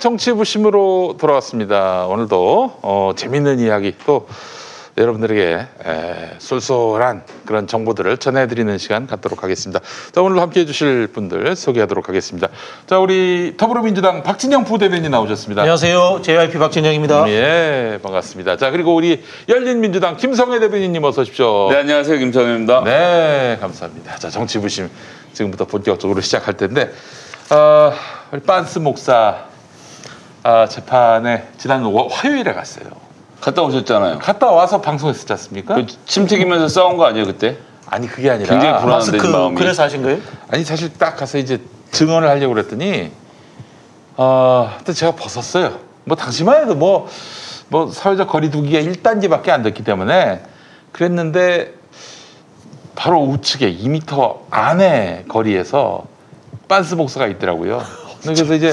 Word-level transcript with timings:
정치 0.00 0.32
부심으로 0.32 1.16
돌아왔습니다. 1.20 2.06
오늘도 2.06 2.78
어, 2.82 3.12
재밌는 3.14 3.60
이야기 3.60 3.94
또 4.06 4.26
여러분들에게 4.98 5.66
에, 5.86 6.30
쏠쏠한 6.38 7.22
그런 7.46 7.66
정보들을 7.66 8.16
전해드리는 8.16 8.76
시간 8.78 9.06
갖도록 9.06 9.44
하겠습니다. 9.44 9.80
자, 10.12 10.20
오늘 10.22 10.40
함께 10.40 10.60
해 10.60 10.66
주실 10.66 11.06
분들 11.08 11.54
소개하도록 11.54 12.08
하겠습니다. 12.08 12.48
자, 12.86 12.98
우리 12.98 13.54
더불어민주당 13.56 14.22
박진영 14.22 14.64
부대변인 14.64 15.10
나오셨습니다. 15.10 15.62
안녕하세요. 15.62 16.20
JYP 16.22 16.58
박진영입니다. 16.58 17.28
예, 17.28 17.98
반갑습니다. 18.02 18.56
자, 18.56 18.70
그리고 18.70 18.94
우리 18.94 19.22
열린민주당 19.48 20.16
김성애 20.16 20.58
대변인님 20.60 21.04
어서 21.04 21.22
오십시오. 21.22 21.68
네, 21.70 21.76
안녕하세요. 21.78 22.18
김성현입니다. 22.18 22.84
네, 22.84 23.58
감사합니다. 23.60 24.16
자, 24.16 24.28
정치 24.30 24.58
부심 24.58 24.90
지금부터 25.34 25.66
본격적으로 25.66 26.20
시작할 26.20 26.56
텐데, 26.56 26.90
어, 27.50 27.92
우리 28.32 28.40
빤스 28.40 28.78
목사 28.80 29.49
아, 30.42 30.66
재판에 30.66 31.48
지난 31.58 31.82
월- 31.84 32.08
화요일에 32.10 32.52
갔어요. 32.52 32.86
갔다 33.40 33.62
오셨잖아요. 33.62 34.18
갔다 34.18 34.50
와서 34.50 34.80
방송했었지 34.80 35.32
않습니까? 35.32 35.74
그 35.74 35.86
침 36.06 36.26
튀기면서 36.26 36.68
싸운 36.68 36.96
거 36.96 37.06
아니에요, 37.06 37.26
그때? 37.26 37.56
아니 37.86 38.06
그게 38.06 38.30
아니라 38.30 38.48
굉장히 38.50 38.80
불안한데, 38.80 39.12
마스크 39.12 39.26
마음이. 39.26 39.56
그래서 39.56 39.82
하신 39.82 40.02
거예요? 40.02 40.18
아니 40.48 40.64
사실 40.64 40.92
딱 40.96 41.16
가서 41.16 41.38
이제 41.38 41.60
증언을 41.90 42.28
하려고 42.28 42.54
그랬더니 42.54 43.10
어, 44.16 44.70
그때 44.78 44.92
제가 44.92 45.12
벗었어요. 45.16 45.78
뭐 46.04 46.16
당시만 46.16 46.62
해도 46.62 46.74
뭐, 46.74 47.08
뭐 47.68 47.90
사회적 47.90 48.28
거리두기가 48.28 48.78
1단계밖에 48.80 49.48
안 49.50 49.62
됐기 49.62 49.82
때문에 49.84 50.42
그랬는데 50.92 51.74
바로 52.94 53.22
우측에 53.22 53.74
2m 53.76 54.40
안에 54.50 55.24
거리에서 55.28 56.04
빤스 56.68 56.94
목사가 56.94 57.26
있더라고요. 57.26 57.82
그래서 58.22 58.54
이제 58.54 58.72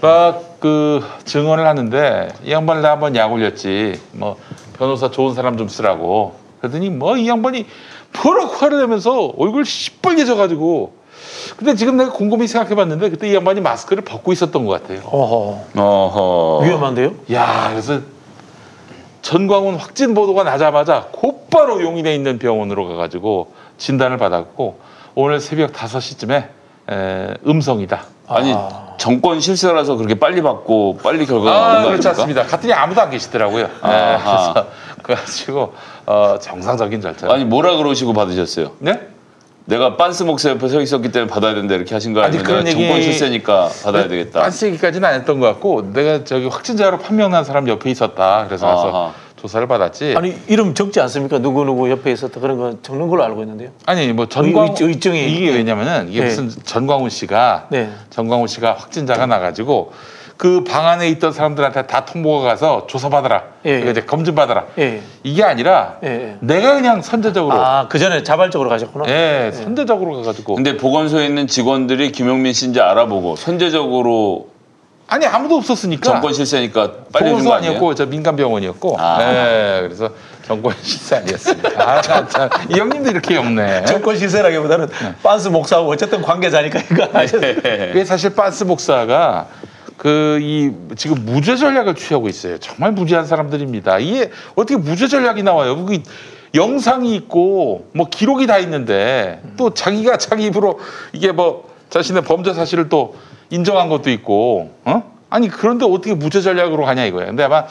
막 0.00 0.42
그 0.62 1.04
증언을 1.24 1.66
하는데 1.66 2.28
이 2.44 2.52
양반을 2.52 2.82
나 2.82 2.92
한번 2.92 3.16
약 3.16 3.32
올렸지. 3.32 4.00
뭐 4.12 4.36
변호사 4.78 5.10
좋은 5.10 5.34
사람 5.34 5.56
좀 5.58 5.66
쓰라고. 5.66 6.34
그러더니 6.60 6.88
뭐 6.88 7.16
이 7.16 7.28
양반이 7.28 7.66
버럭 8.12 8.62
화를 8.62 8.78
내면서 8.78 9.32
얼굴 9.36 9.64
시뻘게 9.64 10.24
져가지고 10.24 10.92
근데 11.56 11.74
지금 11.74 11.96
내가 11.96 12.12
곰곰이 12.12 12.46
생각해봤는데 12.46 13.10
그때 13.10 13.28
이 13.28 13.34
양반이 13.34 13.60
마스크를 13.60 14.04
벗고 14.04 14.32
있었던 14.32 14.64
것 14.64 14.80
같아요. 14.80 15.00
어허. 15.04 15.80
어허. 15.82 16.64
위험한데요? 16.64 17.14
야 17.32 17.68
그래서 17.72 18.00
전광훈 19.22 19.74
확진 19.76 20.14
보도가 20.14 20.44
나자마자 20.44 21.08
곧바로 21.10 21.82
용인에 21.82 22.14
있는 22.14 22.38
병원으로 22.38 22.86
가가지고 22.86 23.52
진단을 23.78 24.16
받았고 24.18 24.78
오늘 25.16 25.40
새벽 25.40 25.72
5시쯤에 25.72 26.46
에, 26.90 27.34
음성이다. 27.46 28.02
아니, 28.28 28.52
아. 28.56 28.94
정권 28.98 29.40
실세라서 29.40 29.96
그렇게 29.96 30.14
빨리 30.18 30.42
받고 30.42 30.98
빨리 31.02 31.26
결과가 31.26 31.50
아, 31.50 31.72
나온 31.72 31.82
거 31.84 31.88
그렇지 31.90 32.08
아닙니까? 32.08 32.22
않습니다. 32.22 32.42
갔더니 32.44 32.72
아무도 32.72 33.00
안 33.00 33.10
계시더라고요. 33.10 33.64
네, 33.66 33.70
아하. 33.82 34.52
그래서 34.52 34.66
그래가지고 35.02 35.72
어, 36.06 36.36
정상적인 36.40 37.00
절차. 37.00 37.32
아니, 37.32 37.44
뭐라 37.44 37.76
그러시고 37.76 38.12
받으셨어요? 38.12 38.72
네? 38.78 39.08
내가 39.64 39.96
빤스 39.96 40.24
목사 40.24 40.50
옆에 40.50 40.66
서 40.68 40.80
있었기 40.80 41.12
때문에 41.12 41.30
받아야 41.30 41.54
된다 41.54 41.74
이렇게 41.74 41.94
하신 41.94 42.12
거 42.14 42.20
아니, 42.20 42.28
아니면 42.30 42.44
그런 42.44 42.64
내가 42.64 42.76
정권 42.78 42.96
얘기- 42.96 43.04
실세니까 43.12 43.68
받아야 43.84 44.08
되겠다. 44.08 44.40
빤스 44.42 44.64
얘기까지는 44.66 45.08
안 45.08 45.14
했던 45.14 45.38
것 45.38 45.46
같고 45.46 45.92
내가 45.92 46.24
저기 46.24 46.46
확진자로 46.48 46.98
판명난 46.98 47.44
사람 47.44 47.68
옆에 47.68 47.90
있었다. 47.90 48.44
그래서 48.48 48.66
가서 48.66 48.88
아하. 48.88 49.12
조사를 49.42 49.66
받았지. 49.66 50.14
아니 50.16 50.36
이름 50.46 50.72
적지 50.72 51.00
않습니까? 51.00 51.38
누구 51.40 51.64
누구 51.64 51.90
옆에 51.90 52.12
있었다 52.12 52.38
그런 52.40 52.58
거 52.58 52.76
적는 52.80 53.08
걸로 53.08 53.24
알고 53.24 53.42
있는데요. 53.42 53.70
아니 53.86 54.12
뭐 54.12 54.26
전광 54.28 54.68
의- 54.68 54.74
의증이- 54.76 55.28
이게 55.28 55.50
왜냐면은 55.50 56.08
이게 56.08 56.20
네. 56.20 56.26
무슨 56.26 56.48
전광훈 56.48 57.10
씨가 57.10 57.66
네. 57.70 57.90
전광훈 58.10 58.46
씨가 58.46 58.74
확진자가 58.74 59.26
나가지고 59.26 59.92
그 60.36 60.64
방 60.64 60.86
안에 60.88 61.08
있던 61.10 61.32
사람들한테 61.32 61.86
다 61.86 62.04
통보가 62.04 62.44
가서 62.48 62.86
조사받아라. 62.88 63.42
예, 63.66 63.84
예. 63.86 63.90
이제 63.90 64.00
검진 64.02 64.34
받아라. 64.34 64.64
예. 64.78 65.00
이게 65.24 65.42
아니라 65.44 65.98
예, 66.04 66.08
예. 66.08 66.36
내가 66.40 66.74
그냥 66.74 67.02
선제적으로 67.02 67.60
아그 67.60 67.98
전에 67.98 68.22
자발적으로 68.22 68.68
가셨구나. 68.68 69.04
예, 69.08 69.50
선제적으로 69.52 70.16
가가지고 70.16 70.54
근데 70.54 70.76
보건소에 70.76 71.26
있는 71.26 71.46
직원들이 71.48 72.12
김용민 72.12 72.52
씨인지 72.52 72.80
알아보고 72.80 73.34
선제적으로 73.36 74.48
아니 75.12 75.26
아무도 75.26 75.56
없었으니까 75.56 76.02
정권 76.10 76.32
실세니까 76.32 76.90
빨리 77.12 77.24
준 77.26 77.32
보건소 77.32 77.48
거? 77.50 77.54
아니었고 77.56 77.94
저 77.94 78.06
민간 78.06 78.34
병원이었고 78.34 78.96
아. 78.98 79.18
예, 79.20 79.80
그래서 79.82 80.08
정권 80.46 80.74
실세 80.80 81.16
아니었습니다. 81.16 81.68
아, 81.78 82.00
참, 82.00 82.26
참. 82.30 82.48
이 82.70 82.78
형님도 82.78 83.10
이렇게 83.10 83.36
없네. 83.36 83.84
정권 83.84 84.16
시세라기보다는 84.16 84.88
빤스 85.22 85.48
목사하고 85.48 85.90
어쨌든 85.90 86.22
관계자니까 86.22 86.80
이거 86.90 87.08
하셨어요. 87.12 87.56
그게 87.56 88.04
사실 88.06 88.34
빤스 88.34 88.64
목사가 88.64 89.48
그 89.98 90.38
이 90.40 90.72
지금 90.96 91.18
무죄 91.26 91.56
전략을 91.56 91.94
취하고 91.94 92.30
있어요. 92.30 92.56
정말 92.58 92.92
무지한 92.92 93.26
사람들입니다. 93.26 93.98
이게 93.98 94.30
어떻게 94.54 94.76
무죄 94.78 95.08
전략이 95.08 95.42
나와요? 95.42 95.84
그 95.84 95.98
영상이 96.54 97.14
있고 97.16 97.86
뭐 97.92 98.08
기록이 98.08 98.46
다 98.46 98.56
있는데 98.58 99.42
또 99.58 99.74
자기가 99.74 100.16
자기 100.16 100.46
입으로 100.46 100.80
이게 101.12 101.32
뭐 101.32 101.70
자신의 101.90 102.22
범죄 102.24 102.54
사실을 102.54 102.88
또 102.88 103.14
인정한 103.52 103.90
것도 103.90 104.10
있고 104.10 104.74
어? 104.84 105.12
아니 105.28 105.48
그런데 105.48 105.84
어떻게 105.84 106.14
무죄 106.14 106.40
전략으로 106.40 106.84
가냐 106.84 107.04
이거예요. 107.04 107.26
근데 107.28 107.42
아마 107.42 107.66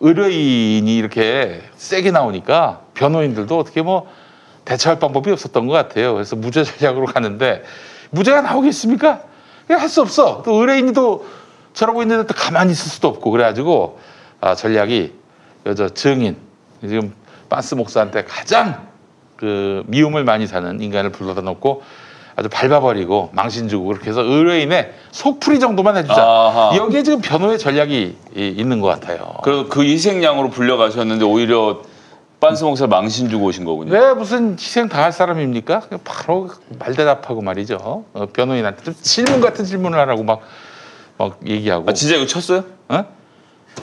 의뢰인이 0.00 0.96
이렇게 0.96 1.62
세게 1.76 2.10
나오니까 2.10 2.80
변호인들도 2.94 3.56
어떻게 3.56 3.82
뭐 3.82 4.08
대처할 4.64 4.98
방법이 4.98 5.30
없었던 5.30 5.68
것 5.68 5.72
같아요. 5.72 6.12
그래서 6.14 6.34
무죄 6.34 6.64
전략으로 6.64 7.06
가는데 7.06 7.62
무죄가 8.10 8.42
나오겠습니까? 8.42 9.22
할 9.68 9.88
수 9.88 10.02
없어. 10.02 10.42
또 10.44 10.54
의뢰인이 10.60 10.92
또 10.92 11.24
저러고 11.72 12.02
있는데 12.02 12.26
또 12.26 12.34
가만히 12.34 12.72
있을 12.72 12.90
수도 12.90 13.06
없고 13.08 13.30
그래가지고 13.30 14.00
아, 14.40 14.56
전략이 14.56 15.12
여자 15.66 15.88
증인 15.88 16.36
지금 16.80 17.14
빤스 17.48 17.76
목사한테 17.76 18.24
가장 18.24 18.88
그 19.36 19.84
미움을 19.86 20.24
많이 20.24 20.48
사는 20.48 20.80
인간을 20.80 21.10
불러다 21.12 21.42
놓고 21.42 21.82
아주 22.36 22.50
밟아버리고 22.50 23.30
망신 23.32 23.66
주고 23.68 23.86
그렇게 23.86 24.10
해서 24.10 24.20
의뢰인의 24.22 24.92
속풀이 25.10 25.58
정도만 25.58 25.96
해주자. 25.96 26.14
아하. 26.22 26.76
여기에 26.76 27.02
지금 27.02 27.20
변호의 27.22 27.58
전략이 27.58 28.16
이- 28.36 28.54
있는 28.56 28.80
것 28.82 28.88
같아요. 28.88 29.34
그리고 29.42 29.68
그 29.68 29.82
희생양으로 29.82 30.50
불려가셨는데 30.50 31.24
오히려 31.24 31.80
빤스 32.38 32.64
목사 32.64 32.86
망신 32.86 33.30
주고 33.30 33.46
오신 33.46 33.64
거군요. 33.64 33.90
왜 33.92 34.12
무슨 34.12 34.52
희생 34.60 34.88
당할 34.90 35.12
사람입니까? 35.12 35.80
그냥 35.80 36.00
바로 36.04 36.50
말대답하고 36.78 37.40
말이죠. 37.40 38.04
어, 38.12 38.26
변호인한테 38.34 38.82
좀 38.84 38.94
질문 39.00 39.40
같은 39.40 39.64
질문을 39.64 39.98
하라고 40.00 40.22
막, 40.22 40.40
막 41.16 41.38
얘기하고. 41.46 41.88
아, 41.88 41.94
진짜 41.94 42.16
이거 42.16 42.26
쳤어요? 42.26 42.64
어? 42.90 43.04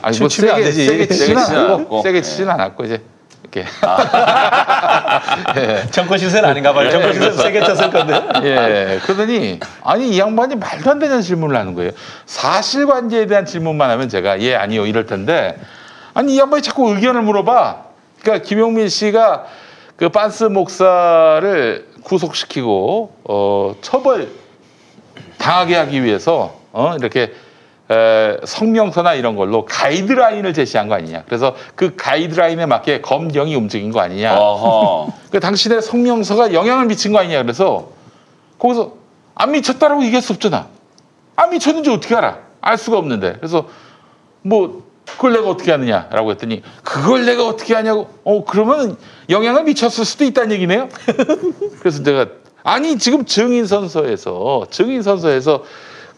아니 0.03 0.19
뭐 0.19 0.27
치면 0.27 0.51
안 0.53 0.57
세게 0.61 0.65
되지. 0.69 0.85
세게 0.85 1.07
치진 1.07 1.37
않았고 1.37 1.73
않았고. 1.73 2.01
세게 2.03 2.17
예. 2.19 2.21
치지는 2.21 2.51
않았고 2.51 2.85
이제 2.85 3.01
이렇게 3.43 3.65
예. 5.57 5.85
정권 5.91 6.17
시세는 6.17 6.49
아닌가 6.49 6.73
봐요. 6.73 6.89
정권 6.89 7.13
시세 7.13 7.31
세게 7.31 7.61
쳤을 7.61 7.91
건데. 7.91 8.21
예. 8.43 8.99
그러더니 9.03 9.59
아니 9.83 10.09
이 10.09 10.19
양반이 10.19 10.55
말도 10.55 10.89
안 10.89 10.99
되는 10.99 11.21
질문을 11.21 11.55
하는 11.55 11.73
거예요. 11.73 11.91
사실관계에 12.25 13.27
대한 13.27 13.45
질문만 13.45 13.89
하면 13.91 14.09
제가 14.09 14.39
예 14.41 14.55
아니요 14.55 14.85
이럴 14.85 15.05
텐데 15.05 15.57
아니 16.13 16.35
이 16.35 16.39
양반이 16.39 16.63
자꾸 16.63 16.93
의견을 16.93 17.21
물어봐. 17.21 17.83
그러니까 18.21 18.47
김용민 18.47 18.87
씨가 18.89 19.45
그 19.97 20.09
빤스 20.09 20.45
목사를 20.45 21.87
구속시키고 22.03 23.15
어 23.25 23.75
처벌 23.81 24.29
당하게 25.37 25.75
하기 25.75 26.03
위해서 26.03 26.59
어 26.71 26.95
이렇게 26.97 27.21
에, 27.21 27.31
성명서나 28.45 29.13
이런 29.13 29.35
걸로 29.35 29.65
가이드라인을 29.65 30.53
제시한 30.53 30.87
거 30.87 30.95
아니냐. 30.95 31.23
그래서 31.25 31.55
그 31.75 31.95
가이드라인에 31.95 32.65
맞게 32.65 33.01
검경이 33.01 33.55
움직인 33.55 33.91
거 33.91 33.99
아니냐. 33.99 34.37
그 35.31 35.39
당신의 35.39 35.81
성명서가 35.81 36.53
영향을 36.53 36.85
미친 36.85 37.11
거 37.11 37.19
아니냐 37.19 37.41
그래서 37.41 37.89
거기서 38.59 38.93
안 39.35 39.51
미쳤다라고 39.51 40.03
얘기할 40.03 40.21
수 40.21 40.33
없잖아. 40.33 40.67
안 41.35 41.49
미쳤는지 41.49 41.89
어떻게 41.89 42.15
알아? 42.15 42.39
알 42.61 42.77
수가 42.77 42.97
없는데. 42.97 43.33
그래서 43.39 43.67
뭐 44.41 44.83
그걸 45.05 45.33
내가 45.33 45.49
어떻게 45.49 45.71
하느냐라고 45.71 46.31
했더니 46.31 46.61
그걸 46.83 47.25
내가 47.25 47.45
어떻게 47.47 47.73
하냐고. 47.73 48.09
어 48.23 48.45
그러면 48.45 48.97
영향을 49.29 49.63
미쳤을 49.63 50.05
수도 50.05 50.23
있다는 50.23 50.51
얘기네요. 50.53 50.87
그래서 51.79 52.03
내가 52.03 52.27
아니 52.63 52.97
지금 52.97 53.25
증인 53.25 53.65
선서에서 53.67 54.65
증인 54.69 55.01
선서에서 55.01 55.63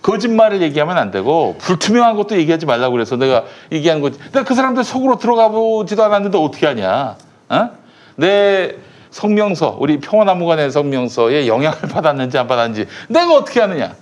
거짓말을 0.05 0.61
얘기하면 0.61 0.99
안 0.99 1.09
되고 1.09 1.55
불투명한 1.57 2.15
것도 2.15 2.37
얘기하지 2.37 2.67
말라고 2.67 2.91
그래서 2.91 3.15
내가 3.15 3.43
얘기한 3.71 4.01
거지. 4.01 4.19
내가 4.31 4.43
그 4.43 4.53
사람들 4.53 4.83
속으로 4.83 5.17
들어가 5.17 5.49
보지도 5.49 6.03
않았는데 6.03 6.37
어떻게 6.37 6.67
하냐? 6.67 7.15
어? 7.49 7.69
내 8.15 8.75
성명서, 9.09 9.77
우리 9.79 9.99
평화나무관의 9.99 10.69
성명서에 10.69 11.47
영향을 11.47 11.79
받았는지 11.89 12.37
안 12.37 12.47
받았는지 12.47 12.87
내가 13.07 13.33
어떻게 13.33 13.61
하느냐? 13.61 13.95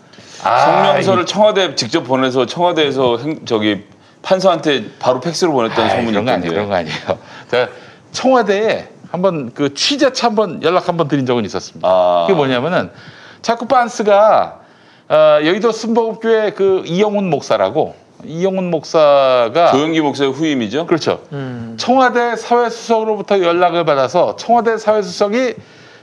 아, 0.43 0.59
성명서를 0.59 1.25
청와대 1.25 1.73
직접 1.75 2.01
보내서 2.01 2.47
청와대에서 2.47 3.17
행, 3.19 3.45
저기 3.45 3.85
판사한테 4.23 4.89
바로 4.99 5.21
팩스로 5.21 5.53
보냈다는 5.53 5.89
아이, 5.89 5.95
소문이 6.05 6.17
아니에요. 6.17 6.51
그런 6.51 6.65
있던데. 6.65 6.67
거 6.67 6.75
아니에요. 6.75 7.19
제가 7.49 7.69
청와대에 8.11 8.89
한번 9.09 9.53
그 9.53 9.73
취재차 9.73 10.27
한번 10.27 10.61
연락 10.63 10.89
한번 10.89 11.07
드린 11.07 11.25
적은 11.25 11.45
있었습니다. 11.45 11.87
아. 11.87 12.25
그게 12.27 12.35
뭐냐면은 12.35 12.91
자꾸 13.41 13.67
빤스가 13.67 14.62
어, 15.13 15.45
여의도 15.45 15.71
순복음교회 15.71 16.53
그 16.53 16.81
이영훈 16.87 17.29
목사라고 17.29 17.93
이영훈 18.25 18.71
목사가 18.71 19.71
조영기 19.71 20.01
목사의 20.01 20.31
후임이죠. 20.31 20.87
그렇죠. 20.87 21.21
음. 21.33 21.75
청와대 21.77 22.35
사회수석으로부터 22.35 23.39
연락을 23.41 23.85
받아서 23.85 24.35
청와대 24.37 24.75
사회수석이 24.75 25.53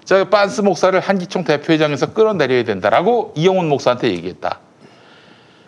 저 0.04 0.28
빤스 0.28 0.60
목사를 0.60 0.98
한기총 1.00 1.42
대표회장에서 1.42 2.12
끌어내려야 2.12 2.62
된다라고 2.62 3.32
이영훈 3.34 3.68
목사한테 3.68 4.12
얘기했다. 4.12 4.60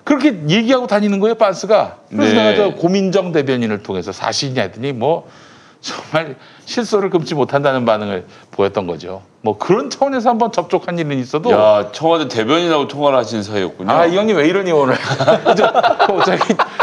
그렇게 0.04 0.36
얘기하고 0.48 0.86
다니는 0.86 1.18
거예요, 1.18 1.34
빤스가. 1.34 1.96
그래서 2.10 2.34
네. 2.34 2.42
내가 2.42 2.56
저 2.56 2.74
고민정 2.76 3.32
대변인을 3.32 3.82
통해서 3.82 4.12
사실이냐 4.12 4.62
했더니 4.62 4.92
뭐 4.92 5.28
정말 5.82 6.36
실소를 6.64 7.10
금치 7.10 7.34
못한다는 7.34 7.84
반응을 7.84 8.24
보였던 8.52 8.86
거죠. 8.86 9.22
뭐 9.42 9.58
그런 9.58 9.90
차원에서 9.90 10.30
한번 10.30 10.52
접촉한 10.52 10.96
일은 10.98 11.18
있어도 11.18 11.50
야 11.50 11.90
청와대 11.92 12.28
대변인하고 12.28 12.86
통화를 12.86 13.18
하신 13.18 13.42
사이였군요. 13.42 13.90
아, 13.90 14.06
이 14.06 14.16
형님 14.16 14.36
왜 14.36 14.46
이러니 14.46 14.70
오늘? 14.70 14.96
저, 15.56 15.66
어, 15.66 16.20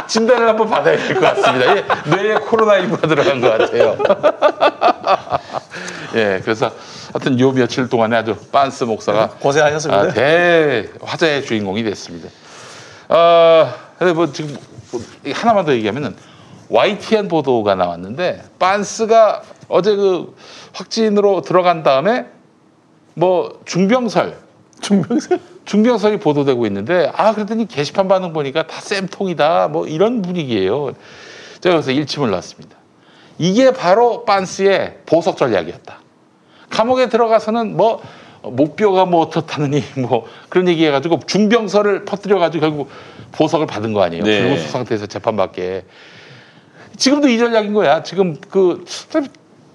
진단을 0.06 0.50
한번 0.50 0.70
받아야 0.70 0.98
될 0.98 1.16
것 1.18 1.22
같습니다. 1.22 1.78
예, 1.78 1.86
뇌에 2.10 2.36
코로나 2.36 2.74
19가 2.82 3.08
들어간 3.08 3.40
것 3.40 3.58
같아요. 3.58 3.98
예, 6.16 6.42
그래서 6.44 6.70
하여튼 7.14 7.40
요 7.40 7.52
며칠 7.54 7.88
동안에 7.88 8.18
아주 8.18 8.36
빤스 8.52 8.84
목사가 8.84 9.30
고생하셨습니다. 9.40 10.02
아, 10.02 10.08
대 10.12 10.90
화제의 11.02 11.46
주인공이 11.46 11.84
됐습니다. 11.84 12.28
어, 13.08 13.74
근데 13.98 14.14
뭐 14.14 14.32
지금 14.32 14.58
뭐 14.92 15.02
하나만 15.34 15.66
더 15.66 15.72
얘기하면은 15.74 16.16
YTN 16.70 17.28
보도가 17.28 17.76
나왔는데 17.76 18.44
빤스가 18.60 19.42
어제 19.68 19.96
그 19.96 20.36
확진으로 20.74 21.42
들어간 21.42 21.84
다음에 21.84 22.26
뭐 23.16 23.60
중병설 23.66 24.38
중병세. 24.82 25.40
중병설이 25.66 26.18
보도되고 26.18 26.66
있는데 26.68 27.12
아 27.16 27.34
그랬더니 27.34 27.68
게시판 27.68 28.08
반응 28.08 28.34
보니까 28.34 28.66
다 28.66 28.80
쌤통이다 28.82 29.68
뭐 29.68 29.88
이런 29.88 30.22
분위기예요. 30.22 30.94
제가 31.62 31.76
그래서 31.76 31.92
일침을 31.92 32.30
놨습니다. 32.30 32.76
이게 33.38 33.72
바로 33.72 34.26
빤스의 34.26 35.00
보석 35.06 35.38
전략이었다. 35.38 36.00
감옥에 36.70 37.10
들어가서는 37.10 37.76
뭐 37.78 38.02
목뼈가 38.42 39.06
뭐 39.06 39.22
어떻다느니 39.22 39.84
뭐 40.08 40.26
그런 40.50 40.68
얘기 40.68 40.86
해가지고 40.86 41.20
중병설을 41.26 42.06
퍼뜨려가지고 42.06 42.62
결국 42.62 42.90
보석을 43.32 43.68
받은 43.68 43.94
거 43.94 44.02
아니에요. 44.02 44.24
네. 44.24 44.42
불구속 44.42 44.70
상태에서 44.70 45.06
재판받게. 45.06 45.84
지금도 47.00 47.30
이 47.30 47.38
전략인 47.38 47.74
거야. 47.74 48.04
지금 48.04 48.36
그 48.50 48.84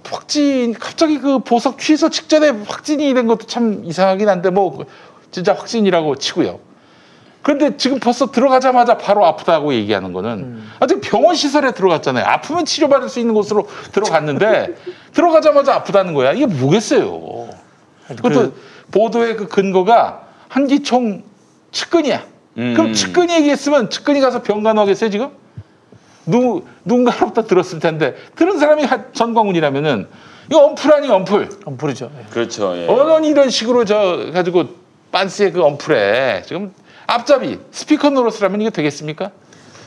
확진 0.09 0.75
갑자기 0.75 1.19
그 1.19 1.39
보석 1.39 1.79
취소 1.79 2.11
직전에 2.11 2.51
확진이 2.51 3.13
된 3.15 3.27
것도 3.27 3.47
참 3.47 3.83
이상하긴 3.85 4.29
한데 4.29 4.51
뭐 4.51 4.85
진짜 5.31 5.55
확진이라고 5.55 6.17
치고요. 6.17 6.61
그런데 7.43 7.77
지금 7.77 7.99
벌써 7.99 8.31
들어가자마자 8.31 8.97
바로 8.97 9.25
아프다고 9.27 9.75
얘기하는 9.75 10.13
거는 10.13 10.63
아직 10.81 11.01
병원 11.01 11.35
시설에 11.35 11.73
들어갔잖아요. 11.73 12.25
아프면 12.27 12.65
치료받을 12.65 13.09
수 13.09 13.21
있는 13.21 13.35
곳으로 13.35 13.69
들어갔는데 13.93 14.77
들어가자마자 15.13 15.75
아프다는 15.75 16.15
거야. 16.15 16.33
이게 16.33 16.47
뭐겠어요. 16.47 17.49
그것도 18.09 18.53
보도의 18.93 19.37
그 19.37 19.49
근거가 19.49 20.27
한기총 20.49 21.25
측근이야. 21.73 22.25
그럼 22.55 22.87
음. 22.87 22.93
측근이 22.93 23.35
얘기했으면 23.35 23.91
측근이 23.91 24.21
가서 24.21 24.43
병간호하겠어요 24.43 25.11
지금? 25.11 25.31
누 26.27 26.63
누군가로부터 26.85 27.45
들었을 27.47 27.79
텐데 27.81 28.15
들은 28.37 28.59
사람이 28.59 28.85
하- 28.85 29.13
전광훈이라면은 29.13 30.07
이거 30.51 30.65
엄풀 30.65 30.93
아니 30.93 31.09
엄풀. 31.09 31.49
부르죠. 31.79 32.11
예. 32.19 32.25
그렇죠. 32.31 32.77
예. 32.77 32.87
언론이 32.87 33.29
이런 33.29 33.51
식으로 33.51 33.85
저 33.85 34.31
가지고 34.33 34.65
빤스의 35.13 35.53
그 35.53 35.63
엄풀에 35.63 36.43
지금 36.47 36.73
앞잡이 37.07 37.59
스피커 37.71 38.11
노릇을 38.11 38.43
하면 38.45 38.61
이게 38.61 38.71
되겠습니까? 38.71 39.31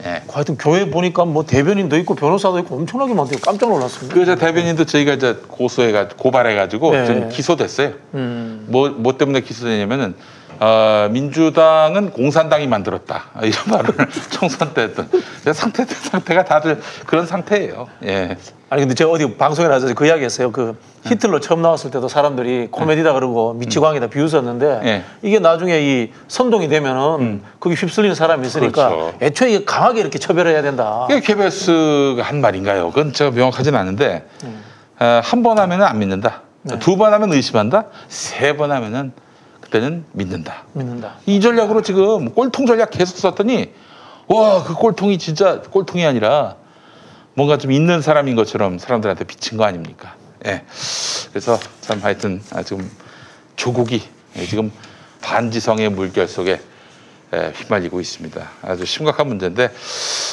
예. 0.06 0.22
하여튼 0.32 0.58
교회 0.58 0.90
보니까 0.90 1.26
뭐 1.26 1.44
대변인도 1.44 1.98
있고 1.98 2.14
변호사도 2.16 2.60
있고 2.60 2.76
엄청나게 2.76 3.14
많대요. 3.14 3.40
깜짝 3.42 3.70
놀랐습니다. 3.70 4.14
그저 4.14 4.36
대변인도 4.36 4.86
저희가 4.86 5.14
이제 5.14 5.38
고소해가 5.48 6.10
고발해가지고 6.10 6.92
네. 6.92 7.06
지금 7.06 7.30
기소됐어요. 7.30 7.94
음. 8.14 8.66
뭐, 8.70 8.90
뭐 8.90 9.18
때문에 9.18 9.42
기소되냐면은 9.42 10.16
어, 10.60 11.08
민주당은 11.12 12.12
공산당이 12.12 12.68
만들었다 12.68 13.26
아, 13.34 13.42
이런 13.46 13.64
말을 13.68 13.94
총선 14.32 14.74
때 14.74 14.84
했던 14.84 15.08
상태 15.54 15.86
상태가 15.86 16.44
다들 16.46 16.80
그런 17.06 17.26
상태예요. 17.26 17.88
예. 18.06 18.38
아니 18.70 18.82
근데 18.82 18.96
제가 18.96 19.10
어디 19.12 19.38
방송에 19.38 19.68
나와서 19.70 19.94
그 19.94 20.06
이야기했어요. 20.06 20.52
그 20.52 20.78
히틀러 21.06 21.40
처음 21.40 21.62
나왔을 21.62 21.90
때도 21.90 22.10
사람들이 22.10 22.68
코미디다 22.70 23.14
그러고 23.14 23.54
미치광이다 23.54 24.08
비웃었는데 24.08 24.82
예. 24.84 25.04
이게 25.22 25.40
나중에 25.40 25.80
이 25.80 26.12
선동이 26.28 26.68
되면은 26.68 27.44
거기 27.62 27.76
휩쓸리는 27.76 28.14
사람이 28.14 28.46
있으니까 28.46 28.90
그렇죠. 28.90 29.14
애초에 29.22 29.50
이게 29.52 29.66
강하게 29.66 30.02
이렇게 30.02 30.20
처벌해야 30.20 30.62
된다. 30.64 31.08
이게 31.10 31.22
KBS가 31.22 32.24
한 32.24 32.42
말인가요? 32.42 32.90
그건 32.90 33.14
제가 33.14 33.32
명확하지는 33.32 33.80
않은데 33.80 34.28
어, 35.00 35.22
한번 35.24 35.60
하면은 35.60 35.86
안 35.86 36.00
믿는다. 36.00 36.42
두번 36.80 37.14
하면 37.14 37.32
의심한다. 37.32 37.86
세 38.10 38.58
번 38.58 38.72
하면은 38.74 39.14
그때는 39.68 40.06
믿는다. 40.14 40.64
믿는다. 40.74 41.16
이 41.26 41.40
전략으로 41.42 41.82
지금 41.82 42.34
꼴통 42.34 42.66
전략 42.66 42.92
계속 42.92 43.18
썼더니 43.18 43.74
와 44.28 44.64
그 44.64 44.74
꼴통이 44.74 45.18
진짜 45.20 45.62
꼴통이 45.62 46.06
아니라 46.06 46.56
뭔가 47.34 47.58
좀 47.58 47.72
있는 47.72 48.02
사람인 48.02 48.36
것처럼 48.36 48.80
사람들한테 48.80 49.26
비친 49.26 49.58
거 49.58 49.66
아닙니까? 49.66 50.16
예. 50.46 50.64
그래서 51.30 51.60
참 51.82 52.00
하여튼 52.02 52.42
아, 52.54 52.64
지금 52.64 52.90
조국이 53.56 54.02
예, 54.38 54.46
지금 54.46 54.72
반지성의 55.22 55.90
물결 55.90 56.28
속에 56.28 56.60
예, 57.34 57.54
휘말리고 57.56 58.00
있습니다. 58.00 58.50
아주 58.62 58.86
심각한 58.86 59.28
문제인데 59.28 59.70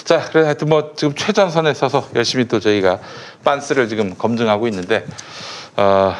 자 0.04 0.20
그래 0.30 0.44
하여튼 0.44 0.68
뭐 0.68 0.92
지금 0.96 1.14
최전선에 1.14 1.74
서서 1.74 2.08
열심히 2.14 2.46
또 2.46 2.60
저희가 2.60 3.00
빤스를 3.42 3.88
지금 3.88 4.14
검증하고 4.16 4.68
있는데 4.68 5.04
어, 5.76 6.14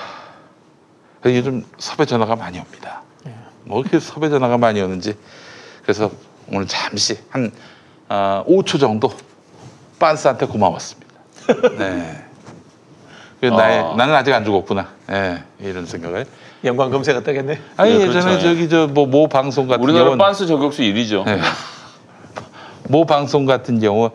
요즘 1.26 1.64
섭외 1.78 2.04
전화가 2.06 2.36
많이 2.36 2.58
옵니다. 2.58 3.03
뭐 3.64 3.80
이렇게 3.80 3.98
섭외 4.00 4.28
전화가 4.30 4.58
많이 4.58 4.80
오는지 4.80 5.14
그래서 5.82 6.10
오늘 6.50 6.66
잠시 6.66 7.18
한 7.30 7.50
어, 8.08 8.44
5초 8.46 8.78
정도 8.78 9.12
빤스한테 9.98 10.46
고마웠습니다. 10.46 11.14
네. 11.78 12.24
그 13.40 13.46
나의, 13.46 13.78
아. 13.80 13.94
나는 13.96 14.14
아직 14.14 14.32
안 14.32 14.44
죽었구나. 14.44 14.88
예, 15.10 15.42
이런 15.60 15.86
생각을. 15.86 16.26
연관 16.64 16.90
검색가 16.90 17.20
뜨겠네. 17.22 17.60
아니 17.76 17.92
네, 17.98 18.00
예전에 18.06 18.24
그렇죠. 18.24 18.40
저기 18.40 18.68
저 18.68 18.86
뭐 18.86 19.06
모 19.06 19.28
방송 19.28 19.66
같은 19.68 19.82
우리나라 19.82 20.04
경우는 20.06 20.18
빤스 20.18 20.46
저격수 20.46 20.82
1위죠. 20.82 21.24
네. 21.26 21.38
모 22.88 23.04
방송 23.04 23.44
같은 23.46 23.80
경우 23.80 24.10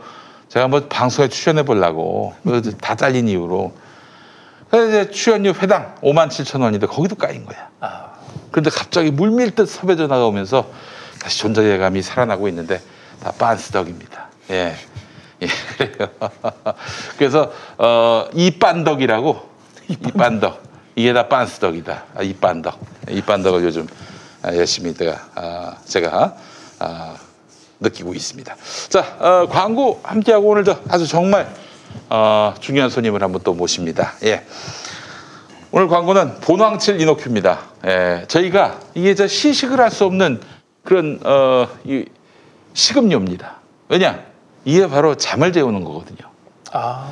제가 0.48 0.68
뭐 0.68 0.82
방송에 0.88 1.28
출연해 1.28 1.64
보려고 1.64 2.34
다 2.82 2.96
잘린 2.96 3.28
이유로 3.28 3.72
그래서 4.70 4.88
이제 4.90 5.12
출연료 5.12 5.52
회당 5.54 5.96
5만 6.02 6.28
7천 6.30 6.62
원인데 6.62 6.88
거기도 6.88 7.16
까인 7.16 7.46
거야. 7.46 7.70
아. 7.82 8.10
그런데 8.52 8.70
갑자기 8.70 9.12
물밀듯 9.12 9.68
섭외 9.68 9.96
전화가 9.96 10.26
오면서 10.26 10.70
다시 11.22 11.40
존재감이 11.40 12.02
살아나고 12.02 12.48
있는데 12.48 12.82
다 13.22 13.32
빤스덕입니다. 13.38 14.30
예. 14.52 14.76
예. 15.42 15.48
그래서 17.18 17.52
어, 17.78 18.28
이빤덕이라고 18.34 19.50
이빤덕 19.90 20.64
이게 20.96 21.14
다 21.14 21.28
빤스덕이다. 21.28 22.04
아, 22.16 22.24
이빤덕 22.24 22.80
이빤덕을 23.10 23.64
요즘 23.64 23.88
아, 24.42 24.56
열심히 24.56 24.94
내가 24.94 25.28
아, 25.36 25.76
제가 25.86 26.36
아, 26.80 27.16
느끼고 27.80 28.14
있습니다. 28.14 28.56
자 28.90 29.00
어, 29.20 29.48
광고 29.50 30.00
함께하고 30.04 30.50
오늘 30.50 30.64
저 30.64 30.80
아주 30.90 31.08
정말 31.08 31.54
어, 32.10 32.54
중요한 32.60 32.90
손님을 32.90 33.22
한번 33.24 33.42
또 33.44 33.54
모십니다. 33.54 34.14
예. 34.24 34.46
오늘 35.72 35.88
광고는 35.88 36.40
본황칠 36.42 37.00
이노큐입니다. 37.00 37.60
예, 37.86 38.26
저희가 38.28 38.80
이게 38.96 39.14
저 39.16 39.28
시식을 39.28 39.80
할 39.80 39.92
수 39.92 40.06
없는 40.06 40.42
그런 40.84 41.20
어, 41.24 41.68
이 41.86 42.06
식음료입니다. 42.74 43.58
왜냐? 43.90 44.20
이게 44.66 44.88
바로 44.88 45.16
잠을 45.16 45.54
재우는 45.54 45.84
거거든요. 45.84 46.30
아. 46.72 47.08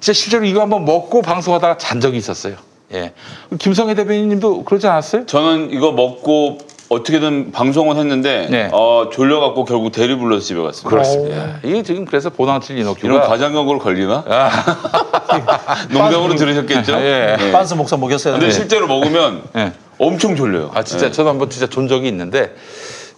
진짜 0.00 0.12
실제로 0.12 0.44
이거 0.44 0.60
한번 0.60 0.84
먹고 0.84 1.22
방송하다가 1.22 1.78
잔 1.78 2.00
적이 2.00 2.18
있었어요. 2.18 2.56
예. 2.92 3.14
김성회 3.58 3.94
대변인님도 3.94 4.64
그러지 4.64 4.86
않았어요? 4.86 5.24
저는 5.26 5.70
이거 5.70 5.92
먹고 5.92 6.58
어떻게든 6.88 7.52
방송은 7.52 7.96
했는데 7.96 8.46
네. 8.50 8.68
어, 8.72 9.08
졸려갖고 9.12 9.64
결국 9.64 9.90
대리 9.92 10.16
불러서 10.16 10.44
집에 10.44 10.60
갔습니다. 10.60 10.90
그렇습니다. 10.90 11.58
이게 11.62 11.82
지금 11.82 12.04
그래서 12.04 12.30
이런 12.30 12.76
이노큐가 12.76 13.22
과장광고로 13.22 13.78
걸리나? 13.78 14.24
농담으로 15.90 16.34
들으셨겠죠? 16.34 16.94
예. 17.00 17.36
네. 17.38 17.52
빤스 17.52 17.74
목사 17.74 17.96
먹였어요. 17.96 18.34
근데 18.34 18.50
실제로 18.50 18.86
먹으면 18.86 19.42
예. 19.56 19.72
엄청 19.98 20.36
졸려요. 20.36 20.70
아 20.74 20.82
진짜 20.82 21.06
네. 21.06 21.12
저도 21.12 21.30
한번 21.30 21.48
진짜 21.50 21.66
존 21.66 21.88
적이 21.88 22.08
있는데 22.08 22.54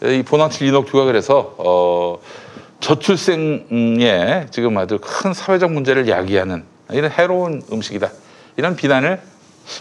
이 0.03 0.23
보낭칠 0.23 0.67
이노큐가 0.69 1.05
그래서 1.05 1.55
어 1.59 2.19
저출생에 2.81 4.47
지금 4.51 4.77
아주 4.79 4.99
큰 5.01 5.33
사회적 5.33 5.73
문제를 5.73 6.09
야기하는 6.09 6.65
이런 6.93 7.11
해로운 7.11 7.63
음식이다 7.73 8.11
이런 8.57 8.77
비난을 8.77 9.21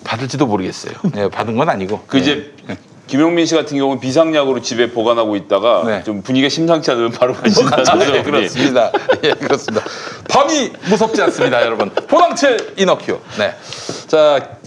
받을지도 0.04 0.48
모르겠어요. 0.48 0.94
예, 1.18 1.30
받은 1.30 1.56
건 1.58 1.70
아니고 1.70 2.04
그 2.08 2.18
이제 2.18 2.52
김용민 3.08 3.46
씨 3.46 3.56
같은 3.56 3.78
경우는 3.78 4.00
비상약으로 4.00 4.62
집에 4.62 4.92
보관하고 4.92 5.36
있다가 5.36 5.84
네. 5.86 6.04
좀 6.04 6.22
분위기가 6.22 6.50
심상치 6.50 6.90
않으면 6.92 7.12
바로 7.12 7.34
가신다는 7.36 8.12
네. 8.12 8.24
그렇습니다. 8.24 8.92
예, 9.24 9.32
그렇습니다. 9.32 9.86
밤이 10.30 10.72
무섭지 10.90 11.22
않습니다, 11.24 11.62
여러분. 11.64 11.90
보낭칠 11.90 12.74
이너큐. 12.78 13.20
네. 13.38 13.54
자, 14.08 14.58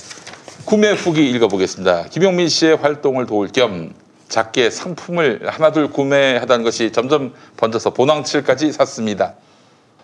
구매 0.64 0.92
후기 0.92 1.28
읽어보겠습니다. 1.30 2.07
김용민 2.11 2.49
씨의 2.49 2.76
활동을 2.76 3.26
도울 3.26 3.49
겸 3.49 3.92
작게 4.28 4.71
상품을 4.71 5.40
하나둘 5.47 5.90
구매하다는 5.90 6.64
것이 6.64 6.92
점점 6.92 7.33
번져서 7.57 7.90
보낭칠까지 7.90 8.73
샀습니다. 8.73 9.35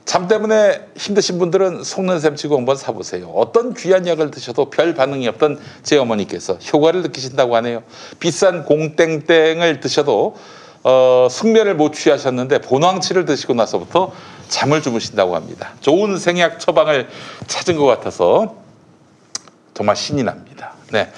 잠 0.04 0.28
때문에 0.28 0.87
힘드신 0.96 1.38
분들은 1.38 1.82
속는 1.82 2.20
셈 2.20 2.37
치고 2.37 2.56
한번 2.56 2.76
사보세요. 2.76 3.30
어떤 3.34 3.73
귀한 3.75 4.06
약을 4.06 4.30
드셔도 4.30 4.68
별 4.68 4.94
반응이 4.94 5.26
없던 5.28 5.58
제 5.82 5.96
어머니께서 5.96 6.54
효과를 6.73 7.02
느끼신다고 7.02 7.56
하네요. 7.56 7.82
비싼 8.20 8.64
공땡땡을 8.64 9.80
드셔도 9.80 10.37
어, 10.82 11.28
숙면을 11.30 11.75
못 11.76 11.94
취하셨는데 11.94 12.61
본황치를 12.61 13.25
드시고 13.25 13.54
나서부터 13.54 14.12
잠을 14.49 14.82
주무신다고 14.82 15.34
합니다. 15.34 15.73
좋은 15.80 16.18
생약 16.18 16.61
처방을 16.61 17.08
찾은 17.46 17.76
것 17.76 17.87
같아서 17.87 18.56
정말 19.73 19.96
신이 19.96 20.23
납니다. 20.23 20.75
네. 20.92 21.11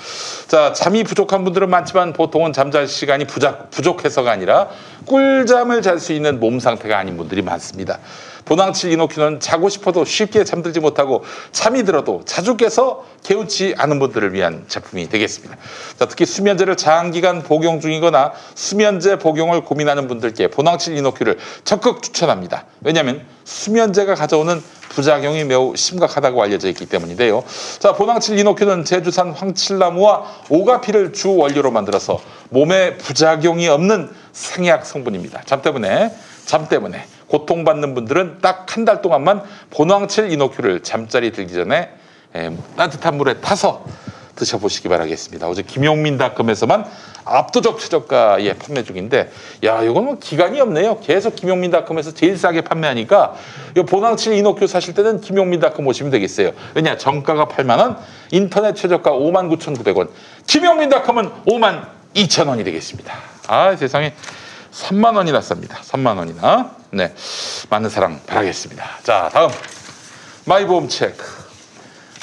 자, 0.47 0.73
잠이 0.73 1.03
부족한 1.03 1.45
분들은 1.45 1.69
많지만 1.69 2.13
보통은 2.13 2.53
잠잘 2.53 2.87
시간이 2.87 3.27
부작, 3.27 3.71
부족해서가 3.71 4.31
아니라 4.31 4.69
꿀잠을 5.05 5.83
잘 5.83 5.99
수 5.99 6.13
있는 6.13 6.39
몸 6.41 6.61
상태가 6.61 6.97
아닌 6.97 7.17
분들이 7.17 7.43
많습니다. 7.43 7.99
보낭칠 8.47 8.93
이노큐는 8.93 9.41
자고 9.41 9.69
싶어도 9.69 10.05
쉽게 10.05 10.45
잠들지 10.45 10.81
못하고 10.81 11.25
잠이 11.53 11.85
들어도 11.85 12.23
자주 12.25 12.57
깨서 12.57 13.05
개운치 13.23 13.75
않은 13.77 13.99
분들을 13.99 14.33
위한 14.33 14.65
제품이 14.69 15.09
되겠습니다. 15.09 15.57
자, 15.99 16.07
특히 16.07 16.25
수면제를 16.25 16.77
장기간 16.77 17.43
복용 17.43 17.81
중이거나 17.81 18.33
수면제 18.55 19.19
복용을 19.19 19.65
고민하는 19.65 20.07
분들께 20.07 20.49
보낭칠 20.49 20.97
이노큐를 20.97 21.39
적극 21.65 22.03
추천합니다. 22.03 22.65
왜냐하면 22.83 23.23
수면제가 23.45 24.15
가져오는 24.15 24.63
부작용이 24.91 25.45
매우 25.45 25.75
심각하다고 25.77 26.41
알려져 26.41 26.69
있기 26.69 26.87
때문인데요. 26.87 27.43
자, 27.81 27.93
보낭칠 27.95 28.39
이노큐는 28.39 28.85
제주산 28.85 29.33
황칠나무와 29.33 30.25
오가피를 30.49 31.13
주 31.13 31.35
원료로 31.35 31.73
만들어서 31.73 32.21
몸에 32.51 32.97
부작용이 32.97 33.67
없는 33.67 34.09
생약 34.33 34.87
성분입니다. 34.87 35.43
잠 35.47 35.63
때문에 35.63 36.15
잠 36.47 36.69
때문에 36.69 37.05
고통받는 37.41 37.95
분들은 37.95 38.39
딱 38.41 38.67
한 38.67 38.85
달 38.85 39.03
동안만 39.03 39.43
보낭칠 39.71 40.31
이노큐를 40.33 40.83
잠자리 40.83 41.33
들기 41.33 41.55
전에 41.55 41.91
에, 42.35 42.51
따뜻한 42.77 43.17
물에 43.17 43.41
타서 43.41 43.85
드셔보시기 44.37 44.89
바라겠습니다. 44.89 45.49
어제 45.49 45.63
김용민닷컴에서만 45.63 46.85
압도적 47.25 47.81
최저가에 47.81 48.53
판매 48.53 48.85
중인데, 48.85 49.31
야, 49.65 49.83
이건 49.83 50.05
뭐 50.05 50.19
기간이 50.21 50.61
없네요. 50.61 51.01
계속 51.01 51.35
김용민닷컴에서 51.35 52.13
제일 52.13 52.37
싸게 52.37 52.61
판매하니까, 52.61 53.35
이 53.77 53.81
보낭칠 53.83 54.35
이노큐 54.35 54.67
사실 54.67 54.93
때는 54.95 55.23
김용민닷컴 55.23 55.87
오시면 55.87 56.13
되겠어요. 56.13 56.53
왜냐, 56.75 56.99
정가가 56.99 57.47
8만 57.47 57.79
원, 57.79 57.97
인터넷 58.31 58.77
최저가 58.77 59.11
59,900원, 59.11 60.11
김용민닷컴은 60.47 61.31
52,000원이 61.47 62.63
되겠습니다. 62.65 63.15
아, 63.49 63.75
세상에 63.75 64.13
3만 64.77 65.17
원이나 65.17 65.41
쌉니다. 65.41 65.77
3만 65.77 66.19
원이나. 66.19 66.71
네. 66.91 67.15
많은 67.71 67.89
사랑 67.89 68.21
바라겠습니다. 68.27 68.85
자, 69.03 69.31
다음. 69.33 69.51
마이 70.45 70.67
보험 70.67 70.89
체크. 70.89 71.47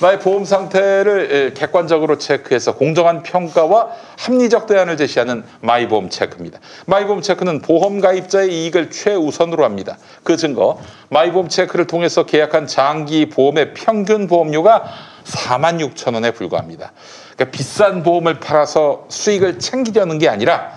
나의 0.01 0.19
보험 0.19 0.43
상태를 0.43 1.31
에, 1.31 1.53
객관적으로 1.53 2.17
체크해서 2.17 2.75
공정한 2.75 3.23
평가와 3.23 3.89
합리적 4.17 4.67
대안을 4.67 4.97
제시하는 4.97 5.43
마이보험 5.61 6.09
체크입니다. 6.09 6.59
마이보험 6.87 7.21
체크는 7.21 7.61
보험 7.61 8.01
가입자의 8.01 8.51
이익을 8.51 8.91
최우선으로 8.91 9.63
합니다. 9.63 9.97
그 10.23 10.35
증거 10.35 10.81
마이보험 11.09 11.47
체크를 11.47 11.87
통해서 11.87 12.25
계약한 12.25 12.67
장기 12.67 13.29
보험의 13.29 13.73
평균 13.75 14.27
보험료가 14.27 14.83
4만 15.25 15.79
6천 15.79 16.15
원에 16.15 16.31
불과합니다. 16.31 16.91
그러니까 17.35 17.55
비싼 17.55 18.03
보험을 18.03 18.39
팔아서 18.39 19.05
수익을 19.09 19.59
챙기려는 19.59 20.17
게 20.17 20.27
아니라 20.27 20.73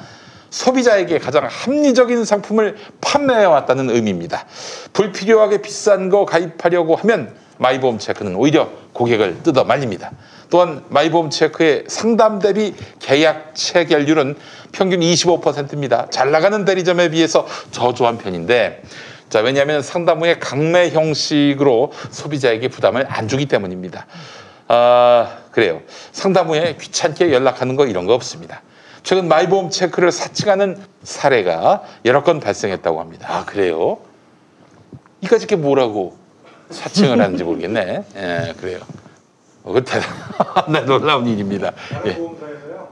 소비자에게 0.51 1.19
가장 1.19 1.47
합리적인 1.51 2.25
상품을 2.25 2.77
판매해 3.01 3.45
왔다는 3.45 3.91
의미입니다. 3.91 4.47
불필요하게 4.93 5.63
비싼 5.63 6.09
거 6.09 6.25
가입하려고 6.25 6.97
하면 6.97 7.35
마이보험 7.59 7.99
체크는 7.99 8.37
오히려 8.37 8.69
고객을 8.93 9.43
뜯어 9.43 9.65
말립니다. 9.65 10.13
또한 10.51 10.85
마이보험 10.89 11.31
체크의 11.31 11.85
상담 11.89 12.39
대비 12.39 12.75
계약 13.01 13.55
체결률은 13.55 14.37
평균 14.73 15.01
25%입니다. 15.01 16.07
잘 16.11 16.31
나가는 16.31 16.65
대리점에 16.65 17.11
비해서 17.11 17.47
저조한 17.73 18.19
편인데 18.19 18.83
자, 19.29 19.41
왜냐하면 19.41 19.83
상담 19.83 20.21
후에 20.21 20.39
강매 20.39 20.91
형식으로 20.91 21.93
소비자에게 22.11 22.69
부담을 22.69 23.07
안 23.09 23.27
주기 23.27 23.47
때문입니다. 23.47 24.07
아, 24.69 25.39
그래요. 25.51 25.83
상담 26.13 26.49
후에 26.49 26.77
귀찮게 26.81 27.33
연락하는 27.33 27.75
거 27.75 27.87
이런 27.87 28.07
거 28.07 28.15
없습니다. 28.15 28.63
최근 29.07 29.29
마이보험 29.29 29.71
체크를 29.71 30.11
사칭하는 30.11 30.83
사례가 31.05 31.85
여러 32.05 32.25
건 32.25 32.41
발생했다고 32.41 32.99
합니다. 32.99 33.29
아, 33.31 33.45
그래요? 33.45 33.99
이까짓 35.21 35.49
게 35.49 35.55
뭐라고 35.55 36.17
사칭을 36.71 37.21
하는지 37.21 37.45
모르겠네. 37.45 38.03
예, 38.17 38.55
그래요. 38.61 38.81
어, 39.63 39.73
그 39.73 39.85
대단, 39.85 40.11
네, 40.73 40.81
놀라운 40.81 41.25
일입니다. 41.29 41.71
예. 42.05 42.19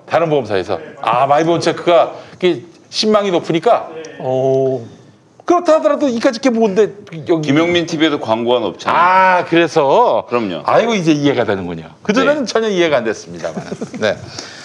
다른 0.06 0.30
보험사에서. 0.30 0.78
아, 1.00 1.26
마이보험 1.26 1.58
체크가 1.58 2.14
이게 2.36 2.62
신망이 2.90 3.32
높으니까 3.32 3.90
오. 4.20 4.86
그렇다 5.44 5.74
하더라도 5.74 6.08
이까짓 6.08 6.40
게 6.42 6.50
뭔데 6.50 6.94
여기 7.28 7.48
김용민 7.48 7.86
TV에도 7.86 8.20
광고는 8.20 8.68
없잖아요. 8.68 8.98
아 8.98 9.44
그래서 9.46 10.26
그럼요. 10.28 10.62
아이고 10.64 10.94
이제 10.94 11.10
이해가 11.10 11.42
되는군요. 11.44 11.90
그 12.02 12.12
전에는 12.12 12.46
전혀 12.46 12.68
이해가 12.68 12.98
안 12.98 13.04
됐습니다만. 13.04 13.62
네. 14.00 14.16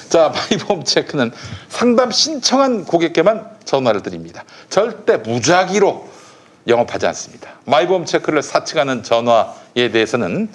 자 0.09 0.29
마이보험 0.29 0.83
체크는 0.83 1.31
상담 1.69 2.09
신청한 2.09 2.85
고객께만 2.85 3.47
전화를 3.63 4.01
드립니다. 4.01 4.43
절대 4.69 5.17
무작위로 5.17 6.09
영업하지 6.67 7.05
않습니다. 7.07 7.51
마이보험 7.65 8.05
체크를 8.05 8.41
사칭하는 8.41 9.03
전화에 9.03 9.91
대해서는 9.91 10.49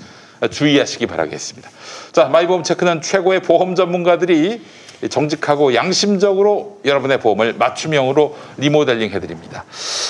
주의하시기 0.51 1.07
바라겠습니다. 1.07 1.71
자 2.13 2.25
마이보험 2.27 2.65
체크는 2.65 3.01
최고의 3.01 3.43
보험 3.43 3.77
전문가들이 3.77 4.61
정직하고 5.09 5.75
양심적으로 5.75 6.81
여러분의 6.85 7.21
보험을 7.21 7.55
맞춤형으로 7.55 8.37
리모델링 8.57 9.11
해드립니다. 9.11 9.65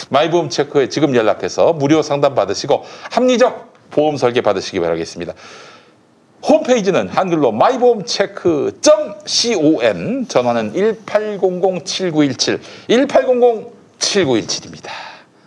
마이보험 0.08 0.48
체크에 0.48 0.88
지금 0.88 1.14
연락해서 1.14 1.74
무료 1.74 2.00
상담 2.00 2.34
받으시고 2.34 2.84
합리적 3.10 3.74
보험 3.90 4.16
설계 4.16 4.40
받으시기 4.40 4.80
바라겠습니다. 4.80 5.34
홈페이지는 6.46 7.08
한글로 7.08 7.52
마이보험체크.com 7.52 10.26
전화는 10.28 10.74
1800-7917 10.74 12.60
1800-7917입니다. 12.88 14.90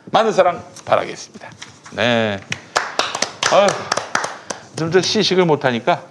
많은 0.05 0.31
사랑 0.31 0.63
바라겠습니다. 0.85 1.49
네. 1.91 2.39
좀저 4.75 5.01
시식을 5.01 5.45
못하니까 5.45 6.03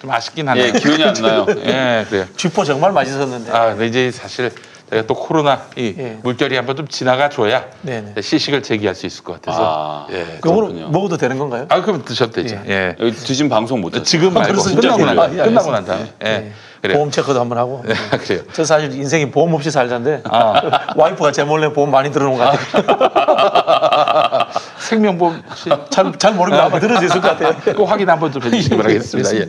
좀 0.00 0.10
아쉽긴 0.10 0.48
하네요. 0.48 0.66
예, 0.66 0.72
기운이 0.72 1.02
안 1.02 1.14
나요. 1.14 1.46
예, 1.64 2.04
그래요. 2.08 2.26
쥐포 2.36 2.64
정말 2.64 2.92
맛있었는데. 2.92 3.50
아, 3.50 3.70
근데 3.70 3.86
이제 3.86 4.10
사실 4.10 4.52
제가 4.90 5.02
또 5.06 5.14
코로나 5.14 5.62
이 5.76 5.94
예. 5.98 6.18
물결이 6.22 6.56
한번 6.56 6.76
좀 6.76 6.88
지나가 6.88 7.28
줘야 7.28 7.64
네네. 7.82 8.20
시식을 8.20 8.62
재개할 8.62 8.94
수 8.94 9.06
있을 9.06 9.22
것 9.22 9.34
같아서. 9.34 9.62
아. 9.62 10.06
예. 10.12 10.38
그렇군요. 10.40 10.88
먹어도 10.88 11.16
되는 11.16 11.38
건가요? 11.38 11.66
아, 11.68 11.82
그럼 11.82 12.04
드셔도 12.04 12.32
되죠. 12.32 12.60
예. 12.68 12.96
여기 12.98 13.12
드신 13.12 13.48
방송 13.48 13.80
못 13.80 13.92
했어요. 13.92 14.04
지금 14.04 14.32
말고 14.32 14.62
끝나고 14.62 15.04
난 15.04 15.18
아, 15.18 15.28
끝나고 15.28 15.70
난. 15.70 15.84
다음에. 15.84 16.12
예. 16.22 16.24
네. 16.24 16.52
그래요. 16.80 16.96
보험 16.96 17.10
체크도 17.10 17.40
한번 17.40 17.58
하고. 17.58 17.82
그래요. 18.22 18.42
저 18.52 18.64
사실 18.64 18.92
인생이 18.92 19.30
보험 19.30 19.52
없이 19.52 19.70
살자인데 19.70 20.22
아. 20.24 20.94
와이프가 20.96 21.32
제 21.32 21.44
몰래 21.44 21.72
보험 21.72 21.90
많이 21.90 22.10
들어놓은 22.10 22.38
것 22.38 22.44
같아요. 22.44 24.48
생명보험 24.78 25.42
잘, 25.90 26.18
잘 26.18 26.34
모르겠는데 26.34 26.66
아마 26.66 26.80
들을 26.80 26.96
수 26.98 27.04
있을 27.04 27.20
것 27.20 27.36
같아요. 27.36 27.74
꼭 27.76 27.84
확인 27.86 28.08
한번 28.08 28.32
좀 28.32 28.42
해주시기 28.42 28.76
바라겠습니다. 28.76 29.36
예. 29.36 29.48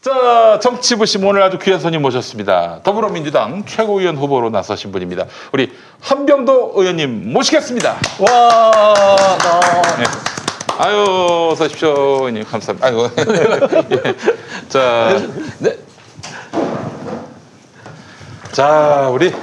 자, 0.00 0.58
정치부심 0.62 1.26
오늘 1.26 1.42
아주 1.42 1.58
귀한 1.58 1.78
손님 1.78 2.00
모셨습니다. 2.00 2.80
더불어민주당 2.82 3.66
최고위원 3.66 4.16
후보로 4.16 4.48
나서신 4.48 4.92
분입니다. 4.92 5.26
우리 5.52 5.70
한병도 6.00 6.72
의원님 6.76 7.34
모시겠습니다. 7.34 7.98
와, 8.18 9.38
네. 9.98 10.04
아유, 10.78 11.50
어서 11.52 11.64
오십시오, 11.66 11.90
의원님. 11.90 12.44
감사합니다. 12.44 12.86
아이고. 12.86 13.10
예. 13.92 14.16
자, 14.70 15.20
네. 15.58 15.76
자, 18.52 19.10
우리 19.12 19.34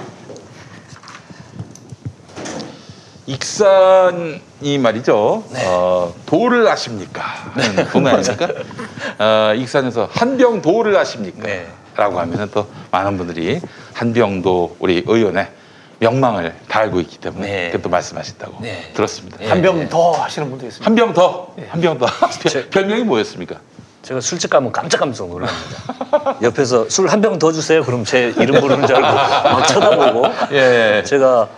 익산 3.28 4.42
이 4.62 4.78
말이죠. 4.78 5.44
어, 5.66 6.14
도를 6.26 6.68
아십니까? 6.68 7.22
하는 7.54 7.86
분거 7.88 8.10
아닙니까? 8.10 8.48
어, 9.20 9.54
익산에서 9.56 10.10
한병 10.12 10.62
도를 10.62 10.98
아십니까? 10.98 11.44
네. 11.44 11.68
라고 11.96 12.20
하면은 12.20 12.50
또 12.54 12.68
많은 12.92 13.18
분들이 13.18 13.60
한병도 13.94 14.78
우리 14.80 15.04
의원의 15.08 15.48
명망을 16.00 16.54
다 16.68 16.80
알고 16.82 17.00
있기 17.02 17.18
때문에 17.18 17.48
네. 17.48 17.60
그렇게 17.70 17.82
또 17.82 17.90
말씀하셨다고 17.90 18.58
네. 18.62 18.92
들었습니다. 18.94 19.38
한 19.50 19.62
병 19.62 19.90
더 19.90 20.12
하시는 20.12 20.48
분도 20.50 20.66
있습니다. 20.68 20.86
한 20.86 20.96
병 20.96 21.14
더, 21.14 21.54
한 21.70 21.82
병 21.82 21.98
더. 21.98 22.06
별- 22.52 22.70
별명이 22.70 23.04
뭐였습니까? 23.04 23.56
제가 24.04 24.22
술집 24.22 24.50
가면 24.52 24.72
깜짝깜짝 24.72 25.28
놀랍니다. 25.28 26.38
옆에서 26.42 26.88
술 26.90 27.08
한 27.10 27.20
병 27.22 27.40
더 27.40 27.52
주세요. 27.52 27.84
그럼 27.84 28.06
제 28.06 28.34
이름 28.38 28.62
부르는 28.62 28.86
줄 28.88 28.96
알고 28.96 29.08
막 29.08 29.68
쳐다보고. 29.68 30.26
예. 30.54 31.04
제가 31.06 31.50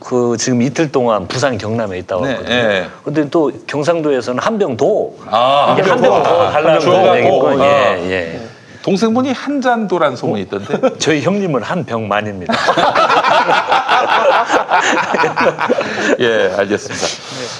그 0.00 0.36
지금 0.38 0.62
이틀 0.62 0.90
동안 0.92 1.26
부산 1.28 1.58
경남에 1.58 1.98
있다 1.98 2.16
네, 2.20 2.30
왔거든요. 2.32 2.54
예. 2.54 2.86
근데 3.04 3.28
또 3.30 3.50
경상도에서는 3.66 4.42
한병 4.42 4.76
더. 4.76 5.10
아, 5.26 5.76
이게 5.78 5.88
한병 5.88 6.22
더 6.22 6.50
달라는 6.50 6.80
더. 6.80 7.18
얘기고. 7.18 7.48
아. 7.48 7.64
예, 7.64 8.10
예. 8.10 8.40
동생분이 8.82 9.32
한 9.32 9.60
잔도란 9.60 10.16
소문이 10.16 10.42
있던데. 10.42 10.78
저희 10.98 11.22
형님은 11.22 11.62
한 11.62 11.84
병만입니다. 11.84 12.54
예, 16.20 16.52
알겠습니다. 16.56 17.06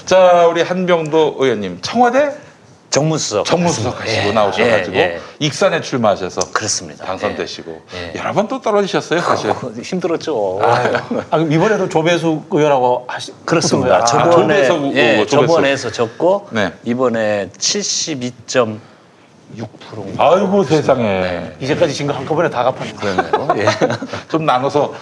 자, 0.07 0.47
우리 0.47 0.63
한병도 0.63 1.37
의원님 1.39 1.79
청와대 1.83 2.31
정무수석. 3.03 3.45
정무수석 3.47 4.01
하시고 4.01 4.29
예, 4.29 4.33
나오셔가지고 4.33 4.97
예, 4.97 5.01
예. 5.01 5.21
익산에 5.39 5.81
출마하셔서 5.81 6.53
그렇습니다. 6.53 7.05
당선되시고 7.05 7.81
예. 7.95 8.19
여러 8.19 8.33
번 8.33 8.49
또 8.49 8.61
떨어지셨어요, 8.61 9.21
사실. 9.21 9.51
어, 9.51 9.57
힘들었죠. 9.83 10.59
아유, 10.63 10.95
아, 11.31 11.37
그럼 11.37 11.53
이번에도 11.53 11.89
조배수 11.89 12.45
의원하고 12.51 13.05
하시 13.07 13.33
그렇습니다. 13.45 13.97
아, 13.99 14.05
저번에 14.05 14.65
조배석 14.67 14.83
우- 14.83 14.97
예, 14.97 15.21
우- 15.21 15.27
조배석. 15.27 15.47
저번에서 15.49 15.93
졌고 15.93 16.49
네. 16.53 16.73
이번에 16.85 17.51
72.6%. 19.57 20.19
아이고 20.19 20.63
세상에. 20.65 21.53
이제까지 21.61 21.95
진 21.95 22.07
거 22.07 22.13
한꺼번에 22.13 22.51
다 22.51 22.65
갚았네. 22.65 22.93
그러네요. 22.93 23.49
예. 23.59 23.67
좀 24.31 24.45
나눠서 24.45 24.95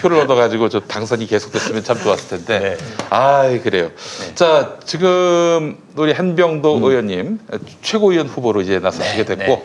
표를 0.00 0.18
얻어가지고 0.20 0.68
저 0.68 0.80
당선이 0.80 1.26
계속됐으면 1.26 1.84
참 1.84 1.98
좋았을 1.98 2.44
텐데. 2.44 2.76
네. 2.78 2.84
아이 3.10 3.60
그래요. 3.60 3.90
자 4.34 4.74
지금 4.84 5.78
우리 5.96 6.12
한병도 6.12 6.80
의원님 6.82 7.38
최고위원 7.82 8.26
후보로 8.26 8.60
이제 8.62 8.78
나서시게 8.78 9.24
네, 9.24 9.36
됐고. 9.36 9.52
네. 9.54 9.64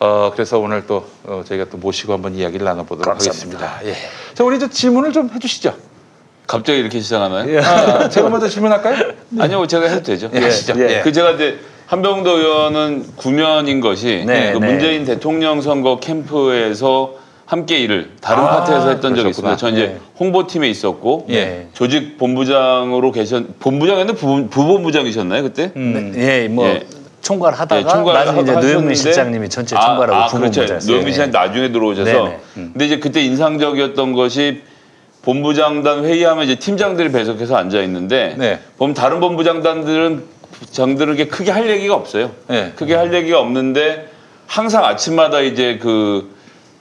어, 0.00 0.32
그래서 0.34 0.58
오늘 0.58 0.84
또 0.88 1.06
어, 1.24 1.44
저희가 1.46 1.66
또 1.70 1.76
모시고 1.78 2.12
한번 2.12 2.34
이야기를 2.34 2.64
나눠보도록 2.64 3.04
감사합니다. 3.18 3.66
하겠습니다. 3.66 3.80
예. 3.84 4.34
자, 4.34 4.42
우리 4.42 4.58
저 4.58 4.68
질문을 4.68 5.12
좀 5.12 5.30
해주시죠. 5.32 5.76
갑자기 6.48 6.80
이렇게 6.80 6.98
시작하나요? 6.98 7.60
아, 7.64 8.08
제가 8.08 8.28
먼저 8.28 8.48
질문할까요? 8.48 9.12
아니요, 9.38 9.64
제가 9.68 9.86
해도 9.86 10.02
되죠. 10.02 10.28
예. 10.34 10.40
예. 10.40 10.96
예. 10.96 11.00
그 11.04 11.12
제가 11.12 11.30
이제 11.32 11.60
한병도 11.92 12.38
의원은 12.38 13.04
구면인 13.16 13.82
것이 13.82 14.24
네, 14.26 14.54
그 14.54 14.58
네. 14.58 14.66
문재인 14.66 15.04
대통령 15.04 15.60
선거 15.60 16.00
캠프에서 16.00 17.16
함께 17.44 17.80
일을 17.80 18.12
다른 18.22 18.44
아, 18.44 18.48
파트에서 18.48 18.88
했던 18.88 19.14
적이. 19.14 19.28
있습니다. 19.28 19.56
저 19.58 19.68
이제 19.68 19.86
네. 19.88 19.98
홍보팀에 20.18 20.70
있었고 20.70 21.26
예. 21.28 21.66
조직 21.74 22.16
본부장으로 22.16 23.12
계셨 23.12 23.58
본부장이었는데 23.60 24.18
부, 24.18 24.48
부본부장이셨나요 24.48 25.42
그때? 25.42 25.70
음. 25.76 26.14
예, 26.16 26.48
뭐 26.48 26.66
예. 26.66 26.86
총괄 27.20 27.52
하다가 27.52 27.82
예, 27.82 27.86
총괄을 27.86 28.24
나중에 28.24 28.40
이제 28.40 28.52
노영민 28.54 28.94
실장님이 28.94 29.48
전체 29.50 29.76
총괄하고 29.76 30.14
아, 30.14 30.24
아, 30.24 30.26
부본부장 30.28 30.64
그렇죠. 30.64 30.86
노영민 30.86 31.12
실장 31.12 31.30
나중에 31.30 31.72
들어오셔서 31.72 32.10
네네. 32.10 32.38
근데 32.54 32.86
이제 32.86 32.98
그때 33.00 33.22
인상적이었던 33.22 34.14
것이 34.14 34.62
본부장단 35.20 36.06
회의하면 36.06 36.44
이제 36.44 36.54
팀장들이 36.54 37.12
배석해서 37.12 37.54
앉아 37.54 37.82
있는데 37.82 38.34
네. 38.38 38.60
보면 38.78 38.94
다른 38.94 39.20
본부장단들은 39.20 40.40
장들에게 40.70 41.28
크게 41.28 41.50
할 41.50 41.68
얘기가 41.70 41.94
없어요. 41.94 42.30
네. 42.48 42.72
크게 42.76 42.94
할 42.94 43.12
얘기가 43.14 43.40
없는데 43.40 44.08
항상 44.46 44.84
아침마다 44.84 45.40
이제 45.40 45.78
그, 45.80 46.34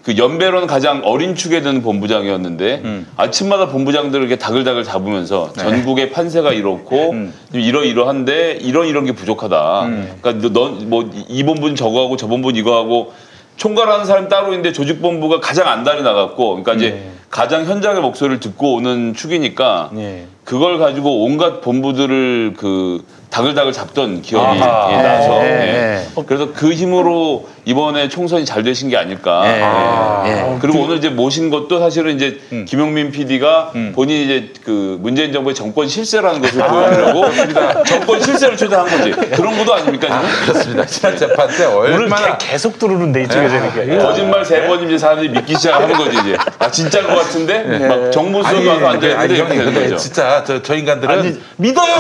그 0.04 0.18
연배로는 0.18 0.68
가장 0.68 1.02
어린 1.06 1.36
축에 1.36 1.62
드는 1.62 1.82
본부장이었는데 1.82 2.82
음. 2.84 3.08
아침마다 3.18 3.68
본부장들에게 3.68 4.38
다글다글 4.38 4.84
잡으면서 4.84 5.54
네. 5.56 5.64
전국의 5.64 6.12
판세가 6.12 6.54
이렇고 6.54 7.12
음. 7.12 7.34
이러이러한데 7.54 8.60
이런 8.62 8.88
이런 8.88 9.06
게 9.06 9.14
부족하다. 9.14 9.90
그러니까 10.22 10.50
넌뭐이 10.50 11.44
본부는 11.44 11.76
저거 11.76 12.04
하고 12.04 12.18
저 12.18 12.28
본부는 12.28 12.60
이거 12.60 12.76
하고 12.76 13.14
총괄하는 13.58 14.06
사람 14.06 14.28
따로 14.28 14.48
있는데 14.48 14.74
조직본부가 14.74 15.40
가장 15.40 15.68
안달이 15.68 16.02
나갔고 16.02 16.64
그러니까 16.64 16.74
이제 16.74 17.12
가장 17.30 17.66
현장의 17.66 18.02
목소리를 18.02 18.40
듣고 18.40 18.74
오는 18.74 19.14
축이니까 19.14 19.92
예. 19.98 20.26
그걸 20.44 20.80
가지고 20.80 21.24
온갖 21.24 21.62
본부들을 21.62 22.54
그 22.58 23.04
다글다글 23.30 23.72
잡던 23.72 24.22
기억이 24.22 24.60
아하. 24.62 24.92
예, 24.92 25.02
나서 25.02 25.42
예, 25.46 25.48
예. 25.48 26.06
예. 26.18 26.24
그래서 26.26 26.50
그 26.54 26.74
힘으로 26.74 27.48
이번에 27.64 28.10
총선이 28.10 28.44
잘 28.44 28.62
되신 28.64 28.90
게 28.90 28.98
아닐까. 28.98 29.44
예, 29.46 29.62
아. 29.64 30.24
예. 30.28 30.58
그리고 30.60 30.80
오늘 30.82 30.98
이제 30.98 31.08
모신 31.08 31.50
것도 31.50 31.80
사실은 31.80 32.16
이제 32.18 32.42
음. 32.52 32.66
김용민 32.68 33.12
PD가 33.12 33.72
음. 33.76 33.94
본인이 33.96 34.26
이제 34.26 34.50
그 34.66 34.98
문재인 35.00 35.32
정부의 35.32 35.56
정권 35.56 35.88
실세라는 35.88 36.42
것을 36.42 36.62
보여주려고 36.68 37.24
정권 37.88 38.22
실세를 38.22 38.58
초대한 38.58 38.86
거지. 38.88 39.12
그런 39.12 39.58
것도 39.58 39.74
아닙니까 39.76 40.08
지금? 40.08 40.46
그렇습니다. 40.48 40.86
지난 40.88 41.16
재판 41.18 41.48
때 41.48 41.66
오늘 41.68 41.94
얼마나 41.94 42.38
개- 42.38 42.48
계속 42.52 42.78
들어오는데 42.78 43.24
이쪽에서 43.24 43.56
이렇게. 43.56 43.98
거짓말 43.98 44.44
세 44.44 44.68
번이면 44.68 44.90
이제 44.90 44.98
사람들이 44.98 45.30
믿기 45.30 45.56
시작하는 45.56 45.96
거지 45.96 46.18
이제. 46.18 46.36
아 46.60 46.70
진짜인 46.70 47.08
것 47.08 47.16
같은데 47.16 47.64
막 47.88 48.12
정무수석 48.12 48.66
가서 48.66 48.88
앉아 48.88 49.00
네. 49.08 49.12
있는데 49.14 49.36
이렇게 49.36 49.56
되는 49.56 49.74
거죠. 49.74 49.96
진짜 49.96 50.31
저, 50.44 50.62
저 50.62 50.76
인간들은 50.76 51.20
아니, 51.20 51.42
믿어요! 51.58 51.96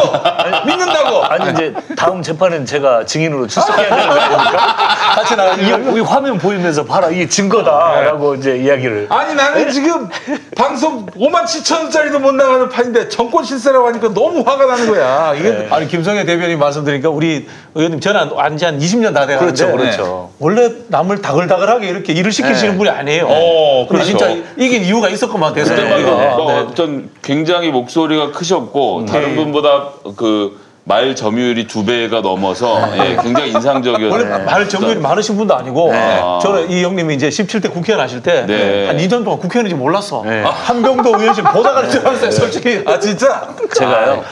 믿는다고! 0.65 1.23
아니 1.31 1.51
이제 1.51 1.73
다음 1.95 2.21
재판은 2.21 2.65
제가 2.65 3.05
증인으로 3.05 3.47
출석해야 3.47 3.89
되는 3.89 4.07
거 4.07 4.13
아닙니까? 4.19 4.77
같이 5.15 5.35
나 5.35 5.53
이, 5.53 5.67
이 5.67 5.99
화면 5.99 6.37
보이면서 6.37 6.85
봐라 6.85 7.09
이게 7.09 7.27
증거다라고 7.27 8.35
이제 8.35 8.57
이야기를. 8.57 9.07
아니 9.09 9.35
나는 9.35 9.69
지금 9.71 10.09
방송 10.55 11.05
5만 11.07 11.43
7천 11.43 11.81
원짜리도 11.81 12.19
못 12.19 12.33
나가는 12.33 12.69
판인데 12.69 13.09
정권 13.09 13.43
실세라고 13.43 13.87
하니까 13.87 14.13
너무 14.13 14.41
화가 14.41 14.65
나는 14.65 14.89
거야. 14.89 15.33
이게 15.35 15.67
아니 15.69 15.87
김성애 15.87 16.25
대변인 16.25 16.59
말씀드리니까 16.59 17.09
우리 17.09 17.47
의원님 17.75 17.99
저는 17.99 18.31
안지 18.37 18.65
한 18.65 18.79
20년 18.79 19.13
다 19.13 19.25
돼가는데 19.25 19.65
그렇죠, 19.65 19.77
그렇죠. 19.77 20.29
원래 20.39 20.69
남을 20.87 21.21
다글다글하게 21.21 21.87
이렇게 21.87 22.13
일을 22.13 22.31
시키시는 22.31 22.71
네. 22.73 22.77
분이 22.77 22.89
아니에요. 22.89 23.27
어, 23.29 23.87
근데 23.87 24.03
그렇죠. 24.03 24.17
진짜 24.17 24.49
이긴 24.57 24.83
이유가 24.83 25.09
있었구만 25.09 25.53
그때 25.53 25.69
대선 25.69 25.89
막 25.89 25.95
때. 25.95 26.01
이거 26.01 26.11
뭐 26.11 26.51
네. 26.51 26.59
어떤 26.59 27.09
굉장히 27.21 27.71
목소리가 27.71 28.31
크셨고 28.31 29.05
다른 29.05 29.35
분보다 29.35 29.89
그 30.17 30.71
말 30.83 31.15
점유율이 31.15 31.67
두 31.67 31.85
배가 31.85 32.21
넘어서 32.21 32.89
예, 32.97 33.15
굉장히 33.21 33.51
인상적이었어요. 33.51 34.09
원래 34.11 34.43
말 34.43 34.67
점유율이 34.67 34.99
많으신 34.99 35.37
분도 35.37 35.55
아니고 35.55 35.91
네. 35.91 36.21
저는 36.41 36.71
이 36.71 36.83
형님이 36.83 37.15
이제 37.15 37.29
17대 37.29 37.71
국회의원 37.71 38.03
하실 38.03 38.23
때한 38.23 38.47
네. 38.47 38.91
2년 39.07 39.23
동안 39.23 39.39
국회의원인지 39.39 39.75
몰랐어. 39.75 40.23
네. 40.25 40.41
한병도 40.41 41.19
의원실 41.19 41.43
보다가 41.43 41.87
줄 41.87 42.05
알았어요, 42.05 42.31
솔직히. 42.31 42.81
아 42.85 42.99
진짜? 42.99 43.47
제가요. 43.75 44.23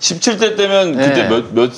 17대 0.00 0.56
때면 0.56 0.92
네. 0.96 1.08
그때 1.08 1.28
몇, 1.28 1.54
몇 1.54 1.70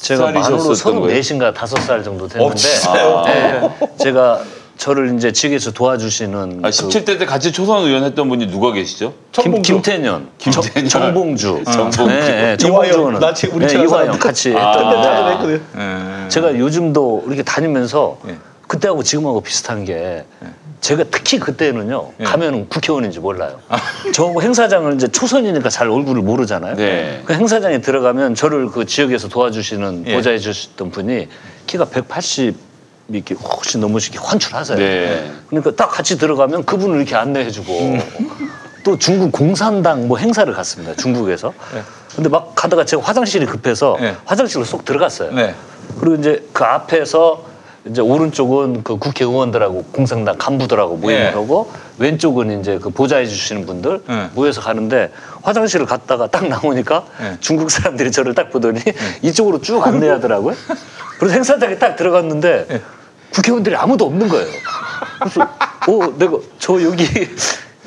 제가 0.00 0.30
만으로 0.32 0.42
살이셨었던 0.42 1.00
거예요? 1.00 1.20
34인가 1.20 1.54
5살 1.54 2.04
정도 2.04 2.26
됐는데 2.26 2.56
진짜요? 2.56 3.22
네, 3.26 3.70
제가 3.98 4.40
저를 4.78 5.14
이제 5.14 5.30
지역에서 5.30 5.72
도와주시는 5.72 6.60
아, 6.64 6.70
17대 6.70 7.18
때 7.18 7.26
같이 7.26 7.52
초선 7.52 7.84
의원 7.84 8.02
했던 8.04 8.28
분이 8.30 8.46
누가 8.50 8.72
계시죠? 8.72 9.12
그 9.34 9.42
김. 9.42 9.60
김태년, 9.62 10.28
김태년. 10.38 10.88
정, 10.88 11.02
정봉주, 11.02 11.64
정봉주. 11.66 12.06
네, 12.06 12.20
네, 12.20 12.66
이화영, 12.66 12.92
정봉주는 12.92 13.20
나 13.20 13.34
지금 13.34 13.56
우리 13.56 13.66
네, 13.66 13.74
이화영. 13.82 14.18
같이 14.18 14.50
나도 14.50 15.50
했던. 15.50 16.24
예. 16.24 16.28
제가 16.30 16.58
요즘도 16.58 17.24
이렇게 17.26 17.42
다니면서 17.42 18.16
예. 18.28 18.36
그때하고 18.66 19.02
지금하고 19.02 19.42
비슷한 19.42 19.84
게 19.84 20.24
제가 20.80 21.04
특히 21.10 21.38
그때는요 21.38 22.12
예. 22.20 22.24
가면은 22.24 22.68
국회의원인지 22.68 23.20
몰라요. 23.20 23.60
아. 23.68 23.78
저하고 24.12 24.42
행사장을 24.42 24.94
이제 24.94 25.08
초선이니까 25.08 25.68
잘 25.68 25.88
얼굴을 25.88 26.22
모르잖아요. 26.22 26.76
네. 26.76 27.22
그 27.24 27.34
행사장에 27.34 27.80
들어가면 27.80 28.34
저를 28.34 28.68
그 28.68 28.86
지역에서 28.86 29.28
도와주시는 29.28 30.04
예. 30.06 30.14
보좌해 30.14 30.38
주셨던 30.38 30.90
분이 30.90 31.28
키가 31.66 31.86
180 31.86 32.56
이렇게 33.08 33.34
훨씬 33.34 33.80
넘으시게 33.80 34.18
환출하세요. 34.18 34.78
네. 34.78 35.32
그러니까 35.48 35.72
딱 35.72 35.88
같이 35.88 36.16
들어가면 36.16 36.64
그분을 36.64 36.96
이렇게 36.96 37.14
안내해주고 37.16 37.98
또 38.84 38.96
중국 38.98 39.32
공산당 39.32 40.08
뭐 40.08 40.16
행사를 40.16 40.50
갔습니다. 40.52 40.94
중국에서. 40.94 41.52
근데 42.14 42.28
막 42.28 42.54
가다가 42.54 42.84
제가 42.84 43.02
화장실이 43.02 43.46
급해서 43.46 43.96
네. 44.00 44.16
화장실로 44.24 44.64
쏙 44.64 44.84
들어갔어요. 44.84 45.32
네. 45.32 45.54
그리고 45.98 46.16
이제 46.16 46.46
그 46.52 46.64
앞에서 46.64 47.49
이제 47.86 48.02
오른쪽은 48.02 48.82
그 48.82 48.98
국회의원들하고 48.98 49.84
공산당 49.84 50.36
간부들하고 50.36 50.96
모임을 50.98 51.22
네. 51.22 51.30
하고 51.30 51.70
왼쪽은 51.98 52.60
이제 52.60 52.78
그 52.78 52.90
보좌해 52.90 53.26
주시는 53.26 53.64
분들 53.64 54.02
네. 54.06 54.28
모여서 54.34 54.60
가는데 54.60 55.10
화장실을 55.42 55.86
갔다가 55.86 56.26
딱 56.26 56.46
나오니까 56.46 57.04
네. 57.20 57.36
중국 57.40 57.70
사람들이 57.70 58.12
저를 58.12 58.34
딱 58.34 58.50
보더니 58.50 58.80
이쪽으로 59.22 59.62
쭉 59.62 59.86
안내하더라고요. 59.86 60.54
그래서 61.18 61.34
행사장에 61.34 61.78
딱 61.78 61.96
들어갔는데 61.96 62.66
네. 62.68 62.82
국회의원들이 63.32 63.74
아무도 63.76 64.06
없는 64.06 64.28
거예요. 64.28 64.46
그래서 65.18 65.40
어 65.42 66.18
내가 66.18 66.36
저 66.58 66.82
여기 66.82 67.06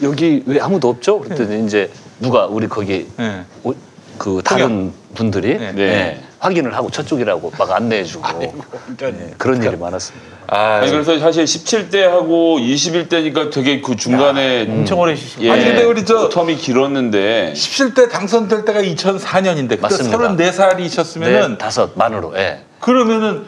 여기 0.01 0.43
왜 0.47 0.59
아무도 0.59 0.89
없죠? 0.89 1.19
그랬더니 1.19 1.65
이제 1.65 1.91
누가 2.19 2.47
우리 2.47 2.67
거기 2.67 3.07
네. 3.17 3.43
오- 3.63 3.75
그 4.17 4.41
다른 4.43 4.91
분들이 5.13 5.57
네. 5.57 6.23
네, 6.43 6.47
확인을 6.47 6.75
하고 6.75 6.89
저쪽이라고 6.89 7.53
막 7.57 7.71
안내해주고 7.71 8.39
네, 8.99 9.33
그런 9.37 9.63
일이 9.63 9.77
많았습니다. 9.77 10.27
아, 10.47 10.79
아니, 10.81 10.91
그래서 10.91 11.17
사실 11.19 11.45
17대하고 11.45 12.59
21대니까 12.59 13.49
되게 13.51 13.79
그 13.81 13.95
중간에 13.95 14.67
엄청 14.69 14.99
오래 14.99 15.15
쉬시 15.15 15.37
예, 15.39 15.51
아니, 15.51 15.63
근데 15.63 15.83
우리 15.83 16.05
저- 16.05 16.27
텀이 16.29 16.57
길었는데 16.57 17.53
17대 17.55 18.09
당선될 18.11 18.65
때가 18.65 18.81
2004년인데 18.81 19.69
그때 19.69 19.81
맞습니다. 19.81 20.17
34살이셨으면은 20.17 21.49
네, 21.51 21.57
다섯 21.57 21.91
만으로 21.95 22.37
예. 22.37 22.59
그러면은 22.79 23.45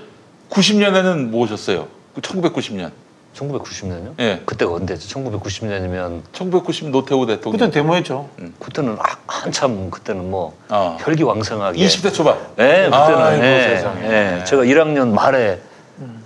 90년에는 0.49 1.29
뭐 1.29 1.41
오셨어요? 1.43 1.87
1990년. 2.21 2.91
1990년요? 3.35 4.13
예. 4.19 4.41
그때가 4.45 4.73
언제죠? 4.73 5.07
1990년이면 5.19 6.21
1990 6.31 6.89
노태우 6.89 7.25
대통령. 7.25 7.51
그땐 7.59 7.71
데모했죠. 7.71 8.29
그때는 8.59 8.97
아- 8.99 9.17
한참 9.27 9.89
그때는 9.91 10.29
뭐 10.31 10.53
어. 10.69 10.97
혈기왕성하게 11.01 11.77
20대 11.85 12.13
초반. 12.13 12.37
네, 12.55 12.85
그때는 12.85 13.17
아이고, 13.21 13.45
예, 13.45 13.61
세상에. 13.75 14.01
예. 14.39 14.43
제가 14.45 14.63
1학년 14.63 15.09
말에 15.09 15.59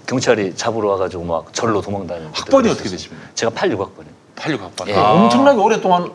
경찰이 0.06 0.56
잡으러 0.56 0.90
와가지고 0.90 1.24
막 1.24 1.54
절로 1.54 1.82
도망다니고 1.82 2.30
학번이 2.34 2.64
그때 2.70 2.72
어떻게 2.74 2.90
그랬었어요. 2.90 2.98
되십니까? 2.98 3.28
제가 3.36 3.52
86학번이요. 3.52 4.10
86 4.36 4.62
학번. 4.64 4.88
예. 4.90 4.96
아. 4.96 5.12
엄청나게 5.14 5.60
오랫동안 5.60 6.12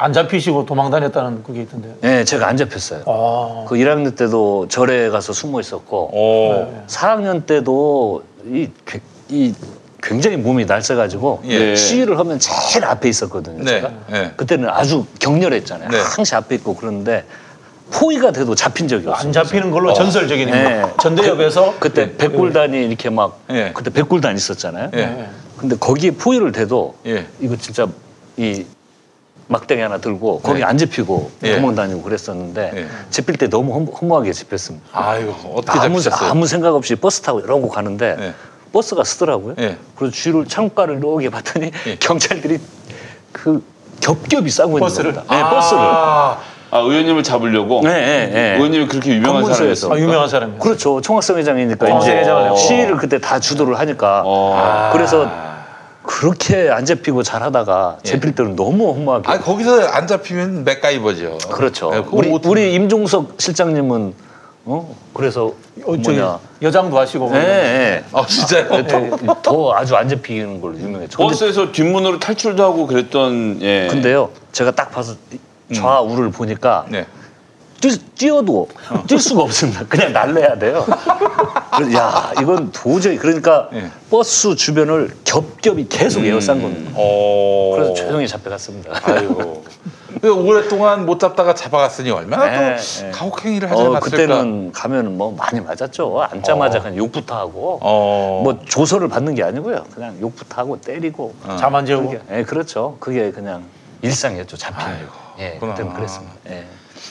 안 0.00 0.12
잡히시고 0.12 0.64
도망 0.66 0.90
다녔다는 0.90 1.42
그게 1.42 1.62
있던데. 1.62 1.94
네, 2.00 2.24
제가 2.24 2.46
안 2.48 2.56
잡혔어요. 2.56 3.02
아. 3.06 3.64
그 3.68 3.74
1학년 3.76 4.16
때도 4.16 4.68
절에 4.68 5.10
가서 5.10 5.32
숨어 5.32 5.60
있었고 5.60 6.10
오. 6.16 6.84
4학년 6.86 7.46
때도 7.46 8.22
이, 8.46 8.68
괴- 8.86 9.00
이 9.28 9.54
굉장히 10.02 10.36
몸이 10.36 10.64
날쌔가지고 10.64 11.42
예. 11.46 11.74
시위를 11.74 12.18
하면 12.18 12.38
제일 12.38 12.84
앞에 12.84 13.08
있었거든요. 13.08 13.64
네. 13.64 13.70
제가 13.70 13.90
네. 14.08 14.32
그때는 14.36 14.68
아주 14.68 15.06
격렬했잖아요. 15.18 15.90
네. 15.90 15.98
항상 16.00 16.38
앞에 16.38 16.54
있고 16.56 16.74
그러는데 16.76 17.24
포위가 17.90 18.32
돼도 18.32 18.54
잡힌 18.54 18.86
적이 18.86 19.08
없어요. 19.08 19.26
안 19.26 19.32
잡히는 19.32 19.70
걸로 19.70 19.92
전설적인 19.94 20.50
네. 20.50 20.74
인물. 20.76 20.90
전대협에서 21.00 21.74
그 21.80 21.92
때 21.92 22.16
백골단이 22.16 22.86
이렇게 22.86 23.10
막 23.10 23.40
예. 23.50 23.72
그때 23.74 23.90
백골단 23.90 24.36
있었잖아요. 24.36 24.90
예. 24.94 25.28
근데 25.56 25.76
거기에 25.76 26.12
포위를 26.12 26.52
돼도 26.52 26.94
예. 27.06 27.26
이거 27.40 27.56
진짜 27.56 27.86
이 28.36 28.64
막대기 29.48 29.80
하나 29.80 29.98
들고 29.98 30.40
거기 30.40 30.58
네. 30.60 30.64
안 30.64 30.76
잡히고 30.78 31.30
예. 31.44 31.56
도망 31.56 31.74
다니고 31.74 32.02
그랬었는데 32.02 32.72
예. 32.76 32.86
잡힐 33.10 33.36
때 33.36 33.48
너무 33.48 33.72
허무, 33.74 33.90
허무하게 33.90 34.32
잡혔습니다. 34.32 34.86
아유, 34.92 35.34
어떻게 35.54 35.78
아무, 35.78 36.00
잡히셨어요? 36.00 36.30
아무 36.30 36.46
생각 36.46 36.74
없이 36.74 36.94
버스 36.94 37.22
타고 37.22 37.40
이러고 37.40 37.68
가는데 37.70 38.16
예. 38.20 38.34
버스가 38.72 39.04
쓰더라고요. 39.04 39.54
예. 39.58 39.76
그래서 39.96 40.14
뒤를 40.14 40.46
창가를 40.46 40.98
이렇게 40.98 41.30
봤더니 41.30 41.70
예. 41.86 41.96
경찰들이 42.00 42.58
그 43.32 43.62
겹겹이 44.00 44.50
싸고 44.50 44.70
있는 44.70 44.80
버스를? 44.80 45.12
겁니다. 45.12 45.34
네, 45.34 45.42
버스를. 45.42 45.80
아, 45.80 46.38
아 46.70 46.78
의원님을 46.80 47.22
잡으려고 47.22 47.80
네, 47.82 47.90
네, 47.90 48.26
네. 48.26 48.54
의원님이 48.56 48.86
그렇게 48.86 49.14
유명한. 49.14 49.44
사람이었어요. 49.52 49.92
아, 49.92 49.98
유명한 49.98 50.28
사람이에요. 50.28 50.60
그렇죠. 50.60 51.00
총학생 51.00 51.38
회장이니까 51.38 51.86
이제 51.86 51.88
총학생회장을 51.88 52.44
했고. 52.44 52.56
시위를 52.56 52.96
그때 52.96 53.18
다 53.18 53.40
주도를 53.40 53.78
하니까 53.78 54.22
어. 54.24 54.90
그래서 54.92 55.30
그렇게 56.02 56.70
안 56.70 56.84
잡히고 56.84 57.22
잘하다가 57.22 57.98
잡힐 58.02 58.34
때는 58.34 58.56
너무 58.56 58.92
허무하게. 58.92 59.30
아 59.30 59.38
거기서 59.38 59.88
안 59.88 60.06
잡히면 60.06 60.64
맥가이버죠. 60.64 61.38
그렇죠. 61.50 61.90
네, 61.90 62.02
그거 62.02 62.16
우리 62.16 62.38
우리 62.44 62.74
임종석 62.74 63.34
실장님은 63.38 64.14
어 64.70 64.94
그래서 65.14 65.46
어, 65.46 65.96
뭐냐. 65.96 66.38
여장도 66.60 66.98
하시고. 66.98 67.30
예, 67.32 67.38
예. 67.38 68.04
아 68.12 68.26
진짜요? 68.26 68.86
더, 68.86 69.42
더 69.42 69.72
아주 69.72 69.96
안 69.96 70.06
잡히는 70.06 70.60
걸로 70.60 70.76
유명했죠. 70.78 71.16
근데, 71.16 71.30
버스에서 71.30 71.72
뒷문으로 71.72 72.18
탈출도 72.18 72.62
하고 72.62 72.86
그랬던 72.86 73.60
예. 73.62 73.88
근데요, 73.90 74.28
제가 74.52 74.72
딱 74.72 74.90
봐서 74.90 75.14
좌우를 75.72 76.30
보니까 76.32 76.84
네. 76.90 77.06
뛰, 77.80 77.96
뛰어도 78.14 78.68
뛸 79.06 79.18
수가 79.18 79.42
없습니다. 79.42 79.84
그냥 79.88 80.12
날려야 80.12 80.58
돼요. 80.58 80.84
야, 81.94 82.32
이건 82.40 82.72
도저히 82.72 83.16
그러니까 83.16 83.68
예. 83.72 83.90
버스 84.10 84.54
주변을 84.56 85.14
겹겹이 85.24 85.86
계속 85.88 86.24
에어싼 86.24 86.60
겁니다. 86.60 86.90
어. 86.94 87.72
그래서 87.76 87.94
조용히 87.94 88.26
잡혀갔습니다. 88.26 89.00
아이고. 89.04 89.64
그 90.20 90.34
오랫동안 90.34 91.06
못 91.06 91.20
잡다가 91.20 91.54
잡아갔으니 91.54 92.10
얼마나 92.10 92.46
네, 92.46 92.76
또 92.76 93.02
네. 93.04 93.10
가혹행위를 93.12 93.70
하지 93.70 93.80
어, 93.82 93.90
않았을까. 93.90 94.00
그때는 94.00 94.72
가면은 94.72 95.16
뭐 95.16 95.30
많이 95.30 95.60
맞았죠. 95.60 96.20
앉자마자 96.32 96.80
그냥 96.80 96.96
욕부터 96.96 97.36
하고 97.36 97.78
어. 97.82 98.40
뭐 98.42 98.58
조서를 98.64 99.06
받는 99.08 99.36
게 99.36 99.44
아니고요. 99.44 99.84
그냥 99.94 100.16
욕부터 100.20 100.60
하고 100.62 100.80
때리고. 100.80 101.34
잠 101.60 101.74
안 101.76 101.86
재우고. 101.86 102.16
예, 102.32 102.42
그렇죠. 102.42 102.96
그게 102.98 103.30
그냥 103.30 103.62
일상이었죠. 104.02 104.56
잡히는. 104.56 105.06
예. 105.38 105.58
그때는 105.60 105.92
그랬습니다. 105.94 106.34
예. 106.50 106.66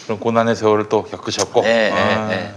그런 0.05 0.19
고난의 0.19 0.55
세월을 0.55 0.89
또 0.89 1.03
겪으셨고. 1.03 1.63
예, 1.65 1.91
아. 1.91 2.29
예, 2.31 2.35
예. 2.35 2.51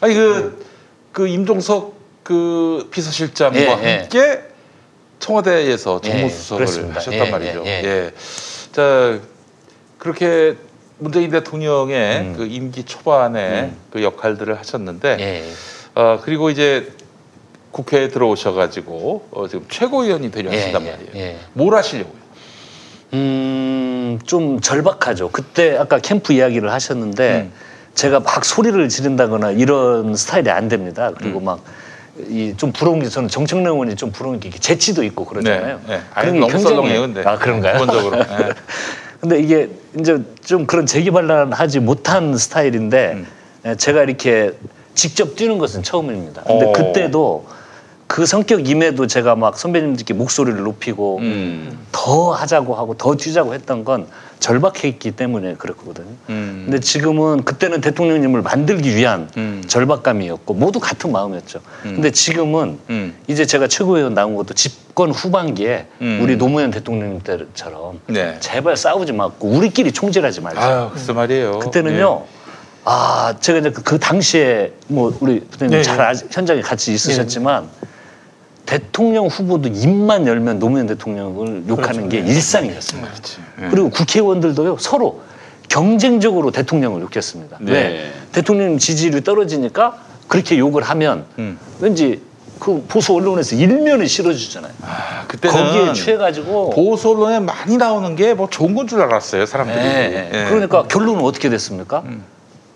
아니 0.00 0.14
그, 0.14 0.66
그 1.12 1.28
임종석 1.28 1.94
그 2.22 2.88
비서실장과 2.90 3.58
예, 3.58 3.84
예. 3.84 3.98
함께 3.98 4.42
청와대에서 5.18 6.00
예, 6.04 6.08
정무수석을. 6.08 6.94
하셨단 6.94 7.26
예, 7.26 7.30
말이죠. 7.30 7.62
예. 7.66 8.12
자 8.72 9.18
그렇게 9.98 10.56
문재인 10.98 11.30
대통령의 11.30 12.20
음. 12.20 12.34
그 12.36 12.46
임기 12.46 12.84
초반에 12.84 13.72
그 13.92 14.02
역할들을 14.02 14.58
하셨는데, 14.58 15.16
예. 15.20 15.52
어 15.94 16.20
그리고 16.22 16.50
이제 16.50 16.92
국회에 17.70 18.08
들어오셔가지고 18.08 19.28
어, 19.30 19.46
지금 19.48 19.66
최고위원이 19.68 20.30
되려 20.30 20.52
예, 20.52 20.56
하신단 20.56 20.86
예, 20.86 20.90
말이에요. 20.90 21.10
예. 21.14 21.38
뭘 21.52 21.74
하시려고요? 21.74 22.27
음, 23.12 24.18
좀 24.24 24.60
절박하죠. 24.60 25.30
그때 25.30 25.76
아까 25.76 25.98
캠프 25.98 26.32
이야기를 26.32 26.70
하셨는데 26.72 27.50
음. 27.50 27.52
제가 27.94 28.20
막 28.20 28.44
소리를 28.44 28.88
지른다거나 28.88 29.52
이런 29.52 30.14
스타일이 30.14 30.50
안 30.50 30.68
됩니다. 30.68 31.08
음. 31.08 31.14
그리고 31.18 31.40
막이 31.40 32.54
좀 32.56 32.72
부러운 32.72 33.00
게 33.00 33.08
저는 33.08 33.28
정청래 33.28 33.68
의원이 33.70 33.96
좀 33.96 34.12
부러운 34.12 34.40
게 34.40 34.50
재치도 34.50 35.02
있고 35.04 35.24
그러잖아요. 35.24 35.80
네, 35.86 35.96
네. 35.96 36.02
아니, 36.14 36.32
그런 36.32 36.48
게 36.48 36.58
썰렁해요, 36.58 37.00
근데. 37.00 37.22
아 37.24 37.38
그런가요? 37.38 37.80
기본적으로. 37.80 38.18
예. 38.18 38.24
근데 39.20 39.40
이게 39.40 39.68
이제 39.98 40.22
좀 40.44 40.66
그런 40.66 40.86
재기발랄하지 40.86 41.80
못한 41.80 42.36
스타일인데 42.36 43.12
음. 43.14 43.26
예, 43.66 43.74
제가 43.74 44.02
이렇게 44.04 44.52
직접 44.94 45.34
뛰는 45.34 45.58
것은 45.58 45.82
처음입니다. 45.82 46.42
근데 46.42 46.66
어. 46.66 46.72
그때도 46.72 47.46
그 48.08 48.24
성격임에도 48.24 49.06
제가 49.06 49.36
막 49.36 49.56
선배님들께 49.58 50.14
목소리를 50.14 50.60
높이고 50.62 51.18
음. 51.18 51.78
더 51.92 52.32
하자고 52.32 52.74
하고 52.74 52.94
더 52.94 53.14
뛰자고 53.14 53.52
했던 53.52 53.84
건 53.84 54.06
절박해 54.40 54.88
있기 54.88 55.10
때문에 55.12 55.54
그랬거든요. 55.54 56.06
음. 56.30 56.62
근데 56.64 56.80
지금은 56.80 57.44
그때는 57.44 57.82
대통령님을 57.82 58.40
만들기 58.40 58.96
위한 58.96 59.28
음. 59.36 59.62
절박감이었고 59.66 60.54
모두 60.54 60.80
같은 60.80 61.12
마음이었죠. 61.12 61.60
근데 61.82 62.10
지금은 62.10 62.78
음. 62.88 63.14
이제 63.26 63.44
제가 63.44 63.68
최고위원 63.68 64.14
나온 64.14 64.36
것도 64.36 64.54
집권 64.54 65.10
후반기에 65.10 65.86
음. 66.00 66.20
우리 66.22 66.36
노무현 66.36 66.70
대통령 66.70 67.20
때처럼 67.20 68.00
네. 68.06 68.38
제발 68.40 68.78
싸우지 68.78 69.12
말고 69.12 69.48
우리끼리 69.48 69.92
총질하지 69.92 70.40
말자. 70.40 70.60
아유, 70.60 70.90
글쎄 70.92 71.12
말이에요. 71.12 71.58
그때는요. 71.58 72.24
아 72.84 73.34
제가 73.38 73.58
이제 73.58 73.70
그, 73.70 73.82
그 73.82 73.98
당시에 73.98 74.72
뭐 74.86 75.14
우리 75.20 75.40
부장님 75.40 75.76
네, 75.76 75.82
잘 75.82 75.98
네. 75.98 76.02
아시, 76.04 76.24
현장에 76.30 76.62
같이 76.62 76.94
있으셨지만 76.94 77.68
대통령 78.72 79.28
후보도 79.28 79.70
입만 79.70 80.26
열면 80.26 80.58
노무현 80.58 80.86
대통령을 80.86 81.64
욕하는 81.68 82.10
게 82.10 82.18
일상이었습니다. 82.18 83.10
예. 83.62 83.68
그리고 83.70 83.88
국회의원들도요 83.88 84.76
서로 84.78 85.22
경쟁적으로 85.70 86.50
대통령을 86.50 87.00
욕했습니다. 87.00 87.56
네. 87.62 87.72
왜 87.72 88.12
대통령 88.30 88.76
지지율이 88.76 89.24
떨어지니까 89.24 89.96
그렇게 90.28 90.58
욕을 90.58 90.82
하면 90.82 91.24
음. 91.38 91.58
왠지 91.80 92.20
그 92.58 92.84
보수 92.86 93.14
언론에서 93.14 93.56
일면을 93.56 94.06
실어주잖아요. 94.06 94.72
아, 94.82 95.24
그때는 95.28 95.56
거기에 95.56 95.92
취해가지고 95.94 96.70
보수 96.70 97.08
언론에 97.08 97.40
많이 97.40 97.78
나오는 97.78 98.16
게 98.16 98.34
뭐 98.34 98.50
좋은 98.50 98.74
건 98.74 98.86
줄 98.86 99.00
알았어요, 99.00 99.46
사람들이. 99.46 99.78
예, 99.78 100.30
예. 100.30 100.44
그러니까 100.50 100.82
결론은 100.88 101.22
어떻게 101.24 101.48
됐습니까? 101.48 102.04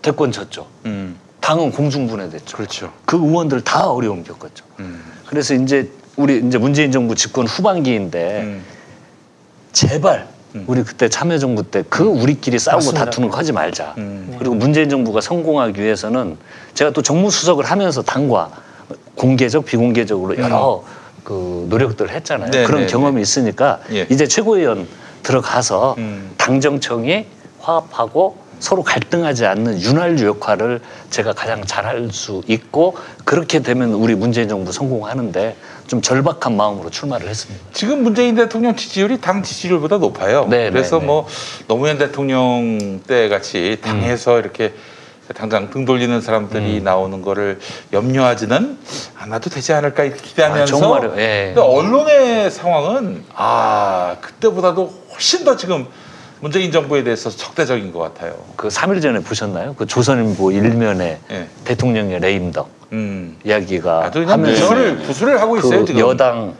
대권 0.00 0.32
졌죠. 0.32 0.66
음. 0.86 1.18
당은 1.42 1.72
공중분해됐죠. 1.72 2.56
그렇죠. 2.56 2.92
그 3.04 3.16
의원들 3.18 3.60
다 3.60 3.90
어려움 3.90 4.24
겪었죠. 4.24 4.64
음. 4.80 5.02
그래서 5.32 5.54
이제 5.54 5.88
우리 6.16 6.46
이제 6.46 6.58
문재인 6.58 6.92
정부 6.92 7.14
집권 7.14 7.46
후반기인데 7.46 8.40
음. 8.42 8.62
제발 9.72 10.28
우리 10.66 10.82
그때 10.82 11.08
참여정부 11.08 11.70
때 11.70 11.82
그 11.88 12.04
우리끼리 12.04 12.58
싸우고 12.58 12.76
맞습니다. 12.76 13.04
다투는 13.06 13.30
거 13.30 13.38
하지 13.38 13.50
말자. 13.52 13.94
음. 13.96 14.36
그리고 14.38 14.54
문재인 14.54 14.90
정부가 14.90 15.22
성공하기 15.22 15.80
위해서는 15.80 16.36
제가 16.74 16.90
또 16.90 17.00
정무수석을 17.00 17.64
하면서 17.64 18.02
당과 18.02 18.50
공개적 19.14 19.64
비공개적으로 19.64 20.36
여러 20.36 20.84
그 21.24 21.66
노력들을 21.70 22.10
했잖아요. 22.10 22.48
음. 22.48 22.50
네, 22.50 22.64
그런 22.64 22.82
네, 22.82 22.86
경험이 22.88 23.22
있으니까 23.22 23.80
예. 23.90 24.06
이제 24.10 24.26
최고위원 24.26 24.86
들어가서 25.22 25.94
음. 25.96 26.32
당정청이 26.36 27.24
화합하고 27.60 28.36
서로 28.62 28.84
갈등하지 28.84 29.44
않는 29.44 29.82
윤활유 29.82 30.24
역할을 30.24 30.80
제가 31.10 31.32
가장 31.32 31.64
잘할 31.64 32.10
수 32.12 32.42
있고 32.46 32.96
그렇게 33.24 33.58
되면 33.58 33.92
우리 33.92 34.14
문재인 34.14 34.48
정부 34.48 34.70
성공하는데 34.70 35.56
좀 35.88 36.00
절박한 36.00 36.56
마음으로 36.56 36.88
출마를 36.88 37.28
했습니다. 37.28 37.60
지금 37.72 38.04
문재인 38.04 38.36
대통령 38.36 38.76
지지율이 38.76 39.20
당 39.20 39.42
지지율보다 39.42 39.98
높아요. 39.98 40.46
네, 40.48 40.70
그래서 40.70 40.96
네, 40.96 41.00
네. 41.00 41.06
뭐 41.06 41.26
노무현 41.66 41.98
대통령 41.98 43.00
때 43.04 43.28
같이 43.28 43.78
당에서 43.82 44.38
이렇게 44.38 44.72
당장 45.34 45.70
등 45.70 45.84
돌리는 45.84 46.20
사람들이 46.20 46.78
음. 46.78 46.84
나오는 46.84 47.20
거를 47.20 47.58
염려하지는 47.92 48.78
않아도 49.18 49.50
되지 49.50 49.72
않을까 49.72 50.04
기대하면서 50.04 50.94
아? 50.94 51.00
예. 51.16 51.52
근데 51.52 51.60
언론의 51.60 52.50
상황은 52.52 53.24
아 53.34 54.18
그때보다도 54.20 54.92
훨씬 55.12 55.44
더 55.44 55.56
지금 55.56 55.88
문재인 56.42 56.72
정부에 56.72 57.04
대해서 57.04 57.30
적대적인 57.30 57.92
것 57.92 58.00
같아요. 58.00 58.34
그 58.56 58.66
3일 58.66 59.00
전에 59.00 59.20
보셨나요? 59.20 59.76
그 59.78 59.86
조선일보 59.86 60.50
일면에 60.50 61.20
예. 61.30 61.46
대통령의 61.62 62.18
레임덕 62.18 62.68
음. 62.90 63.36
이야기가 63.44 64.06
아주 64.06 64.28
하면서 64.28 64.60
부수를 64.60 64.96
부수를 64.98 65.40
하고 65.40 65.56
있어요 65.56 65.78
그 65.80 65.84
지금. 65.86 66.00
여당 66.00 66.54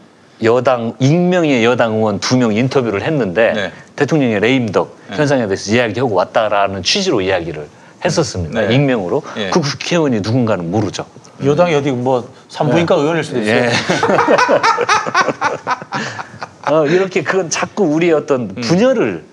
여당 0.45 0.95
익명의 1.01 1.65
여당 1.65 1.95
의원 1.95 2.21
두 2.21 2.37
명 2.37 2.53
인터뷰를 2.55 3.03
했는데 3.03 3.53
네. 3.55 3.73
대통령의 3.97 4.39
레임덕 4.39 4.97
현상에 5.11 5.47
대해서 5.49 5.73
이야기하고 5.73 6.15
왔다라는 6.15 6.85
취지로 6.85 7.21
이야기를 7.21 7.67
했었습니다. 8.05 8.61
네. 8.61 8.73
익명으로 8.77 9.23
예. 9.37 9.51
그 9.51 9.61
국회의원이 9.61 10.21
누군가는 10.21 10.71
모르죠. 10.71 11.07
여당이 11.45 11.75
어디 11.75 11.91
뭐 11.91 12.29
산부인과 12.51 12.95
의원일 12.95 13.25
수도 13.25 13.41
있어요. 13.41 13.65
예. 13.65 13.71
어, 16.71 16.87
이렇게 16.87 17.25
그건 17.25 17.51
자꾸 17.51 17.83
우리의 17.85 18.13
어떤 18.13 18.47
분열을 18.55 19.25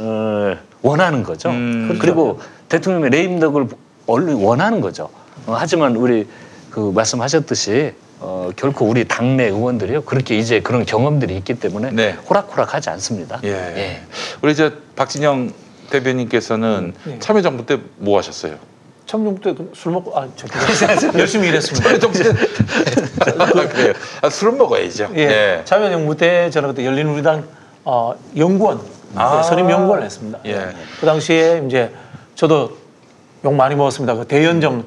어, 0.00 0.56
원하는 0.82 1.22
거죠. 1.22 1.50
음. 1.50 1.98
그리고 2.00 2.40
대통령의 2.68 3.10
레임덕을 3.10 3.66
얼른 4.06 4.34
원하는 4.42 4.80
거죠. 4.80 5.10
어, 5.46 5.54
하지만 5.56 5.96
우리 5.96 6.26
그 6.70 6.92
말씀하셨듯이 6.94 7.92
어, 8.20 8.50
결코 8.56 8.86
우리 8.86 9.06
당내 9.06 9.44
의원들이요 9.44 10.02
그렇게 10.02 10.36
이제 10.36 10.60
그런 10.60 10.84
경험들이 10.84 11.36
있기 11.36 11.54
때문에 11.54 11.90
네. 11.92 12.12
호락호락하지 12.28 12.90
않습니다. 12.90 13.40
예. 13.44 14.00
우리 14.42 14.54
저 14.56 14.70
박진영 14.96 15.52
대변인께서는 15.90 16.94
네. 17.04 17.18
참여정부 17.18 17.64
때 17.66 17.78
뭐 17.98 18.18
하셨어요? 18.18 18.56
참정부 19.06 19.40
때 19.40 19.54
술 19.74 19.92
먹고 19.92 20.16
아 20.18 20.28
저기 20.36 20.52
열심히 21.18 21.48
일했습니다. 21.48 21.88
참여정부 21.88 22.18
때 22.18 22.30
아, 23.38 23.68
그래요. 23.68 23.92
아, 24.20 24.28
술은 24.28 24.58
먹어야죠. 24.58 25.10
예. 25.16 25.62
참여정부 25.64 26.16
때 26.16 26.50
저는 26.50 26.70
그때 26.70 26.84
열린우리당 26.84 27.44
어, 27.84 28.14
연구원 28.36 28.80
아. 29.14 29.36
네, 29.36 29.42
선임 29.48 29.70
연구원을 29.70 30.04
했습니다. 30.04 30.38
예. 30.46 30.68
그 31.00 31.06
당시에 31.06 31.62
이제 31.66 31.92
저도 32.34 32.76
욕 33.44 33.54
많이 33.54 33.74
먹었습니다. 33.74 34.14
그 34.14 34.26
대연정 34.26 34.84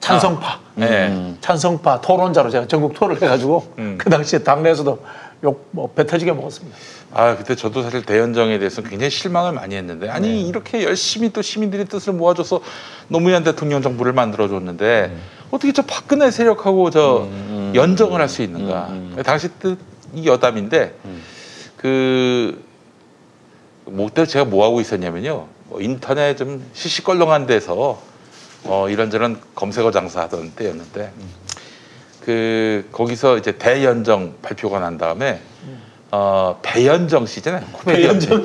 찬성파, 0.00 0.60
예. 0.80 1.34
찬성파 1.40 2.00
토론자로 2.00 2.48
제가 2.50 2.66
전국 2.66 2.94
토론을 2.94 3.20
해가지고 3.22 3.74
음. 3.78 3.98
그 3.98 4.08
당시에 4.08 4.38
당내에서도 4.40 5.04
욕뭐 5.44 5.90
배 5.94 6.06
터지게 6.06 6.32
먹었습니다. 6.32 6.76
아 7.12 7.36
그때 7.36 7.54
저도 7.54 7.82
사실 7.82 8.02
대연정에 8.04 8.58
대해서 8.58 8.82
굉장히 8.82 9.10
실망을 9.10 9.52
많이 9.52 9.74
했는데 9.74 10.08
아니 10.08 10.46
이렇게 10.46 10.84
열심히 10.84 11.30
또 11.30 11.42
시민들의 11.42 11.86
뜻을 11.86 12.12
모아줘서 12.12 12.60
노무현 13.08 13.42
대통령 13.44 13.82
정부를 13.82 14.12
만들어줬는데 14.12 15.16
어떻게 15.50 15.72
저 15.72 15.82
박근혜 15.82 16.30
세력하고 16.30 16.90
저 16.90 17.26
연정을 17.74 18.20
할 18.20 18.28
수 18.28 18.42
있는가? 18.42 18.90
당시 19.24 19.48
뜻이 19.58 19.76
여담인데 20.24 20.94
그 21.76 22.62
뭐때 23.90 24.26
제가 24.26 24.44
뭐 24.44 24.64
하고 24.64 24.80
있었냐면요. 24.80 25.46
뭐 25.66 25.80
인터넷 25.80 26.36
좀 26.36 26.64
시시껄렁한 26.72 27.46
데서 27.46 28.02
어, 28.64 28.88
이런저런 28.88 29.40
검색어 29.54 29.90
장사하던 29.90 30.52
때였는데 30.52 31.12
그 32.24 32.86
거기서 32.92 33.38
이제 33.38 33.52
대연정 33.52 34.34
발표가 34.42 34.78
난 34.78 34.98
다음에 34.98 35.40
어 36.10 36.58
배연정 36.62 37.26
씨잖아요. 37.26 37.64
코미디언. 37.72 38.20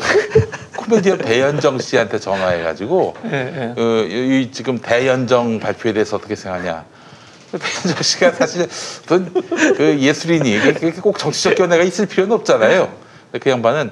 코미디언 0.77 1.17
배연정 1.17 1.79
씨한테 1.79 2.19
전화해가지고 2.19 3.15
예, 3.25 3.31
예. 3.31 3.81
어, 3.81 4.05
이, 4.07 4.41
이 4.41 4.51
지금 4.51 4.77
대연정 4.77 5.59
발표에 5.59 5.93
대해서 5.93 6.17
어떻게 6.17 6.35
생각하냐. 6.35 6.85
배연정 7.51 8.03
씨가 8.03 8.31
사실 8.33 8.67
어떤 9.03 9.33
그 9.33 9.97
예술인이 9.99 10.59
꼭 11.01 11.17
정치적 11.17 11.55
견해가 11.55 11.83
있을 11.83 12.05
필요는 12.05 12.35
없잖아요. 12.35 12.93
그 13.41 13.49
양반은 13.49 13.91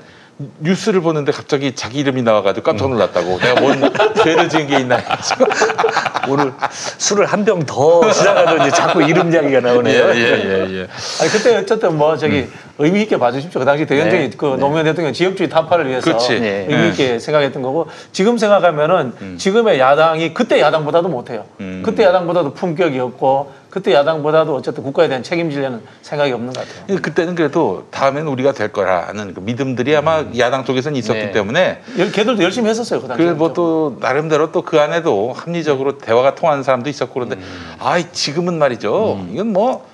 뉴스를 0.60 1.02
보는데 1.02 1.32
갑자기 1.32 1.74
자기 1.76 2.00
이름이 2.00 2.22
나와가지고 2.24 2.64
깜짝 2.64 2.90
놀랐다고. 2.90 3.40
내가 3.40 3.62
뭔 3.62 3.94
죄를 4.24 4.50
지은 4.50 4.68
게 4.68 4.80
있나. 4.80 4.98
오늘 6.30 6.54
술을 6.98 7.26
한 7.26 7.44
병 7.44 7.66
더 7.66 8.10
시작하더니 8.12 8.72
자꾸 8.72 9.04
이름 9.04 9.32
이야기가 9.34 9.60
나오네요. 9.60 10.10
예 10.16 10.16
예예 10.16 10.88
아니 11.22 11.30
그때 11.32 11.58
어쨌든 11.58 11.98
뭐 11.98 12.16
저기 12.18 12.48
의미 12.80 13.04
있게 13.04 13.18
봐주십시오. 13.18 13.60
그 13.60 13.66
당시 13.66 13.86
대연정이 13.86 14.30
네. 14.32 14.36
그 14.36 14.46
노무현 14.60 14.86
대통령 14.86 15.14
지역주의 15.14 15.48
타파를 15.48 15.88
위해서 15.88 16.06
그렇지. 16.06 16.40
네. 16.40 16.66
의미 16.68 16.90
있게 16.90 17.20
생각했던 17.20 17.62
거고 17.62 17.88
지금 18.12 18.38
생각하면은 18.40 19.38
지금의 19.38 19.80
야당이 19.80 20.34
그때 20.34 20.60
야당보다도 20.60 21.08
못해요. 21.08 21.46
음. 21.60 21.84
그때 21.86 22.04
야당보다도 22.04 22.54
품격이 22.56 22.98
없고 23.00 23.52
그때 23.70 23.94
야당보다도 23.94 24.56
어쨌든 24.56 24.84
국가에 24.84 25.08
대한 25.08 25.22
책임지려는 25.24 25.82
생각이 26.02 26.32
없는 26.32 26.54
것 26.54 26.66
같아요. 26.68 27.00
그때는 27.02 27.36
그래도 27.36 27.86
다음엔 27.92 28.26
우리가 28.28 28.54
될 28.54 28.70
거라는 28.72 29.34
그 29.36 29.40
믿음들이 29.40 29.96
아마 29.96 30.24
야당 30.40 30.64
쪽에서는 30.66 30.96
있었기 30.98 31.20
네. 31.20 31.32
때문에 31.32 31.82
열- 32.00 32.12
걔들도 32.12 32.42
열심히 32.44 32.70
했었어요 32.70 33.02
그 33.02 33.08
당시에. 33.08 33.32
뭐또 33.34 33.98
나름대로 34.00 34.52
또 34.52 34.64
그 34.64 34.80
안에도 34.80 35.34
합리적으로 35.36 35.98
대화가 36.00 36.34
통하는 36.36 36.64
사람도 36.64 36.90
있었고 36.90 37.14
그런데 37.14 37.36
아 37.80 38.02
지금은 38.12 38.58
말이죠 38.58 39.26
이건 39.32 39.52
뭐 39.54 39.86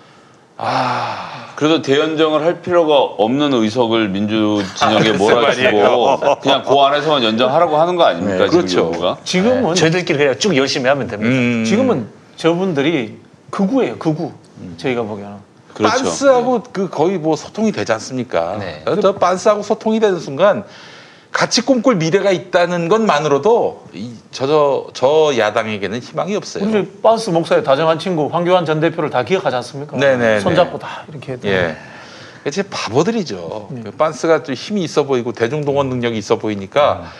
아, 0.61 1.45
그래도 1.55 1.81
대연정을 1.81 2.43
할 2.43 2.61
필요가 2.61 2.97
없는 2.97 3.53
의석을 3.53 4.09
민주 4.09 4.61
진영에 4.75 5.13
몰아주고 5.13 6.19
그냥 6.41 6.63
그 6.63 6.75
안에서만 6.75 7.23
연정하라고 7.23 7.77
하는 7.77 7.95
거 7.95 8.03
아닙니까? 8.03 8.39
네, 8.39 8.49
지금 8.49 8.59
그렇죠. 8.59 8.75
정부가? 8.75 9.17
지금은 9.23 9.73
저희들끼리 9.73 10.17
그냥 10.19 10.37
쭉 10.37 10.57
열심히 10.57 10.89
하면 10.89 11.07
됩니다. 11.07 11.31
음, 11.31 11.63
지금은 11.65 12.07
저분들이 12.35 13.19
극우예요 13.51 13.97
극우. 13.99 14.33
저희가 14.75 15.03
보기에는. 15.03 15.35
그렇죠. 15.73 15.95
빤스하고 15.95 16.63
그 16.73 16.89
거의 16.89 17.17
뭐 17.17 17.37
소통이 17.37 17.71
되지 17.71 17.93
않습니까? 17.93 18.57
네. 18.59 18.83
저 19.01 19.15
빤스하고 19.15 19.63
소통이 19.63 20.01
되는 20.01 20.19
순간 20.19 20.65
같이 21.31 21.61
꿈꿀 21.61 21.95
미래가 21.95 22.31
있다는 22.31 22.89
것만으로도 22.89 23.85
이, 23.93 24.13
저, 24.31 24.47
저, 24.47 24.87
저 24.93 25.37
야당에게는 25.37 25.99
희망이 25.99 26.35
없어요. 26.35 26.65
우리 26.65 26.87
반스 27.01 27.29
목사의 27.29 27.63
다정한 27.63 27.99
친구 27.99 28.27
황교안 28.27 28.65
전 28.65 28.79
대표를 28.79 29.09
다 29.09 29.23
기억하지 29.23 29.55
않습니까? 29.57 29.95
네네네. 29.95 30.39
손잡고 30.39 30.79
다 30.79 31.05
이렇게 31.07 31.33
했던 31.33 31.51
예. 31.51 31.77
제 32.51 32.63
바보들이죠. 32.63 33.69
그 33.83 33.91
빤스가 33.91 34.43
좀 34.43 34.55
힘이 34.55 34.83
있어 34.83 35.03
보이고 35.03 35.31
대중동원 35.31 35.89
능력이 35.89 36.17
있어 36.17 36.37
보이니까 36.37 37.11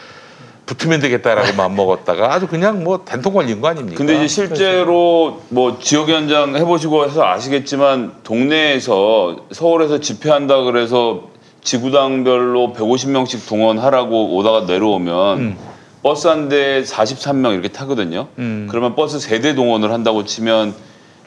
붙으면 0.66 1.00
되겠다라고 1.00 1.56
마음 1.58 1.76
먹었다가 1.76 2.32
아주 2.32 2.48
그냥 2.48 2.84
뭐 2.84 3.04
된통 3.04 3.34
걸린 3.34 3.60
거 3.60 3.68
아닙니까? 3.68 3.98
근데 3.98 4.16
이제 4.16 4.28
실제로 4.28 5.42
뭐 5.50 5.80
지역 5.80 6.10
현장 6.10 6.56
해보시고 6.56 7.06
해서 7.06 7.26
아시겠지만 7.26 8.14
동네에서 8.24 9.48
서울에서 9.52 10.00
집회한다 10.00 10.62
그래서 10.62 11.29
지구당별로 11.62 12.74
150명씩 12.76 13.48
동원하라고 13.48 14.36
오다가 14.36 14.62
내려오면 14.62 15.58
버스 16.02 16.28
한 16.28 16.50
대에 16.50 16.82
43명 16.82 17.54
이렇게 17.54 17.68
타거든요. 17.70 18.28
음. 18.38 18.68
그러면 18.70 18.96
버스 18.96 19.20
세 19.20 19.40
대 19.42 19.54
동원을 19.56 19.92
한다고 19.92 20.24
치면 20.26 20.74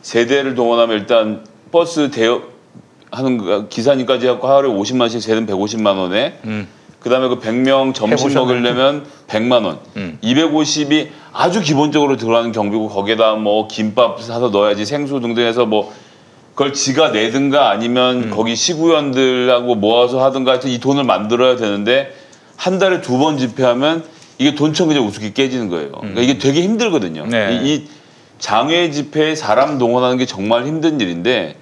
세 0.01 0.27
대를 0.27 0.55
동원하면 0.55 0.99
일단 0.99 1.45
버스 1.71 2.11
대여 2.11 2.43
하는 3.11 3.37
거- 3.39 3.69
기사님까지 3.69 4.27
해갖고 4.27 4.49
하루에 4.49 4.73
50만씩 4.73 5.21
세 5.21 5.31
대 5.31 5.47
150만 5.47 5.97
원에 5.99 6.39
음. 6.45 6.67
그다음에 7.01 7.29
그 7.29 7.39
100명 7.41 7.95
점심? 7.95 8.33
먹으려면 8.35 9.05
100만 9.27 9.65
원. 9.65 9.79
음. 9.97 10.19
250이 10.23 11.09
아주 11.33 11.61
기본적으로 11.61 12.17
들어가는 12.17 12.53
경비고 12.53 12.89
거기에다 12.89 13.35
뭐 13.35 13.67
김밥 13.69 14.23
사서 14.23 14.49
넣어야지 14.51 14.87
생수 14.87 15.21
등등 15.21 15.45
해서 15.45 15.67
뭐 15.67 15.93
그걸 16.55 16.73
지가 16.75 17.11
내든가 17.13 17.71
아니면 17.71 18.31
거기 18.31 18.55
시구의원들하고 18.57 19.75
모아서 19.77 20.23
하든가 20.25 20.53
하여튼 20.53 20.71
이 20.71 20.79
돈을 20.79 21.05
만들어야 21.05 21.57
되는데 21.57 22.13
한 22.57 22.79
달에 22.79 23.01
두 23.01 23.19
번 23.19 23.39
집회하면 23.39 24.05
이게 24.39 24.55
돈천 24.55 24.89
그냥 24.89 25.07
우습게 25.07 25.33
깨지는 25.33 25.69
거예요. 25.69 25.91
그러니까 25.93 26.21
이게 26.21 26.39
되게 26.39 26.63
힘들거든요. 26.63 27.27
네. 27.27 27.61
이, 27.63 27.75
이 27.75 27.89
장외 28.39 28.91
집회에 28.91 29.35
사람 29.35 29.79
동원하는 29.79 30.17
게 30.19 30.27
정말 30.27 30.67
힘든 30.67 31.01
일인데 31.01 31.57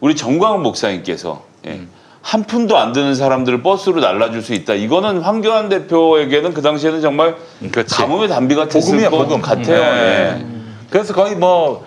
우리 0.00 0.14
정광훈 0.16 0.62
목사님께서 0.62 1.44
예, 1.66 1.80
한 2.22 2.44
푼도 2.44 2.78
안 2.78 2.92
드는 2.92 3.14
사람들을 3.14 3.62
버스로 3.62 4.00
날라줄 4.00 4.40
수 4.42 4.54
있다. 4.54 4.74
이거는 4.74 5.20
황교안 5.20 5.68
대표에게는 5.68 6.54
그 6.54 6.62
당시에는 6.62 7.00
정말 7.02 7.36
그렇지. 7.72 7.94
가뭄의 7.96 8.28
단비 8.28 8.54
같았을 8.54 8.80
복음이야, 8.80 9.10
것 9.10 9.18
복음. 9.18 9.42
같아요. 9.42 9.80
네. 9.80 10.38
예. 10.40 10.46
그래서 10.88 11.12
거의 11.14 11.34
뭐 11.36 11.84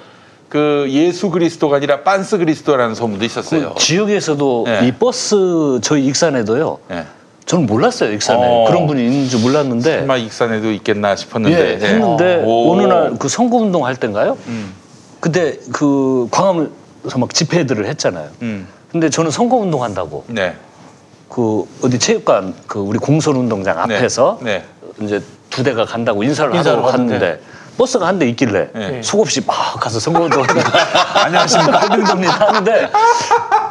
그 0.53 0.85
예수 0.89 1.31
그리스도가 1.31 1.77
아니라 1.77 2.01
빤스 2.01 2.37
그리스도라는 2.37 2.93
소문도 2.93 3.25
있었어요. 3.25 3.73
그 3.73 3.79
지역에서도 3.79 4.63
네. 4.67 4.87
이 4.87 4.91
버스 4.91 5.79
저희 5.81 6.05
익산에도요. 6.05 6.77
예. 6.91 7.05
저는 7.45 7.65
몰랐어요 7.65 8.11
익산에 8.11 8.39
어. 8.39 8.65
그런 8.67 8.85
분이 8.85 9.03
있는 9.03 9.27
줄 9.29 9.39
몰랐는데 9.39 9.97
설마 9.97 10.17
익산에도 10.17 10.71
있겠나 10.71 11.13
예, 11.13 11.15
싶었는데 11.15 11.79
예. 11.81 11.85
했는데 11.87 12.43
오. 12.45 12.71
어느 12.71 12.83
날 12.83 13.15
그 13.17 13.29
선거운동 13.29 13.87
할 13.87 13.95
때인가요? 13.95 14.37
음. 14.45 14.73
그때 15.19 15.57
그 15.71 16.27
광화문에서 16.29 17.17
막 17.17 17.33
집회들을 17.33 17.87
했잖아요. 17.87 18.29
음. 18.43 18.67
근데 18.91 19.09
저는 19.09 19.31
선거운동 19.31 19.81
한다고 19.81 20.23
네. 20.27 20.53
그 21.29 21.65
어디 21.83 21.97
체육관 21.97 22.53
그 22.67 22.77
우리 22.77 22.99
공설운동장 22.99 23.87
네. 23.87 23.95
앞에서 23.95 24.37
네. 24.43 24.63
이제 25.01 25.19
두 25.49 25.63
대가 25.63 25.83
간다고 25.85 26.21
인사를, 26.23 26.53
하는데. 26.55 26.91
갔는데 26.91 27.39
버스가 27.77 28.07
한 28.07 28.19
대 28.19 28.27
있길래 28.29 28.69
네. 28.73 29.01
속없이 29.01 29.41
막 29.45 29.79
가서 29.79 29.99
선거운동 29.99 30.45
안녕하십니까 31.15 31.79
할병동님 31.81 32.29
하는데 32.29 32.89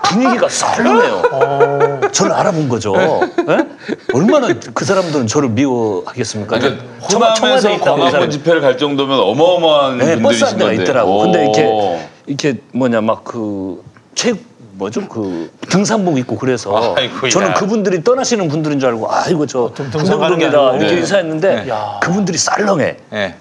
분위기가 0.03 0.49
썰렁해요. 0.49 2.01
저를 2.13 2.33
알아본 2.33 2.69
거죠. 2.69 2.95
예? 2.99 3.67
얼마나 4.13 4.49
그 4.75 4.85
사람들은 4.85 5.27
저를 5.29 5.49
미워하겠습니까? 5.51 6.59
그러니까 6.59 6.85
호남에서 7.13 7.79
광화문. 7.79 8.31
집회를 8.31 8.61
갈 8.61 8.77
정도면 8.77 9.19
어마어마한 9.21 9.99
네, 9.99 10.21
버스 10.21 10.45
한 10.45 10.57
분들이신 10.57 10.59
대가. 10.59 10.73
있더라고. 10.73 11.19
근데 11.21 11.39
오. 11.39 11.43
이렇게 11.45 12.09
이렇게 12.27 12.61
뭐냐 12.73 13.01
막그체 13.01 14.35
뭐죠 14.75 15.07
그 15.09 15.51
등산복 15.71 16.19
입고 16.19 16.37
그래서 16.37 16.95
아이고야. 16.97 17.31
저는 17.31 17.55
그분들이 17.55 18.03
떠나시는 18.05 18.49
분들인 18.49 18.81
줄 18.81 18.89
알고 18.91 19.11
아이고 19.11 19.47
저 19.47 19.73
한병동이다 19.77 20.59
아니고. 20.59 20.77
이렇게 20.77 20.95
네. 20.95 21.01
인사했는데 21.01 21.69
야. 21.71 21.99
그분들이 22.03 22.37
썰렁해. 22.37 22.97
예. 23.15 23.35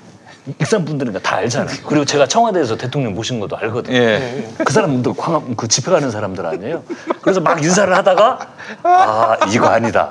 익산 0.60 0.86
분들이니까 0.86 1.20
다 1.22 1.36
알잖아요. 1.38 1.78
그리고 1.86 2.04
제가 2.04 2.26
청와대에서 2.26 2.76
대통령 2.76 3.14
모신 3.14 3.40
것도 3.40 3.58
알거든요. 3.58 3.96
예. 3.96 4.48
그 4.64 4.74
사람들 4.74 5.14
광화 5.16 5.42
그 5.56 5.68
집회 5.68 5.92
가는 5.92 6.10
사람들 6.10 6.46
아니에요. 6.46 6.84
그래서 7.22 7.40
막 7.40 7.64
인사를 7.64 7.96
하다가 7.96 8.40
아 8.82 9.38
이거 9.52 9.68
아니다. 9.68 10.10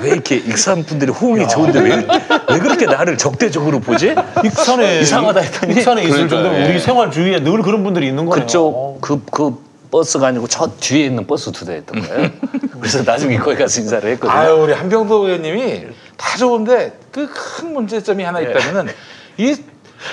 왜 0.00 0.10
이렇게 0.10 0.36
익산 0.36 0.84
분들이 0.84 1.10
호응이 1.10 1.48
좋은데 1.48 1.80
왜, 1.80 2.06
왜 2.50 2.58
그렇게 2.60 2.86
나를 2.86 3.18
적대적으로 3.18 3.80
보지? 3.80 4.14
익산에 4.44 5.00
이상하다 5.00 5.40
했더니 5.40 5.72
익산에 5.74 6.02
있을 6.02 6.12
그러니까, 6.12 6.36
정도면 6.36 6.60
예. 6.62 6.70
우리 6.70 6.78
생활 6.80 7.10
주위에 7.10 7.40
늘 7.40 7.62
그런 7.62 7.82
분들이 7.82 8.06
있는 8.06 8.26
거예요. 8.26 8.40
그쪽 8.46 9.00
그그 9.00 9.72
버스가 9.90 10.28
아니고 10.28 10.46
저 10.46 10.70
뒤에 10.78 11.06
있는 11.06 11.26
버스 11.26 11.50
두 11.50 11.66
대였던 11.66 12.02
거예요. 12.06 12.30
그래서 12.78 13.02
나중에 13.02 13.36
거기 13.38 13.56
가서 13.56 13.80
인사를 13.80 14.08
했거든요. 14.12 14.38
아유 14.38 14.52
우리 14.54 14.72
한병도 14.72 15.26
의원님이 15.26 15.86
다 16.16 16.38
좋은데 16.38 16.98
그 17.10 17.26
큰 17.26 17.72
문제점이 17.74 18.22
하나 18.22 18.40
있다면은 18.40 18.88
이 19.38 19.56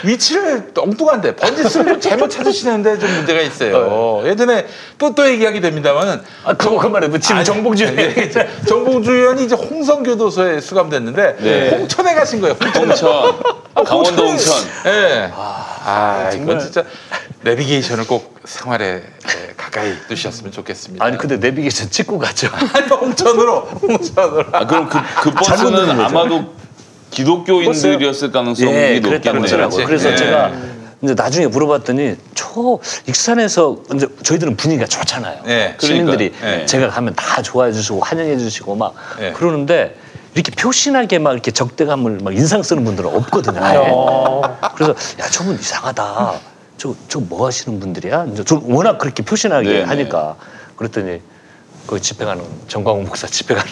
위치를 0.04 0.72
엉뚱한데 0.78 1.36
번지수를 1.36 2.00
잘못 2.00 2.30
찾으시는데 2.30 3.00
좀 3.00 3.10
문제가 3.16 3.42
있어요. 3.42 4.22
예전에 4.26 4.66
또 4.98 5.10
또 5.16 5.28
얘기하게 5.28 5.60
됩니다만은 5.60 6.22
아, 6.46 6.54
그거 6.54 6.78
그만해. 6.78 7.10
지금 7.20 7.38
아니, 7.38 7.46
정봉주 7.46 7.84
의원이 7.84 8.02
얘기했죠. 8.10 8.42
정봉주 8.68 9.12
의원이 9.12 9.44
이제 9.46 9.56
홍성 9.56 10.04
교도소에 10.04 10.62
수감됐는데 10.62 11.36
네. 11.40 11.70
홍천에 11.72 12.14
가신 12.16 12.40
거예요. 12.40 12.56
홍천. 12.62 12.86
홍천, 12.86 13.84
강원도 13.86 14.24
홍천에- 14.24 14.28
홍천. 14.28 14.56
예. 14.86 15.32
아, 15.36 16.30
이건 16.34 16.60
진짜 16.60 16.84
내비게이션을 17.42 18.06
꼭 18.08 18.40
생활에 18.46 19.04
예, 19.04 19.54
가까이 19.58 19.94
두셨으면 20.08 20.52
좋겠습니다. 20.52 21.04
아니 21.04 21.18
근데 21.18 21.38
내비게이션 21.38 21.90
찍고. 21.90 22.22
아니, 22.74 22.88
홍천으로 22.88 23.62
홍천으로. 23.82 24.46
아, 24.52 24.66
그럼 24.68 24.88
그, 24.90 25.00
그 25.22 25.32
버스는. 25.32 26.00
아마도 26.02 26.54
기독교인들이었을 27.12 28.32
가능성이 28.32 28.72
예, 28.72 29.00
높겠네요. 29.00 29.44
하더라고요. 29.44 29.86
그래서 29.86 30.12
예. 30.12 30.16
제가 30.16 30.52
이제 31.02 31.14
나중에 31.14 31.48
물어봤더니 31.48 32.16
저 32.36 32.80
익산에서 33.08 33.78
이제 33.96 34.08
저희들은 34.24 34.58
분위기가 34.58 34.86
좋잖아요. 34.86 35.44
예, 35.48 35.76
시민들이 35.80 36.32
그러니까, 36.32 36.62
예. 36.62 36.66
제가 36.66 36.90
가면 36.90 37.14
다 37.16 37.42
좋아해 37.42 37.72
주시고 37.72 38.02
환영해 38.02 38.38
주시고 38.38 38.76
막 38.76 38.94
예. 39.22 39.32
그러는데 39.32 39.96
이렇게 40.36 40.52
표신하게 40.52 41.20
막 41.20 41.34
이렇게 41.34 41.52
적대감을 41.52 42.20
막 42.22 42.36
인상 42.36 42.62
쓰는 42.64 42.84
분들은 42.84 43.16
없거든요. 43.16 43.60
아예. 43.64 43.78
어. 43.90 44.42
그래서 44.76 44.92
야 45.20 45.26
저분 45.30 45.56
이상하다. 45.56 46.34
저 46.78 46.96
저 47.10 47.20
뭐 47.20 47.46
하시는 47.48 47.78
분들이야? 47.80 48.28
이제 48.32 48.44
저 48.46 48.62
워낙 48.64 48.98
그렇게 49.00 49.22
표신하게 49.24 49.70
네, 49.70 49.84
하니까 49.84 50.36
그랬더니 50.78 51.20
그 51.88 52.00
집회 52.00 52.26
가는 52.26 52.44
정광훈 52.68 53.06
목사 53.06 53.26
집회 53.28 53.56
가는 53.56 53.70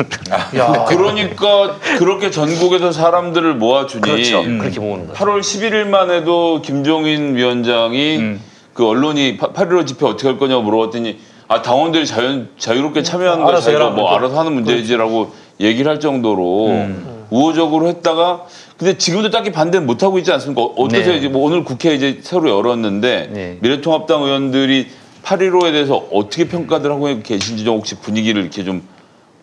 야. 0.57 0.85
그러니까 0.85 1.77
그렇게 1.99 2.31
전국에서 2.31 2.91
사람들을 2.91 3.55
모아주니 3.55 4.01
그렇죠. 4.01 4.43
그렇게 4.43 4.79
모으는 4.79 5.07
거죠. 5.07 5.23
8월 5.23 5.39
11일만 5.41 6.11
해도 6.11 6.61
김종인 6.61 7.35
위원장이 7.35 8.17
음. 8.17 8.41
그 8.73 8.87
언론이 8.87 9.37
8.15 9.37 9.85
집회 9.87 10.05
어떻게 10.05 10.27
할 10.27 10.37
거냐고 10.37 10.63
물어봤더니 10.63 11.19
아 11.47 11.61
당원들이 11.61 12.05
자연, 12.05 12.49
자유롭게 12.57 13.03
참여하는 13.03 13.43
거 13.45 13.55
자기가 13.59 13.71
해라. 13.83 13.89
뭐 13.95 14.15
알아서 14.15 14.39
하는 14.39 14.53
문제지라고 14.53 15.31
얘기를 15.59 15.89
할 15.89 15.99
정도로 15.99 16.67
음. 16.67 17.25
우호적으로 17.29 17.87
했다가 17.87 18.43
근데 18.77 18.97
지금도 18.97 19.29
딱히 19.31 19.51
반대는 19.51 19.85
못 19.87 20.03
하고 20.03 20.17
있지 20.17 20.31
않습니까? 20.31 20.61
어- 20.61 20.73
어떠세요? 20.77 21.11
네. 21.13 21.17
이제 21.17 21.27
뭐 21.27 21.43
오늘 21.43 21.63
국회 21.63 21.93
이제 21.95 22.19
새로 22.21 22.49
열었는데 22.49 23.29
네. 23.33 23.57
미래통합당 23.61 24.23
의원들이 24.23 24.87
8.15에 25.27 25.73
대해서 25.73 26.07
어떻게 26.11 26.47
평가들 26.47 26.89
하고 26.89 27.05
계신지 27.21 27.65
좀 27.65 27.77
혹시 27.77 27.95
분위기를 27.95 28.41
이렇게 28.41 28.63
좀 28.63 28.81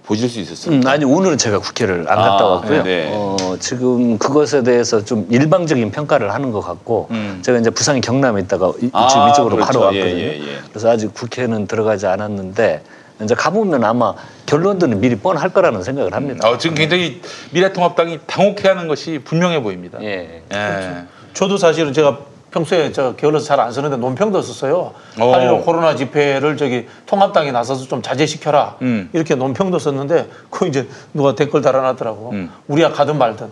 보실 0.07 0.29
수 0.29 0.41
있었어요? 0.41 0.77
음, 0.77 0.87
아니 0.87 1.05
오늘은 1.05 1.37
제가 1.37 1.59
국회를 1.59 2.07
안 2.09 2.19
아, 2.19 2.31
갔다 2.31 2.47
왔고요. 2.47 2.83
네. 2.83 3.11
어, 3.13 3.57
지금 3.59 4.19
그것에 4.19 4.63
대해서 4.63 5.05
좀 5.05 5.27
일방적인 5.31 5.91
평가를 5.91 6.33
하는 6.33 6.53
것 6.53 6.61
같고 6.61 7.09
제가 7.43 7.59
이제 7.59 7.71
부산 7.71 8.01
경남에 8.01 8.41
있다가 8.43 8.73
이, 8.81 8.91
아, 8.93 9.09
지금 9.09 9.29
이쪽으로 9.29 9.57
그렇죠. 9.57 9.81
바로 9.81 9.95
예, 9.95 10.01
왔거든요. 10.01 10.23
예, 10.23 10.39
예. 10.41 10.59
그래서 10.71 10.91
아직 10.91 11.13
국회는 11.13 11.67
들어가지 11.67 12.07
않았는데 12.07 12.83
이제 13.23 13.35
가보면 13.35 13.85
아마 13.85 14.15
결론들은 14.47 15.01
미리 15.01 15.17
뻔할 15.17 15.51
거라는 15.51 15.83
생각을 15.83 16.15
합니다. 16.15 16.49
어, 16.49 16.59
지금 16.59 16.77
굉장히 16.77 17.21
미래통합당이 17.53 18.21
당혹해하는 18.27 18.89
것이 18.89 19.21
분명해 19.25 19.63
보입니다. 19.63 19.99
예. 20.03 20.43
예. 20.53 21.05
저도 21.33 21.57
사실은 21.57 21.93
제가 21.93 22.19
평소에 22.55 22.93
저 22.93 23.17
게을러서 23.17 23.45
잘 23.47 23.59
안 23.65 23.73
쓰는데 23.73 23.97
논평도 23.97 24.41
썼어요. 24.43 24.95
어. 25.19 25.33
8.15 25.33 25.65
코로나 25.65 25.97
집회를 25.97 26.57
저기 26.57 26.87
통합당이 27.07 27.51
나서서 27.51 27.87
좀 27.89 28.01
자제시켜라. 28.03 28.77
음. 28.83 29.09
이렇게 29.13 29.35
논평도 29.35 29.79
썼는데 29.81 30.29
그 30.51 30.67
이제 30.69 30.89
누가 31.13 31.35
댓글 31.35 31.63
달아놨더라고. 31.63 32.31
음. 32.31 32.53
우리야 32.69 32.93
가든 32.93 33.19
말든. 33.19 33.51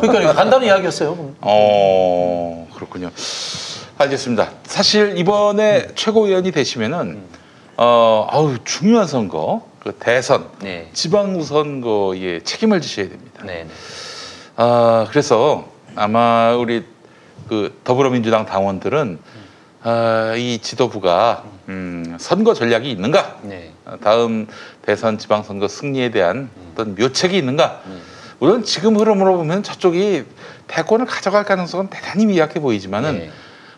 그러니까 0.00 0.32
간단한 0.34 0.64
이야기였어요. 0.64 1.34
어, 1.40 2.68
그렇군요. 2.74 3.10
알겠습니다. 3.98 4.50
사실 4.64 5.16
이번에 5.18 5.88
최고위원이 5.94 6.52
되시면은 6.52 7.22
어, 7.78 8.26
아우 8.30 8.58
중요한 8.64 9.06
선거, 9.06 9.62
그 9.80 9.92
대선, 9.98 10.46
네. 10.60 10.88
지방선거에 10.92 12.40
책임을 12.44 12.80
지셔야 12.80 13.08
됩니다. 13.08 13.42
네. 13.44 13.64
네. 13.64 13.66
아, 14.56 15.06
그래서 15.10 15.64
아마 15.96 16.54
우리 16.54 16.84
그 17.52 17.78
더불어민주당 17.84 18.46
당원들은 18.46 19.18
아, 19.82 20.32
이 20.38 20.58
지도부가 20.62 21.44
음, 21.68 22.16
선거 22.18 22.54
전략이 22.54 22.90
있는가? 22.90 23.40
네. 23.42 23.72
아, 23.84 23.98
다음 24.02 24.46
대선 24.80 25.18
지방선거 25.18 25.68
승리에 25.68 26.10
대한 26.12 26.48
어떤 26.72 26.94
묘책이 26.94 27.36
있는가? 27.36 27.82
물론 28.38 28.64
지금 28.64 28.96
흐름으로 28.96 29.36
보면 29.36 29.62
저쪽이 29.62 30.24
대권을 30.66 31.04
가져갈 31.04 31.44
가능성은 31.44 31.90
대단히 31.90 32.24
미약해 32.24 32.58
보이지만은 32.58 33.30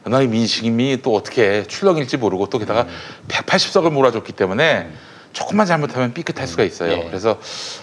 네. 0.06 0.22
이 0.22 0.26
민심이 0.28 1.00
또 1.02 1.16
어떻게 1.16 1.64
출렁일지 1.66 2.18
모르고 2.18 2.46
또 2.50 2.60
게다가 2.60 2.86
180석을 3.26 3.90
몰아줬기 3.90 4.34
때문에 4.34 4.88
조금만 5.32 5.66
잘못하면 5.66 6.14
삐끗할 6.14 6.46
수가 6.46 6.62
있어요. 6.62 6.90
네. 6.90 7.04
그래서 7.08 7.40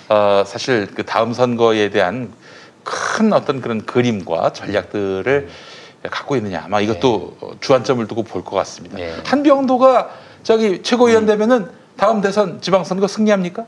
어, 0.07 0.45
사실 0.47 0.87
그 0.95 1.03
다음 1.03 1.33
선거에 1.33 1.89
대한 1.89 2.31
큰 2.83 3.33
어떤 3.33 3.61
그런 3.61 3.85
그림과 3.85 4.53
전략들을 4.53 5.49
갖고 6.09 6.35
있느냐 6.35 6.63
아마 6.65 6.81
이것도 6.81 7.37
어, 7.41 7.51
주안점을 7.59 8.05
두고 8.07 8.23
볼 8.23 8.43
것 8.43 8.55
같습니다. 8.57 8.97
네. 8.97 9.13
한병도가 9.23 10.09
저기 10.43 10.81
최고위원 10.81 11.25
되면은 11.25 11.69
다음 11.97 12.21
대선 12.21 12.59
지방선거 12.61 13.07
승리합니까? 13.07 13.65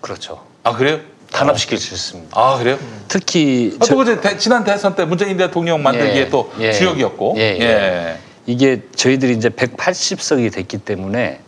그렇죠. 0.00 0.40
아 0.62 0.72
그래요? 0.76 1.00
단합시킬 1.32 1.78
수 1.78 1.94
있습니다. 1.94 2.38
아 2.38 2.58
그래요? 2.58 2.78
특히 3.08 3.76
아, 3.80 3.84
저- 3.84 3.94
또 3.94 3.98
그제 3.98 4.20
대- 4.20 4.36
지난 4.36 4.62
대선 4.64 4.94
때 4.94 5.04
문재인 5.04 5.36
대통령 5.36 5.82
만들기에 5.82 6.20
예, 6.22 6.28
또 6.28 6.52
예. 6.60 6.72
주역이었고. 6.72 7.34
예, 7.38 7.42
예. 7.60 8.18
이게 8.46 8.82
저희들이 8.94 9.34
이제 9.34 9.48
180석이 9.48 10.52
됐기 10.52 10.78
때문에 10.78 11.40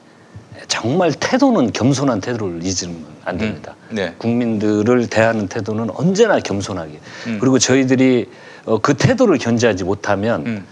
정말 0.68 1.12
태도는 1.12 1.72
겸손한 1.72 2.20
태도를 2.20 2.60
잊으면 2.64 3.04
안 3.24 3.36
됩니다. 3.36 3.74
음, 3.90 3.94
네. 3.96 4.14
국민들을 4.18 5.08
대하는 5.08 5.48
태도는 5.48 5.90
언제나 5.94 6.38
겸손하게. 6.40 7.00
음. 7.26 7.38
그리고 7.40 7.58
저희들이 7.58 8.28
어, 8.66 8.78
그 8.78 8.94
태도를 8.94 9.38
견제하지 9.38 9.84
못하면 9.84 10.46
음. 10.46 10.64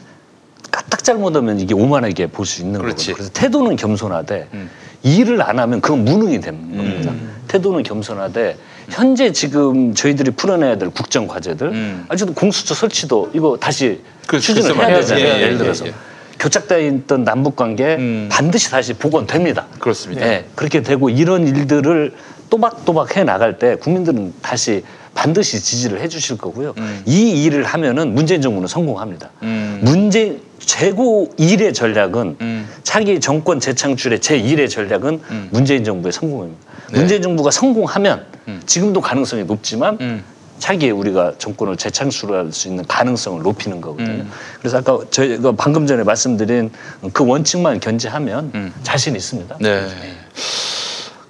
까딱 0.70 1.04
잘못하면 1.04 1.60
이게 1.60 1.74
오만하게 1.74 2.28
볼 2.28 2.46
수 2.46 2.62
있는. 2.62 2.80
거거든요. 2.80 3.14
그래서 3.14 3.30
태도는 3.32 3.76
겸손하되 3.76 4.48
음. 4.54 4.70
일을 5.02 5.42
안 5.42 5.58
하면 5.58 5.80
그건 5.80 6.04
무능이 6.04 6.40
되는 6.40 6.76
겁니다. 6.76 7.12
태도는 7.48 7.82
겸손하되 7.82 8.56
현재 8.88 9.32
지금 9.32 9.94
저희들이 9.94 10.30
풀어내야 10.32 10.78
될 10.78 10.90
국정 10.90 11.26
과제들 11.26 11.68
음. 11.68 12.04
아직도 12.08 12.34
공수처 12.34 12.74
설치도 12.74 13.32
이거 13.34 13.56
다시 13.60 14.00
그, 14.26 14.40
추진을 14.40 14.76
해야. 14.76 14.96
되잖아요. 15.00 15.24
예, 15.24 15.28
예, 15.28 15.40
예를 15.42 15.54
예, 15.54 15.58
들어서 15.58 15.86
예. 15.86 15.94
교착돼 16.38 16.86
있던 16.88 17.24
남북 17.24 17.56
관계 17.56 17.96
음. 17.96 18.28
반드시 18.30 18.70
다시 18.70 18.94
복원됩니다. 18.94 19.66
그렇습니다. 19.78 20.26
예, 20.26 20.46
그렇게 20.54 20.82
되고 20.82 21.10
이런 21.10 21.46
일들을 21.46 22.14
또박또박 22.50 23.16
해 23.16 23.24
나갈 23.24 23.58
때 23.58 23.76
국민들은 23.76 24.34
다시 24.42 24.84
반드시 25.14 25.62
지지를 25.62 26.00
해 26.00 26.08
주실 26.08 26.38
거고요. 26.38 26.74
이 27.06 27.44
일을 27.44 27.64
하면은 27.64 28.14
문재인 28.14 28.40
정부는 28.40 28.68
성공합니다. 28.68 29.30
음. 29.42 29.80
문재 29.82 30.38
최고 30.58 31.30
일의 31.36 31.72
전략은 31.74 32.36
음. 32.40 32.68
차기 32.82 33.20
정권 33.20 33.60
재창출의 33.60 34.20
제 34.20 34.40
1의 34.40 34.70
전략은 34.70 35.20
음. 35.30 35.48
문재인 35.50 35.84
정부의 35.84 36.12
성공입니다. 36.12 36.62
네. 36.92 36.98
문재인 36.98 37.22
정부가 37.22 37.50
성공하면 37.50 38.24
지금도 38.66 39.00
가능성이 39.00 39.44
높지만 39.44 39.98
음. 40.00 40.24
차기에 40.58 40.90
우리가 40.90 41.34
정권을 41.38 41.76
재창출할 41.76 42.52
수 42.52 42.68
있는 42.68 42.86
가능성을 42.86 43.42
높이는 43.42 43.80
거거든요. 43.80 44.22
음. 44.22 44.30
그래서 44.60 44.78
아까 44.78 45.00
저희가 45.10 45.52
방금 45.52 45.86
전에 45.86 46.04
말씀드린 46.04 46.70
그 47.12 47.26
원칙만 47.26 47.80
견제하면 47.80 48.72
자신 48.82 49.16
있습니다. 49.16 49.56
네. 49.60 49.88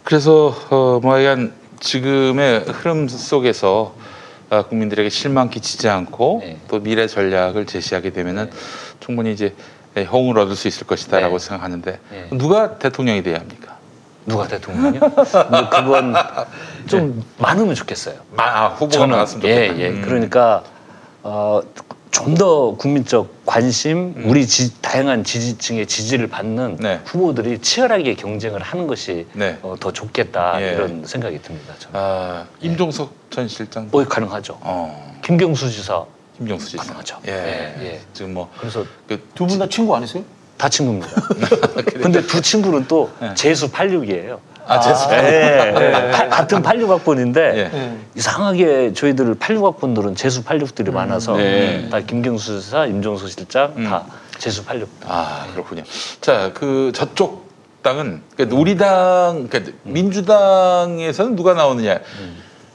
그래서 0.04 0.54
어, 0.68 1.00
뭐하여간 1.02 1.52
지금의 1.82 2.60
흐름 2.60 3.08
속에서 3.08 3.94
아, 4.50 4.62
국민들에게 4.62 5.08
실망 5.08 5.50
끼치지 5.50 5.88
않고 5.88 6.40
네. 6.42 6.58
또 6.68 6.78
미래 6.80 7.06
전략을 7.06 7.66
제시하게 7.66 8.10
되면은 8.10 8.50
충분히 9.00 9.32
이제 9.32 9.54
예, 9.96 10.04
호응을 10.04 10.38
얻을 10.38 10.56
수 10.56 10.68
있을 10.68 10.86
것이다라고 10.86 11.38
네. 11.38 11.46
생각하는데 11.46 11.98
네. 12.10 12.28
누가 12.32 12.78
대통령이 12.78 13.22
돼야 13.22 13.38
합니까? 13.40 13.76
누가 14.24 14.46
대통령이요? 14.46 15.00
근데 15.00 15.68
그건 15.70 16.14
좀 16.86 17.24
많으면 17.38 17.74
좋겠어요. 17.74 18.14
아, 18.36 18.42
아, 18.42 18.68
후보가 18.68 18.92
저는 18.92 19.10
나왔으면 19.16 19.46
예, 19.46 19.68
좋겠다. 19.68 19.78
예. 19.80 19.88
음. 19.88 20.02
그러니까 20.02 20.62
어, 21.22 21.60
좀 22.12 22.34
더 22.36 22.74
국민적 22.76 23.44
관심, 23.46 24.14
우리 24.26 24.46
지- 24.46 24.80
다양한 24.80 25.24
지지층의 25.24 25.86
지지를 25.86 26.28
받는 26.28 26.58
음. 26.64 26.76
네. 26.78 27.00
후보들이 27.04 27.58
치열하게 27.58 28.14
경쟁을 28.14 28.60
하는 28.62 28.86
것이 28.86 29.26
네. 29.32 29.58
어, 29.62 29.74
더 29.80 29.92
좋겠다 29.92 30.60
예. 30.62 30.72
이런 30.74 31.04
생각이 31.06 31.40
듭니다. 31.42 31.74
저는. 31.78 31.98
아, 31.98 32.46
임종석 32.60 33.12
전 33.30 33.48
실장. 33.48 33.88
뭐 33.90 34.04
가능하죠. 34.04 34.58
어, 34.60 35.14
김경수 35.24 35.70
지사 35.70 36.04
김경수 36.36 36.68
씨. 36.70 36.76
가능하죠. 36.76 37.18
예. 37.26 37.32
예, 37.32 37.84
예. 37.86 38.00
지금 38.12 38.34
뭐 38.34 38.50
그래서 38.58 38.84
그, 39.08 39.26
두분 39.34 39.58
다 39.58 39.66
친구 39.68 39.96
아니세요? 39.96 40.22
다 40.58 40.68
친구입니다. 40.68 41.08
근데 42.02 42.22
두 42.26 42.40
친구는 42.40 42.86
또 42.88 43.10
네. 43.20 43.34
재수 43.34 43.70
86이에요. 43.70 44.38
아, 44.72 44.80
재수. 44.80 45.08
예, 45.12 45.70
예. 45.76 46.10
파- 46.10 46.28
같은 46.42 46.62
86학번인데 46.62 47.36
예. 47.36 47.68
네. 47.72 47.98
이상하게 48.14 48.92
저희들 48.94 49.34
86학번들은 49.36 50.16
재수 50.16 50.42
86들이 50.44 50.90
많아서 50.90 51.36
네. 51.36 51.88
다 51.90 52.00
김경수 52.00 52.60
지사, 52.60 52.86
임종수 52.86 53.28
실장 53.28 53.72
음. 53.76 53.84
다 53.88 54.04
재수 54.38 54.64
86. 54.64 54.88
아 55.06 55.46
그렇군요. 55.52 55.82
자 56.20 56.50
그 56.54 56.92
저쪽 56.94 57.50
당은 57.82 58.22
그러니까 58.36 58.56
우리 58.58 58.76
당 58.76 59.48
그러니까 59.48 59.72
민주당에서는 59.84 61.36
누가 61.36 61.54
나오느냐. 61.54 61.98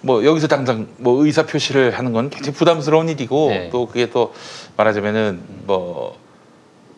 뭐 0.01 0.23
여기서 0.23 0.47
당장 0.47 0.87
뭐 0.97 1.25
의사 1.25 1.43
표시를 1.43 1.97
하는 1.97 2.13
건 2.13 2.29
굉장히 2.29 2.55
부담스러운 2.55 3.09
일이고 3.09 3.49
네. 3.49 3.69
또 3.71 3.87
그게 3.87 4.09
또 4.09 4.33
말하자면은 4.77 5.41
뭐. 5.65 6.15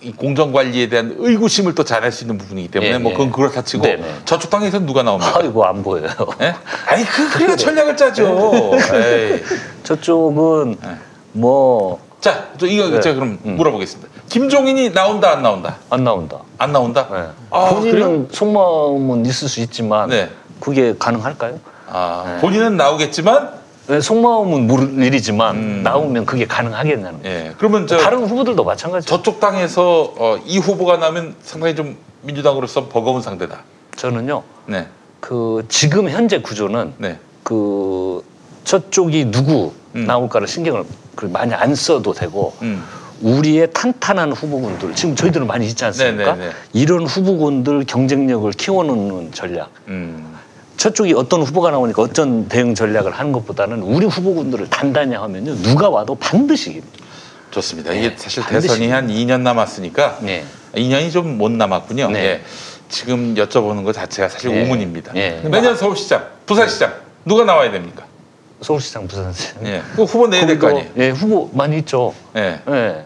이 0.02 0.14
공정 0.14 0.54
관리에 0.54 0.88
대한 0.88 1.14
의구심을 1.18 1.76
또 1.76 1.84
자낼 1.84 2.12
수 2.12 2.24
있는 2.24 2.38
부분이기 2.38 2.70
때문에 2.70 2.92
네, 2.94 2.98
뭐 3.00 3.12
네. 3.12 3.18
그건 3.18 3.32
그렇다 3.32 3.64
치고 3.64 3.84
네, 3.84 3.98
네. 3.98 4.16
저쪽 4.24 4.50
당에서는 4.50 4.86
누가 4.86 5.04
나옵니까? 5.04 5.40
아이고 5.40 5.66
안 5.66 5.84
보여요. 5.84 6.10
예? 6.42 6.56
아니 6.88 7.04
그 7.04 7.30
그래야 7.30 7.56
전략을 7.56 7.98
짜죠. 7.98 8.72
에이. 8.94 9.44
저쪽은 9.84 10.78
네. 10.82 10.90
뭐안 11.34 11.98
자, 12.22 12.48
저 12.58 12.66
이거 12.66 12.90
네. 12.90 13.02
제가 13.02 13.16
그럼 13.16 13.40
음. 13.46 13.56
물어보겠습니다. 13.56 14.10
김종인이 14.30 14.94
나온다 14.94 15.32
안 15.32 15.42
나온다? 15.42 15.78
나온다. 16.04 16.40
안 16.58 16.72
나온다? 16.72 17.08
네. 17.12 17.28
아, 17.50 17.70
본인은 17.70 18.30
속마음은 18.32 19.26
있을 19.26 19.50
수 19.50 19.60
있지만 19.62 20.10
네. 20.10 20.30
그게 20.60 20.96
가능할까요? 20.98 21.60
아, 21.90 22.24
네. 22.26 22.42
본인은 22.42 22.78
나오겠지만 22.78 23.52
네, 23.52 23.59
속마음은 24.02 24.68
모를 24.68 25.04
일이지만 25.04 25.56
음. 25.56 25.84
나오면 25.84 26.26
그게 26.26 26.46
가능하겠냐는. 26.46 27.20
예. 27.26 27.54
그러면 27.58 27.88
저 27.88 27.98
다른 27.98 28.24
후보들도 28.26 28.64
마찬가지. 28.64 29.08
저쪽 29.08 29.40
당에서 29.40 30.14
어, 30.16 30.38
이 30.46 30.60
후보가 30.60 30.98
나면 30.98 31.36
상당히 31.42 31.76
좀 31.76 31.98
민주당으로서 32.22 32.88
버거운 32.88 33.22
상대다. 33.22 33.64
저는요. 33.96 34.44
네. 34.68 34.88
그 35.20 35.66
지금 35.70 36.10
현재 36.10 36.40
구조는 36.40 36.94
네. 36.98 37.18
그 37.44 38.24
저쪽이 38.64 39.32
누구 39.32 39.74
음. 39.96 40.06
나올까를 40.06 40.48
신경을 40.48 40.84
그 41.16 41.26
많이 41.26 41.54
안 41.56 41.74
써도 41.74 42.14
되고 42.14 42.54
음. 42.62 42.84
우리의 43.22 43.70
탄탄한 43.74 44.32
후보군들 44.32 44.96
지금 44.96 45.16
저희들은 45.16 45.48
많이 45.48 45.66
있지 45.68 45.84
않습니까? 45.84 46.36
네, 46.36 46.40
네, 46.40 46.48
네. 46.48 46.54
이런 46.74 47.06
후보군들 47.06 47.86
경쟁력을 47.86 48.50
키워놓는 48.52 49.32
전략. 49.34 49.72
음. 49.88 50.38
저쪽이 50.80 51.14
어떤 51.14 51.42
후보가 51.42 51.72
나오니까 51.72 52.02
어떤 52.02 52.48
대응 52.48 52.74
전략을 52.74 53.12
하는 53.12 53.34
것보다는 53.34 53.82
우리 53.82 54.06
후보군들을 54.06 54.70
단단히 54.70 55.14
하면요 55.14 55.56
누가 55.62 55.90
와도 55.90 56.16
반드시 56.16 56.70
이깁니다. 56.70 56.98
좋습니다. 57.52 57.92
네. 57.92 58.00
이게 58.06 58.16
사실 58.18 58.42
반드시. 58.44 58.68
대선이 58.70 58.88
한 58.90 59.10
2년 59.10 59.42
남았으니까 59.42 60.20
네. 60.22 60.46
2년이 60.74 61.12
좀 61.12 61.38
못 61.38 61.52
남았군요. 61.52 62.12
네. 62.12 62.20
예. 62.24 62.42
지금 62.88 63.36
여쭤보는 63.36 63.84
것 63.84 63.92
자체가 63.94 64.30
사실 64.30 64.52
네. 64.52 64.64
우문입니다. 64.64 65.12
네. 65.14 65.42
내년 65.44 65.76
서울시장, 65.76 66.26
부산시장 66.46 66.94
누가 67.26 67.44
나와야 67.44 67.70
됩니까? 67.72 68.06
서울시장 68.62 69.06
부산시장. 69.08 69.68
예. 69.68 69.82
그 69.98 70.04
후보 70.04 70.28
내야 70.28 70.46
될 70.46 70.58
거 70.60 70.70
아니에요. 70.70 70.86
예, 70.98 71.10
후보 71.10 71.50
많이 71.54 71.78
있죠. 71.80 72.14
예. 72.38 72.62
예. 72.70 73.06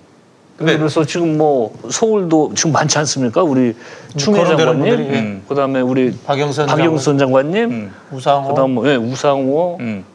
근데- 0.57 0.77
그래서 0.77 1.03
지금 1.03 1.37
뭐 1.37 1.73
서울도 1.89 2.53
지금 2.55 2.71
많지 2.73 2.97
않습니까? 2.99 3.41
우리 3.43 3.75
추미애 4.15 4.43
거론되는 4.43 4.73
장관님, 4.73 4.97
분들이, 4.97 5.19
음. 5.19 5.43
그다음에 5.47 5.81
우리 5.81 6.15
박영선 6.25 6.67
박영선 6.67 7.17
장관님, 7.17 7.71
음. 7.71 7.91
우상호 8.11 8.49
그다음 8.49 8.71
뭐 8.75 8.87
예, 8.87 8.95
우상호, 8.95 9.77
음. 9.79 10.05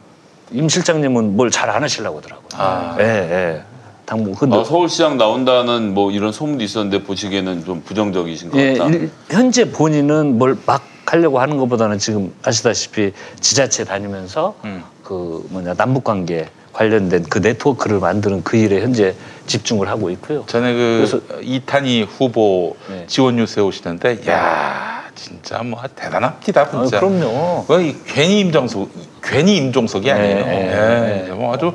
임 0.51 0.69
실장님은 0.69 1.35
뭘 1.35 1.51
잘 1.51 1.69
안 1.69 1.83
하시려고 1.83 2.17
하더라고요. 2.19 2.47
아. 2.55 2.95
예, 2.99 3.03
예. 3.03 3.61
당무 4.05 4.33
근데 4.33 4.57
아, 4.57 4.63
서울시장 4.63 5.17
나온다는 5.17 5.93
뭐 5.93 6.09
이런 6.11 6.31
소문도 6.31 6.63
있었는데 6.63 7.03
보시기에는 7.03 7.63
좀 7.65 7.81
부정적이신 7.83 8.49
것 8.49 8.57
예, 8.59 8.73
같다. 8.77 8.89
일- 8.89 9.11
현재 9.29 9.69
본인은 9.71 10.37
뭘 10.39 10.57
막 10.65 10.81
하려고 11.05 11.39
하는 11.39 11.57
것보다는 11.57 11.97
지금 11.97 12.31
아시다시피 12.43 13.11
지자체 13.39 13.83
다니면서 13.83 14.53
음. 14.63 14.83
그 15.03 15.43
뭐냐 15.49 15.73
남북 15.73 16.03
관계 16.03 16.47
관련된 16.83 17.23
그 17.29 17.39
네트워크를 17.39 17.99
만드는 17.99 18.41
그 18.45 18.55
일에 18.55 18.79
현재 18.79 19.13
집중을 19.47 19.89
하고 19.89 20.09
있고요. 20.11 20.45
전에 20.47 20.73
그 20.73 21.41
이탄희 21.41 22.03
후보 22.03 22.77
네. 22.87 23.03
지원 23.05 23.35
뉴스에 23.35 23.61
오시는데 23.61 24.21
야 24.29 25.03
진짜 25.13 25.61
뭐 25.61 25.81
대단합니다 25.93 26.61
아, 26.61 26.69
진짜. 26.69 27.01
그럼요. 27.01 27.65
거의 27.67 27.97
괜히 28.07 28.39
임종석 28.39 28.89
괜히 29.21 29.57
임종석이 29.57 30.09
아니에요. 30.09 30.45
네, 30.45 31.25
예, 31.27 31.31
뭐 31.33 31.53
아주 31.53 31.73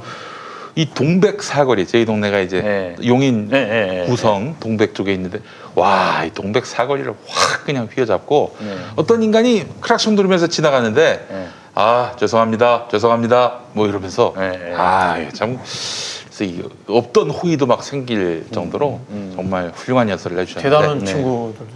이 0.74 0.88
동백 0.94 1.42
사거리 1.42 1.86
저희 1.86 2.06
동네가 2.06 2.38
이제 2.40 2.62
네. 2.62 2.96
용인 3.06 3.48
네, 3.50 3.66
네, 3.66 3.86
네. 4.00 4.06
구성 4.06 4.56
동백 4.58 4.94
쪽에 4.94 5.12
있는데 5.12 5.40
와 5.74 6.24
이 6.24 6.30
동백 6.30 6.64
사거리를 6.64 7.12
확 7.28 7.64
그냥 7.66 7.88
휘어잡고 7.94 8.56
네. 8.58 8.76
어떤 8.96 9.22
인간이 9.22 9.66
크락션 9.82 10.14
누르면서 10.14 10.46
지나가는데 10.46 11.26
네. 11.30 11.48
아 11.74 12.12
죄송합니다 12.16 12.86
죄송합니다 12.90 13.54
뭐 13.72 13.86
이러면서 13.88 14.32
네, 14.36 14.50
네. 14.50 14.74
아참 14.74 15.58
그래서 15.58 16.44
이 16.44 16.62
없던 16.88 17.30
호의도 17.30 17.66
막 17.66 17.82
생길 17.82 18.46
정도로 18.52 19.00
음, 19.10 19.32
정말 19.34 19.72
훌륭한 19.74 20.08
연설을 20.08 20.38
해주셨는데 20.38 20.68
대단한 20.76 20.98
네. 21.00 21.04
친구들 21.06 21.66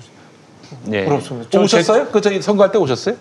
예. 0.92 1.04
부럽습니다. 1.06 1.48
또저 1.50 1.66
제- 1.66 1.76
오셨어요? 1.78 2.06
그 2.08 2.20
저기 2.20 2.40
선거할 2.42 2.70
때 2.70 2.78
오셨어요? 2.78 3.14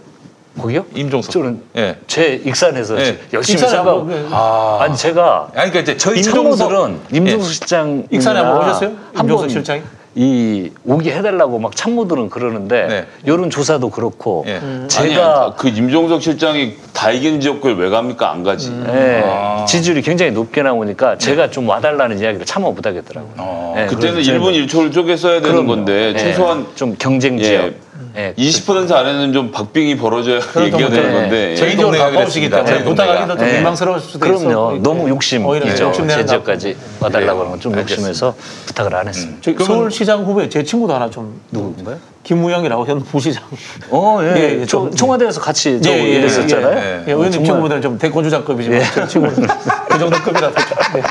거기요? 0.60 0.86
임종석. 0.96 1.32
저는 1.32 1.62
예. 1.78 1.98
제 2.08 2.34
익산에서 2.44 2.96
네. 2.96 3.20
열심히 3.32 3.60
생각. 3.60 3.78
한번 3.88 4.28
아. 4.32 4.80
아니 4.82 4.98
제가 4.98 5.50
아니 5.56 5.72
그러니까 5.72 5.80
이제 5.82 5.98
저희 5.98 6.22
임종석- 6.22 6.58
참모들은 6.58 7.00
임종석 7.14 7.40
예. 7.50 7.54
실장 7.54 8.08
익산에 8.12 8.40
한번 8.40 8.62
오셨어요? 8.64 8.92
임종석 9.20 9.50
실장이? 9.52 9.82
이 10.20 10.72
오게 10.84 11.13
해달라고 11.13 11.59
막 11.59 11.76
참모들은 11.76 12.32
그러는데 12.32 12.88
네. 12.88 13.05
여론 13.28 13.51
조사도 13.51 13.91
그렇고 13.91 14.45
예. 14.47 14.57
음. 14.57 14.88
제가 14.89 15.45
아니, 15.45 15.55
그 15.57 15.68
임종석 15.68 16.24
실장이 16.24 16.74
다 16.91 17.11
이긴 17.11 17.39
지역구에 17.39 17.74
왜 17.74 17.89
갑니까? 17.89 18.32
안 18.32 18.41
가지. 18.41 18.72
예, 18.88 19.22
아. 19.24 19.65
지지율이 19.65 20.01
굉장히 20.01 20.32
높게 20.32 20.63
나오니까 20.63 21.20
제가 21.20 21.51
좀 21.51 21.70
와달라는 21.70 22.18
이야기를 22.18 22.47
참아 22.47 22.68
못하겠더라고요. 22.72 23.34
어. 23.38 23.76
예, 23.78 23.86
그때는 23.86 24.13
그래서 24.15 24.32
1분 24.32 24.68
1초를 24.68 24.91
쪼개 24.91 25.15
써야 25.15 25.39
되는 25.39 25.51
그럼요. 25.51 25.68
건데 25.68 26.13
예, 26.15 26.18
최소한 26.18 26.65
좀 26.74 26.95
경쟁 26.97 27.38
예. 27.39 27.43
지역. 27.43 27.87
예. 28.16 28.34
20% 28.38 28.91
안에는 28.91 29.34
좀 29.34 29.52
박빙이 29.52 29.98
벌어져야 29.98 30.36
얘기가 30.58 30.78
되는 30.89 30.91
네. 30.91 31.14
건데 31.14 31.56
저희 31.56 31.70
개인적으로 31.70 31.98
가까우시기. 31.98 32.50
때문에 32.50 32.84
부탁하기도 32.84 33.38
좀 33.38 33.48
예. 33.48 33.54
민망스러울 33.54 34.00
수도 34.00 34.26
있어. 34.28 34.38
그럼요. 34.48 34.78
너무 34.82 35.02
오히려 35.04 35.16
욕심이죠. 35.16 35.91
제 36.08 36.26
지역까지 36.26 36.76
와달라고 37.00 37.39
하는 37.41 37.52
건좀 37.52 37.74
알겠습니다. 37.76 38.10
욕심해서 38.10 38.36
부탁을 38.66 38.95
안 38.95 39.08
했습니다. 39.08 39.39
그러면- 39.43 39.66
서울시장 39.66 40.24
후보에 40.26 40.50
제 40.50 40.64
친구도 40.64 40.93
하나 40.93 41.10
좀 41.10 41.39
누군가요? 41.52 41.98
김무영이라고 42.24 42.86
현 42.86 43.04
부시장. 43.06 43.43
어, 43.89 44.20
예. 44.22 44.28
예, 44.36 44.60
예, 44.62 44.66
저 44.66 44.78
좀- 44.80 44.91
청와대에서 44.91 45.39
같이 45.39 45.80
저 45.82 45.89
예, 45.91 45.98
예, 45.98 46.04
일했었잖아요. 46.16 46.78
예, 46.78 47.04
예, 47.08 47.12
의원님 47.12 47.32
정말- 47.32 47.45
친구분들은 47.45 47.82
좀 47.82 47.98
대권주장급이지만 47.98 48.82
제 48.93 49.08
친구는 49.08 49.36
그 49.89 50.00
정도 50.00 50.18
급이라도. 50.20 50.54
네. 50.93 51.02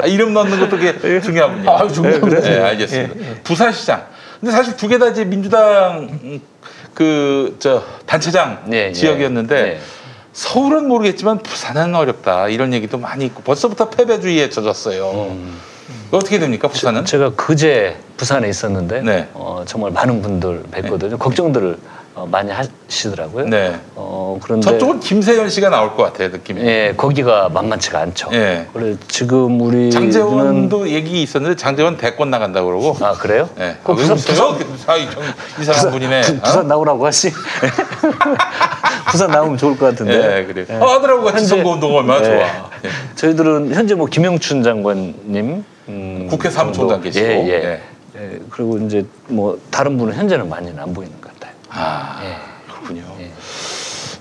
아, 0.00 0.06
이름 0.06 0.32
넣는 0.32 0.60
것도 0.60 0.78
게 0.78 1.20
중요하군요. 1.20 1.68
아, 1.70 1.88
중요하군요. 1.88 2.40
네, 2.40 2.60
알겠습니다. 2.60 3.14
부산시장. 3.42 4.02
근데 4.40 4.52
사실 4.52 4.76
두 4.76 4.88
개 4.88 4.98
다 4.98 5.08
이제 5.08 5.24
민주당 5.24 6.40
그 6.94 7.56
저 7.58 7.82
단체장 8.06 8.64
예, 8.72 8.88
예. 8.88 8.92
지역이었는데 8.92 9.56
예. 9.56 9.80
서울은 10.32 10.86
모르겠지만 10.88 11.38
부산은 11.42 11.94
어렵다 11.94 12.48
이런 12.48 12.72
얘기도 12.72 12.98
많이 12.98 13.24
있고 13.26 13.42
벌써부터 13.42 13.90
패배주의에 13.90 14.50
젖었어요. 14.50 15.36
어떻게 16.10 16.38
됩니까 16.38 16.68
부산은? 16.68 17.04
제가 17.04 17.32
그제 17.34 17.96
부산에 18.16 18.48
있었는데 18.48 19.02
네. 19.02 19.28
어, 19.34 19.64
정말 19.66 19.90
많은 19.90 20.22
분들 20.22 20.64
뵀거든요. 20.70 21.18
걱정들을 21.18 21.78
어, 22.18 22.26
많이 22.28 22.50
하시더라고요. 22.50 23.46
네. 23.46 23.78
어, 23.94 24.38
그런데 24.42 24.68
저쪽은 24.68 24.98
김세현 24.98 25.48
씨가 25.50 25.70
나올 25.70 25.94
것 25.94 26.02
같아요 26.02 26.30
느낌이. 26.30 26.60
예, 26.62 26.92
거기가 26.96 27.48
만만치가 27.48 28.00
않죠. 28.00 28.30
예. 28.32 28.66
그래 28.72 28.96
지금 29.06 29.60
우리 29.60 29.88
장재원도 29.92 30.88
얘기 30.90 31.22
있었는데 31.22 31.54
장재원 31.54 31.96
대권 31.96 32.28
나간다 32.30 32.62
고 32.62 32.66
그러고. 32.68 32.96
아 33.04 33.12
그래요? 33.12 33.48
네. 33.56 33.76
그 33.84 33.92
아, 33.92 33.94
왜 33.94 34.02
부산? 34.02 34.18
아, 34.88 34.96
이 34.96 35.08
정- 35.08 35.22
이상한 35.60 35.90
분이네. 35.92 36.20
부, 36.22 36.32
어? 36.32 36.40
부산 36.42 36.66
나오라고 36.66 37.06
하시. 37.06 37.30
부산 39.10 39.30
나오면 39.30 39.56
좋을 39.58 39.78
것 39.78 39.86
같은데. 39.86 40.14
예, 40.40 40.44
그래. 40.44 40.62
요 40.62 40.84
아, 40.84 40.96
아들하고 40.96 41.22
같이 41.22 41.36
현재- 41.36 41.48
선거 41.48 41.70
운동 41.70 41.94
얼마나 41.96 42.20
예. 42.20 42.24
좋아. 42.24 42.36
예. 42.84 42.88
저희들은 43.14 43.74
현재 43.74 43.94
뭐 43.94 44.06
김영춘 44.06 44.64
장관님 44.64 45.64
음, 45.88 46.26
국회 46.28 46.50
사무총장. 46.50 47.00
계시고. 47.00 47.24
예, 47.26 47.46
예. 47.46 47.52
예. 47.64 47.80
예, 48.20 48.38
그리고 48.50 48.78
이제 48.78 49.06
뭐 49.28 49.56
다른 49.70 49.96
분은 49.96 50.14
현재는 50.14 50.48
많이는 50.48 50.76
안 50.82 50.92
보이는 50.92 51.12
아, 51.70 52.20
예. 52.24 52.36
그렇군요. 52.72 53.16
예. 53.20 53.32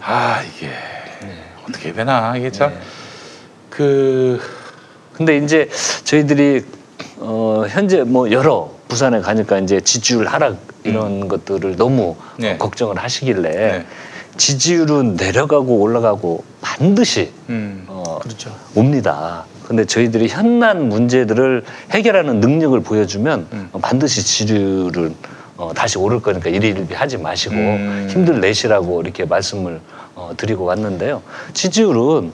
아, 0.01 0.41
이게 0.43 0.69
어떻게 1.67 1.93
되나 1.93 2.35
이게 2.37 2.51
참 2.51 2.71
예. 2.71 2.77
그. 3.69 4.39
근데 5.13 5.37
이제 5.37 5.67
저희들이 6.03 6.63
어 7.17 7.65
현재 7.67 8.03
뭐 8.03 8.29
여러 8.31 8.71
부산에 8.87 9.19
가니까 9.21 9.57
이제 9.57 9.81
지지율 9.81 10.27
하락 10.27 10.57
이런 10.83 11.27
것들을 11.27 11.75
너무 11.75 12.15
네. 12.37 12.53
어, 12.53 12.57
걱정을 12.57 12.97
하시길래 12.97 13.49
네. 13.49 13.85
지지율은 14.37 15.15
내려가고 15.15 15.79
올라가고 15.79 16.43
반드시 16.61 17.31
음. 17.49 17.85
어, 17.87 18.19
그렇죠. 18.21 18.55
옵니다. 18.75 19.45
근데 19.67 19.85
저희들이 19.85 20.27
현난 20.27 20.87
문제들을 20.87 21.63
해결하는 21.91 22.39
능력을 22.39 22.79
보여주면 22.81 23.69
어, 23.73 23.79
반드시 23.79 24.23
지지율은 24.23 25.15
어, 25.57 25.73
다시 25.73 25.97
오를 25.97 26.21
거니까 26.21 26.49
일일비 26.49 26.93
하지 26.93 27.17
마시고 27.17 27.55
음. 27.55 28.07
힘들 28.09 28.39
내시라고 28.39 29.01
이렇게 29.01 29.25
말씀을 29.25 29.81
어, 30.15 30.31
드리고 30.37 30.65
왔는데요. 30.65 31.21
지지율은 31.53 32.31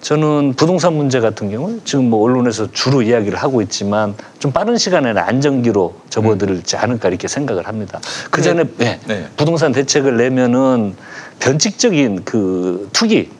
저는 0.00 0.52
부동산 0.54 0.92
문제 0.92 1.18
같은 1.18 1.50
경우 1.50 1.80
지금 1.84 2.10
뭐 2.10 2.22
언론에서 2.22 2.70
주로 2.72 3.00
이야기를 3.00 3.38
하고 3.38 3.62
있지만 3.62 4.14
좀 4.38 4.52
빠른 4.52 4.76
시간에는 4.76 5.22
안정기로 5.22 5.94
접어들지 6.10 6.76
않을까 6.76 7.08
이렇게 7.08 7.26
생각을 7.26 7.66
합니다. 7.66 8.00
그 8.30 8.42
전에 8.42 8.64
네, 8.76 9.00
네. 9.06 9.26
부동산 9.36 9.72
대책을 9.72 10.18
내면은 10.18 10.94
변칙적인 11.40 12.24
그 12.26 12.90
투기 12.92 13.30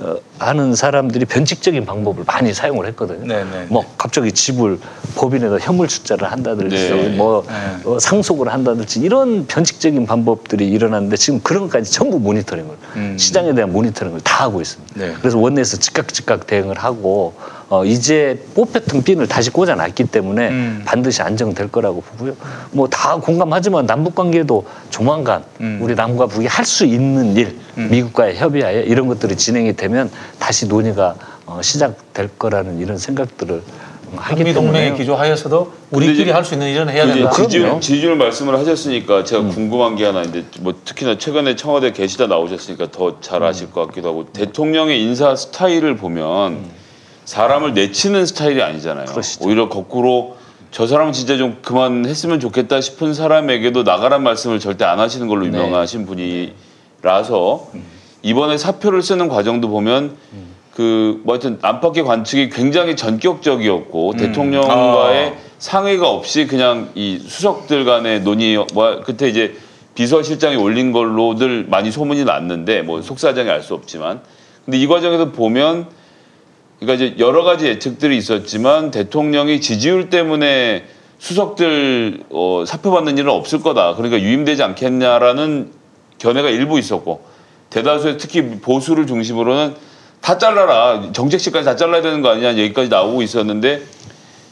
어, 0.00 0.16
하는 0.38 0.76
사람들이 0.76 1.24
변칙적인 1.24 1.84
방법을 1.84 2.22
많이 2.24 2.54
사용을 2.54 2.86
했거든요. 2.88 3.26
네, 3.26 3.44
네, 3.44 3.66
뭐 3.68 3.84
갑자기 3.98 4.30
집을 4.30 4.78
법인에다 5.16 5.58
현물 5.58 5.88
출자를 5.88 6.30
한다든지 6.30 6.76
네. 6.76 7.16
뭐 7.16 7.44
네. 7.48 7.90
어, 7.90 7.98
상속을 7.98 8.52
한다든지 8.52 9.00
이런 9.00 9.46
변칙적인 9.48 10.06
방법들이 10.06 10.68
일어났는데 10.68 11.16
지금 11.16 11.40
그런 11.40 11.64
것까지 11.64 11.90
전부 11.90 12.20
모니터링을 12.20 12.70
음. 12.96 13.16
시장에 13.18 13.54
대한 13.54 13.72
모니터링을 13.72 14.20
다 14.20 14.44
하고 14.44 14.60
있습니다. 14.60 14.94
네. 14.94 15.14
그래서 15.18 15.38
원내에서 15.38 15.78
즉각 15.78 16.14
즉각 16.14 16.46
대응을 16.46 16.78
하고 16.78 17.34
어, 17.70 17.84
이제 17.84 18.42
뽑혔던 18.54 19.02
핀을 19.02 19.28
다시 19.28 19.50
꽂아놨기 19.50 20.04
때문에 20.04 20.48
음. 20.48 20.82
반드시 20.86 21.20
안정될 21.20 21.68
거라고 21.70 22.00
보고요. 22.00 22.34
뭐 22.72 22.88
다 22.88 23.16
공감하지만 23.16 23.84
남북 23.86 24.14
관계도 24.14 24.64
조만간 24.90 25.44
음. 25.60 25.78
우리 25.82 25.94
남과 25.94 26.26
북이 26.26 26.46
할 26.46 26.64
수 26.64 26.84
있는 26.86 27.36
일, 27.36 27.56
미국과의 27.76 28.36
협의하에 28.36 28.82
이런 28.82 29.06
것들이 29.06 29.36
진행이 29.36 29.76
되면 29.76 30.10
다시 30.38 30.66
논의가 30.66 31.14
어, 31.46 31.60
시작될 31.62 32.30
거라는 32.38 32.78
이런 32.78 32.96
생각들을 32.98 33.62
하기 34.16 34.52
한미 34.54 34.94
기조하에서도 34.96 35.72
근데 35.90 36.06
우리끼리 36.06 36.30
할 36.30 36.42
수 36.44 36.54
있는 36.54 36.68
일은 36.68 36.88
해야 36.88 37.06
된다. 37.06 37.30
지지율. 37.30 37.78
지지율 37.80 38.16
말씀을 38.16 38.58
하셨으니까 38.58 39.24
제가 39.24 39.42
궁금한 39.42 39.96
게 39.96 40.06
하나 40.06 40.22
있는데 40.22 40.46
뭐 40.60 40.72
특히나 40.84 41.18
최근에 41.18 41.56
청와대 41.56 41.92
계시다 41.92 42.26
나오셨으니까 42.26 42.90
더 42.90 43.20
잘 43.20 43.42
아실 43.42 43.70
것 43.70 43.86
같기도 43.86 44.08
하고 44.08 44.26
대통령의 44.32 45.02
인사 45.02 45.36
스타일을 45.36 45.96
보면 45.96 46.56
사람을 47.32 47.74
내치는 47.74 48.24
스타일이 48.24 48.62
아니잖아요. 48.62 49.04
그러시죠. 49.04 49.44
오히려 49.46 49.68
거꾸로 49.68 50.38
저 50.70 50.86
사람은 50.86 51.12
진짜 51.12 51.36
좀 51.36 51.58
그만했으면 51.60 52.40
좋겠다 52.40 52.80
싶은 52.80 53.12
사람에게도 53.12 53.82
나가란 53.82 54.22
말씀을 54.22 54.58
절대 54.60 54.86
안 54.86 54.98
하시는 54.98 55.28
걸로 55.28 55.42
네. 55.42 55.48
유명하신 55.48 56.06
분이라서 56.06 57.68
이번에 58.22 58.56
사표를 58.56 59.02
쓰는 59.02 59.28
과정도 59.28 59.68
보면 59.68 60.16
그 60.74 61.20
뭐 61.24 61.34
하여튼 61.34 61.58
안팎의 61.60 62.04
관측이 62.04 62.48
굉장히 62.48 62.96
전격적이었고 62.96 64.14
대통령과의 64.16 65.34
상의가 65.58 66.08
없이 66.08 66.46
그냥 66.46 66.88
이 66.94 67.18
수석들 67.18 67.84
간의 67.84 68.22
논의 68.22 68.56
뭐 68.72 69.00
그때 69.04 69.28
이제 69.28 69.54
비서실장이 69.96 70.56
올린 70.56 70.92
걸로들 70.92 71.66
많이 71.68 71.90
소문이 71.90 72.24
났는데 72.24 72.82
뭐 72.82 73.02
속사정이 73.02 73.50
알 73.50 73.62
수 73.62 73.74
없지만 73.74 74.20
근데 74.64 74.78
이 74.78 74.86
과정에서 74.86 75.32
보면 75.32 75.97
그러니까 76.80 77.04
이제 77.04 77.14
여러 77.18 77.42
가지 77.42 77.66
예측들이 77.66 78.16
있었지만 78.16 78.90
대통령이 78.90 79.60
지지율 79.60 80.10
때문에 80.10 80.84
수석들 81.18 82.24
어, 82.30 82.64
사표받는 82.66 83.18
일은 83.18 83.30
없을 83.30 83.60
거다. 83.60 83.94
그러니까 83.96 84.20
유임되지 84.20 84.62
않겠냐라는 84.62 85.72
견해가 86.18 86.48
일부 86.50 86.78
있었고 86.78 87.22
대다수의 87.70 88.18
특히 88.18 88.42
보수를 88.60 89.06
중심으로는 89.06 89.74
다 90.20 90.38
잘라라 90.38 91.12
정책실까지 91.12 91.64
다 91.64 91.76
잘라야 91.76 92.02
되는 92.02 92.22
거 92.22 92.30
아니냐 92.30 92.56
얘기까지 92.56 92.88
나오고 92.88 93.22
있었는데 93.22 93.82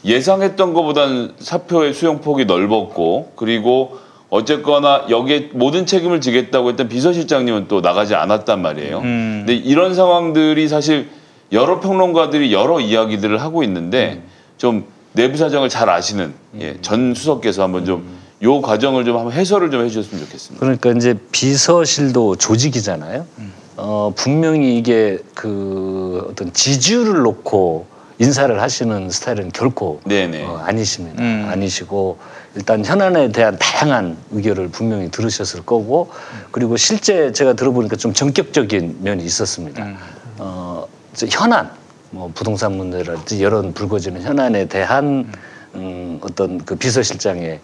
예상했던 0.05 0.73
것보다는 0.73 1.33
사표의 1.39 1.93
수용폭이 1.93 2.45
넓었고 2.45 3.33
그리고 3.35 3.99
어쨌거나 4.29 5.05
여기에 5.09 5.51
모든 5.53 5.85
책임을 5.85 6.21
지겠다고 6.21 6.69
했던 6.69 6.89
비서실장님은 6.89 7.67
또 7.67 7.81
나가지 7.81 8.13
않았단 8.13 8.61
말이에요. 8.61 8.99
음. 8.99 9.43
근데 9.45 9.55
이런 9.55 9.95
상황들이 9.95 10.67
사실 10.67 11.09
여러 11.51 11.79
평론가들이 11.79 12.53
여러 12.53 12.79
이야기들을 12.79 13.41
하고 13.41 13.63
있는데 13.63 14.21
좀 14.57 14.85
내부 15.13 15.37
사정을 15.37 15.69
잘 15.69 15.89
아시는 15.89 16.33
예, 16.59 16.77
전 16.81 17.13
수석께서 17.13 17.63
한번 17.63 17.85
좀 17.85 18.17
요 18.43 18.61
과정을 18.61 19.03
좀 19.03 19.17
한번 19.17 19.33
해설을 19.33 19.71
좀 19.71 19.83
해주셨으면 19.83 20.23
좋겠습니다. 20.25 20.59
그러니까 20.59 20.91
이제 20.91 21.15
비서실도 21.31 22.35
조직이잖아요. 22.35 23.25
음. 23.39 23.53
어, 23.77 24.13
분명히 24.15 24.77
이게 24.77 25.17
그 25.33 26.25
어떤 26.29 26.53
지지율을 26.53 27.21
놓고 27.23 27.87
인사를 28.19 28.59
하시는 28.61 29.09
스타일은 29.09 29.51
결코. 29.53 30.01
어, 30.43 30.57
아니십니다. 30.57 31.21
음. 31.21 31.47
아니시고 31.49 32.19
일단 32.55 32.85
현안에 32.85 33.31
대한 33.31 33.57
다양한 33.59 34.17
의견을 34.31 34.69
분명히 34.69 35.09
들으셨을 35.09 35.63
거고 35.63 36.09
그리고 36.51 36.77
실제 36.77 37.31
제가 37.31 37.53
들어보니까 37.53 37.95
좀 37.95 38.13
전격적인 38.13 38.99
면이 39.01 39.23
있었습니다. 39.23 39.83
음. 39.83 39.97
어, 40.39 40.76
현안, 41.25 41.71
뭐 42.11 42.31
부동산 42.33 42.77
문제라든지 42.77 43.43
여러 43.43 43.61
불거지는 43.61 44.21
현안에 44.21 44.65
대한 44.65 45.31
음, 45.75 46.19
어떤 46.21 46.63
그 46.63 46.75
비서실장의 46.75 47.59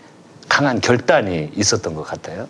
강한 0.50 0.82
결단이 0.82 1.52
있었던 1.56 1.94
것 1.94 2.04
같아요. 2.04 2.48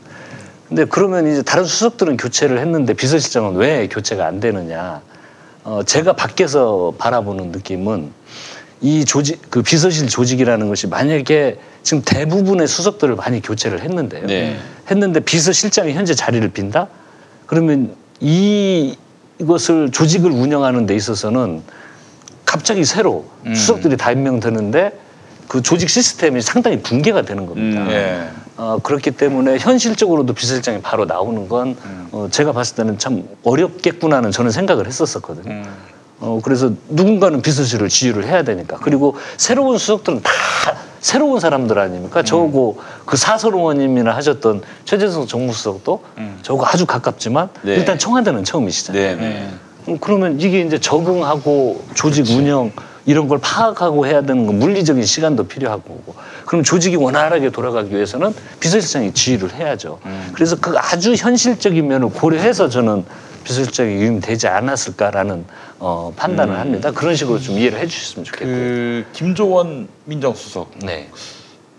근데 0.67 0.85
그러면 0.85 1.27
이제 1.31 1.41
다른 1.41 1.65
수석들은 1.65 2.17
교체를 2.17 2.59
했는데 2.59 2.93
비서실장은 2.93 3.55
왜 3.55 3.87
교체가 3.87 4.25
안 4.25 4.39
되느냐? 4.39 5.01
어, 5.63 5.81
제가 5.85 6.13
밖에서 6.13 6.93
바라보는 6.97 7.51
느낌은 7.51 8.11
이 8.81 9.05
조직, 9.05 9.39
그 9.49 9.61
비서실 9.61 10.07
조직이라는 10.07 10.67
것이 10.67 10.87
만약에 10.87 11.57
지금 11.83 12.03
대부분의 12.03 12.67
수석들을 12.67 13.15
많이 13.15 13.41
교체를 13.41 13.81
했는데요. 13.81 14.27
네. 14.27 14.57
했는데 14.91 15.21
비서실장이 15.21 15.93
현재 15.93 16.13
자리를 16.13 16.47
빈다? 16.49 16.87
그러면 17.45 17.95
이 18.19 18.97
이것을 19.39 19.91
조직을 19.91 20.31
운영하는 20.31 20.85
데 20.85 20.95
있어서는 20.95 21.61
갑자기 22.45 22.85
새로 22.85 23.25
수석들이 23.45 23.97
다 23.97 24.11
임명되는데 24.11 24.99
그 25.47 25.61
조직 25.61 25.89
시스템이 25.89 26.41
상당히 26.41 26.81
붕괴가 26.81 27.23
되는 27.23 27.45
겁니다. 27.45 27.81
음. 27.81 27.89
예. 27.91 28.29
어, 28.55 28.79
그렇기 28.81 29.11
때문에 29.11 29.57
현실적으로도 29.57 30.33
비서실장이 30.33 30.81
바로 30.81 31.05
나오는 31.05 31.49
건 31.49 31.75
어, 32.11 32.27
제가 32.29 32.51
봤을 32.51 32.75
때는 32.75 32.97
참 32.99 33.23
어렵겠구나는 33.43 34.31
저는 34.31 34.51
생각을 34.51 34.87
했었었거든요. 34.87 35.51
음. 35.51 35.65
어, 36.19 36.39
그래서 36.43 36.71
누군가는 36.89 37.41
비서실을 37.41 37.89
지휘를 37.89 38.25
해야 38.25 38.43
되니까. 38.43 38.77
그리고 38.77 39.17
새로운 39.37 39.77
수석들은 39.77 40.21
다 40.21 40.31
새로운 41.03 41.41
사람들 41.41 41.77
아닙니까? 41.77 42.21
음. 42.21 42.25
저거 42.25 42.75
그 43.05 43.17
사설 43.17 43.53
의원님이나 43.53 44.15
하셨던 44.15 44.61
최재성 44.85 45.27
정무수석도 45.27 46.01
저거 46.41 46.65
아주 46.65 46.85
가깝지만 46.85 47.49
네. 47.61 47.75
일단 47.75 47.99
청와대는 47.99 48.45
처음이시잖아요. 48.45 49.17
네네. 49.17 49.49
음, 49.89 49.97
그러면 49.99 50.39
이게 50.39 50.61
이제 50.61 50.79
적응하고 50.79 51.83
조직 51.93 52.29
운영 52.29 52.71
이런 53.05 53.27
걸 53.27 53.37
파악하고 53.39 54.07
해야 54.07 54.21
되는 54.21 54.47
건 54.47 54.59
물리적인 54.59 55.03
시간도 55.03 55.47
필요하고 55.47 56.15
그럼 56.45 56.63
조직이 56.63 56.95
원활하게 56.95 57.49
돌아가기 57.49 57.93
위해서는 57.93 58.33
비서실장이 58.61 59.13
지휘를 59.13 59.53
해야죠. 59.55 59.99
그래서 60.33 60.55
그 60.55 60.73
아주 60.77 61.13
현실적인 61.15 61.85
면을 61.85 62.11
고려해서 62.11 62.69
저는 62.69 63.03
비서실장이 63.43 63.93
유임되지 63.93 64.47
않았을까라는 64.47 65.45
어, 65.79 66.13
판단을 66.15 66.57
합니다. 66.59 66.91
그런 66.91 67.15
식으로 67.15 67.39
좀 67.39 67.57
이해를 67.57 67.79
해주셨으면 67.79 68.25
좋겠고요. 68.25 68.55
그 68.55 69.05
김조원 69.13 69.87
민정수석 70.05 70.71
네, 70.79 71.09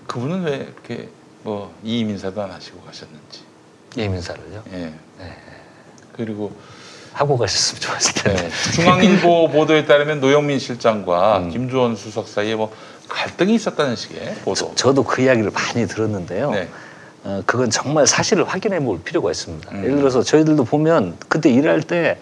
그분은 0.07 0.43
왜 0.45 0.57
이렇게 0.57 1.09
뭐 1.43 1.75
이임 1.83 2.11
인사도 2.11 2.43
안 2.43 2.51
하시고 2.51 2.81
가셨는지. 2.83 3.41
예민사를요 3.97 4.63
예. 4.73 4.93
그리고 6.13 6.53
하고 7.13 7.37
가셨으면 7.39 7.81
좋았을 7.81 8.15
텐데. 8.23 8.43
네. 8.43 8.73
중앙일보 8.73 9.51
보도에 9.55 9.85
따르면 9.85 10.21
노영민 10.21 10.59
실장과 10.59 11.39
음. 11.39 11.51
김주원 11.51 11.95
수석 11.97 12.27
사이에 12.29 12.57
뭐 12.57 12.75
갈등이 13.09 13.55
있었다는 13.55 13.95
식의 13.97 14.35
보도. 14.45 14.73
저 14.75 14.93
도 14.93 15.05
그 15.05 15.23
이야기를 15.23 15.51
많이 15.53 15.87
들었는데요. 15.87 16.51
네. 16.51 16.69
어, 17.25 17.43
그건 17.47 17.71
정말 17.71 18.07
사실을 18.07 18.45
확인해 18.45 18.81
볼 18.81 19.01
필요가 19.03 19.31
있습니다. 19.31 19.71
음. 19.73 19.85
예를 19.85 19.97
들어서 19.97 20.23
저희들도 20.23 20.65
보면 20.65 21.17
그때 21.29 21.51
일할 21.51 21.81
때 21.83 22.19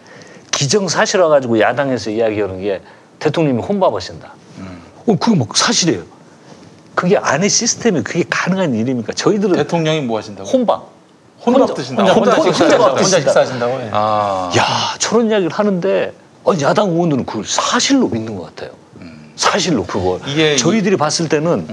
기정사실 0.53 1.21
와가지고 1.21 1.59
야당에서 1.61 2.11
이야기하는 2.11 2.61
게 2.61 2.81
대통령이 3.19 3.61
혼밥하신다. 3.63 4.33
음. 4.59 4.83
어, 5.07 5.17
그거 5.17 5.35
뭐 5.35 5.49
사실이에요. 5.53 6.03
그게 6.95 7.17
안에 7.17 7.49
시스템이 7.49 8.03
그게 8.03 8.25
가능한 8.29 8.75
일입니까? 8.75 9.13
저희들은 9.15 9.57
대통령이 9.57 10.03
뭐 10.03 10.19
하신다고? 10.19 10.49
혼밥. 10.49 10.87
혼밥 11.45 11.61
혼자- 11.63 11.75
드신다. 11.75 12.05
혼자, 12.05 12.15
혼자, 12.33 12.37
혼자. 12.37 12.65
혼자 12.77 12.89
혼자 12.91 13.05
식사하신다고. 13.21 13.73
예. 13.81 13.91
아. 13.93 14.53
야 14.57 14.65
저런 14.99 15.29
이야기를 15.31 15.51
하는데 15.53 16.13
어, 16.45 16.53
야당 16.61 16.91
의원들은 16.91 17.27
그걸 17.27 17.45
사실로 17.45 18.09
믿는 18.09 18.37
것 18.37 18.45
같아요. 18.55 18.71
사실로 19.35 19.85
그거. 19.85 20.21
이게 20.27 20.55
저희들이 20.57 20.97
봤을 20.97 21.29
때는 21.29 21.67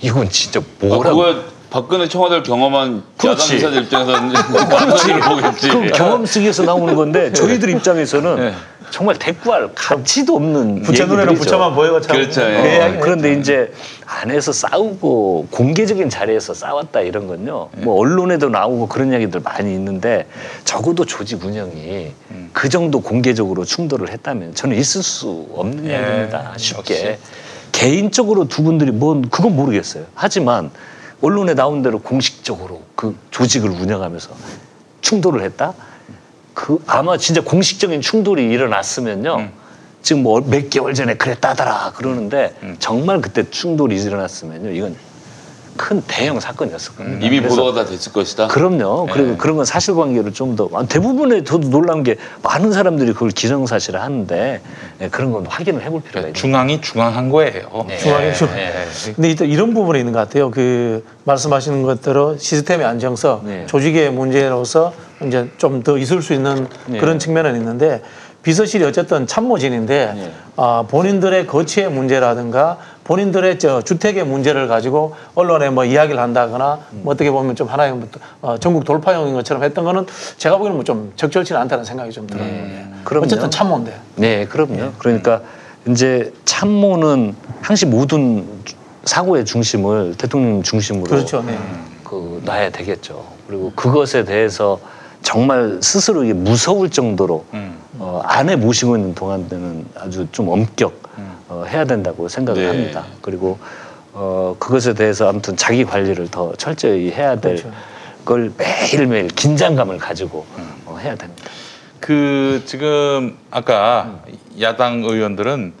이건 0.00 0.28
진짜 0.30 0.60
아, 0.60 0.84
뭐라고. 0.86 1.16
그거 1.16 1.40
박근혜 1.70 2.08
청와대를 2.08 2.42
경험한 2.42 3.02
그렇지. 3.16 3.54
야당 3.54 3.56
인사들 3.56 3.82
입장에서는 3.84 4.32
그렇지를 4.68 5.20
보겠지. 5.20 5.68
그 5.68 5.86
경험 5.88 6.26
속에서 6.26 6.62
나오는 6.62 6.94
건데 6.94 7.32
저희들 7.34 7.70
입장에서는 7.70 8.36
네. 8.36 8.52
정말 8.90 9.18
대꾸할 9.18 9.68
가치도 9.74 10.36
없는 10.36 10.82
부처 10.82 11.06
눈에는. 11.06 11.34
부처만 11.34 11.74
보여가 11.74 12.00
참. 12.00 12.16
그렇죠, 12.16 12.42
예. 12.42 12.88
그 12.92 12.98
어, 12.98 13.00
그런데 13.00 13.32
이제 13.34 13.72
안에서 14.06 14.52
싸우고 14.52 15.48
공개적인 15.50 16.08
자리에서 16.08 16.54
싸웠다 16.54 17.00
이런 17.00 17.26
건요. 17.26 17.68
뭐 17.78 17.98
언론에도 17.98 18.48
나오고 18.48 18.86
그런 18.86 19.10
이야기들 19.10 19.40
많이 19.40 19.74
있는데 19.74 20.26
적어도 20.64 21.04
조직 21.04 21.44
운영이 21.44 22.12
그 22.52 22.68
정도 22.68 23.00
공개적으로 23.00 23.64
충돌을 23.64 24.10
했다면 24.10 24.54
저는 24.54 24.76
있을 24.78 25.02
수 25.02 25.46
없는 25.56 25.86
예, 25.86 25.90
이야기입니다. 25.90 26.52
쉽게 26.56 26.94
역시. 26.94 27.18
개인적으로 27.72 28.46
두 28.46 28.62
분들이 28.62 28.92
뭔 28.92 29.28
그건 29.28 29.56
모르겠어요. 29.56 30.04
하지만 30.14 30.70
언론에 31.22 31.54
나온 31.54 31.82
대로 31.82 32.00
공식적으로 32.00 32.82
그 32.94 33.16
조직을 33.30 33.70
운영하면서 33.70 34.30
충돌을 35.00 35.42
했다. 35.42 35.74
그 36.54 36.82
아마 36.86 37.16
진짜 37.16 37.40
공식적인 37.42 38.00
충돌이 38.00 38.44
일어났으면요. 38.50 39.48
지금 40.02 40.22
뭐 40.22 40.40
몇 40.40 40.70
개월 40.70 40.94
전에 40.94 41.14
그랬다더라 41.14 41.92
그러는데 41.96 42.54
정말 42.78 43.20
그때 43.20 43.48
충돌이 43.50 44.00
일어났으면요. 44.02 44.70
이건 44.70 44.96
큰 45.76 46.02
대형 46.06 46.40
사건이었을 46.40 46.96
겁니다. 46.96 47.26
이미 47.26 47.38
그래서 47.40 47.56
보도가 47.56 47.84
다 47.84 47.90
됐을 47.90 48.12
것이다. 48.12 48.48
그럼요. 48.48 49.06
그리고 49.12 49.36
그런 49.36 49.56
건 49.56 49.64
사실관계를 49.64 50.32
좀 50.32 50.56
더 50.56 50.68
대부분의 50.88 51.44
저도 51.44 51.68
놀란 51.70 52.02
게 52.02 52.16
많은 52.42 52.72
사람들이 52.72 53.12
그걸 53.12 53.30
기정사실을 53.30 54.00
하는데 54.00 54.60
예, 55.00 55.08
그런 55.08 55.32
건 55.32 55.44
확인을 55.46 55.82
해볼 55.82 56.02
필요가 56.02 56.28
있는 56.28 56.34
중앙이 56.34 56.80
중앙한 56.80 57.28
거예요. 57.30 57.84
네. 57.88 57.98
중앙이 57.98 58.34
중. 58.34 58.48
네. 58.54 58.72
근데 59.14 59.28
일단 59.30 59.48
이런 59.48 59.74
부분이 59.74 59.98
있는 59.98 60.12
것 60.12 60.20
같아요. 60.20 60.50
그 60.50 61.04
말씀하시는 61.24 61.82
것대로 61.82 62.38
시스템의 62.38 62.86
안정성, 62.86 63.42
네. 63.44 63.66
조직의 63.66 64.12
문제로서 64.12 64.92
이제 65.26 65.50
좀 65.58 65.82
더 65.82 65.98
있을 65.98 66.22
수 66.22 66.32
있는 66.32 66.66
네. 66.86 66.98
그런 66.98 67.18
측면은 67.18 67.56
있는데 67.56 68.02
비서실이 68.42 68.84
어쨌든 68.84 69.26
참모진인데 69.26 70.12
네. 70.14 70.32
아, 70.56 70.84
본인들의 70.88 71.46
거취의 71.46 71.90
문제라든가 71.90 72.78
본인들의 73.06 73.60
저 73.60 73.82
주택의 73.82 74.24
문제를 74.24 74.66
가지고 74.66 75.14
언론에 75.36 75.70
뭐 75.70 75.84
이야기를 75.84 76.20
한다거나 76.20 76.80
뭐 76.90 77.14
어떻게 77.14 77.30
보면 77.30 77.54
좀 77.54 77.68
하나의 77.68 77.92
뭐 77.92 78.08
어, 78.42 78.58
전국 78.58 78.84
돌파용인 78.84 79.32
것처럼 79.34 79.62
했던 79.62 79.84
거는 79.84 80.06
제가 80.38 80.56
보기에는 80.58 80.74
뭐 80.76 80.86
좀 80.86 81.12
적절치는 81.16 81.60
않다는 81.62 81.84
생각이 81.84 82.10
좀 82.12 82.26
들어요. 82.26 82.46
예. 82.46 82.84
그럼요. 83.04 83.24
어쨌든 83.24 83.50
참모인데. 83.50 83.96
네, 84.16 84.44
그럼요. 84.46 84.92
그러니까 84.98 85.40
이제 85.88 86.32
참모는 86.44 87.34
항상 87.60 87.90
모든 87.90 88.44
사고의 89.04 89.44
중심을 89.44 90.14
대통령 90.16 90.62
중심으로 90.62 91.04
그렇죠. 91.04 91.42
네. 91.46 91.56
그 92.04 92.40
놔야 92.44 92.70
되겠죠. 92.70 93.24
그리고 93.46 93.72
그것에 93.76 94.24
대해서 94.24 94.78
정말 95.22 95.78
스스로 95.80 96.22
이게 96.24 96.32
무서울 96.34 96.90
정도로 96.90 97.44
음. 97.54 97.76
어, 97.98 98.20
안에 98.24 98.56
모시고 98.56 98.96
있는 98.96 99.14
동안에는 99.14 99.86
아주 99.96 100.26
좀 100.32 100.48
엄격 100.48 100.92
음. 101.18 101.35
어, 101.48 101.64
해야 101.68 101.84
된다고 101.84 102.28
생각을 102.28 102.62
네. 102.62 102.68
합니다. 102.68 103.06
그리고 103.22 103.58
어, 104.12 104.56
그것에 104.58 104.94
대해서 104.94 105.28
아무튼 105.28 105.56
자기 105.56 105.84
관리를 105.84 106.28
더 106.30 106.54
철저히 106.56 107.10
해야 107.10 107.38
될 107.38 107.56
그렇죠. 107.56 107.72
걸 108.24 108.52
매일매일 108.56 109.28
긴장감을 109.28 109.98
가지고 109.98 110.46
음. 110.58 110.72
어, 110.86 110.98
해야 110.98 111.14
됩니다. 111.14 111.50
그 112.00 112.62
지금 112.66 113.36
아까 113.50 114.20
야당 114.60 115.04
의원들은 115.04 115.72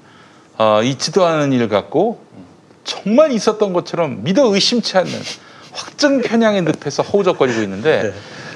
어, 0.58 0.82
있지도 0.82 1.24
않은 1.24 1.52
일 1.52 1.68
갖고 1.68 2.20
정말 2.84 3.32
있었던 3.32 3.72
것처럼 3.72 4.22
믿어 4.22 4.46
의심치 4.54 4.96
않는 4.96 5.12
확증 5.72 6.22
편향의 6.22 6.62
늪에서 6.62 7.02
허우적거리고 7.02 7.60
있는데 7.62 8.12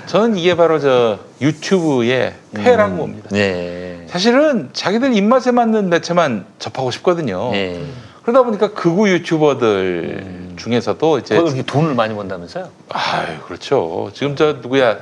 저는 0.06 0.36
이게 0.36 0.56
바로 0.56 0.78
저 0.78 1.18
유튜브의 1.40 2.34
폐라고 2.54 2.96
봅니다. 2.96 3.28
네. 3.30 3.89
사실은 4.10 4.70
자기들 4.72 5.14
입맛에 5.14 5.52
맞는 5.52 5.88
매체만 5.88 6.44
접하고 6.58 6.90
싶거든요. 6.90 7.52
네. 7.52 7.80
그러다 8.24 8.42
보니까 8.42 8.72
극우 8.72 9.08
유튜버들 9.08 10.54
중에서도 10.56 11.18
이제 11.18 11.36
그렇게 11.36 11.62
돈을 11.62 11.94
많이 11.94 12.12
번다면서요? 12.16 12.68
아유 12.88 13.38
그렇죠. 13.46 14.10
지금 14.12 14.34
저 14.34 14.54
누구야 14.54 14.98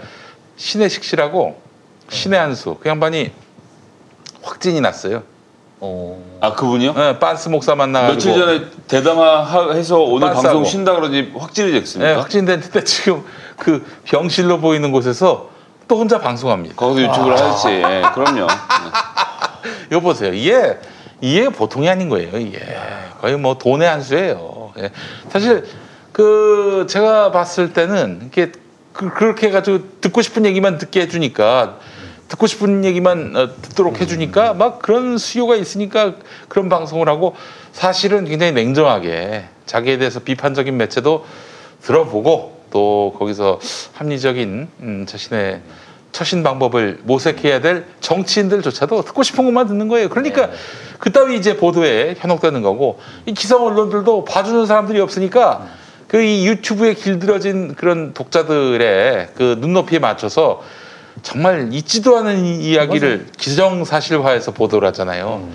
신혜식 0.56 1.04
씨라고 1.04 1.58
신의 2.10 2.38
한수 2.38 2.76
그 2.80 2.90
양반이 2.90 3.32
확진이 4.42 4.82
났어요. 4.82 5.22
어. 5.80 6.22
아 6.42 6.52
그분이요? 6.52 6.92
네, 6.92 7.18
빤스 7.18 7.48
목사 7.48 7.74
만나가지고 7.74 8.14
며칠 8.14 8.34
전에 8.34 8.70
대담화해서 8.88 10.00
오늘. 10.00 10.32
방송 10.34 10.64
쉰다 10.66 10.94
그러니 10.94 11.32
확진이 11.34 11.72
됐습니까? 11.72 12.10
네, 12.10 12.18
확진됐는데 12.18 12.84
지금 12.84 13.24
그 13.56 13.86
병실로 14.04 14.60
보이는 14.60 14.92
곳에서 14.92 15.48
또 15.88 15.98
혼자 15.98 16.20
방송합니다. 16.20 16.76
거기서 16.76 17.08
유튜브를 17.08 17.38
하겠지. 17.38 17.68
예, 17.68 18.02
그럼요. 18.14 18.46
이거 19.90 20.00
보세요. 20.00 20.32
이게 20.34 20.78
이게 21.20 21.48
보통이 21.48 21.88
아닌 21.88 22.08
거예요. 22.08 22.36
이게 22.38 22.60
거의 23.20 23.36
뭐 23.38 23.56
돈의 23.58 23.88
한 23.88 24.02
수예요. 24.02 24.72
예. 24.78 24.90
사실 25.30 25.66
그 26.12 26.86
제가 26.88 27.32
봤을 27.32 27.72
때는 27.72 28.22
이게 28.26 28.52
그, 28.92 29.12
그렇게 29.12 29.48
해가지고 29.48 30.00
듣고 30.00 30.22
싶은 30.22 30.44
얘기만 30.44 30.78
듣게 30.78 31.00
해주니까 31.02 31.78
듣고 32.28 32.46
싶은 32.46 32.84
얘기만 32.84 33.36
어, 33.36 33.48
듣도록 33.62 34.00
해주니까 34.00 34.54
막 34.54 34.80
그런 34.80 35.16
수요가 35.16 35.56
있으니까 35.56 36.14
그런 36.48 36.68
방송을 36.68 37.08
하고 37.08 37.34
사실은 37.72 38.26
굉장히 38.26 38.52
냉정하게 38.52 39.46
자기에 39.64 39.98
대해서 39.98 40.20
비판적인 40.20 40.76
매체도 40.76 41.24
들어보고 41.82 42.57
또 42.70 43.14
거기서 43.18 43.58
합리적인 43.94 44.68
음, 44.80 45.06
자신의 45.06 45.60
처신 46.12 46.42
방법을 46.42 47.00
모색해야 47.04 47.60
될 47.60 47.84
정치인들조차도 48.00 49.02
듣고 49.02 49.22
싶은 49.22 49.44
것만 49.44 49.66
듣는 49.68 49.88
거예요. 49.88 50.08
그러니까 50.08 50.50
그따위 50.98 51.36
이제 51.36 51.56
보도에 51.56 52.14
현혹되는 52.18 52.62
거고 52.62 52.98
이 53.26 53.34
기성 53.34 53.64
언론들도 53.66 54.24
봐주는 54.24 54.66
사람들이 54.66 55.00
없으니까 55.00 55.66
그 56.08 56.22
이 56.22 56.46
유튜브에 56.46 56.94
길들여진 56.94 57.74
그런 57.74 58.14
독자들의 58.14 59.28
그 59.36 59.56
눈높이에 59.60 59.98
맞춰서 59.98 60.62
정말 61.22 61.68
있지도 61.72 62.16
않은 62.16 62.44
이- 62.46 62.70
이야기를 62.70 63.26
기정 63.36 63.84
사실화해서 63.84 64.52
보도를 64.52 64.88
하잖아요. 64.88 65.46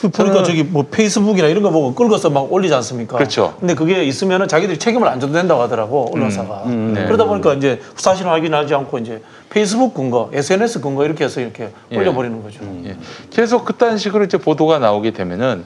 그 0.00 0.08
보니까 0.08 0.42
저는- 0.42 0.44
저기 0.46 0.62
뭐 0.62 0.84
페이스북이나 0.90 1.48
이런 1.48 1.62
거 1.62 1.70
보고 1.70 1.94
끌고서 1.94 2.30
막 2.30 2.52
올리지 2.52 2.72
않습니까? 2.74 3.16
그렇죠. 3.16 3.54
근데 3.58 3.74
그게 3.74 4.04
있으면은 4.04 4.46
자기들이 4.46 4.78
책임을 4.78 5.08
안 5.08 5.18
져도 5.18 5.32
된다고 5.32 5.60
하더라고 5.62 6.10
언론사가. 6.14 6.64
네. 6.68 7.04
그러다 7.06 7.24
보니까 7.24 7.54
이제 7.54 7.80
사실 7.96 8.26
확인하지 8.28 8.74
않고 8.74 8.98
이제 8.98 9.22
페이스북 9.50 9.94
근거, 9.94 10.30
SNS 10.32 10.80
근거 10.80 11.04
이렇게 11.04 11.24
해서 11.24 11.40
이렇게 11.40 11.70
예. 11.90 11.96
올려버리는 11.96 12.42
거죠. 12.42 12.60
예. 12.84 12.96
계속 13.30 13.64
그딴 13.64 13.98
식으로 13.98 14.24
이제 14.24 14.36
보도가 14.38 14.78
나오게 14.78 15.10
되면은 15.12 15.64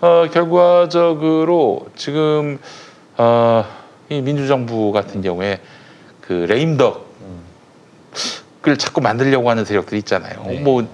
어, 0.00 0.26
결과적으로 0.32 1.86
지금 1.96 2.58
어, 3.16 3.64
이 4.10 4.20
민주정부 4.20 4.92
같은 4.92 5.22
경우에 5.22 5.58
그 6.20 6.46
레임덕을 6.48 7.00
자꾸 8.78 9.00
만들려고 9.00 9.50
하는 9.50 9.64
세력들이 9.64 9.98
있잖아요. 10.00 10.40
뭐 10.62 10.86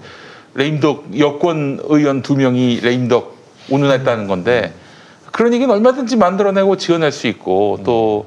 레임덕 0.54 1.18
여권 1.18 1.80
의원 1.84 2.22
두 2.22 2.36
명이 2.36 2.80
레임덕 2.82 3.36
운운했다는 3.70 4.26
건데 4.26 4.72
그런 5.30 5.54
얘기는 5.54 5.72
얼마든지 5.72 6.16
만들어내고 6.16 6.76
지어낼 6.76 7.10
수 7.10 7.26
있고 7.26 7.78
또 7.84 8.26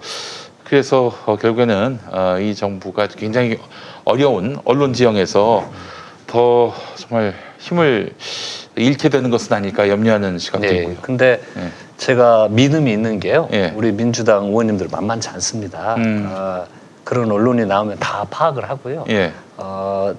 그래서 0.63 1.15
어, 1.25 1.37
결국에는 1.37 1.99
어, 2.11 2.37
이 2.39 2.55
정부가 2.55 3.07
굉장히 3.07 3.59
어려운 4.03 4.57
언론 4.65 4.93
지형에서 4.93 5.69
더 6.25 6.73
정말 6.95 7.35
힘을 7.59 8.13
잃게 8.75 9.09
되는 9.09 9.29
것은 9.29 9.53
아닐까 9.53 9.87
염려하는 9.87 10.39
시각도 10.39 10.67
네. 10.67 10.79
있고요. 10.79 10.95
근데 11.01 11.41
예. 11.57 11.69
제가 11.97 12.49
믿음이 12.49 12.91
있는 12.91 13.19
게요. 13.19 13.47
예. 13.53 13.71
우리 13.75 13.91
민주당 13.91 14.45
의원님들 14.45 14.87
만만치 14.91 15.29
않습니다. 15.29 15.95
음. 15.95 16.27
아, 16.29 16.65
그런 17.03 17.31
언론이 17.31 17.65
나오면 17.65 17.99
다 17.99 18.25
파악을 18.29 18.69
하고요. 18.69 19.05
예. 19.09 19.31
어, 19.57 20.13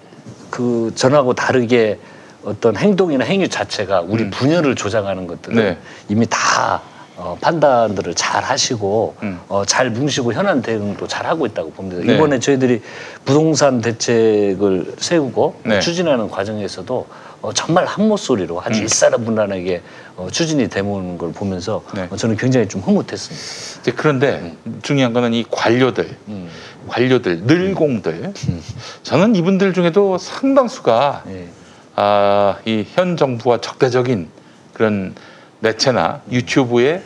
그 0.57 0.91
전하고 0.95 1.35
다르게 1.35 1.99
어떤 2.43 2.79
행동이나 2.79 3.27
행위 3.27 3.47
자체가 3.47 4.01
우리 4.01 4.23
음. 4.25 4.31
분열을 4.31 4.75
조장하는 4.75 5.27
것들은 5.27 5.57
네. 5.57 5.79
이미 6.09 6.27
다 6.31 6.81
어, 7.17 7.37
판단들을 7.41 8.15
잘 8.15 8.45
하시고 8.45 9.15
음. 9.23 9.41
어, 9.49 9.65
잘 9.65 9.91
뭉시고 9.91 10.35
현안 10.35 10.61
대응도 10.61 11.07
잘 11.07 11.27
하고 11.27 11.47
있다고 11.47 11.71
봅니다. 11.73 12.03
네. 12.05 12.15
이번에 12.15 12.39
저희들이 12.39 12.83
부동산 13.25 13.81
대책을 13.81 14.95
세우고 14.99 15.61
네. 15.65 15.81
추진하는 15.81 16.29
과정에서도 16.31 17.07
어, 17.43 17.53
정말 17.55 17.87
한 17.87 18.09
목소리로 18.09 18.61
아주 18.63 18.81
일사분란하게 18.81 19.83
어, 20.17 20.29
추진이 20.31 20.69
되는 20.69 21.17
걸 21.17 21.33
보면서 21.33 21.83
음. 21.89 21.95
네. 21.95 22.09
어, 22.11 22.17
저는 22.17 22.37
굉장히 22.37 22.69
좀 22.69 22.83
흐뭇했습니다. 22.83 23.81
이제 23.81 23.93
그런데 23.97 24.55
중요한 24.83 25.13
거는 25.15 25.33
이 25.33 25.45
관료들, 25.51 26.17
음. 26.29 26.51
관료들, 26.89 27.43
늘공들. 27.45 28.35
저는 29.03 29.35
이분들 29.37 29.73
중에도 29.73 30.19
상당수가 30.19 31.25
예. 31.29 31.49
아, 31.97 32.57
이 32.67 32.85
현 32.95 33.17
정부와 33.17 33.61
적대적인 33.63 34.29
그런 34.75 35.15
매체나 35.61 36.23
유튜브에 36.31 37.03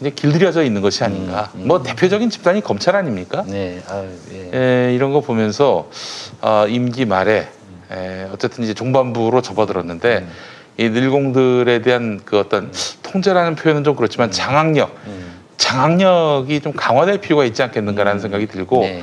이제 0.00 0.10
길들여져 0.10 0.62
있는 0.62 0.80
것이 0.80 1.02
아닌가. 1.02 1.50
뭐 1.54 1.82
대표적인 1.82 2.30
집단이 2.30 2.60
검찰 2.60 2.94
아닙니까? 2.94 3.44
네, 3.46 3.82
아유, 3.88 4.08
예. 4.32 4.88
에, 4.88 4.94
이런 4.94 5.12
거 5.12 5.20
보면서 5.20 5.90
아, 6.40 6.66
임기 6.68 7.04
말에 7.04 7.48
에, 7.90 8.28
어쨌든 8.32 8.64
이제 8.64 8.74
종반부로 8.74 9.42
접어들었는데 9.42 10.26
이 10.76 10.88
늘공들에 10.90 11.82
대한 11.82 12.20
그 12.24 12.38
어떤 12.38 12.70
통제라는 13.02 13.56
표현은 13.56 13.82
좀 13.82 13.96
그렇지만 13.96 14.30
장악력, 14.30 14.94
장악력이 15.56 16.60
좀 16.60 16.72
강화될 16.72 17.18
필요가 17.18 17.44
있지 17.44 17.64
않겠는가라는 17.64 18.20
생각이 18.20 18.46
들고 18.46 18.82
네. 18.82 19.02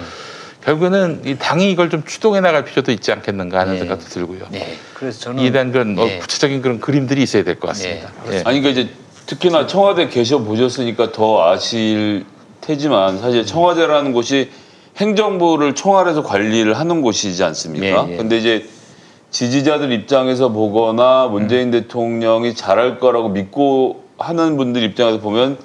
결국에는 0.66 1.22
이 1.26 1.36
당이 1.38 1.70
이걸 1.72 1.90
좀 1.92 2.04
추동해 2.06 2.42
나갈 2.42 2.66
필요도 2.66 2.92
있지 2.92 3.12
않겠는가 3.12 3.60
하는 3.60 3.74
네. 3.74 3.80
생각도 3.80 4.06
들고요. 4.06 4.46
네. 4.50 4.76
그래서 4.96 5.20
저는 5.20 5.44
이에 5.44 5.52
대한 5.52 5.72
그런 5.72 5.98
어, 6.00 6.06
네. 6.06 6.18
구체적인 6.20 6.62
그런 6.64 6.80
그림들이 6.80 7.22
있어야 7.22 7.44
될 7.44 7.60
것 7.60 7.68
같습니다. 7.70 8.12
네, 8.28 8.38
예. 8.38 8.44
아니 8.46 8.62
그러니까 8.62 8.70
이제 8.70 8.90
특히나 9.28 9.68
청와대 9.68 10.10
계셔 10.10 10.40
보셨으니까 10.40 11.12
더 11.12 11.48
아실 11.48 12.26
테지만 12.62 13.20
사실 13.20 13.46
청와대라는 13.46 14.12
곳이 14.12 14.50
행정부를 14.98 15.76
총괄해서 15.76 16.24
관리를 16.24 16.74
하는 16.74 17.02
곳이지 17.02 17.44
않습니까? 17.44 18.06
근데 18.08 18.38
이제 18.38 18.66
지지자들 19.30 19.92
입장에서 19.92 20.50
보거나 20.50 21.28
문재인 21.28 21.70
대통령이 21.70 22.56
잘할 22.56 23.00
거라고 23.00 23.30
믿고 23.30 24.04
하는 24.18 24.58
분들 24.58 24.82
입장에서 24.84 25.20
보면 25.20 25.58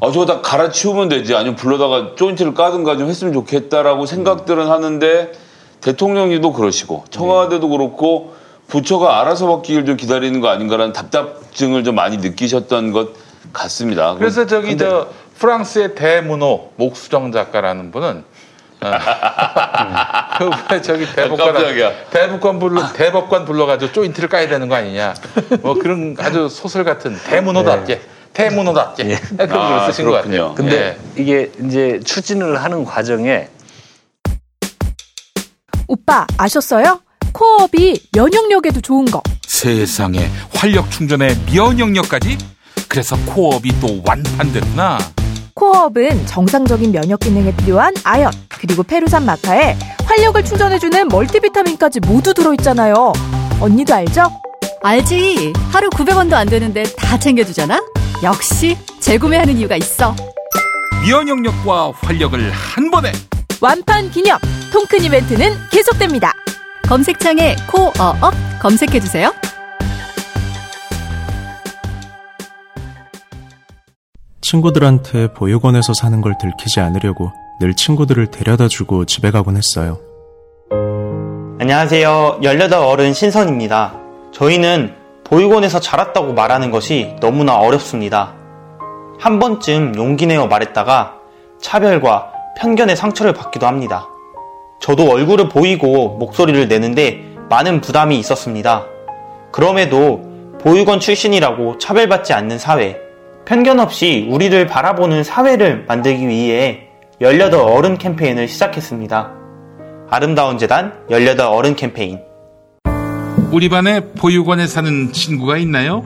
아 0.00 0.10
저거 0.12 0.26
다 0.26 0.40
갈아치우면 0.42 1.08
되지 1.08 1.34
아니면 1.34 1.56
불러다가 1.56 2.14
조인트를 2.16 2.54
까든가 2.54 2.96
좀 2.96 3.08
했으면 3.08 3.32
좋겠다라고 3.32 4.04
생각들은 4.06 4.68
하는데 4.68 5.32
대통령님도 5.80 6.52
그러시고 6.52 7.04
청와대도 7.10 7.68
그렇고 7.68 8.34
부처가 8.68 9.20
알아서 9.20 9.46
바뀌길 9.46 9.86
좀 9.86 9.96
기다리는 9.96 10.40
거 10.40 10.48
아닌가라는 10.48 10.92
답답증을 10.92 11.84
좀 11.84 11.94
많이 11.94 12.18
느끼셨던 12.18 12.92
것 12.92 13.10
같습니다. 13.52 14.14
그래서 14.18 14.46
저기 14.46 14.68
근데 14.68 14.84
저 14.84 15.08
프랑스의 15.38 15.94
대문호 15.94 16.72
목수정 16.76 17.32
작가라는 17.32 17.90
분은 17.90 18.24
어, 18.82 18.90
그 20.68 20.82
저기 20.82 21.06
대법관 21.06 21.54
깜짝이야. 21.54 21.92
대법관 22.10 22.58
불러 22.58 22.92
대법관 22.92 23.44
불러가지고 23.46 23.92
조인트를 23.92 24.28
까야 24.28 24.48
되는 24.48 24.68
거 24.68 24.74
아니냐 24.74 25.14
뭐 25.62 25.74
그런 25.74 26.14
아주 26.18 26.48
소설 26.50 26.84
같은 26.84 27.16
대문호답게 27.30 28.00
대문호답게 28.36 29.18
그런 29.36 29.48
걸 29.48 29.58
아, 29.58 29.86
쓰신 29.86 30.04
것 30.04 30.10
그렇군요. 30.10 30.48
같아요. 30.50 30.54
근데 30.54 30.98
예. 31.16 31.22
이게 31.22 31.50
이제 31.64 32.00
추진을 32.04 32.62
하는 32.62 32.84
과정에 32.84 33.48
오빠 35.88 36.26
아셨어요? 36.36 37.00
코어업이 37.32 38.08
면역력에도 38.12 38.80
좋은 38.80 39.04
거. 39.06 39.22
세상에 39.46 40.28
활력 40.54 40.90
충전에 40.90 41.34
면역력까지? 41.52 42.36
그래서 42.88 43.16
코업이 43.26 43.80
또 43.80 44.02
완판됐구나. 44.06 44.98
코어업은 45.54 46.26
정상적인 46.26 46.92
면역 46.92 47.20
기능에 47.20 47.54
필요한 47.56 47.94
아연 48.04 48.30
그리고 48.48 48.82
페루산 48.82 49.24
마카에 49.24 49.76
활력을 50.04 50.44
충전해주는 50.44 51.08
멀티비타민까지 51.08 52.00
모두 52.00 52.34
들어있잖아요. 52.34 53.12
언니도 53.60 53.94
알죠? 53.94 54.30
알지. 54.82 55.52
하루 55.72 55.88
900원도 55.90 56.34
안 56.34 56.46
되는데 56.48 56.82
다 56.96 57.18
챙겨주잖아? 57.18 57.82
역시 58.22 58.76
재구매하는 59.00 59.56
이유가 59.56 59.76
있어. 59.76 60.14
면역력과 61.08 61.92
활력을 62.02 62.50
한 62.50 62.90
번에 62.90 63.12
완판 63.60 64.10
기념 64.10 64.38
통큰 64.72 65.02
이벤트는 65.04 65.52
계속됩니다. 65.70 66.32
검색창에 66.88 67.56
코어업 67.70 68.32
검색해주세요. 68.60 69.32
친구들한테 74.40 75.32
보육원에서 75.32 75.92
사는 75.94 76.20
걸 76.20 76.34
들키지 76.40 76.80
않으려고 76.80 77.32
늘 77.60 77.74
친구들을 77.74 78.30
데려다 78.30 78.68
주고 78.68 79.04
집에 79.04 79.30
가곤 79.30 79.56
했어요. 79.56 79.98
안녕하세요. 81.58 82.40
18 82.42 82.72
어른 82.74 83.12
신선입니다. 83.12 84.05
저희는 84.32 84.94
보육원에서 85.24 85.80
자랐다고 85.80 86.34
말하는 86.34 86.70
것이 86.70 87.16
너무나 87.20 87.56
어렵습니다. 87.56 88.34
한 89.18 89.38
번쯤 89.38 89.94
용기 89.96 90.26
내어 90.26 90.46
말했다가 90.46 91.14
차별과 91.60 92.32
편견의 92.58 92.96
상처를 92.96 93.32
받기도 93.32 93.66
합니다. 93.66 94.08
저도 94.80 95.10
얼굴을 95.10 95.48
보이고 95.48 96.10
목소리를 96.18 96.68
내는데 96.68 97.24
많은 97.48 97.80
부담이 97.80 98.18
있었습니다. 98.18 98.84
그럼에도 99.50 100.20
보육원 100.60 101.00
출신이라고 101.00 101.78
차별받지 101.78 102.32
않는 102.34 102.58
사회, 102.58 102.98
편견 103.46 103.80
없이 103.80 104.28
우리를 104.30 104.66
바라보는 104.66 105.24
사회를 105.24 105.84
만들기 105.86 106.28
위해 106.28 106.88
18 107.20 107.54
어른 107.54 107.96
캠페인을 107.96 108.48
시작했습니다. 108.48 109.32
아름다운 110.10 110.58
재단 110.58 110.92
18 111.10 111.40
어른 111.46 111.74
캠페인. 111.74 112.25
우리 113.56 113.70
반에 113.70 114.00
보육원에 114.12 114.66
사는 114.66 115.14
친구가 115.14 115.56
있나요? 115.56 116.04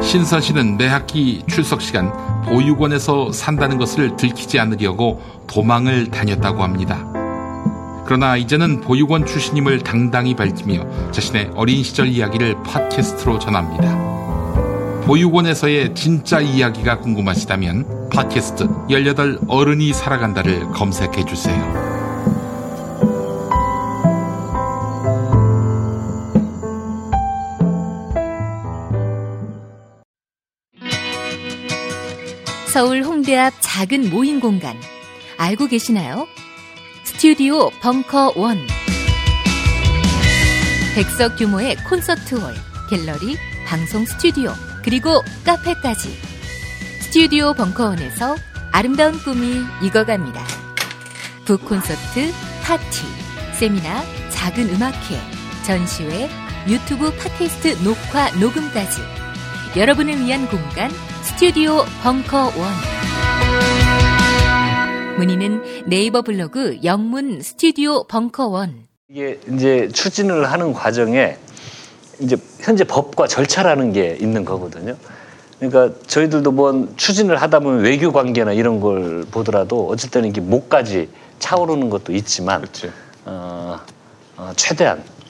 신선 0.00 0.40
씨는 0.40 0.78
매 0.78 0.86
학기 0.86 1.42
출석 1.46 1.82
시간 1.82 2.10
보육원에서 2.46 3.32
산다는 3.32 3.76
것을 3.76 4.16
들키지 4.16 4.58
않으려고 4.58 5.20
도망을 5.46 6.10
다녔다고 6.10 6.62
합니다. 6.62 7.04
그러나 8.06 8.38
이제는 8.38 8.80
보육원 8.80 9.26
출신임을 9.26 9.80
당당히 9.80 10.34
밝히며 10.34 11.10
자신의 11.10 11.50
어린 11.54 11.82
시절 11.82 12.08
이야기를 12.08 12.62
팟캐스트로 12.62 13.38
전합니다. 13.38 15.02
보육원에서의 15.04 15.94
진짜 15.94 16.40
이야기가 16.40 17.00
궁금하시다면 17.00 18.08
팟캐스트 18.08 18.68
18 18.88 19.38
어른이 19.48 19.92
살아간다를 19.92 20.60
검색해 20.70 21.26
주세요. 21.26 21.91
서울 32.72 33.02
홍대 33.02 33.36
앞 33.36 33.52
작은 33.60 34.08
모임 34.08 34.40
공간 34.40 34.80
알고 35.36 35.66
계시나요? 35.66 36.26
스튜디오 37.04 37.68
벙커 37.82 38.32
원. 38.34 38.58
백 40.94 41.15
석 41.15 41.36
규모의 41.36 41.76
콘서트홀, 41.84 42.54
갤러리, 42.88 43.36
방송 43.66 44.06
스튜디오, 44.06 44.54
그리고 44.82 45.22
카페까지. 45.44 46.18
스튜디오 47.02 47.52
벙커원에서 47.52 48.36
아름다운 48.70 49.18
꿈이 49.18 49.60
익어갑니다. 49.82 50.42
북 51.44 51.66
콘서트, 51.66 52.32
파티, 52.62 53.02
세미나, 53.58 54.02
작은 54.30 54.70
음악회, 54.70 55.20
전시회, 55.66 56.30
유튜브 56.66 57.14
팟캐스트 57.18 57.82
녹화, 57.84 58.30
녹음까지. 58.40 59.02
여러분을 59.76 60.20
위한 60.20 60.48
공간, 60.48 60.90
스튜디오 61.42 61.78
벙커원. 62.04 62.52
문의는 65.18 65.88
네이버 65.88 66.22
블로그 66.22 66.78
영문 66.84 67.42
스튜디오 67.42 68.04
벙커원. 68.04 68.86
이게 69.08 69.40
이제 69.52 69.88
추진을 69.92 70.52
하는 70.52 70.72
과정에 70.72 71.36
이제 72.20 72.36
현재 72.60 72.84
법과 72.84 73.26
절차라는 73.26 73.92
게 73.92 74.16
있는 74.20 74.44
거거든요. 74.44 74.96
그러니까 75.58 75.98
저희들도 76.06 76.52
뭐 76.52 76.88
추진을 76.96 77.42
하다 77.42 77.58
보면 77.58 77.80
외교 77.80 78.12
관계나 78.12 78.52
이런 78.52 78.78
걸 78.78 79.26
보더라도 79.28 79.88
때는 80.10 80.28
이게 80.28 80.40
목까지 80.40 81.08
차오르는 81.40 81.90
것도 81.90 82.12
있지만 82.12 82.62
어, 83.24 83.80
어, 84.36 84.52
최대한 84.54 84.98
음, 84.98 85.21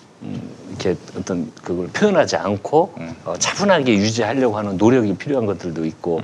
이렇게 0.68 0.96
어떤 1.16 1.50
그걸 1.62 1.88
표현하지 1.88 2.36
않고 2.36 2.94
어, 3.24 3.34
차분하게 3.38 3.94
유지하려고 3.94 4.56
하는 4.56 4.76
노력이 4.76 5.16
필요한 5.16 5.46
것들도 5.46 5.84
있고 5.86 6.20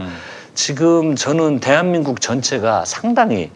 지금 0.55 1.17
저는 1.17 1.61
대한민국 1.61 2.21
전체가 2.21 2.85
상당히 2.85 3.51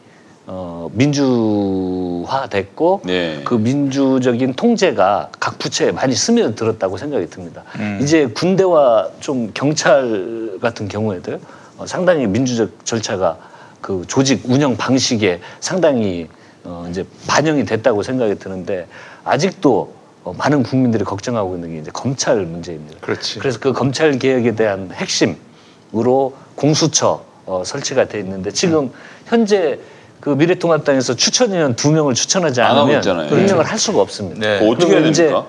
어, 0.46 0.90
민주화됐고 0.92 3.02
네. 3.04 3.40
그 3.44 3.54
민주적인 3.54 4.54
통제가 4.54 5.30
각 5.38 5.58
부처에 5.58 5.92
많이 5.92 6.14
스며들었다고 6.14 6.96
생각이 6.96 7.30
듭니다. 7.30 7.62
음. 7.76 8.00
이제 8.02 8.26
군대와 8.26 9.10
좀 9.20 9.52
경찰 9.54 10.58
같은 10.60 10.88
경우에도 10.88 11.38
어, 11.78 11.86
상당히 11.86 12.26
민주적 12.26 12.84
절차가 12.84 13.38
그 13.80 14.04
조직 14.08 14.42
운영 14.44 14.76
방식에 14.76 15.40
상당히 15.60 16.28
어, 16.64 16.86
이제 16.90 17.04
반영이 17.28 17.64
됐다고 17.64 18.02
생각이 18.02 18.38
드는데 18.38 18.86
아직도 19.24 19.94
어, 20.24 20.32
많은 20.36 20.62
국민들이 20.62 21.04
걱정하고 21.04 21.54
있는 21.56 21.72
게 21.72 21.78
이제 21.78 21.90
검찰 21.92 22.36
문제입니다. 22.36 22.98
그렇지. 23.00 23.38
그래서 23.38 23.58
그 23.58 23.72
검찰 23.72 24.18
개혁에 24.18 24.54
대한 24.54 24.90
핵심으로 24.92 26.34
공수처 26.54 27.24
어, 27.46 27.62
설치가 27.64 28.06
돼 28.06 28.20
있는데 28.20 28.50
지금 28.52 28.92
현재 29.26 29.80
그 30.20 30.30
미래통합당에서 30.30 31.16
추천위원 31.16 31.74
두 31.74 31.90
명을 31.90 32.14
추천하지 32.14 32.60
않으면. 32.60 33.02
임명을 33.32 33.64
할 33.64 33.78
수가 33.78 34.00
없습니다. 34.00 34.40
네. 34.40 34.56
어떻게 34.68 34.92
해야 34.92 34.94
그리고 34.96 35.08
이제 35.10 35.24
됩니까? 35.24 35.46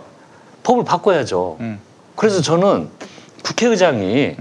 법을 0.63 0.83
바꿔야죠. 0.85 1.57
음. 1.59 1.79
그래서 2.15 2.41
저는 2.41 2.89
국회의장이 3.43 4.35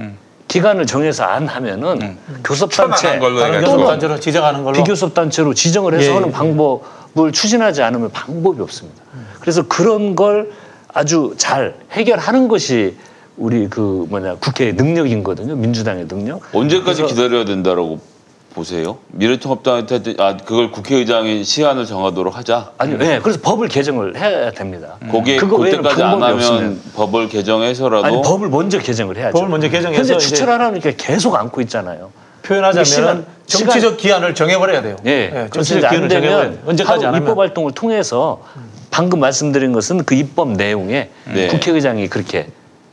기간을 0.49 0.87
정해서 0.87 1.25
안 1.25 1.47
하면은 1.49 2.17
교섭단체 2.45 3.19
다른 3.19 3.37
해가지고. 3.37 3.77
교섭단체로 3.77 4.21
지정하는 4.21 4.65
걸로. 4.65 4.77
비교섭단체로 4.77 5.55
지정을 5.55 5.95
해서 5.95 6.11
예, 6.11 6.15
하는 6.15 6.29
예. 6.29 6.33
방법을 6.33 7.33
추진하지 7.33 7.83
않으면 7.83 8.11
방법이 8.11 8.61
없습니다. 8.63 9.03
그래서 9.43 9.67
그런 9.67 10.15
걸 10.15 10.53
아주 10.95 11.35
잘 11.37 11.75
해결하는 11.91 12.47
것이 12.47 12.95
우리 13.37 13.69
그 13.69 14.07
뭐냐 14.09 14.37
국회의 14.37 14.73
능력이거든요. 14.75 15.57
민주당의 15.57 16.07
능력. 16.07 16.43
언제까지 16.55 17.03
기다려야 17.07 17.45
된다라고 17.45 17.99
보세요? 18.55 18.99
미래통합당한테 19.09 20.15
아 20.19 20.37
그걸 20.37 20.71
국회의장이 20.71 21.43
시한을 21.43 21.87
정하도록 21.87 22.37
하자. 22.37 22.71
아니요. 22.79 22.99
예. 23.01 23.19
그래서 23.21 23.41
법을 23.43 23.67
개정을 23.67 24.17
해야 24.17 24.53
됩니다. 24.53 24.97
거기에 25.11 25.39
그거 25.39 25.57
외에는 25.57 25.79
그때까지 25.83 26.03
안 26.05 26.13
하면 26.23 26.35
없으면. 26.35 26.81
법을 26.95 27.29
개정해서라도 27.29 28.05
아니 28.07 28.23
법을 28.23 28.49
먼저 28.49 28.79
개정을 28.79 29.17
해야죠. 29.17 29.33
법을 29.33 29.49
먼저 29.49 29.69
개정해서 29.69 29.99
현재 29.99 30.19
추천하라니까 30.19 30.93
계속 30.97 31.35
안고 31.35 31.61
있잖아요. 31.63 32.11
표현하자면 32.43 32.85
시간- 32.85 33.27
정치적 33.47 33.97
기한을 33.97 34.35
정해버려야 34.37 34.83
돼요. 34.83 34.97
예. 35.07 35.31
그래서 35.51 35.51
정치적 35.73 35.79
이제 35.79 35.87
안 35.87 36.23
기한을 36.23 36.51
돼요. 36.51 36.59
언제까지 36.67 37.07
안 37.07 37.15
하루 37.15 37.23
입법 37.23 37.31
하면. 37.33 37.39
활동을 37.49 37.73
통해서 37.73 38.43
방금 38.93 39.21
말씀드린 39.21 39.73
것은 39.73 40.05
그 40.05 40.15
입법 40.15 40.51
내용에 40.53 41.11
네. 41.33 41.49
국회의장이 41.49 42.09
그렇게 42.09 42.49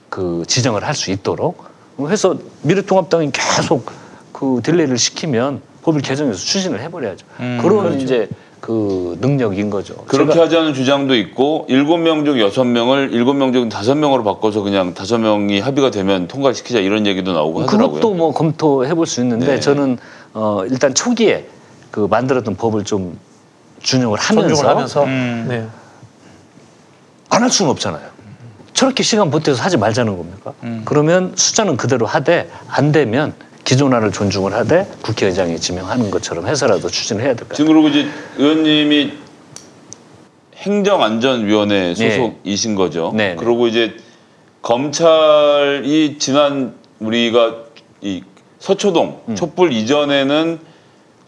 그 0.10 0.44
지정을 0.48 0.84
할 0.84 0.96
수 0.96 1.12
있도록 1.12 1.66
해서 2.10 2.36
미래통합당이 2.64 3.32
계속 3.34 3.92
그 4.32 4.62
딜레이를 4.64 4.98
시키면 4.98 5.62
법을 5.84 6.02
개정해서 6.02 6.40
추진을 6.40 6.80
해버려야죠. 6.82 7.26
그런 7.62 8.00
이제 8.00 8.30
그 8.62 9.18
능력인 9.20 9.70
거죠. 9.70 9.96
그렇게 10.08 10.32
제가 10.34 10.46
하자는 10.46 10.74
주장도 10.74 11.16
있고 11.16 11.66
일곱 11.68 11.98
명 11.98 12.24
중 12.24 12.40
여섯 12.40 12.64
명을 12.64 13.10
일곱 13.12 13.34
명 13.34 13.52
중 13.52 13.68
다섯 13.68 13.96
명으로 13.96 14.24
바꿔서 14.24 14.62
그냥 14.62 14.94
다섯 14.94 15.18
명이 15.18 15.60
합의가 15.60 15.92
되면 15.92 16.28
통과시키자 16.30 16.80
이런 16.80 17.06
얘기도 17.08 17.34
나오고 17.34 17.64
하더라고요. 17.64 17.90
그것도 17.96 18.14
뭐 18.14 18.32
검토해 18.34 18.94
볼 18.94 19.06
수 19.06 19.20
있는데 19.22 19.46
네. 19.56 19.60
저는 19.60 19.98
어 20.34 20.64
일단 20.70 20.94
초기에 20.96 21.46
그 21.92 22.08
만들었던 22.10 22.56
법을 22.56 22.86
좀 22.86 23.20
준용을 23.82 24.18
하면서, 24.20 24.70
하면서. 24.70 25.04
음. 25.04 25.46
네. 25.50 25.68
안 27.30 27.44
할 27.44 27.50
수는 27.50 27.72
없잖아요. 27.72 28.08
저렇게 28.74 29.04
시간 29.04 29.30
보태서 29.30 29.62
하지 29.62 29.78
말자는 29.78 30.18
겁니까? 30.18 30.54
그러면 30.86 31.34
숫자는 31.36 31.78
그대로 31.78 32.06
하되 32.06 32.50
안 32.68 32.92
되면 32.92 33.34
기존안을 33.66 34.12
존중을 34.12 34.54
하되 34.54 34.88
국회의장이 35.02 35.60
지명하는 35.60 36.10
것처럼 36.12 36.48
해서라도 36.48 36.88
추진을 36.90 37.22
해야 37.24 37.34
될 37.34 37.48
것 37.48 37.50
같아요. 37.50 37.58
지금 37.68 37.74
그리고 37.74 37.88
이제 37.90 38.10
의원님이 38.38 39.14
행정안전위원회 40.58 41.94
네. 41.94 42.12
소속이신 42.18 42.76
거죠. 42.76 43.12
네, 43.16 43.30
네. 43.30 43.36
그리고 43.38 43.68
이제 43.68 43.96
검찰이 44.62 46.18
지난 46.20 46.74
우리가 47.00 47.56
이 48.02 48.24
서초동 48.60 49.22
음. 49.30 49.36
촛불 49.36 49.72
이전에는 49.72 50.60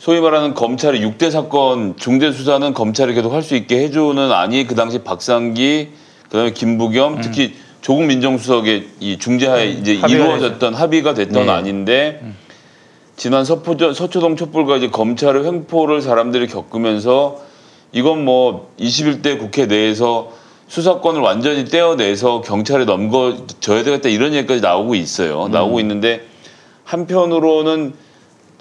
소위 0.02 0.20
말하는 0.20 0.56
검찰의 0.56 1.00
6대 1.06 1.30
사건 1.30 1.96
중대 1.96 2.32
수사는 2.32 2.74
검찰이 2.74 3.14
계속 3.14 3.34
할 3.34 3.44
수 3.44 3.56
있게 3.56 3.84
해주는 3.84 4.32
안이 4.32 4.66
그 4.66 4.74
당시 4.74 4.98
박상기 4.98 5.90
그다음에 6.24 6.54
김부겸 6.54 7.22
특히 7.22 7.54
조국 7.82 8.06
민정수석의 8.06 8.88
이 9.00 9.20
중재하에 9.20 9.70
이제 9.70 10.00
합의가 10.00 10.08
이루어졌던 10.08 10.74
합의가 10.74 11.14
됐던 11.14 11.46
네. 11.46 11.52
안인데 11.52 12.34
지난 13.16 13.46
서포, 13.46 13.78
서초동 13.94 14.38
촛불과 14.38 14.78
이제 14.78 14.90
검찰의 14.90 15.46
횡포를 15.46 16.02
사람들이 16.02 16.48
겪으면서 16.48 17.38
이건 17.92 18.26
뭐 18.26 18.74
21대 18.80 19.38
국회 19.38 19.68
내에서 19.68 20.32
수사권을 20.68 21.22
완전히 21.22 21.66
떼어내서 21.66 22.42
경찰에 22.42 22.86
넘겨줘야 22.86 23.84
되겠다 23.84 24.10
이런 24.10 24.34
얘기까지 24.34 24.62
나오고 24.62 24.96
있어요. 24.96 25.48
나오고 25.48 25.80
있는데 25.82 26.26
한편으로는 26.86 27.94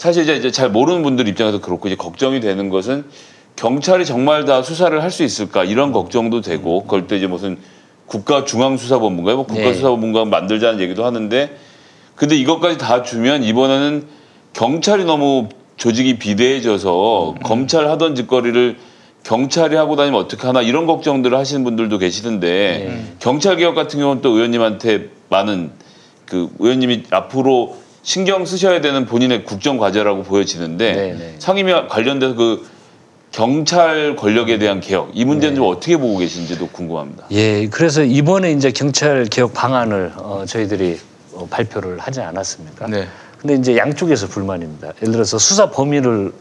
사실 0.01 0.23
이제- 0.23 0.37
이제 0.37 0.51
잘 0.51 0.71
모르는 0.71 1.03
분들 1.03 1.29
입장에서 1.29 1.61
그렇고 1.61 1.87
이제 1.87 1.95
걱정이 1.95 2.41
되는 2.41 2.71
것은 2.71 3.05
경찰이 3.57 4.07
정말 4.07 4.47
다 4.47 4.63
수사를 4.63 4.99
할 5.03 5.11
수 5.11 5.23
있을까 5.23 5.63
이런 5.63 5.93
걱정도 5.93 6.41
되고 6.41 6.85
그걸 6.85 7.07
또 7.07 7.17
이제 7.17 7.27
무슨 7.27 7.59
국가중앙수사본부인가요? 8.07 9.37
뭐 9.37 9.47
네. 9.47 9.55
국가수사본부가 9.55 10.25
만들자는 10.25 10.81
얘기도 10.81 11.05
하는데 11.05 11.55
근데 12.17 12.35
이것까지 12.35 12.79
다 12.79 13.03
주면 13.03 13.43
이번에는 13.45 14.07
경찰이 14.55 15.05
너무 15.05 15.51
조직이 15.77 16.19
비대해져서 16.19 17.35
검찰 17.45 17.87
하던 17.91 18.15
짓거리를 18.15 18.79
경찰이 19.23 19.77
하고 19.77 19.97
다니면 19.97 20.19
어떻게 20.19 20.47
하나 20.47 20.63
이런 20.63 20.87
걱정들을 20.87 21.37
하시는 21.37 21.63
분들도 21.63 21.99
계시던데 21.99 23.05
경찰 23.19 23.59
개혁 23.59 23.75
같은 23.75 24.01
경우는 24.01 24.23
또 24.23 24.31
의원님한테 24.31 25.11
많은 25.29 25.73
그 26.25 26.49
의원님이 26.59 27.03
앞으로 27.11 27.77
신경 28.03 28.47
쓰셔야 28.47 28.81
되는 28.81 29.07
본인의 29.07 29.45
국정 29.45 29.77
과제라고 29.79 30.23
보여지는데 30.23 30.93
네, 30.93 31.13
네. 31.13 31.35
상임위 31.39 31.73
관련돼서 31.89 32.35
그 32.35 32.67
경찰 33.31 34.17
권력에 34.17 34.59
대한 34.59 34.81
개혁 34.81 35.11
이 35.15 35.25
문제는 35.25 35.57
좀 35.57 35.67
어떻게 35.69 35.97
보고 35.97 36.19
계신지도 36.19 36.69
궁금합니다. 36.69 37.27
예, 37.31 37.69
그래서 37.69 38.03
이번에 38.03 38.53
이제 38.53 38.73
경찰 38.73 39.25
개혁 39.27 39.53
방안을 39.55 40.13
어, 40.17 40.45
저희들이 40.47 40.99
어, 41.35 41.47
발표를 41.49 41.99
하지 41.99 42.21
않았습니까? 42.21 42.89
네. 42.89 43.07
근데 43.39 43.55
이제 43.55 43.77
양쪽에서 43.77 44.27
불만입니다. 44.27 44.93
예를 45.01 45.13
들어서 45.13 45.39
수사 45.39 45.71
범위를 45.71 46.33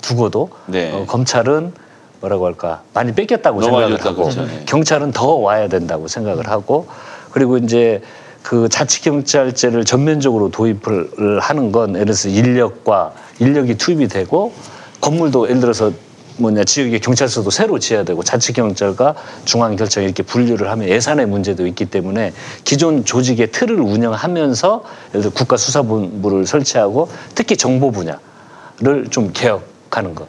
두고도 0.00 0.50
네. 0.66 0.90
어, 0.92 1.04
검찰은 1.06 1.72
뭐라고 2.20 2.46
할까 2.46 2.82
많이 2.94 3.12
뺏겼다고 3.12 3.60
생각을 3.62 4.00
하고 4.00 4.14
그렇죠. 4.22 4.46
네. 4.46 4.62
경찰은 4.66 5.12
더 5.12 5.34
와야 5.34 5.68
된다고 5.68 6.08
생각을 6.08 6.48
하고 6.48 6.86
그리고 7.30 7.58
이제 7.58 8.00
그 8.42 8.68
자치경찰제를 8.68 9.84
전면적으로 9.84 10.50
도입을 10.50 11.40
하는 11.40 11.72
건 11.72 11.94
예를 11.94 12.06
들어서 12.06 12.28
인력과 12.28 13.12
인력이 13.38 13.76
투입이 13.76 14.08
되고 14.08 14.52
건물도 15.00 15.48
예를 15.48 15.60
들어서 15.60 15.92
뭐냐 16.38 16.64
지역의 16.64 17.00
경찰서도 17.00 17.50
새로 17.50 17.78
지어야 17.78 18.04
되고 18.04 18.22
자치경찰과 18.22 19.14
중앙경찰 19.44 20.04
이렇게 20.04 20.22
분류를 20.22 20.70
하면 20.70 20.88
예산의 20.88 21.26
문제도 21.26 21.66
있기 21.66 21.86
때문에 21.86 22.32
기존 22.64 23.04
조직의 23.04 23.52
틀을 23.52 23.78
운영하면서 23.80 24.84
예를 25.10 25.22
들어 25.22 25.32
국가수사본부를 25.32 26.46
설치하고 26.46 27.08
특히 27.34 27.56
정보 27.56 27.90
분야를 27.90 29.08
좀 29.10 29.30
개혁하는 29.32 30.14
거. 30.14 30.26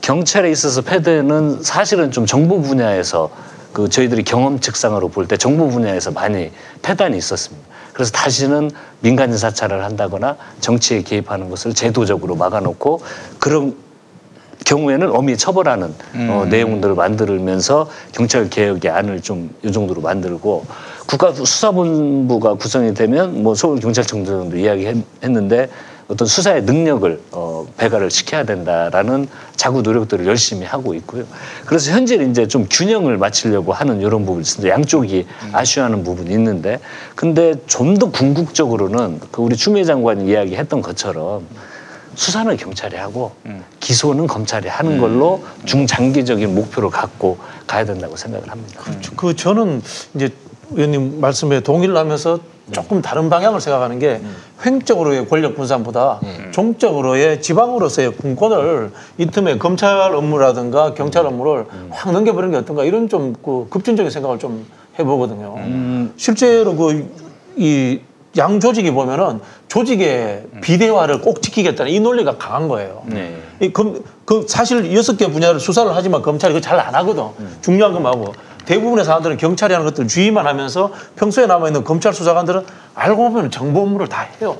경찰에 0.00 0.50
있어서 0.50 0.80
패대는 0.82 1.62
사실은 1.62 2.10
좀 2.10 2.26
정보 2.26 2.60
분야에서 2.60 3.30
그 3.72 3.88
저희들이 3.88 4.22
경험 4.24 4.60
측상으로 4.60 5.08
볼 5.08 5.26
때 5.26 5.36
정보 5.36 5.68
분야에서 5.68 6.10
많이 6.10 6.50
패단이 6.82 7.16
있었습니다. 7.18 7.66
그래서 7.92 8.10
다시는 8.12 8.70
민간인 9.00 9.36
사찰을 9.36 9.84
한다거나 9.84 10.36
정치에 10.60 11.02
개입하는 11.02 11.50
것을 11.50 11.74
제도적으로 11.74 12.36
막아놓고 12.36 13.00
그런 13.38 13.76
경우에는 14.64 15.10
엄히 15.14 15.36
처벌하는 15.36 15.92
어, 16.30 16.46
내용들을 16.48 16.94
만들면서 16.94 17.90
경찰 18.12 18.48
개혁의 18.48 18.90
안을 18.90 19.20
좀 19.20 19.50
이 19.64 19.72
정도로 19.72 20.00
만들고 20.00 20.64
국가 21.06 21.32
수사본부가 21.32 22.54
구성이 22.54 22.94
되면 22.94 23.42
뭐 23.42 23.54
서울 23.54 23.80
경찰청 23.80 24.24
정도 24.24 24.56
이야기했는데 24.56 25.68
어떤 26.08 26.26
수사의 26.28 26.62
능력을 26.62 27.20
어, 27.32 27.66
배가를 27.76 28.10
시켜야 28.10 28.44
된다라는 28.44 29.28
자구 29.56 29.82
노력들을 29.82 30.26
열심히 30.26 30.66
하고 30.66 30.94
있고요. 30.94 31.24
그래서 31.66 31.92
현재 31.92 32.16
이제 32.16 32.46
좀 32.48 32.66
균형을 32.70 33.16
맞추려고 33.18 33.72
하는 33.72 34.00
이런 34.00 34.24
부분이 34.26 34.40
있습니다. 34.42 34.74
양쪽이 34.74 35.26
아쉬워하는 35.52 36.02
부분이 36.04 36.30
있는데, 36.30 36.80
근데 37.14 37.54
좀 37.66 37.92
더 37.92 38.10
궁극적으로는 38.10 39.20
그 39.30 39.42
우리 39.42 39.54
추미애 39.56 39.84
장관이 39.84 40.26
이야기했던 40.30 40.80
것처럼 40.82 41.46
수사는 42.14 42.54
경찰이 42.56 42.96
하고 42.96 43.32
기소는 43.80 44.26
검찰이 44.26 44.68
하는 44.68 44.98
걸로 44.98 45.44
중장기적인 45.66 46.54
목표를 46.54 46.90
갖고 46.90 47.38
가야 47.66 47.84
된다고 47.84 48.16
생각을 48.16 48.50
합니다. 48.50 48.82
그 49.16 49.36
저는 49.36 49.82
이제 50.14 50.30
의원님 50.72 51.20
말씀에 51.20 51.60
동의를 51.60 51.96
하면서 51.96 52.38
조금 52.70 53.02
다른 53.02 53.28
방향을 53.28 53.60
생각하는 53.60 53.98
게 53.98 54.20
횡적으로의 54.64 55.28
권력 55.28 55.56
분산보다 55.56 56.20
종적으로의 56.52 57.42
지방으로서의 57.42 58.12
분권을 58.14 58.92
이 59.18 59.26
틈에 59.26 59.58
검찰 59.58 60.14
업무라든가 60.14 60.94
경찰 60.94 61.26
업무를 61.26 61.66
확 61.90 62.12
넘겨버리는 62.12 62.52
게 62.52 62.58
어떤가 62.58 62.84
이런 62.84 63.08
좀 63.08 63.34
그 63.42 63.66
급진적인 63.70 64.10
생각을 64.10 64.38
좀 64.38 64.66
해보거든요. 64.98 65.56
실제로 66.16 66.76
그 66.76 67.06
이 67.56 68.00
양 68.36 68.60
조직이 68.60 68.90
보면은 68.90 69.40
조직의 69.68 70.44
비대화를 70.62 71.20
꼭 71.20 71.42
지키겠다는 71.42 71.92
이 71.92 72.00
논리가 72.00 72.38
강한 72.38 72.66
거예요. 72.66 73.02
네. 73.06 73.36
이 73.60 73.70
검, 73.72 74.02
그 74.24 74.46
사실 74.48 74.94
여섯 74.94 75.18
개 75.18 75.26
분야를 75.30 75.60
수사를 75.60 75.90
하지만 75.94 76.22
검찰이 76.22 76.54
그거 76.54 76.62
잘안 76.64 76.94
하거든. 76.94 77.24
중요한 77.60 77.92
것만 77.92 78.14
하고 78.14 78.32
대부분의 78.66 79.04
사람들은 79.04 79.36
경찰이 79.36 79.72
하는 79.74 79.86
것들 79.86 80.08
주의만 80.08 80.46
하면서 80.46 80.92
평소에 81.16 81.46
남아있는 81.46 81.84
검찰 81.84 82.12
수사관들은 82.12 82.62
알고 82.94 83.30
보면 83.30 83.50
정보 83.50 83.80
업무를 83.82 84.08
다 84.08 84.26
해요. 84.40 84.56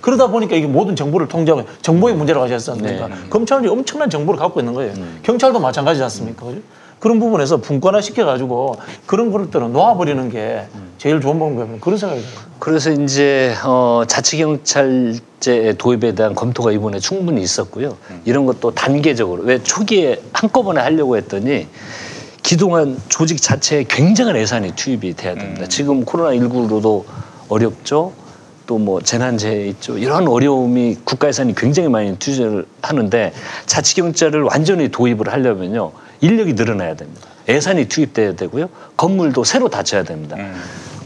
그러다 0.00 0.26
보니까 0.26 0.56
이게 0.56 0.66
모든 0.66 0.96
정보를 0.96 1.28
통제하고 1.28 1.64
정보의 1.80 2.14
문제라고 2.16 2.44
하지 2.44 2.54
않습니까? 2.54 3.08
검찰이 3.30 3.68
엄청난 3.68 4.10
정보를 4.10 4.38
갖고 4.38 4.60
있는 4.60 4.74
거예요. 4.74 4.92
경찰도 5.22 5.60
마찬가지지 5.60 6.02
않습니까? 6.04 6.44
그죠? 6.44 6.60
그런 6.98 7.18
부분에서 7.18 7.56
분권화 7.56 8.00
시켜가지고 8.00 8.76
그런 9.06 9.32
것들은 9.32 9.72
놓아버리는 9.72 10.28
게 10.30 10.62
제일 10.98 11.20
좋은 11.20 11.38
방법이에요. 11.38 11.78
그런 11.80 11.98
생각이 11.98 12.20
들어요. 12.20 12.34
그래서 12.60 12.90
이제 12.92 13.54
어, 13.64 14.02
자치경찰제 14.06 15.74
도입에 15.78 16.14
대한 16.14 16.34
검토가 16.34 16.70
이번에 16.70 17.00
충분히 17.00 17.42
있었고요. 17.42 17.96
이런 18.24 18.46
것도 18.46 18.72
단계적으로 18.72 19.42
왜 19.42 19.60
초기에 19.62 20.20
한꺼번에 20.32 20.80
하려고 20.80 21.16
했더니 21.16 21.66
기동한 22.42 22.98
조직 23.08 23.40
자체에 23.40 23.84
굉장한 23.88 24.36
예산이 24.36 24.72
투입이 24.74 25.14
돼야 25.14 25.34
됩니다. 25.34 25.66
지금 25.68 26.04
코로나 26.04 26.30
19로도 26.30 27.04
어렵죠. 27.48 28.12
또 28.66 28.78
뭐 28.78 29.00
재난재해 29.02 29.66
있죠. 29.68 29.98
이런 29.98 30.26
어려움이 30.28 30.98
국가 31.04 31.28
예산이 31.28 31.54
굉장히 31.54 31.88
많이 31.88 32.16
투자를 32.18 32.64
하는데 32.80 33.32
자치경찰을 33.66 34.42
완전히 34.44 34.88
도입을 34.88 35.30
하려면요 35.30 35.92
인력이 36.20 36.54
늘어나야 36.54 36.94
됩니다. 36.94 37.28
예산이 37.48 37.86
투입돼야 37.86 38.34
되고요. 38.36 38.68
건물도 38.96 39.44
새로 39.44 39.68
닫혀야 39.68 40.04
됩니다. 40.04 40.36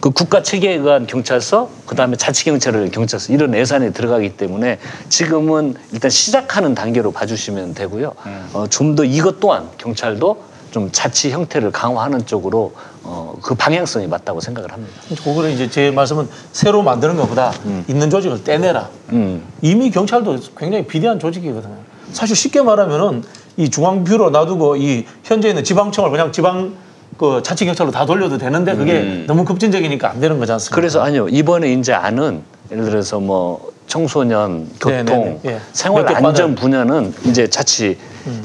그 0.01 0.11
국가 0.11 0.43
체계에 0.43 0.75
의한 0.75 1.07
경찰서, 1.07 1.71
그 1.87 1.97
다음에 1.97 2.15
자치경찰을 2.17 2.91
경찰서 2.91 3.33
이런 3.33 3.55
예산이 3.55 3.93
들어가기 3.95 4.37
때문에 4.37 4.79
지금은 5.09 5.75
일단 5.93 6.11
시작하는 6.11 6.75
단계로 6.75 7.11
봐주시면 7.13 7.75
되고요. 7.75 8.13
어, 8.53 8.67
좀 8.69 8.95
더 8.95 9.03
이것 9.03 9.41
또한 9.41 9.69
경찰도 9.79 10.41
좀 10.71 10.91
자치 10.93 11.31
형태를 11.31 11.71
강화하는 11.71 12.27
쪽으로 12.27 12.73
어, 13.03 13.35
그 13.41 13.55
방향성이 13.55 14.07
맞다고 14.09 14.41
생각을 14.41 14.73
합니다. 14.73 14.93
그거는 15.23 15.53
이제 15.53 15.71
제 15.71 15.91
말씀은 15.91 16.29
새로 16.53 16.83
만드는 16.83 17.17
것보다 17.17 17.53
있는 17.89 18.11
조직을 18.11 18.45
떼내라. 18.45 18.89
음. 19.13 19.43
이미 19.63 19.91
경찰도 19.91 20.39
굉장히 20.59 20.87
비대한 20.87 21.19
조직이거든요. 21.19 21.77
사실 22.13 22.35
쉽게 22.35 22.63
말하면은 22.63 23.23
이 23.57 23.71
중앙뷰로 23.71 24.31
놔두고 24.31 24.77
이 24.77 25.07
현재 25.25 25.49
있는 25.49 25.65
지방청을 25.65 26.11
그냥 26.11 26.33
지방 26.33 26.75
그 27.17 27.41
자치 27.43 27.65
경찰로 27.65 27.91
다 27.91 28.05
돌려도 28.05 28.37
되는데 28.37 28.75
그게 28.77 29.25
너무 29.27 29.45
급진적이니까 29.45 30.11
안 30.11 30.21
되는 30.21 30.39
거지 30.39 30.53
않습니까? 30.53 30.75
그래서 30.75 31.01
아니요 31.01 31.29
이번에 31.29 31.73
이제 31.73 31.93
아는 31.93 32.43
예를 32.71 32.85
들어서 32.85 33.21
뭐 33.21 33.73
청소년, 33.87 34.69
교통, 34.81 34.93
네네네. 35.07 35.41
예. 35.47 35.61
생활 35.73 36.07
안전. 36.15 36.55
분야는 36.55 37.15
이제 37.25 37.49
자치 37.49 37.97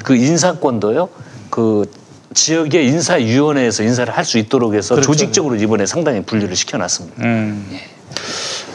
그 0.04 0.16
인사권도요 0.16 1.10
그 1.50 1.90
지역의 2.34 2.86
인사위원회에서 2.88 3.84
인사를 3.84 4.16
할 4.16 4.24
수 4.26 4.38
있도록 4.38 4.74
해서 4.74 4.96
그렇죠. 4.96 5.08
조직적으로 5.12 5.56
이번에 5.56 5.86
상당히 5.86 6.22
분류를 6.24 6.56
시켜놨습니다. 6.56 7.22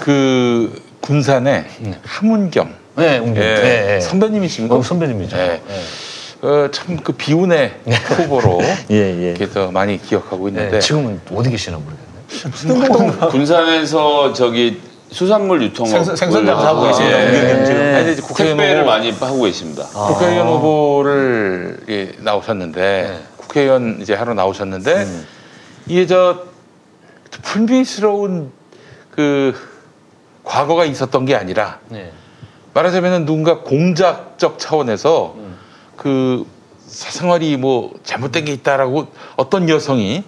그 0.00 0.82
군산의 1.00 1.64
함운겸 2.04 2.74
네, 2.96 3.18
음, 3.18 3.34
예, 3.36 3.40
네, 3.40 3.86
네. 3.86 4.00
선배님이신가? 4.00 4.74
어, 4.74 4.82
선배님이죠. 4.82 5.36
예. 5.36 5.60
어, 6.42 6.68
참 6.70 6.96
그 7.02 7.12
비운의 7.12 7.72
후보로 7.86 8.60
예, 8.90 8.96
예. 8.96 9.28
이렇게 9.30 9.48
더 9.50 9.70
많이 9.70 10.00
기억하고 10.00 10.48
있는데 10.48 10.70
네, 10.72 10.78
지금은 10.80 11.20
어디 11.34 11.50
계시나 11.50 11.78
모르겠네요. 11.78 13.28
군산에서 13.30 14.32
저기 14.32 14.80
수산물 15.10 15.62
유통 15.62 15.86
생선- 15.86 16.16
생선장 16.16 16.58
하고 16.58 16.86
계시네요. 16.88 17.16
예. 17.16 17.24
우리 17.28 17.66
지금. 17.66 17.80
아니, 17.80 17.94
근데 17.96 18.12
이제 18.12 18.22
국회의원 18.22 18.56
택배를 18.58 18.80
후보, 18.82 18.90
많이 18.90 19.10
하고 19.10 19.42
계십니다. 19.42 19.84
국회의원 19.84 20.48
후보를 20.48 21.80
예, 21.88 22.12
나오셨는데 22.18 23.18
국회의원 23.46 23.98
이제 24.00 24.14
하러 24.14 24.34
나오셨는데 24.34 25.06
이게 25.86 26.06
저 26.06 26.44
불미스러운 27.42 28.50
그 29.10 29.54
과거가 30.44 30.84
있었던 30.84 31.24
게 31.24 31.34
아니라 31.34 31.80
네. 31.88 32.12
말하자면 32.74 33.24
누군가 33.24 33.60
공작적 33.60 34.58
차원에서 34.58 35.36
그 35.96 36.46
사생활이 36.86 37.56
뭐 37.56 37.94
잘못된 38.04 38.44
게 38.44 38.52
있다라고 38.52 39.08
어떤 39.36 39.68
여성이 39.68 40.22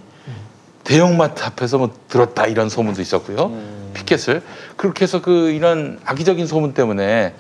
대형마트 0.85 1.45
앞에서 1.45 1.79
뭐 1.79 1.93
들었다 2.09 2.47
이런 2.47 2.69
소문도 2.69 3.03
있었고요. 3.03 3.53
피켓을 3.95 4.43
그렇게 4.77 5.03
해서 5.05 5.21
그 5.21 5.51
이런 5.51 6.01
악의적인 6.05 6.47
소문 6.47 6.73
때문에 6.73 7.35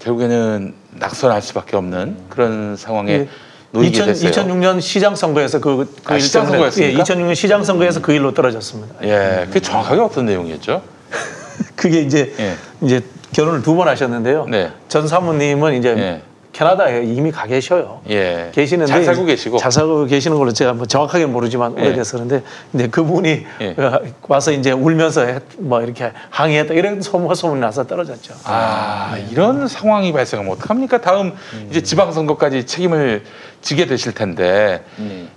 결국에는 0.00 0.74
낙선할 0.90 1.40
수밖에 1.40 1.76
없는 1.76 2.16
그런 2.28 2.76
상황에 2.76 3.12
예. 3.12 3.28
놓이게 3.76 3.96
2000, 3.98 4.06
됐어요. 4.06 4.30
2006년 4.30 4.80
시장 4.80 5.14
선거에서 5.14 5.60
그, 5.60 5.88
그 6.04 6.12
아, 6.12 6.16
일 6.16 6.20
시장 6.20 6.46
선거였습니까? 6.46 6.98
예, 6.98 7.02
2006년 7.02 7.34
시장 7.34 7.62
선거에서 7.64 8.00
그 8.00 8.12
일로 8.12 8.32
떨어졌습니다. 8.34 8.94
예, 9.02 9.44
그게 9.46 9.60
정확하게 9.60 10.00
어떤 10.00 10.26
내용이었죠? 10.26 10.82
그게 11.76 12.00
이제 12.02 12.34
예. 12.38 12.54
이제 12.82 13.00
결혼을 13.32 13.62
두 13.62 13.74
번 13.76 13.88
하셨는데요. 13.88 14.46
네. 14.48 14.70
전 14.88 15.06
사모님은 15.08 15.74
이제 15.74 15.88
예. 15.90 16.22
캐나다에 16.60 17.04
이미 17.04 17.30
가 17.30 17.46
계셔요. 17.46 18.00
예. 18.08 18.50
계시는데 18.54 18.90
잘 18.90 19.04
살고 19.04 19.26
계시고. 19.26 19.58
잘 19.58 19.70
살고 19.70 20.06
계시는 20.06 20.38
걸로 20.38 20.54
제가 20.54 20.72
뭐 20.72 20.86
정확하게 20.86 21.26
모르지만 21.26 21.76
예. 21.78 21.82
오래돼서 21.82 22.16
그런데 22.16 22.42
근데 22.72 22.88
그분이 22.88 23.44
예. 23.60 23.74
어, 23.76 24.00
와서 24.26 24.52
이제 24.52 24.70
울면서 24.72 25.26
했- 25.26 25.42
뭐 25.58 25.82
이렇게 25.82 26.12
항의했다 26.30 26.72
이런 26.72 27.02
소문 27.02 27.34
소문이 27.34 27.60
나서 27.60 27.86
떨어졌죠. 27.86 28.32
아, 28.44 29.18
이런 29.30 29.68
상황이 29.68 30.14
발생하면 30.14 30.50
어떡합니까? 30.54 31.02
다음 31.02 31.34
이제 31.68 31.82
지방선거까지 31.82 32.64
책임을 32.64 33.24
지게 33.60 33.84
되실 33.84 34.12
텐데, 34.14 34.82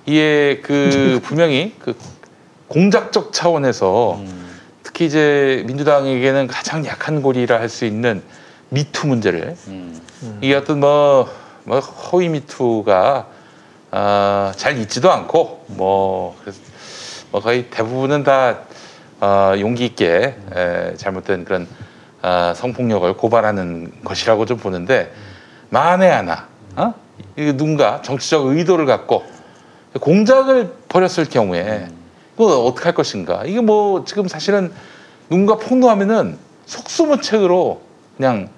이게 0.06 0.62
그 0.64 1.20
분명히 1.26 1.76
그 1.80 1.96
공작적 2.70 3.34
차원에서 3.34 4.22
특히 4.84 5.06
이제 5.06 5.64
민주당에게는 5.68 6.48
가장 6.48 6.86
약한 6.86 7.22
고리라 7.22 7.60
할 7.60 7.68
수 7.68 7.84
있는 7.84 8.22
미투 8.70 9.08
문제를 9.08 9.58
이게 10.42 10.56
어떤 10.56 10.80
뭐, 10.80 11.30
뭐 11.64 11.80
허위 11.80 12.30
미투가 12.30 13.28
아, 13.92 14.54
잘 14.56 14.78
있지도 14.80 15.12
않고 15.12 15.66
뭐, 15.68 16.38
그래서 16.42 16.60
뭐 17.32 17.42
거의 17.42 17.70
대부분은 17.70 18.24
다 18.24 18.60
어, 19.22 19.54
용기 19.60 19.86
있게 19.86 20.36
에, 20.56 20.96
잘못된 20.96 21.46
그런 21.46 21.68
아, 22.22 22.54
성폭력을 22.56 23.12
고발하는 23.16 24.04
것이라고 24.04 24.46
좀 24.46 24.58
보는데 24.58 25.14
만에 25.70 26.10
하나 26.10 26.48
어? 26.76 26.94
이 27.38 27.46
누군가 27.54 28.02
정치적 28.02 28.48
의도를 28.48 28.86
갖고 28.86 29.24
공작을 30.00 30.74
벌였을 30.88 31.26
경우에 31.26 31.88
그거 32.38 32.64
어떻게 32.64 32.86
할 32.86 32.94
것인가 32.94 33.44
이게 33.46 33.60
뭐 33.60 34.06
지금 34.06 34.28
사실은 34.28 34.72
누군가 35.30 35.58
폭로하면은 35.58 36.38
속수무책으로 36.66 37.82
그냥 38.18 38.50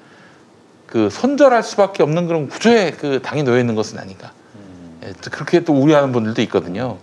그 0.92 1.10
손절할 1.10 1.64
수밖에 1.64 2.04
없는 2.04 2.28
그런 2.28 2.50
구조에 2.50 2.92
그 2.92 3.22
당이 3.22 3.44
놓여 3.44 3.60
있는 3.60 3.76
것은 3.76 3.98
아닌가 3.98 4.32
예, 5.04 5.14
또 5.22 5.32
그렇게 5.32 5.64
또 5.64 5.74
우려하는 5.74 6.12
분들도 6.12 6.42
있거든요 6.44 6.98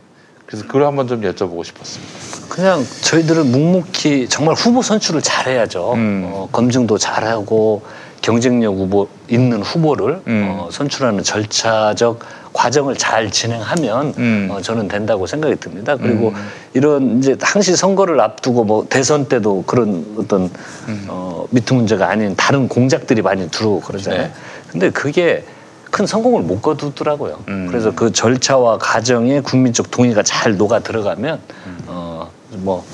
그래서 0.49 0.65
그걸 0.65 0.85
한번 0.85 1.07
좀 1.07 1.21
여쭤보고 1.21 1.63
싶었습니다. 1.63 2.49
그냥 2.49 2.83
저희들은 3.03 3.53
묵묵히 3.53 4.31
정말 4.31 4.55
후보 4.55 4.81
선출을 4.81 5.21
잘해야죠. 5.21 5.93
음. 5.93 6.23
어, 6.25 6.49
검증도 6.51 6.97
잘하고 6.97 7.83
경쟁력 8.23 8.75
후보 8.75 9.09
있는 9.29 9.61
후보를 9.61 10.23
음. 10.27 10.47
어, 10.49 10.69
선출하는 10.73 11.23
절차적 11.23 12.21
과정을 12.53 12.97
잘 12.97 13.31
진행하면 13.31 14.15
음. 14.19 14.49
어, 14.51 14.61
저는 14.61 14.89
된다고 14.89 15.27
생각이 15.27 15.57
듭니다. 15.57 15.97
그리고 15.97 16.33
이런 16.75 17.19
이제 17.19 17.37
항시 17.41 17.77
선거를 17.77 18.21
앞두고 18.21 18.65
뭐 18.65 18.87
대선 18.89 19.27
때도 19.27 19.65
그런 19.67 20.05
어떤 20.19 20.51
음. 20.89 21.05
어, 21.09 21.47
미투 21.51 21.75
문제가 21.75 22.09
아닌 22.09 22.35
다른 22.37 22.69
공작들이 22.69 23.23
많이 23.23 23.51
들어오고 23.51 23.81
그러잖아요. 23.81 24.23
네. 24.23 24.33
근데 24.71 24.91
그게 24.91 25.45
큰 25.91 26.07
성공을 26.07 26.43
못 26.43 26.61
거두더라고요. 26.61 27.41
음. 27.49 27.67
그래서 27.69 27.93
그 27.95 28.13
절차와 28.13 28.79
과정에 28.79 29.41
국민적 29.41 29.91
동의가 29.91 30.23
잘 30.23 30.57
녹아 30.57 30.81
들어가면 30.81 31.41
음. 31.67 31.79
어, 31.87 32.31
뭐 32.51 32.85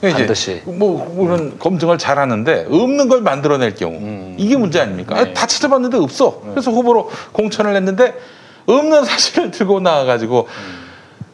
반드시. 0.00 0.62
뭐 0.64 1.14
그런 1.16 1.58
검증을 1.58 1.98
잘 1.98 2.18
하는데 2.18 2.66
없는 2.70 3.08
걸 3.08 3.20
만들어낼 3.20 3.74
경우 3.74 4.34
이게 4.36 4.56
문제 4.56 4.80
아닙니까? 4.80 5.14
네. 5.14 5.20
아니, 5.20 5.34
다 5.34 5.46
찾아봤는데 5.46 5.96
없어. 5.98 6.40
그래서 6.50 6.70
후보로 6.70 7.10
공천을 7.32 7.74
했는데 7.74 8.14
없는 8.68 9.04
사실을 9.04 9.50
들고 9.50 9.80
나와가지고 9.80 10.48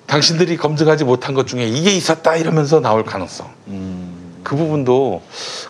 당신들이 0.07 0.57
검증하지 0.57 1.05
못한 1.05 1.35
것 1.35 1.47
중에 1.47 1.66
이게 1.66 1.91
있었다 1.91 2.37
이러면서 2.37 2.80
나올 2.80 3.05
가능성. 3.05 3.51
그 4.43 4.57
부분도 4.57 5.22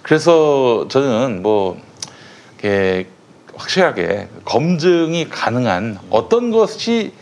그래서 0.03 0.87
저는 0.89 1.43
뭐 1.43 1.81
이렇게 2.59 3.09
확실하게 3.55 4.29
검증이 4.45 5.29
가능한 5.29 5.99
어떤 6.11 6.51
것이 6.51 7.13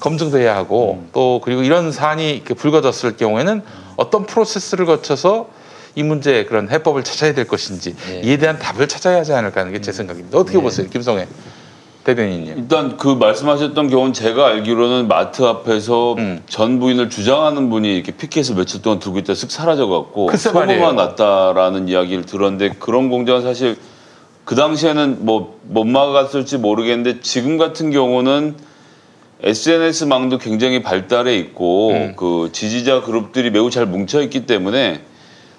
검증돼야 0.00 0.54
하고 0.54 1.04
또 1.12 1.40
그리고 1.42 1.62
이런 1.62 1.90
사안이 1.90 2.34
이렇게 2.34 2.54
불거졌을 2.54 3.16
경우에는 3.16 3.62
어떤 3.96 4.26
프로세스를 4.26 4.86
거쳐서 4.86 5.48
이 5.96 6.02
문제의 6.02 6.46
그런 6.46 6.70
해법을 6.70 7.02
찾아야 7.02 7.34
될 7.34 7.46
것인지 7.46 7.96
예. 8.10 8.20
이에 8.20 8.36
대한 8.36 8.58
답을 8.58 8.86
찾아야 8.86 9.16
하지 9.16 9.32
않을까 9.32 9.62
하는 9.62 9.72
게제 9.72 9.92
생각입니다. 9.92 10.38
어떻게 10.38 10.60
보세요, 10.60 10.88
김성애 10.88 11.26
대변인님? 12.06 12.56
일단 12.56 12.96
그 12.96 13.08
말씀하셨던 13.08 13.90
경우는 13.90 14.12
제가 14.12 14.46
알기로는 14.46 15.08
마트 15.08 15.42
앞에서 15.42 16.14
음. 16.14 16.40
전 16.48 16.78
부인을 16.78 17.10
주장하는 17.10 17.68
분이 17.68 17.92
이렇게 17.96 18.12
피켓을 18.12 18.54
며칠 18.54 18.80
동안 18.80 19.00
들고 19.00 19.18
있다 19.18 19.32
쓱 19.32 19.50
사라져갖고 19.50 20.26
말이에요. 20.26 20.36
소문만 20.38 20.94
났다라는 20.96 21.88
이야기를 21.88 22.24
들었는데 22.24 22.76
그런 22.78 23.10
공장은 23.10 23.42
사실 23.42 23.76
그 24.44 24.54
당시에는 24.54 25.24
뭐 25.24 25.56
못 25.68 25.84
막았을지 25.84 26.58
모르겠는데 26.58 27.20
지금 27.22 27.58
같은 27.58 27.90
경우는 27.90 28.54
SNS 29.42 30.04
망도 30.04 30.38
굉장히 30.38 30.80
발달해 30.80 31.36
있고 31.38 31.90
음. 31.90 32.14
그 32.16 32.50
지지자 32.52 33.00
그룹들이 33.02 33.50
매우 33.50 33.68
잘 33.68 33.84
뭉쳐 33.84 34.22
있기 34.22 34.46
때문에 34.46 35.00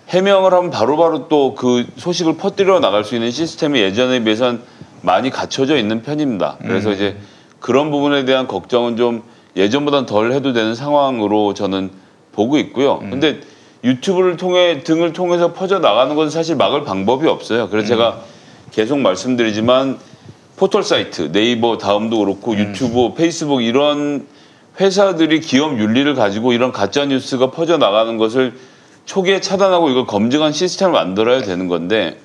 해명을 0.08 0.54
하면 0.54 0.72
바로바로 0.72 1.28
또 1.28 1.56
그 1.56 1.86
소식을 1.98 2.38
퍼뜨려 2.38 2.80
나갈 2.80 3.04
수 3.04 3.16
있는 3.16 3.32
시스템이 3.32 3.82
예전에 3.82 4.24
비해서는 4.24 4.62
많이 5.02 5.30
갖춰져 5.30 5.78
있는 5.78 6.02
편입니다. 6.02 6.58
그래서 6.62 6.92
이제 6.92 7.18
그런 7.60 7.92
부분에 7.92 8.26
대한 8.26 8.48
걱정은 8.48 8.98
좀 8.98 9.24
예전보다는 9.56 10.06
덜 10.06 10.32
해도 10.32 10.54
되는 10.54 10.76
상황으로 10.76 11.54
저는 11.54 11.90
보고 12.32 12.58
있고요. 12.58 13.00
근데 13.00 13.40
유튜브를 13.84 14.38
통해 14.38 14.84
등을 14.84 15.14
통해서 15.14 15.54
퍼져 15.54 15.80
나가는 15.80 16.16
건 16.16 16.30
사실 16.30 16.56
막을 16.56 16.84
방법이 16.84 17.28
없어요. 17.28 17.70
그래서 17.70 17.88
제가 17.88 18.22
계속 18.72 19.00
말씀드리지만 19.00 19.98
포털 20.56 20.84
사이트, 20.84 21.32
네이버 21.32 21.78
다음도 21.78 22.20
그렇고 22.20 22.56
유튜브, 22.58 23.14
페이스북 23.14 23.62
이런 23.64 24.26
회사들이 24.80 25.40
기업 25.40 25.80
윤리를 25.80 26.14
가지고 26.16 26.54
이런 26.54 26.72
가짜 26.72 27.06
뉴스가 27.06 27.52
퍼져 27.52 27.78
나가는 27.78 28.18
것을 28.18 28.54
초기에 29.06 29.40
차단하고 29.40 29.90
이걸 29.90 30.06
검증한 30.06 30.52
시스템을 30.52 30.94
만들어야 30.94 31.42
되는 31.42 31.68
건데 31.68 32.20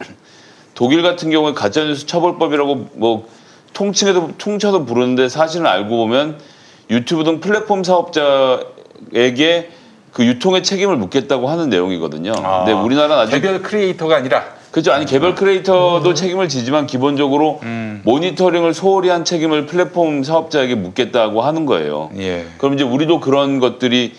독일 0.82 1.02
같은 1.02 1.30
경우에 1.30 1.52
가짜 1.52 1.84
뉴스 1.84 2.06
처벌법이라고 2.06 2.88
뭐 2.94 3.28
통칭해도 3.72 4.32
통쳐도 4.36 4.84
부르는데 4.84 5.28
사실은 5.28 5.66
알고 5.66 5.96
보면 5.96 6.40
유튜브 6.90 7.22
등 7.22 7.38
플랫폼 7.38 7.84
사업자에게 7.84 9.70
그 10.12 10.26
유통의 10.26 10.64
책임을 10.64 10.96
묻겠다고 10.96 11.48
하는 11.48 11.70
내용이거든요. 11.70 12.32
근데 12.32 12.72
우리나라는 12.72 13.16
아직 13.16 13.30
개별 13.30 13.62
크리에이터가 13.62 14.16
아니라 14.16 14.42
그렇죠. 14.72 14.90
아니 14.92 15.06
개별 15.06 15.36
크리에이터도 15.36 16.14
책임을 16.14 16.48
지지만 16.48 16.88
기본적으로 16.88 17.60
모니터링을 18.02 18.74
소홀히 18.74 19.08
한 19.08 19.24
책임을 19.24 19.66
플랫폼 19.66 20.24
사업자에게 20.24 20.74
묻겠다고 20.74 21.42
하는 21.42 21.64
거예요. 21.64 22.10
예. 22.16 22.46
그럼 22.58 22.74
이제 22.74 22.82
우리도 22.82 23.20
그런 23.20 23.60
것들이 23.60 24.14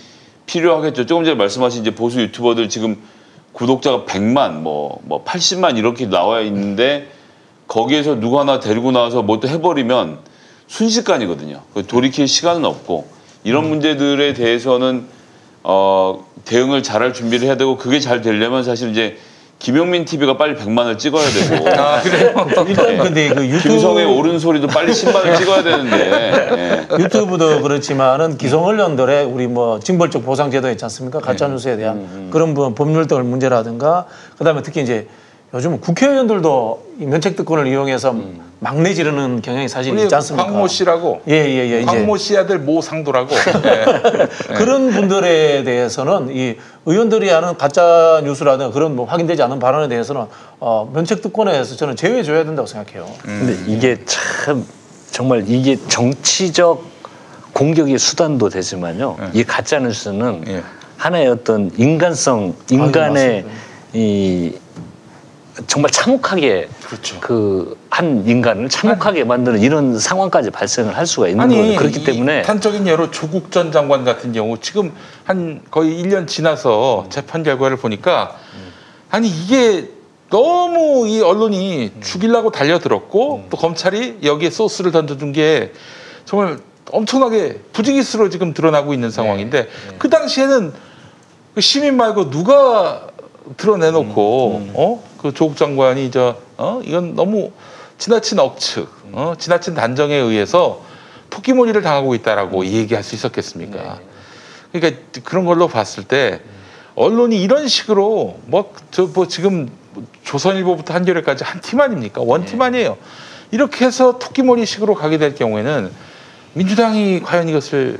필요하겠죠. 0.45 1.07
조금 1.07 1.25
전에 1.25 1.35
말씀하신 1.35 1.81
이제 1.81 1.91
보수 1.93 2.21
유튜버들 2.21 2.69
지금 2.69 2.95
구독자가 3.53 4.05
100만, 4.05 4.59
뭐, 4.61 4.99
뭐 5.03 5.23
80만 5.23 5.77
이렇게 5.77 6.07
나와 6.07 6.41
있는데 6.41 7.07
거기에서 7.67 8.19
누구 8.19 8.39
하나 8.39 8.59
데리고 8.59 8.91
나와서 8.91 9.21
뭐 9.21 9.39
또 9.39 9.47
해버리면 9.47 10.19
순식간이거든요. 10.67 11.61
그 11.73 11.85
돌이킬 11.85 12.27
시간은 12.27 12.65
없고 12.65 13.07
이런 13.43 13.69
문제들에 13.69 14.33
대해서는 14.33 15.05
어, 15.63 16.25
대응을 16.45 16.83
잘할 16.83 17.13
준비를 17.13 17.47
해야 17.47 17.55
되고 17.55 17.77
그게 17.77 17.99
잘 17.99 18.21
되려면 18.21 18.63
사실 18.63 18.89
이제 18.89 19.17
김용민 19.63 20.03
TV가 20.03 20.35
빨리 20.35 20.55
100만을 20.55 20.99
찍어야 20.99 21.23
되고 21.29 21.69
아 21.79 22.01
그래요? 22.01 22.33
일단 22.67 22.97
근데 22.97 23.29
그 23.29 23.45
유튜브 23.47 23.69
김성의 23.69 24.05
옳은 24.05 24.37
소리도 24.37 24.67
빨리 24.67 24.91
10만을 24.91 25.37
찍어야 25.37 25.63
되는데 25.63 26.87
예. 26.91 27.01
유튜브도 27.01 27.61
그렇지만은 27.61 28.37
기성 28.37 28.65
언론들의 28.65 29.23
우리 29.23 29.47
뭐 29.47 29.79
징벌적 29.79 30.25
보상 30.25 30.51
제도 30.51 30.69
있지 30.69 30.83
않습니까? 30.83 31.19
가짜 31.21 31.47
뉴스에 31.47 31.77
대한 31.77 32.27
그런 32.29 32.53
부- 32.53 32.75
법률 32.75 33.07
등 33.07 33.29
문제라든가 33.29 34.05
그 34.37 34.43
다음에 34.43 34.61
특히 34.63 34.81
이제 34.81 35.07
요즘 35.53 35.79
국회의원들도 35.79 36.83
이 36.99 37.05
면책 37.05 37.35
특권을 37.35 37.67
이용해서 37.67 38.15
막내 38.59 38.93
지르는 38.93 39.41
경향이 39.43 39.67
사실 39.67 39.97
있지 39.99 40.15
않습니까? 40.15 40.47
광모 40.47 40.67
씨라고 40.67 41.21
예 41.27 41.33
예예 41.33 41.81
이제 41.81 41.85
광모 41.85 42.17
씨 42.17 42.35
아들 42.35 42.57
모 42.57 42.81
상도라고 42.81 43.29
예. 43.35 44.53
그런 44.55 44.89
분들에 44.89 45.63
대해서는 45.63 46.35
이 46.35 46.55
의원들이 46.85 47.29
하는 47.29 47.55
가짜 47.55 48.21
뉴스라든가 48.23 48.71
그런 48.71 48.95
뭐 48.95 49.05
확인되지 49.05 49.43
않은 49.43 49.59
발언에 49.59 49.89
대해서는 49.89 50.25
어, 50.59 50.89
면책 50.91 51.21
특권에서 51.21 51.75
저는 51.75 51.95
제외줘야 51.97 52.45
된다고 52.45 52.65
생각해요. 52.65 53.05
근데 53.21 53.55
이게 53.67 53.99
참 54.05 54.65
정말 55.11 55.43
이게 55.47 55.77
정치적 55.87 56.83
공격의 57.53 57.99
수단도 57.99 58.49
되지만요. 58.49 59.17
이 59.33 59.43
가짜 59.43 59.77
뉴스는 59.77 60.45
예. 60.47 60.63
하나의 60.97 61.27
어떤 61.27 61.69
인간성, 61.77 62.55
인간의 62.71 63.45
이 63.93 64.55
정말 65.67 65.91
참혹하게 65.91 66.67
그렇죠. 66.83 67.19
그한 67.19 68.23
인간을 68.25 68.69
참혹하게 68.69 69.23
만드는 69.23 69.59
이런 69.59 69.99
상황까지 69.99 70.49
발생을 70.49 70.97
할 70.97 71.05
수가 71.05 71.27
있는 71.27 71.47
거예요. 71.47 71.77
그렇기 71.77 71.99
이 71.99 72.03
때문에 72.03 72.41
단적인 72.41 72.87
예로 72.87 73.11
조국 73.11 73.51
전 73.51 73.71
장관 73.71 74.03
같은 74.03 74.33
경우 74.33 74.57
지금 74.59 74.91
한 75.23 75.61
거의 75.69 76.01
1년 76.01 76.27
지나서 76.27 77.05
재판 77.09 77.43
결과를 77.43 77.77
보니까 77.77 78.35
아니 79.11 79.29
이게 79.29 79.89
너무 80.31 81.07
이 81.07 81.21
언론이 81.21 81.91
죽이려고 82.01 82.49
달려들었고 82.49 83.45
또 83.51 83.57
검찰이 83.57 84.19
여기에 84.23 84.49
소스를 84.49 84.91
던져준 84.91 85.33
게 85.33 85.71
정말 86.25 86.57
엄청나게 86.91 87.59
부지기수로 87.73 88.29
지금 88.29 88.55
드러나고 88.55 88.93
있는 88.95 89.11
상황인데 89.11 89.67
그 89.99 90.09
당시에는 90.09 90.73
그 91.53 91.61
시민 91.61 91.95
말고 91.97 92.31
누가 92.31 93.07
드러내놓고 93.57 94.71
어 94.73 95.12
그 95.23 95.33
조국 95.33 95.55
장관이 95.57 96.11
저 96.11 96.35
어 96.57 96.81
이건 96.83 97.15
너무 97.15 97.51
지나친 97.97 98.37
억측 98.39 98.87
어 99.13 99.33
지나친 99.39 99.73
단정에 99.73 100.13
의해서 100.15 100.83
토끼몰이를 101.29 101.81
당하고 101.81 102.13
있다라고 102.13 102.65
얘기할 102.65 103.03
수 103.03 103.15
있었겠습니까? 103.15 103.99
그러니까 104.71 105.01
그런 105.23 105.45
걸로 105.45 105.67
봤을 105.69 106.03
때 106.03 106.41
언론이 106.95 107.41
이런 107.41 107.67
식으로 107.67 108.37
뭐저뭐 108.45 109.27
지금 109.29 109.69
조선일보부터 110.23 110.93
한겨레까지 110.93 111.43
한 111.45 111.61
팀 111.61 111.79
아닙니까? 111.81 112.21
원 112.21 112.45
팀 112.45 112.61
아니에요. 112.61 112.97
이렇게 113.51 113.85
해서 113.85 114.19
토끼몰이식으로 114.19 114.93
가게 114.95 115.17
될 115.17 115.33
경우에는 115.35 115.89
민주당이 116.53 117.21
과연 117.21 117.47
이것을 117.49 117.99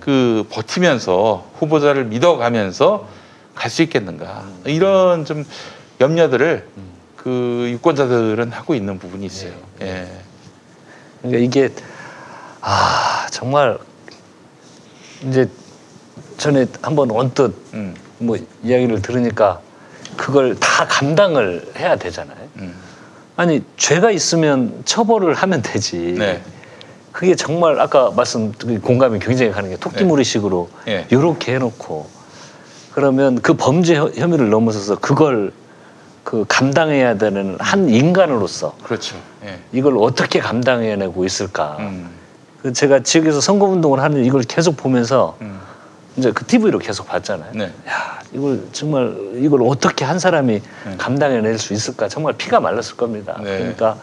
그 0.00 0.46
버티면서 0.50 1.46
후보자를 1.58 2.04
믿어가면서 2.04 3.08
갈 3.54 3.70
수 3.70 3.82
있겠는가 3.82 4.44
이런 4.64 5.24
좀 5.24 5.44
염려들을 6.00 6.64
그 7.16 7.68
유권자들은 7.72 8.52
하고 8.52 8.74
있는 8.74 8.98
부분이 8.98 9.26
있어요. 9.26 9.52
예. 9.82 10.08
그러니까 11.20 11.42
이게 11.44 11.68
아 12.62 13.26
정말 13.30 13.78
이제 15.28 15.48
전에 16.38 16.66
한번 16.80 17.10
언뜻 17.10 17.54
음. 17.74 17.94
뭐 18.18 18.38
이야기를 18.62 19.02
들으니까 19.02 19.60
그걸 20.16 20.56
다 20.58 20.86
감당을 20.88 21.72
해야 21.76 21.96
되잖아요. 21.96 22.38
음. 22.56 22.74
아니 23.36 23.62
죄가 23.76 24.10
있으면 24.10 24.82
처벌을 24.86 25.34
하면 25.34 25.60
되지. 25.62 25.96
네. 26.18 26.42
그게 27.12 27.34
정말 27.34 27.78
아까 27.80 28.10
말씀 28.10 28.52
그 28.52 28.80
공감이 28.80 29.18
굉장히 29.18 29.50
가는 29.50 29.68
게 29.68 29.76
토끼무리식으로 29.76 30.70
예. 30.88 31.06
이렇게 31.10 31.54
해놓고 31.54 32.08
그러면 32.92 33.40
그 33.42 33.54
범죄 33.54 33.96
혐- 33.96 34.12
혐의를 34.14 34.48
넘어서서 34.48 34.96
그걸 34.98 35.52
그 36.24 36.44
감당해야 36.48 37.16
되는 37.16 37.56
한 37.58 37.88
인간으로서 37.88 38.76
그렇죠. 38.82 39.16
예. 39.44 39.58
이걸 39.72 39.96
어떻게 39.98 40.38
감당해내고 40.40 41.24
있을까. 41.24 41.76
음. 41.80 42.10
그 42.62 42.72
제가 42.72 43.02
지역에서 43.02 43.40
선거 43.40 43.66
운동을 43.66 44.00
하는 44.00 44.24
이걸 44.24 44.42
계속 44.42 44.76
보면서 44.76 45.36
음. 45.40 45.58
이제 46.16 46.30
그 46.32 46.44
TV로 46.44 46.78
계속 46.78 47.06
봤잖아요. 47.06 47.52
네. 47.54 47.72
야, 47.88 48.20
이걸 48.32 48.62
정말 48.72 49.16
이걸 49.36 49.62
어떻게 49.62 50.04
한 50.04 50.18
사람이 50.18 50.60
네. 50.86 50.96
감당해낼 50.98 51.58
수 51.58 51.72
있을까? 51.72 52.08
정말 52.08 52.34
피가 52.34 52.60
말랐을 52.60 52.96
겁니다. 52.96 53.38
네. 53.42 53.58
그러니까 53.58 53.96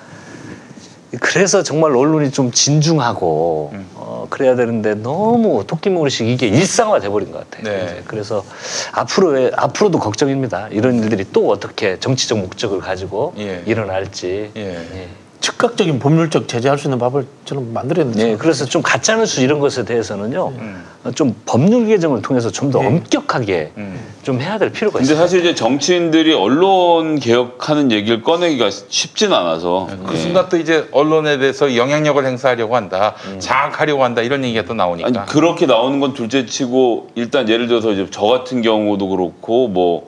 그래서 1.22 1.64
정말 1.64 1.96
언론이 1.96 2.32
좀 2.32 2.52
진중하고 2.52 3.72
음. 3.74 3.90
어, 3.96 4.28
그래야 4.30 4.56
되는데 4.56 4.94
너무 4.96 5.64
토끼모리식 5.66 6.28
이게 6.28 6.48
일상화 6.48 7.00
돼 7.00 7.10
버린 7.10 7.32
것 7.32 7.50
같아요. 7.50 7.64
네. 7.64 8.02
그래서 8.06 8.44
앞으로의 8.92 9.52
앞으로도 9.56 10.00
걱정입니다. 10.00 10.68
이런 10.70 11.02
일들이 11.02 11.26
또 11.32 11.50
어떻게 11.50 12.00
정치적 12.00 12.40
목적을 12.40 12.80
가지고 12.80 13.34
예. 13.38 13.64
일어날지. 13.66 14.52
예. 14.56 14.62
예. 14.62 15.08
즉각적인 15.40 16.00
법률적 16.00 16.48
제재할 16.48 16.78
수 16.78 16.88
있는 16.88 16.98
법을 16.98 17.26
저는 17.46 17.74
만들어야 17.74 18.06
된다. 18.06 18.24
네, 18.24 18.36
그래서 18.38 18.66
좀 18.66 18.82
가짜뉴스 18.82 19.42
이런 19.42 19.60
것에 19.60 19.86
대해서는요, 19.86 20.48
음. 20.58 20.84
어, 21.04 21.12
좀 21.12 21.36
법률 21.46 21.86
개정을 21.86 22.22
통해서 22.22 22.50
좀더 22.50 22.80
엄격하게 22.80 23.72
음. 23.78 24.00
좀 24.24 24.42
해야 24.42 24.58
될 24.58 24.72
필요가 24.72 24.98
근데 24.98 25.14
있어요. 25.14 25.24
사실 25.24 25.42
이제 25.42 25.54
정치인들이 25.54 26.34
언론 26.34 27.20
개혁하는 27.20 27.92
얘기를 27.92 28.24
꺼내기가 28.24 28.70
쉽진 28.70 29.32
않아서 29.32 29.88
그 30.06 30.16
예. 30.16 30.18
순간 30.18 30.50
또 30.50 30.58
이제 30.58 30.88
언론에 30.92 31.38
대해서 31.38 31.76
영향력을 31.76 32.26
행사하려고 32.26 32.76
한다, 32.76 33.14
장악하려고 33.40 34.04
한다 34.04 34.22
이런 34.24 34.44
얘기가 34.44 34.66
또 34.66 34.74
나오니까. 34.74 35.08
아니 35.08 35.18
그렇게 35.28 35.66
나오는 35.68 36.00
건 36.00 36.14
둘째 36.14 36.46
치고 36.46 37.12
일단 37.16 37.48
예를 37.48 37.68
들어서 37.68 37.92
이제 37.92 38.08
저 38.10 38.26
같은 38.26 38.62
경우도 38.62 39.08
그렇고 39.08 39.68
뭐이 39.68 40.02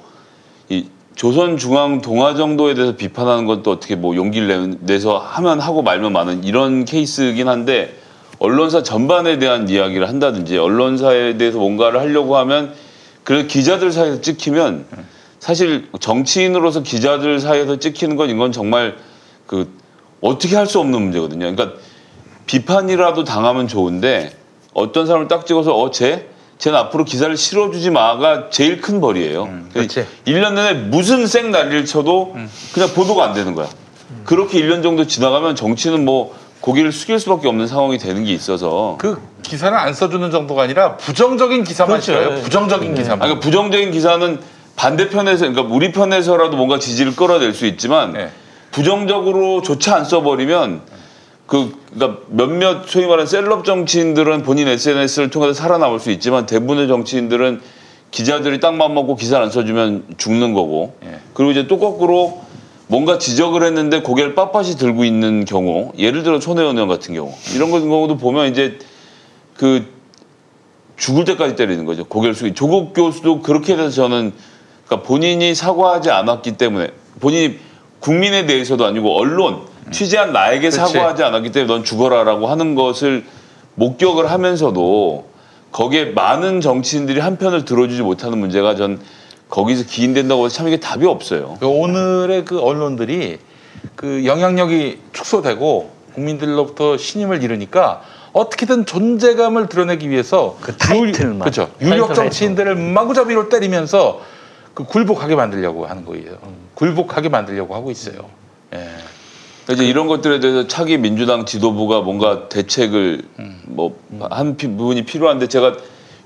조선중앙동아정도에 1.20 2.76
대해서 2.76 2.96
비판하는 2.96 3.46
건또 3.46 3.72
어떻게 3.72 3.98
뭐 3.98 4.16
용기를 4.16 4.48
내, 4.48 4.94
내서 4.94 5.18
하면 5.18 5.60
하고 5.60 5.82
말면 5.82 6.14
많은 6.14 6.46
이런 6.46 6.86
케이스긴 6.86 7.50
한데 7.50 7.94
언론사 8.40 8.84
전반에 8.84 9.38
대한 9.38 9.68
이야기를 9.68 10.08
한다든지 10.08 10.58
언론사에 10.58 11.36
대해서 11.36 11.58
뭔가를 11.60 12.00
하려고 12.00 12.38
하면 12.38 12.74
그 13.26 13.48
기자들 13.48 13.92
사이에서 13.92 14.22
찍히면 14.22 14.86
사실 15.40 15.90
정치인으로서 16.00 16.84
기자들 16.84 17.42
사이에서 17.42 17.80
찍히는 17.80 18.16
건 18.16 18.30
이건 18.30 18.54
정말 18.54 18.96
그 19.46 19.70
어떻게 20.22 20.56
할 20.56 20.68
수 20.68 20.80
없는 20.80 21.02
문제거든요. 21.02 21.54
그러니까 21.54 21.78
비판이라도 22.46 23.26
당하면 23.26 23.68
좋은데 23.68 24.32
어떤 24.74 25.06
사람을 25.06 25.28
딱 25.28 25.46
찍어서 25.46 25.78
어쟤 25.78 26.30
쟤는 26.60 26.78
앞으로 26.78 27.06
기사를 27.06 27.36
실어주지 27.36 27.90
마가 27.90 28.50
제일 28.50 28.82
큰 28.82 29.00
벌이에요. 29.00 29.50
그렇지. 29.74 30.06
1년 30.28 30.54
내내 30.54 30.74
무슨 30.74 31.26
쌩 31.26 31.52
난리를 31.52 31.86
쳐도 31.86 32.36
그냥 32.74 32.90
보도가 32.94 33.24
안 33.24 33.34
되는 33.34 33.56
거야. 33.56 33.68
그렇게 34.26 34.62
1년 34.62 34.84
정도 34.84 35.08
지나가면 35.08 35.56
정치는 35.56 36.04
뭐 36.04 36.36
고개를 36.60 36.92
숙일 36.92 37.18
수밖에 37.20 37.48
없는 37.48 37.68
상황이 37.68 37.98
되는 37.98 38.26
게 38.26 38.34
있어서 38.34 38.98
그 39.00 39.22
기사를 39.42 39.76
안 39.76 39.94
써주는 39.94 40.30
정도가 40.30 40.64
아니라 40.64 40.98
부정적인 40.98 41.64
기사만 41.64 42.02
그렇죠. 42.02 42.06
실어요. 42.12 42.36
네. 42.36 42.42
부정적인 42.42 42.94
기사만. 42.94 43.22
아, 43.22 43.24
그러니까 43.24 43.40
부정적인 43.40 43.92
기사는 43.92 44.40
반대편에서 44.76 45.48
그러니까 45.50 45.74
우리 45.74 45.94
편에서라도 45.94 46.58
뭔가 46.58 46.78
지지를 46.78 47.16
끌어낼 47.16 47.54
수 47.54 47.66
있지만 47.68 48.12
네. 48.12 48.32
부정적으로조차 48.72 49.96
안 49.96 50.04
써버리면 50.04 50.82
그 51.50 51.76
그러니까 51.92 52.22
몇몇 52.30 52.88
소위 52.88 53.08
말하는 53.08 53.26
셀럽 53.26 53.66
정치인들은 53.66 54.44
본인 54.44 54.68
SNS를 54.68 55.32
통해서 55.32 55.54
살아남을 55.54 56.00
수 56.00 56.12
있지만 56.12 56.46
대부분의 56.46 56.88
정치인들은 56.88 57.62
기자들이 58.12 58.60
땅만 58.60 58.94
먹고 58.94 59.16
기사를 59.16 59.44
안 59.44 59.50
써주면 59.50 60.04
죽는 60.18 60.54
거고 60.54 60.94
예. 61.04 61.20
그리고 61.34 61.50
이제 61.50 61.66
또 61.66 61.80
거꾸로 61.80 62.42
뭔가 62.86 63.18
지적을 63.18 63.64
했는데 63.64 64.04
고개를 64.04 64.36
빳빳이 64.36 64.78
들고 64.78 65.04
있는 65.04 65.44
경우 65.46 65.92
예를 65.98 66.22
들어 66.22 66.40
손혜원 66.40 66.76
의원 66.76 66.88
같은 66.88 67.16
경우 67.16 67.34
이런 67.56 67.72
경우도 67.72 68.18
보면 68.18 68.52
이제 68.52 68.78
그 69.56 69.88
죽을 70.98 71.26
때까지 71.26 71.56
때리는 71.56 71.84
거죠. 71.86 72.06
고개를 72.06 72.36
숙이. 72.36 72.54
조국 72.54 72.94
교수도 72.94 73.42
그렇게 73.42 73.76
돼서 73.76 73.90
저는 73.90 74.34
그러니까 74.86 75.08
본인이 75.08 75.56
사과하지 75.56 76.12
않았기 76.12 76.58
때문에 76.58 76.92
본인이 77.20 77.58
국민에 78.00 78.46
대해서도 78.46 78.86
아니고 78.86 79.18
언론 79.18 79.62
취재한 79.92 80.32
나에게 80.34 80.70
그렇지. 80.70 80.78
사과하지 80.78 81.24
않았기 81.24 81.52
때문에 81.52 81.74
넌 81.74 81.84
죽어라라고 81.84 82.48
하는 82.48 82.76
것을 82.76 83.24
목격을 83.76 84.30
하면서도 84.32 85.30
거기에 85.72 86.06
많은 86.06 86.62
정치인들이 86.62 87.20
한 87.20 87.38
편을 87.38 87.66
들어주지 87.66 88.02
못하는 88.02 88.38
문제가 88.38 88.76
전 88.76 89.00
거기서 89.50 89.86
기인된다고 89.86 90.46
해서 90.46 90.56
참 90.56 90.68
이게 90.68 90.80
답이 90.80 91.06
없어요. 91.06 91.58
그 91.60 91.68
오늘의 91.68 92.46
그 92.46 92.60
언론들이 92.60 93.40
그 93.96 94.26
영향력이 94.26 95.00
축소되고 95.14 95.92
국민들로부터 96.14 96.98
신임을 96.98 97.44
잃으니까 97.44 98.02
어떻게든 98.34 98.86
존재감을 98.86 99.68
드러내기 99.70 100.10
위해서 100.10 100.58
그 100.62 100.76
타이틀만. 100.76 101.40
그렇죠. 101.40 101.70
유력 101.82 102.14
정치인들을 102.14 102.76
마구잡이로 102.76 103.50
때리면서 103.50 104.22
그 104.74 104.84
굴복하게 104.84 105.36
만들려고 105.36 105.86
하는 105.86 106.06
거예요. 106.06 106.38
굴복하게 106.76 107.30
만들려고 107.30 107.76
하고 107.76 107.92
있어요. 107.92 108.30
예. 108.74 108.88
이제 109.72 109.86
이런 109.86 110.08
것들에 110.08 110.40
대해서 110.40 110.68
차기 110.68 110.98
민주당 110.98 111.46
지도부가 111.46 112.02
뭔가 112.02 112.50
대책을 112.50 113.22
뭐한 113.66 114.58
부분이 114.58 115.06
필요한데 115.06 115.48
제가 115.48 115.78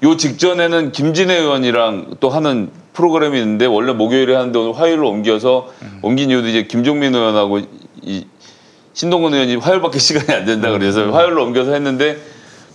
요 0.04 0.18
직전에는 0.18 0.92
김진애 0.92 1.36
의원이랑 1.40 2.16
또 2.20 2.30
하는 2.30 2.72
프로그램이 2.94 3.40
있는데 3.40 3.66
원래 3.66 3.92
목요일에 3.92 4.34
하는데 4.36 4.58
오늘 4.58 4.80
화요일로 4.80 5.10
옮겨서 5.10 5.70
옮긴 6.02 6.30
이유도 6.30 6.48
이제 6.48 6.64
김종민 6.64 7.16
의원하고 7.16 7.60
이 8.02 8.26
신동근 8.94 9.34
의원이 9.34 9.56
화요일밖에 9.58 10.00
시간이 10.00 10.32
안 10.32 10.46
된다 10.46 10.72
그래서 10.72 11.12
화요일로 11.12 11.44
옮겨서 11.44 11.74
했는데 11.74 12.18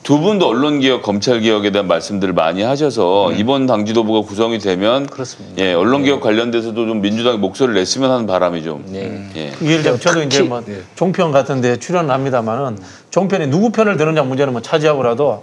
두 0.03 0.20
분도 0.20 0.49
언론 0.49 0.81
개혁, 0.81 1.03
검찰 1.03 1.41
개혁에 1.41 1.70
대한 1.70 1.87
말씀들을 1.87 2.33
많이 2.33 2.62
하셔서 2.62 3.33
이번 3.33 3.66
당 3.66 3.85
지도부가 3.85 4.27
구성이 4.27 4.59
되면 4.59 5.07
그렇습니다. 5.07 5.62
예, 5.62 5.75
언론 5.75 6.03
개혁 6.03 6.20
관련돼서도 6.20 6.87
좀 6.87 7.03
민주당이 7.03 7.37
목소리를 7.39 7.79
냈으면 7.79 8.11
하는 8.11 8.27
바람이 8.27 8.62
좀 8.62 8.85
네. 8.87 9.29
예. 9.37 9.53
예를 9.61 9.83
들면 9.83 10.01
저도 10.01 10.23
이제 10.23 10.43
뭐 10.43 10.62
종편 10.95 11.31
같은 11.31 11.61
데 11.61 11.79
출연합니다만은 11.79 12.79
종편이 13.11 13.49
누구 13.49 13.70
편을 13.70 13.99
드느냐 13.99 14.23
문제는 14.23 14.53
뭐 14.53 14.62
차지하고라도 14.62 15.43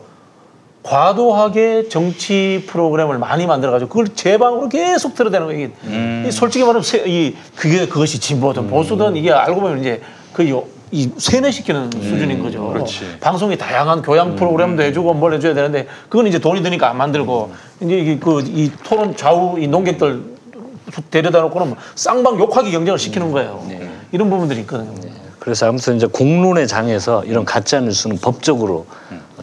과도하게 0.82 1.90
정치 1.90 2.64
프로그램을 2.68 3.18
많이 3.18 3.48
만들어가지고 3.48 3.90
그걸 3.90 4.08
제 4.16 4.38
방으로 4.38 4.70
계속 4.70 5.16
틀어대는 5.16 5.48
거예요. 5.48 5.60
이게 5.60 6.28
이 6.28 6.32
솔직히 6.32 6.64
말하면 6.64 6.84
세, 6.84 7.04
이 7.08 7.36
그게 7.56 7.88
그것이 7.88 8.20
진보든 8.20 8.68
보수든 8.68 9.16
이게 9.16 9.32
알고 9.32 9.62
보면 9.62 9.80
이제 9.80 10.02
그 10.32 10.48
요, 10.50 10.64
이 10.92 11.12
세뇌시키는 11.18 11.92
수준인 11.92 12.42
거죠. 12.44 12.68
그렇지. 12.70 13.18
방송이 13.20 13.58
다양한 13.58 14.02
교양 14.02 14.36
프로그램도 14.36 14.84
해주고 14.84 15.14
뭘 15.14 15.34
해줘야 15.34 15.54
되는데 15.54 15.88
그건 16.10 16.28
이제 16.28 16.40
돈이 16.40 16.62
드니까 16.64 16.90
안 16.90 16.98
만들고 16.98 17.54
이제 17.82 17.98
이게 17.98 18.20
그이 18.20 18.72
토론 18.84 19.16
좌우 19.16 19.60
이 19.60 19.68
논객들 19.68 20.36
데려다 21.10 21.42
놓고는 21.42 21.70
뭐 21.70 21.78
쌍방 21.96 22.40
욕하기 22.40 22.72
경쟁을 22.72 23.00
시키는 23.00 23.32
거예요. 23.32 23.68
이런 24.12 24.30
부분들이 24.30 24.62
있거든요. 24.62 24.94
그래서 25.40 25.68
아무튼 25.68 25.98
이제 25.98 26.08
공론의 26.08 26.68
장에서 26.68 27.24
이런 27.26 27.46
가짜 27.46 27.80
뉴스는 27.80 28.18
법적으로 28.20 28.86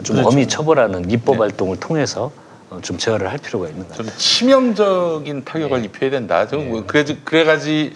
좀 0.03 0.17
그렇죠. 0.17 0.27
엄히 0.27 0.47
처벌하는 0.47 1.09
입법 1.11 1.39
활동을 1.39 1.79
통해서 1.79 2.31
어, 2.69 2.79
좀 2.81 2.97
제어를 2.97 3.29
할 3.31 3.37
필요가 3.37 3.69
있는. 3.69 3.85
좀 3.93 4.07
치명적인 4.17 5.45
타격을 5.45 5.85
입혀야 5.85 6.09
된다. 6.09 6.47
좀 6.47 6.85
그래 6.87 7.05
그래가지 7.23 7.93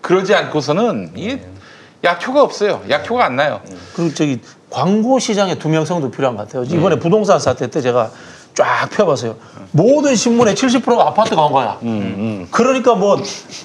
그러지 0.00 0.34
않고서는 0.34 1.12
이게 1.14 1.44
약효가 2.04 2.42
없어요. 2.42 2.82
약효가 2.88 3.24
안 3.24 3.36
나요. 3.36 3.60
그리고 3.96 4.14
저기 4.14 4.38
광고 4.70 5.18
시장의 5.18 5.58
투명성도 5.58 6.10
필요한 6.10 6.36
것 6.36 6.46
같아요. 6.46 6.64
이번에 6.64 6.98
부동산 6.98 7.38
사태 7.38 7.68
때 7.68 7.80
제가 7.80 8.10
쫙 8.54 8.88
펴봤어요. 8.90 9.34
모든 9.72 10.14
신문의 10.14 10.54
70%가 10.54 11.08
아파트 11.08 11.34
광고야. 11.34 11.78
그러니까 12.52 12.94
뭐, 12.94 13.16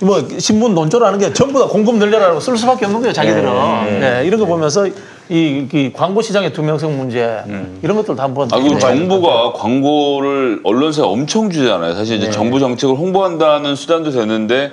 뭐, 0.01 0.27
신문 0.39 0.73
논조라는 0.73 1.19
게 1.19 1.31
전부 1.33 1.59
다 1.59 1.67
공급 1.67 1.97
늘려라고 1.97 2.39
쓸 2.39 2.57
수밖에 2.57 2.85
없는 2.85 3.01
거예요, 3.01 3.13
자기들은. 3.13 3.99
네, 3.99 4.23
이런 4.25 4.39
거 4.39 4.47
보면서 4.47 4.87
이, 4.87 4.91
이 5.29 5.91
광고 5.93 6.23
시장의 6.23 6.53
투명성 6.53 6.97
문제 6.97 7.43
이런 7.83 7.97
것들도 7.97 8.19
한번. 8.19 8.47
아, 8.51 8.57
그리고. 8.57 8.79
정부가 8.79 9.53
광고를 9.53 10.61
언론사에 10.63 11.05
엄청 11.05 11.51
주잖아요. 11.51 11.93
사실 11.93 12.17
이제 12.17 12.27
네. 12.27 12.31
정부 12.31 12.59
정책을 12.59 12.95
홍보한다는 12.95 13.75
수단도 13.75 14.09
되는데 14.09 14.71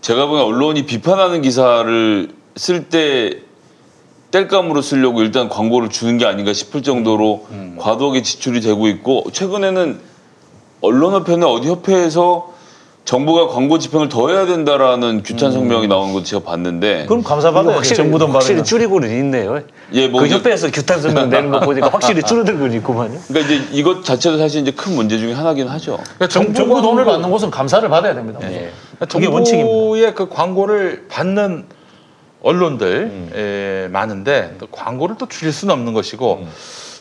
제가 0.00 0.26
보기엔 0.26 0.46
언론이 0.46 0.86
비판하는 0.86 1.42
기사를 1.42 2.28
쓸때 2.56 3.42
뗄감으로 4.30 4.80
쓰려고 4.80 5.22
일단 5.22 5.48
광고를 5.48 5.88
주는 5.88 6.16
게 6.18 6.24
아닌가 6.24 6.52
싶을 6.52 6.82
정도로 6.82 7.46
과도하게 7.78 8.22
지출이 8.22 8.60
되고 8.60 8.86
있고 8.88 9.24
최근에는 9.32 9.98
언론협회는 10.82 11.46
어디 11.46 11.68
협회에서 11.68 12.50
정부가 13.04 13.48
광고 13.48 13.78
집행을 13.78 14.08
더 14.08 14.28
해야 14.28 14.46
된다라는 14.46 15.22
규탄 15.24 15.50
성명이 15.50 15.88
나오는 15.88 16.12
것도 16.12 16.22
제가 16.24 16.44
봤는데 16.44 17.06
그럼 17.08 17.24
감사받아요. 17.24 17.74
확실히, 17.74 17.96
정부 17.96 18.18
돈 18.18 18.30
확실히. 18.30 18.62
줄이고는 18.62 19.10
있네요. 19.10 19.60
예, 19.94 20.06
뭐 20.06 20.20
그 20.20 20.26
이제- 20.26 20.36
협회에서 20.36 20.70
규탄 20.70 21.00
성명 21.00 21.28
내는 21.28 21.50
거 21.50 21.58
보니까 21.60 21.88
확실히 21.92 22.22
줄어들고 22.22 22.68
있구만요. 22.68 23.18
그러니까 23.26 23.52
이제 23.52 23.64
이것 23.72 24.04
자체도 24.04 24.38
사실 24.38 24.60
이제 24.60 24.70
큰 24.70 24.94
문제 24.94 25.18
중에 25.18 25.32
하나긴 25.32 25.66
하죠. 25.66 25.98
그러니까 26.04 26.28
정, 26.28 26.54
정부 26.54 26.80
돈을 26.80 27.04
받는 27.04 27.30
곳은 27.30 27.50
감사를 27.50 27.88
받아야 27.88 28.14
됩니다. 28.14 28.38
그게 29.08 29.26
원칙입니다. 29.26 29.68
정부의 29.68 30.14
그 30.14 30.28
광고를 30.28 31.06
받는 31.08 31.64
언론들 32.42 33.30
에, 33.34 33.88
많은데 33.88 34.56
또 34.58 34.66
광고를 34.66 35.16
또 35.18 35.26
줄일 35.28 35.52
수는 35.52 35.72
없는 35.74 35.92
것이고 35.92 36.46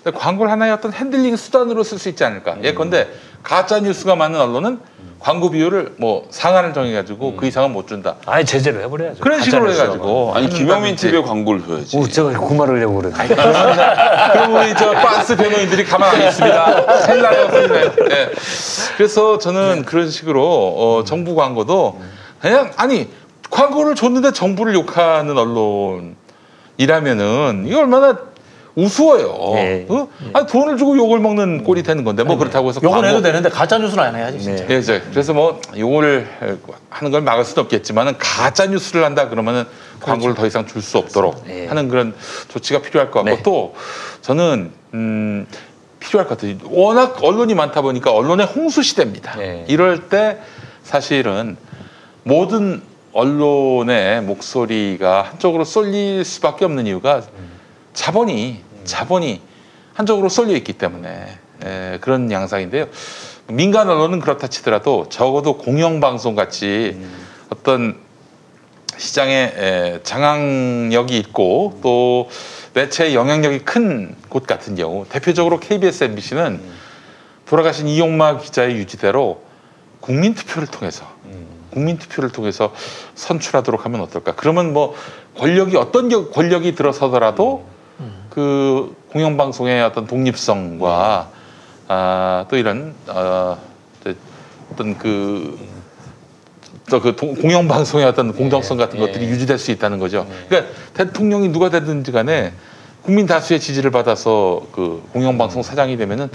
근데 0.03 0.18
광고를 0.18 0.52
하나의 0.52 0.72
어떤 0.74 0.94
핸들링 0.94 1.36
수단으로 1.36 1.84
쓸 1.84 1.99
수 1.99 2.07
있지 2.10 2.24
않을까. 2.24 2.57
예컨대 2.64 3.07
가짜 3.44 3.80
뉴스가 3.80 4.16
많은 4.16 4.40
언론은 4.40 4.80
광고 5.20 5.49
비율을 5.49 5.95
뭐 5.98 6.26
상한을 6.30 6.74
정해가지고 6.74 7.36
그 7.36 7.45
이상은 7.45 7.72
못 7.74 7.88
준다. 7.88 8.16
아예 8.26 8.44
제재를 8.45 8.82
해버려야죠. 8.84 9.20
그런 9.20 9.41
식으로 9.41 9.66
가짜 9.66 9.82
해가지고 9.84 10.34
아니 10.34 10.48
김영민. 10.49 10.95
TV에 10.95 11.22
광고를 11.22 11.66
줘야지. 11.66 11.98
오, 11.98 12.07
제가 12.07 12.32
그 12.40 12.53
말하려고 12.53 12.95
그랬는데. 12.95 13.36
그럼 13.36 14.56
우리 14.56 14.74
저 14.76 14.91
바스 14.91 15.36
변호인들이 15.36 15.84
가만 15.84 16.16
안 16.16 16.22
있습니다. 16.28 16.86
큰일 17.06 17.22
나요, 17.22 17.48
큰일 17.49 17.68
나요. 17.68 17.95
네. 18.07 18.30
그래서 18.95 19.38
저는 19.38 19.84
그런 19.84 20.10
식으로 20.10 20.41
어, 20.45 21.03
정부 21.03 21.36
광고도 21.36 22.02
그냥 22.40 22.72
아니 22.78 23.10
광고를 23.49 23.95
줬는데 23.95 24.31
정부를 24.34 24.73
욕하는 24.76 25.35
언론이라면은 26.77 27.63
이게 27.65 27.76
얼마나 27.76 28.17
우스워요. 28.76 29.51
네. 29.55 29.85
어? 29.89 30.07
아니, 30.34 30.47
돈을 30.47 30.77
주고 30.77 30.95
욕을 30.95 31.19
먹는 31.19 31.63
꼴이 31.63 31.84
되는 31.84 32.03
건데 32.03 32.23
뭐 32.23 32.38
그렇다고 32.38 32.69
해서 32.69 32.80
욕은 32.81 33.01
광고- 33.01 33.07
해도 33.09 33.21
되는데 33.21 33.49
가짜 33.49 33.77
뉴스는 33.77 34.01
안 34.03 34.15
해야지 34.15 34.39
진짜. 34.39 34.65
예, 34.69 34.77
이제 34.77 35.01
그래서 35.09 35.34
뭐 35.34 35.59
요걸 35.77 36.27
하는 36.89 37.11
걸 37.11 37.21
막을 37.21 37.43
수는 37.43 37.63
없겠지만은 37.63 38.15
가짜 38.19 38.67
뉴스를 38.67 39.03
한다 39.03 39.27
그러면은 39.27 39.65
광고를 39.99 40.35
더 40.35 40.45
이상 40.45 40.65
줄 40.65 40.81
수 40.81 40.97
없도록 40.97 41.43
예. 41.49 41.65
하는 41.67 41.89
그런 41.89 42.13
조치가 42.47 42.80
필요할 42.81 43.11
것 43.11 43.23
같고 43.23 43.35
네. 43.35 43.43
또 43.43 43.76
저는 44.21 44.71
음 44.93 45.45
필요할 45.99 46.27
것 46.30 46.38
같아요. 46.38 46.55
워낙 46.69 47.17
언론이 47.21 47.55
많다 47.55 47.81
보니까 47.81 48.13
언론의 48.13 48.45
홍수 48.45 48.81
시대입니다. 48.81 49.35
네. 49.35 49.65
이럴 49.67 50.07
때 50.07 50.38
사실은 50.84 51.57
모든 52.23 52.81
언론의 53.14 54.22
목소리가 54.23 55.23
한쪽으로 55.23 55.64
쏠릴 55.64 56.23
수밖에 56.23 56.65
없는 56.65 56.88
이유가 56.88 57.23
자본이 57.94 58.61
자본이 58.84 59.41
한쪽으로 59.94 60.30
쏠려 60.30 60.56
있기 60.56 60.73
때문에 60.73 61.38
에, 61.65 61.98
그런 62.02 62.31
양상인데요. 62.31 62.88
민간 63.48 63.90
언론은 63.90 64.19
그렇다 64.19 64.48
치더라도 64.48 65.07
적어도 65.10 65.57
공영방송 65.57 66.36
같이 66.36 66.98
어떤 67.49 67.99
시장에 68.98 69.53
에, 69.56 69.99
장악력이 70.03 71.18
있고 71.18 71.80
또 71.81 72.30
매체의 72.73 73.15
영향력이 73.15 73.60
큰 73.60 74.15
곳 74.30 74.45
같은 74.45 74.76
경우 74.76 75.06
대표적으로 75.10 75.60
KBS, 75.60 76.03
MBC는 76.03 76.61
돌아가신 77.48 77.88
이용마 77.88 78.38
기자의 78.38 78.76
유지대로 78.76 79.41
국민 79.99 80.36
투표를 80.36 80.68
통해서 80.68 81.03
국민 81.71 81.97
투표를 81.97 82.29
통해서 82.31 82.73
선출하도록 83.15 83.85
하면 83.85 84.01
어떨까? 84.01 84.33
그러면 84.35 84.73
뭐 84.73 84.95
권력이 85.37 85.77
어떤 85.77 86.09
겨- 86.09 86.29
권력이 86.29 86.75
들어서더라도 86.75 87.65
그 88.29 88.95
공영방송의 89.11 89.81
어떤 89.83 90.05
독립성과 90.07 91.29
아, 91.87 92.45
또 92.49 92.57
이런 92.57 92.93
어, 93.07 93.57
저- 94.03 94.13
어떤 94.71 94.97
그 94.97 95.57
또그 96.89 97.13
공영 97.15 97.67
방송의 97.67 98.05
어떤 98.05 98.33
공정성 98.33 98.77
같은 98.77 98.99
것들이 98.99 99.25
유지될 99.27 99.59
수 99.59 99.69
있다는 99.71 99.99
거죠. 99.99 100.25
그러니까 100.47 100.71
대통령이 100.95 101.49
누가 101.49 101.69
되든지 101.69 102.11
간에 102.11 102.51
국민 103.03 103.25
다수의 103.27 103.59
지지를 103.59 103.91
받아서 103.91 104.63
그 104.71 105.03
공영 105.13 105.37
방송 105.37 105.61
사장이 105.61 105.97
되면은 105.97 106.29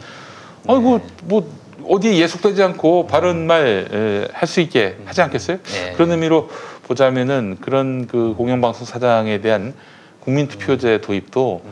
아이고 0.68 1.00
뭐 1.24 1.48
어디에 1.88 2.16
예속되지 2.18 2.62
않고 2.62 3.06
바른 3.06 3.46
말 3.46 4.28
할 4.32 4.46
수 4.48 4.60
있게 4.60 4.96
하지 5.04 5.22
않겠어요? 5.22 5.58
그런 5.94 6.10
의미로 6.10 6.48
보자면은 6.84 7.56
그런 7.60 8.06
그 8.06 8.34
공영방송 8.36 8.86
사장에 8.86 9.40
대한 9.40 9.74
국민 10.20 10.48
투표제 10.48 11.00
도입도 11.00 11.62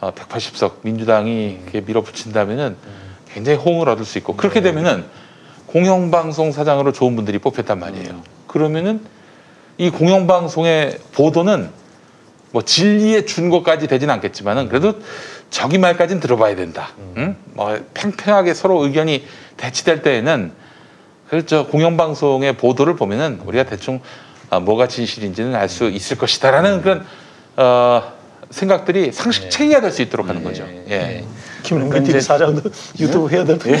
어, 0.00 0.12
180석 0.14 0.72
민주당이 0.82 1.58
이렇게 1.62 1.80
밀어붙인다면은 1.80 2.76
굉장히 3.32 3.58
호응을 3.58 3.88
얻을 3.88 4.04
수 4.04 4.18
있고 4.18 4.36
그렇게 4.36 4.60
되면은 4.60 5.04
공영방송 5.66 6.52
사장으로 6.52 6.92
좋은 6.92 7.14
분들이 7.16 7.38
뽑혔단 7.38 7.78
말이에요. 7.78 8.22
그러면은 8.46 9.00
이 9.78 9.88
공영방송의 9.90 10.98
보도는 11.12 11.70
뭐 12.50 12.62
진리의 12.62 13.26
준거까지 13.26 13.86
되진 13.86 14.10
않겠지만은 14.10 14.68
그래도 14.68 14.94
저기 15.50 15.78
말까지는 15.78 16.20
들어봐야 16.20 16.54
된다. 16.56 16.90
응? 17.16 17.36
뭐 17.54 17.76
팽팽하게 17.94 18.54
서로 18.54 18.84
의견이 18.84 19.24
대치될 19.56 20.02
때에는 20.02 20.52
그저 21.28 21.66
공영방송의 21.66 22.56
보도를 22.56 22.96
보면은 22.96 23.40
우리가 23.44 23.64
대충 23.64 24.00
아, 24.48 24.58
뭐가 24.58 24.88
진실인지는 24.88 25.54
알 25.54 25.68
수 25.68 25.84
있을 25.88 26.18
것이다라는 26.18 26.82
그런 26.82 27.04
어, 27.56 28.12
생각들이 28.50 29.12
상식 29.12 29.48
체계가 29.50 29.80
될 29.80 29.92
수 29.92 30.02
있도록 30.02 30.28
하는 30.28 30.42
거죠. 30.42 30.66
예. 30.88 31.24
김용민 31.62 32.02
TV 32.02 32.20
사장도 32.20 32.62
유튜브 32.98 33.28
해야 33.28 33.44
될 33.44 33.58
텐데. 33.58 33.78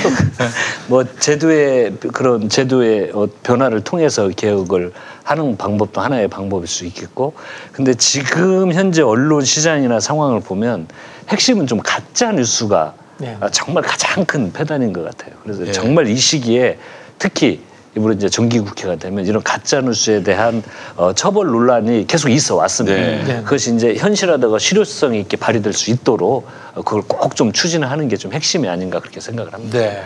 뭐 0.86 1.02
제도의 1.18 1.94
그런 2.12 2.48
제도의 2.48 3.10
어, 3.14 3.26
변화를 3.42 3.80
통해서 3.80 4.28
개혁을 4.28 4.92
하는 5.24 5.56
방법도 5.56 6.00
하나의 6.00 6.28
방법일 6.28 6.68
수 6.68 6.84
있겠고 6.84 7.34
근데 7.72 7.94
지금 7.94 8.72
현재 8.72 9.02
언론 9.02 9.44
시장이나 9.44 9.98
상황을 9.98 10.40
보면 10.40 10.86
핵심은 11.30 11.66
좀 11.66 11.80
가짜 11.82 12.32
뉴스가 12.32 12.94
네. 13.18 13.36
아, 13.40 13.48
정말 13.50 13.82
가장 13.84 14.24
큰 14.24 14.52
패단인 14.52 14.92
것 14.92 15.04
같아요. 15.04 15.34
그래서 15.42 15.64
네. 15.64 15.72
정말 15.72 16.06
이 16.08 16.16
시기에 16.16 16.78
특히 17.18 17.60
이번에 17.96 18.14
이제 18.14 18.28
정기국회가 18.28 18.96
되면 18.96 19.26
이런 19.26 19.42
가짜 19.42 19.80
뉴스에 19.80 20.22
대한 20.22 20.62
어, 20.96 21.12
처벌 21.12 21.48
논란이 21.48 22.06
계속 22.06 22.28
있어 22.30 22.54
왔습니다. 22.56 22.96
네. 22.96 23.22
네. 23.24 23.42
그것이 23.42 23.74
이제 23.74 23.94
현실화되고 23.96 24.58
실효성 24.58 25.14
있게 25.16 25.36
발휘될 25.36 25.72
수 25.72 25.90
있도록 25.90 26.46
어, 26.74 26.82
그걸 26.82 27.02
꼭 27.02 27.34
좀 27.34 27.52
추진을 27.52 27.90
하는 27.90 28.08
게 28.08 28.16
좀 28.16 28.32
핵심이 28.32 28.68
아닌가 28.68 29.00
그렇게 29.00 29.20
생각을 29.20 29.52
합니다. 29.52 29.78
네. 29.78 30.02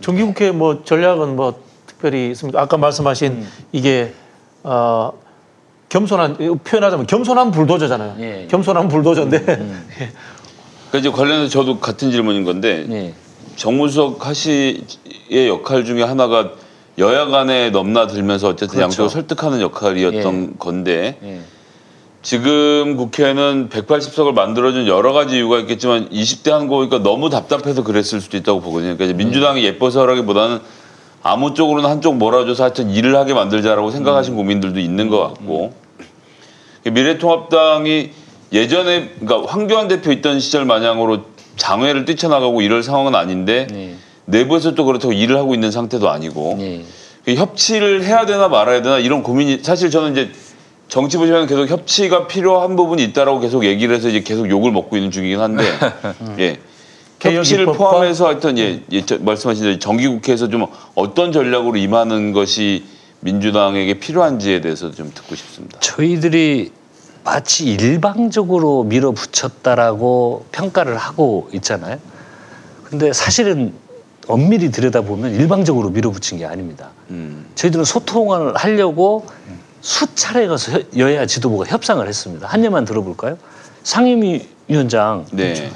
정기국회 0.00 0.50
뭐 0.52 0.82
전략은 0.84 1.36
뭐 1.36 1.62
특별히 1.86 2.30
있습니까? 2.32 2.60
아까 2.60 2.76
말씀하신 2.76 3.46
이게 3.72 4.12
어 4.62 5.12
겸손한 5.88 6.36
표현하자면 6.64 7.06
겸손한 7.06 7.50
불도저잖아요. 7.50 8.14
예, 8.20 8.42
예. 8.42 8.46
겸손한 8.46 8.88
불도저인데 8.88 9.38
그러니까 10.90 10.98
이제 10.98 11.10
관련해서 11.10 11.48
저도 11.50 11.78
같은 11.78 12.10
질문인 12.10 12.44
건데 12.44 12.86
예. 12.90 13.14
정무수석 13.56 14.26
하시의 14.26 14.82
역할 15.48 15.84
중에 15.84 16.02
하나가 16.02 16.50
여야 16.98 17.26
간에 17.26 17.70
넘나들면서 17.70 18.48
어쨌든 18.48 18.68
그렇죠. 18.76 18.82
양쪽을 18.82 19.10
설득하는 19.10 19.60
역할이었던 19.60 20.48
예. 20.52 20.58
건데 20.58 21.18
예. 21.22 21.40
지금 22.22 22.96
국회는 22.96 23.70
180석을 23.70 24.32
만들어준 24.34 24.86
여러 24.86 25.12
가지 25.12 25.36
이유가 25.36 25.58
있겠지만 25.60 26.10
20대 26.10 26.50
한 26.50 26.68
거 26.68 26.76
보니까 26.76 26.98
너무 26.98 27.30
답답해서 27.30 27.82
그랬을 27.82 28.20
수도 28.20 28.36
있다고 28.36 28.60
보거든요. 28.60 28.94
그러니까 28.96 29.04
이제 29.06 29.14
민주당이 29.14 29.64
예뻐서라기보다는 29.64 30.58
아무 31.22 31.54
쪽으로는 31.54 31.88
한쪽 31.88 32.16
몰아줘서 32.16 32.64
하여튼 32.64 32.90
일을 32.90 33.16
하게 33.16 33.32
만들자라고 33.32 33.90
생각하신 33.90 34.36
국민들도 34.36 34.80
있는 34.80 35.08
것 35.08 35.18
같고 35.20 35.72
미래통합당이 36.84 38.10
예전에 38.52 39.10
그러니까 39.20 39.50
황교안 39.50 39.88
대표 39.88 40.10
있던 40.12 40.40
시절 40.40 40.64
마냥으로 40.64 41.24
장외를 41.56 42.04
뛰쳐나가고 42.04 42.62
이럴 42.62 42.82
상황은 42.82 43.14
아닌데 43.14 43.66
네. 43.70 43.94
내부에서 44.24 44.74
또 44.74 44.84
그렇다고 44.84 45.12
일을 45.12 45.36
하고 45.36 45.54
있는 45.54 45.70
상태도 45.70 46.10
아니고 46.10 46.56
네. 46.58 46.84
그 47.24 47.34
협치를 47.34 48.04
해야 48.04 48.26
되나 48.26 48.48
말아야 48.48 48.82
되나 48.82 48.98
이런 48.98 49.22
고민이 49.22 49.60
사실 49.62 49.90
저는 49.90 50.12
이제 50.12 50.30
정치 50.88 51.16
보시면 51.18 51.46
계속 51.46 51.68
협치가 51.68 52.26
필요한 52.26 52.74
부분이 52.76 53.02
있다라고 53.04 53.40
계속 53.40 53.64
얘기를 53.64 53.94
해서 53.94 54.08
이제 54.08 54.20
계속 54.20 54.48
욕을 54.50 54.72
먹고 54.72 54.96
있는 54.96 55.10
중이긴 55.10 55.38
한데 55.38 55.62
예 56.40 56.58
협치를 57.20 57.66
포함해서 57.66 58.26
하여튼 58.26 58.56
예, 58.58 58.80
예 58.90 59.04
저- 59.04 59.18
말씀하신 59.18 59.64
대로 59.64 59.78
정기국회에서 59.78 60.48
좀 60.48 60.66
어떤 60.94 61.32
전략으로 61.32 61.76
임하는 61.76 62.32
것이 62.32 62.84
민주당에게 63.20 63.94
필요한지에 63.94 64.62
대해서 64.62 64.90
좀 64.90 65.12
듣고 65.14 65.34
싶습니다. 65.34 65.78
저희들이 65.80 66.72
마치 67.24 67.64
일방적으로 67.66 68.84
밀어붙였다라고 68.84 70.46
평가를 70.52 70.96
하고 70.96 71.48
있잖아요. 71.54 71.98
근데 72.84 73.12
사실은 73.12 73.72
엄밀히 74.26 74.70
들여다보면 74.70 75.34
일방적으로 75.34 75.90
밀어붙인 75.90 76.38
게 76.38 76.46
아닙니다. 76.46 76.90
음. 77.10 77.46
저희들은 77.54 77.84
소통을 77.84 78.56
하려고 78.56 79.26
수차례 79.80 80.46
가서 80.46 80.72
여- 80.72 80.84
여야 80.98 81.26
지도부가 81.26 81.64
협상을 81.66 82.06
했습니다. 82.06 82.46
한 82.46 82.64
예만 82.64 82.84
들어볼까요? 82.84 83.38
상임위원장 83.82 85.26
네. 85.32 85.70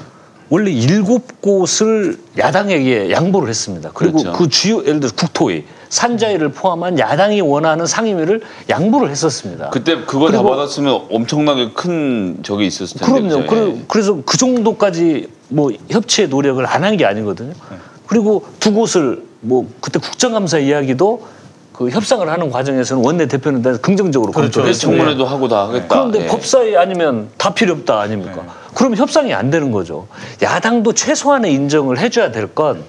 원래 0.49 0.71
일곱 0.71 1.41
곳을 1.41 2.19
야당에게 2.37 3.09
양보를 3.11 3.49
했습니다. 3.49 3.91
그리고 3.93 4.19
그렇죠. 4.19 4.37
그 4.37 4.47
주요 4.49 4.79
예를 4.85 4.99
들어 4.99 5.11
국토위, 5.15 5.65
산자위를 6.05 6.49
포함한 6.49 6.99
야당이 6.99 7.39
원하는 7.39 7.85
상임위를 7.85 8.41
양보를 8.69 9.09
했었습니다. 9.09 9.69
그때 9.69 9.95
그거 10.05 10.29
다 10.29 10.43
받았으면 10.43 11.07
엄청나게 11.09 11.71
큰 11.73 12.39
적이 12.43 12.67
있었을 12.67 12.99
텐데. 12.99 13.29
그럼요. 13.29 13.43
예. 13.77 13.81
그 14.25 14.37
정도까지 14.37 15.29
뭐 15.49 15.71
협치의 15.89 16.27
노력을 16.27 16.63
안 16.67 16.83
한 16.83 16.97
게 16.97 17.05
아니거든요. 17.05 17.53
네. 17.53 17.77
그리고 18.07 18.45
두 18.59 18.73
곳을 18.73 19.23
뭐 19.39 19.67
그때 19.79 19.99
국정감사 19.99 20.59
이야기도 20.59 21.25
그 21.71 21.89
협상을 21.89 22.27
하는 22.29 22.51
과정에서는 22.51 23.03
원내 23.03 23.27
대표는 23.27 23.61
다 23.61 23.77
긍정적으로 23.77 24.31
그렇죠. 24.33 24.69
청문회도 24.73 25.25
하고 25.25 25.47
다 25.47 25.67
하겠다. 25.69 25.87
그런데 25.87 26.23
예. 26.23 26.27
법사위 26.27 26.75
아니면 26.75 27.29
다 27.37 27.53
필요 27.53 27.73
없다 27.73 28.01
아닙니까? 28.01 28.35
네. 28.35 28.47
그럼 28.73 28.95
협상이 28.97 29.33
안 29.33 29.49
되는 29.49 29.71
거죠. 29.71 30.07
야당도 30.41 30.91
최소한의 30.93 31.53
인정을 31.53 31.97
해줘야 31.99 32.31
될 32.31 32.47
건 32.53 32.83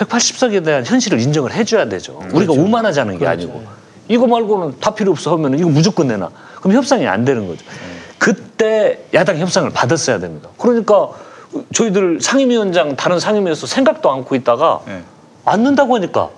180석에 0.00 0.64
대한 0.64 0.84
현실을 0.84 1.20
인정을 1.20 1.52
해줘야 1.52 1.88
되죠. 1.88 2.18
음, 2.22 2.30
우리가 2.34 2.52
그렇죠. 2.52 2.62
오만하자는 2.62 3.18
게 3.18 3.26
아니고 3.26 3.62
이거 4.08 4.26
말고는 4.26 4.74
다 4.80 4.94
필요 4.94 5.12
없어 5.12 5.32
하면 5.34 5.58
이거 5.58 5.68
무조건 5.68 6.08
내놔. 6.08 6.30
그럼 6.60 6.76
협상이 6.76 7.06
안 7.06 7.24
되는 7.24 7.46
거죠. 7.46 7.64
그때 8.18 9.04
야당 9.14 9.38
협상을 9.38 9.68
받았어야 9.70 10.18
됩니다. 10.18 10.48
그러니까 10.58 11.10
저희들 11.74 12.20
상임위원장 12.20 12.96
다른 12.96 13.18
상임위에서 13.20 13.66
생각도 13.66 14.10
않고 14.10 14.34
있다가 14.34 14.80
앉는다고 15.44 15.96
하니까 15.96 16.30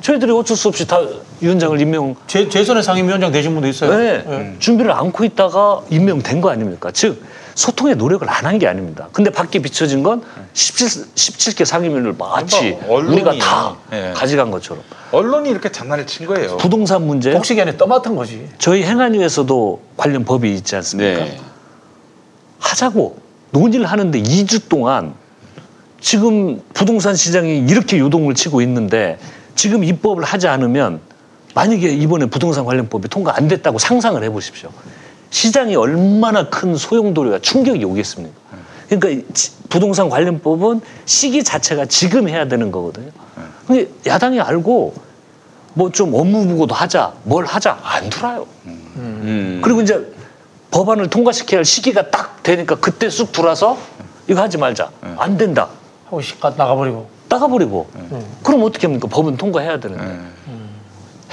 저희들이 0.00 0.32
어쩔 0.32 0.56
수 0.56 0.68
없이 0.68 0.86
다 0.86 0.98
위원장을 1.40 1.80
임명 1.80 2.14
제, 2.26 2.48
재선의 2.48 2.82
상임위원장 2.82 3.32
되신 3.32 3.52
분도 3.52 3.68
있어요. 3.68 3.96
네. 3.96 4.54
준비를 4.58 4.92
않고 4.92 5.24
있다가 5.24 5.80
임명된 5.90 6.40
거 6.40 6.50
아닙니까? 6.50 6.90
즉 6.92 7.22
소통의 7.54 7.96
노력을 7.96 8.28
안 8.28 8.44
한 8.46 8.58
게 8.58 8.66
아닙니다. 8.66 9.08
근데 9.12 9.30
밖에 9.30 9.60
비춰진 9.60 10.02
건 10.02 10.22
17, 10.54 10.86
17개 11.14 11.64
상임위를 11.64 12.14
마치 12.18 12.76
그러니까 12.80 12.86
언론이- 12.88 13.12
우리가 13.12 13.38
다 13.38 13.76
예. 13.92 14.12
가져간 14.14 14.50
것처럼 14.50 14.82
언론이 15.12 15.48
이렇게 15.50 15.70
장난을 15.70 16.06
친 16.06 16.26
거예요. 16.26 16.56
부동산 16.56 17.06
문제 17.06 17.32
복식이 17.32 17.60
안에 17.60 17.76
떠맡은 17.76 18.16
거지. 18.16 18.48
저희 18.58 18.82
행안위에서도 18.82 19.80
관련 19.96 20.24
법이 20.24 20.52
있지 20.54 20.74
않습니까? 20.76 21.24
네. 21.24 21.40
하자고 22.58 23.18
논의를 23.50 23.86
하는데 23.86 24.20
2주 24.20 24.68
동안 24.68 25.14
지금 26.00 26.60
부동산 26.74 27.14
시장이 27.14 27.58
이렇게 27.68 27.98
요동을 27.98 28.34
치고 28.34 28.60
있는데 28.62 29.18
지금 29.54 29.84
입법을 29.84 30.24
하지 30.24 30.48
않으면 30.48 31.00
만약에 31.54 31.88
이번에 31.94 32.26
부동산 32.26 32.64
관련법이 32.64 33.08
통과 33.08 33.36
안 33.36 33.46
됐다고 33.46 33.78
상상을 33.78 34.22
해보십시오. 34.24 34.70
시장이 35.30 35.74
얼마나 35.76 36.48
큰 36.48 36.76
소용돌이가 36.76 37.40
충격이 37.40 37.84
오겠습니까? 37.84 38.34
그러니까 38.88 39.26
부동산 39.68 40.08
관련법은 40.08 40.80
시기 41.06 41.42
자체가 41.42 41.86
지금 41.86 42.28
해야 42.28 42.46
되는 42.46 42.70
거거든요. 42.70 43.10
근데 43.66 43.88
야당이 44.06 44.40
알고 44.40 44.94
뭐 45.74 45.90
좀 45.90 46.14
업무 46.14 46.46
보고도 46.46 46.74
하자, 46.74 47.14
뭘 47.24 47.44
하자 47.46 47.78
안 47.82 48.08
돌아요. 48.10 48.46
음. 48.66 49.60
그리고 49.64 49.80
이제 49.82 50.12
법안을 50.70 51.08
통과시켜야 51.10 51.58
할 51.58 51.64
시기가 51.64 52.10
딱 52.10 52.42
되니까 52.42 52.76
그때 52.76 53.10
쑥 53.10 53.32
들어와서 53.32 53.76
이거 54.28 54.40
하지 54.40 54.58
말자. 54.58 54.90
안 55.16 55.36
된다. 55.36 55.68
하고 56.06 56.20
씩 56.20 56.38
나가버리고. 56.40 57.08
나가버리고. 57.28 57.88
그럼 58.44 58.62
어떻게 58.62 58.86
합니까? 58.86 59.08
법은 59.10 59.36
통과해야 59.36 59.80
되는데. 59.80 60.20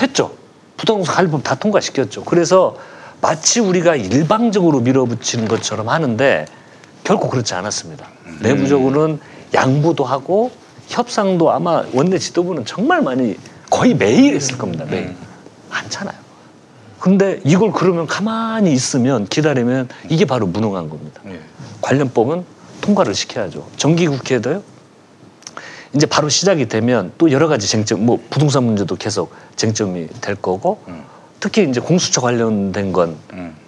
했죠. 0.02 0.32
부동산 0.78 1.16
관리법 1.16 1.44
다 1.44 1.54
통과시켰죠. 1.56 2.24
그래서 2.24 2.76
마치 3.22 3.60
우리가 3.60 3.96
일방적으로 3.96 4.80
밀어붙이는 4.82 5.48
것처럼 5.48 5.90
하는데 5.90 6.46
결코 7.04 7.30
그렇지 7.30 7.54
않았습니다. 7.54 8.08
내부적으로는 8.42 9.20
양보도 9.54 10.04
하고 10.04 10.52
협상도 10.88 11.52
아마 11.52 11.84
원내 11.94 12.18
지도부는 12.18 12.66
정말 12.66 13.02
많이 13.02 13.36
거의 13.70 13.94
매일 13.94 14.36
했을 14.36 14.58
겁니다. 14.58 14.86
매일. 14.86 15.16
많잖아요. 15.70 16.18
근데 17.00 17.40
이걸 17.44 17.72
그러면 17.72 18.06
가만히 18.06 18.74
있으면 18.74 19.26
기다리면 19.26 19.90
이게 20.10 20.26
바로 20.26 20.46
무능한 20.46 20.90
겁니다. 20.90 21.22
관련법은 21.82 22.44
통과를 22.82 23.16
시켜야죠. 23.16 23.68
정기국회도요. 23.78 24.64
이제 25.94 26.06
바로 26.06 26.30
시작이 26.30 26.68
되면 26.70 27.12
또 27.18 27.32
여러 27.32 27.48
가지 27.48 27.68
쟁점, 27.68 28.06
뭐 28.06 28.20
부동산 28.30 28.64
문제도 28.64 28.96
계속 28.96 29.34
쟁점이 29.56 30.08
될 30.22 30.36
거고 30.36 30.80
특히 31.42 31.68
이제 31.68 31.82
공수처 31.82 32.22
관련된 32.22 32.94
건 32.94 33.18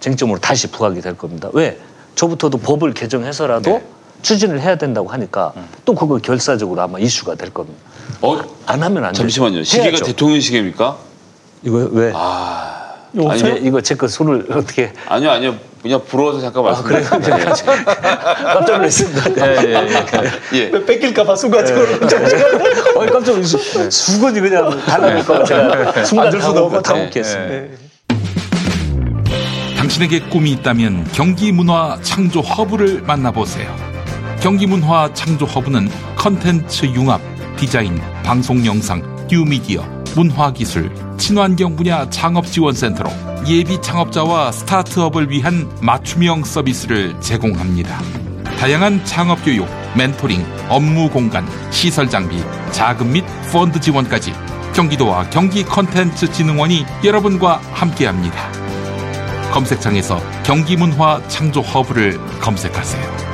쟁점으로 0.00 0.38
다시 0.38 0.68
부각이 0.68 1.02
될 1.02 1.18
겁니다. 1.18 1.50
왜? 1.52 1.78
저부터도 2.14 2.58
법을 2.58 2.94
개정해서라도 2.94 3.82
추진을 4.22 4.60
해야 4.62 4.76
된다고 4.76 5.08
하니까 5.08 5.52
또 5.84 5.94
그거 5.94 6.16
결사적으로 6.18 6.80
아마 6.80 6.98
이슈가 6.98 7.34
될 7.34 7.50
겁니다. 7.50 7.78
어? 8.22 8.40
안 8.64 8.82
하면 8.82 9.04
안 9.04 9.12
돼요. 9.12 9.12
잠시만요. 9.12 9.64
시계가 9.64 9.88
해야죠. 9.88 10.04
대통령 10.04 10.40
시계입니까? 10.40 10.96
이거 11.64 11.88
왜? 11.92 12.12
아. 12.14 12.83
아니, 13.28 13.60
이거 13.62 13.80
제거 13.80 14.08
손을 14.08 14.46
어떻게 14.50 14.92
아니요, 15.08 15.30
아니요. 15.30 15.54
그냥 15.82 16.00
부러워서 16.06 16.40
잠깐 16.40 16.64
말씀. 16.64 16.82
그래요? 16.84 17.04
깜짝 17.10 18.76
놀랐습니다. 18.78 19.46
예, 19.46 19.56
예, 19.62 19.88
예. 20.54 20.70
예. 20.72 20.84
뺏길까봐 20.84 21.36
순간적으로. 21.36 21.86
어이 22.96 23.06
깜짝 23.08 23.32
놀랐어요. 23.32 23.90
수건이 23.90 24.40
그냥 24.40 24.80
달라질까봐 24.86 25.44
제가 25.44 26.04
순간 26.04 26.26
앉을 26.28 26.40
수도 26.40 26.64
없고 26.64 26.82
다 26.82 26.94
네. 26.94 27.04
먹겠습니다. 27.04 27.76
당신에게 29.76 30.20
꿈이 30.30 30.52
있다면 30.52 31.06
경기 31.12 31.52
문화 31.52 31.98
창조 32.02 32.40
허브를 32.40 33.02
만나보세요. 33.02 33.68
경기 34.40 34.66
문화 34.66 35.12
창조 35.12 35.44
허브는 35.44 35.90
컨텐츠 36.16 36.86
융합, 36.86 37.20
디자인, 37.56 38.00
방송 38.22 38.64
영상, 38.64 39.02
뉴미디어, 39.30 39.82
문화 40.16 40.50
기술, 40.52 40.90
친환경 41.18 41.76
분야 41.76 42.08
창업지원센터로 42.10 43.10
예비 43.46 43.80
창업자와 43.80 44.52
스타트업을 44.52 45.30
위한 45.30 45.70
맞춤형 45.80 46.44
서비스를 46.44 47.20
제공합니다. 47.20 48.00
다양한 48.58 49.04
창업 49.04 49.44
교육, 49.44 49.68
멘토링, 49.96 50.44
업무 50.68 51.10
공간, 51.10 51.46
시설 51.70 52.08
장비, 52.08 52.42
자금 52.70 53.12
및 53.12 53.24
펀드 53.52 53.80
지원까지 53.80 54.32
경기도와 54.74 55.28
경기 55.30 55.62
컨텐츠 55.62 56.32
진흥원이 56.32 56.84
여러분과 57.04 57.60
함께합니다. 57.72 58.50
검색창에서 59.52 60.20
경기문화 60.42 61.22
창조 61.28 61.60
허브를 61.60 62.18
검색하세요. 62.40 63.33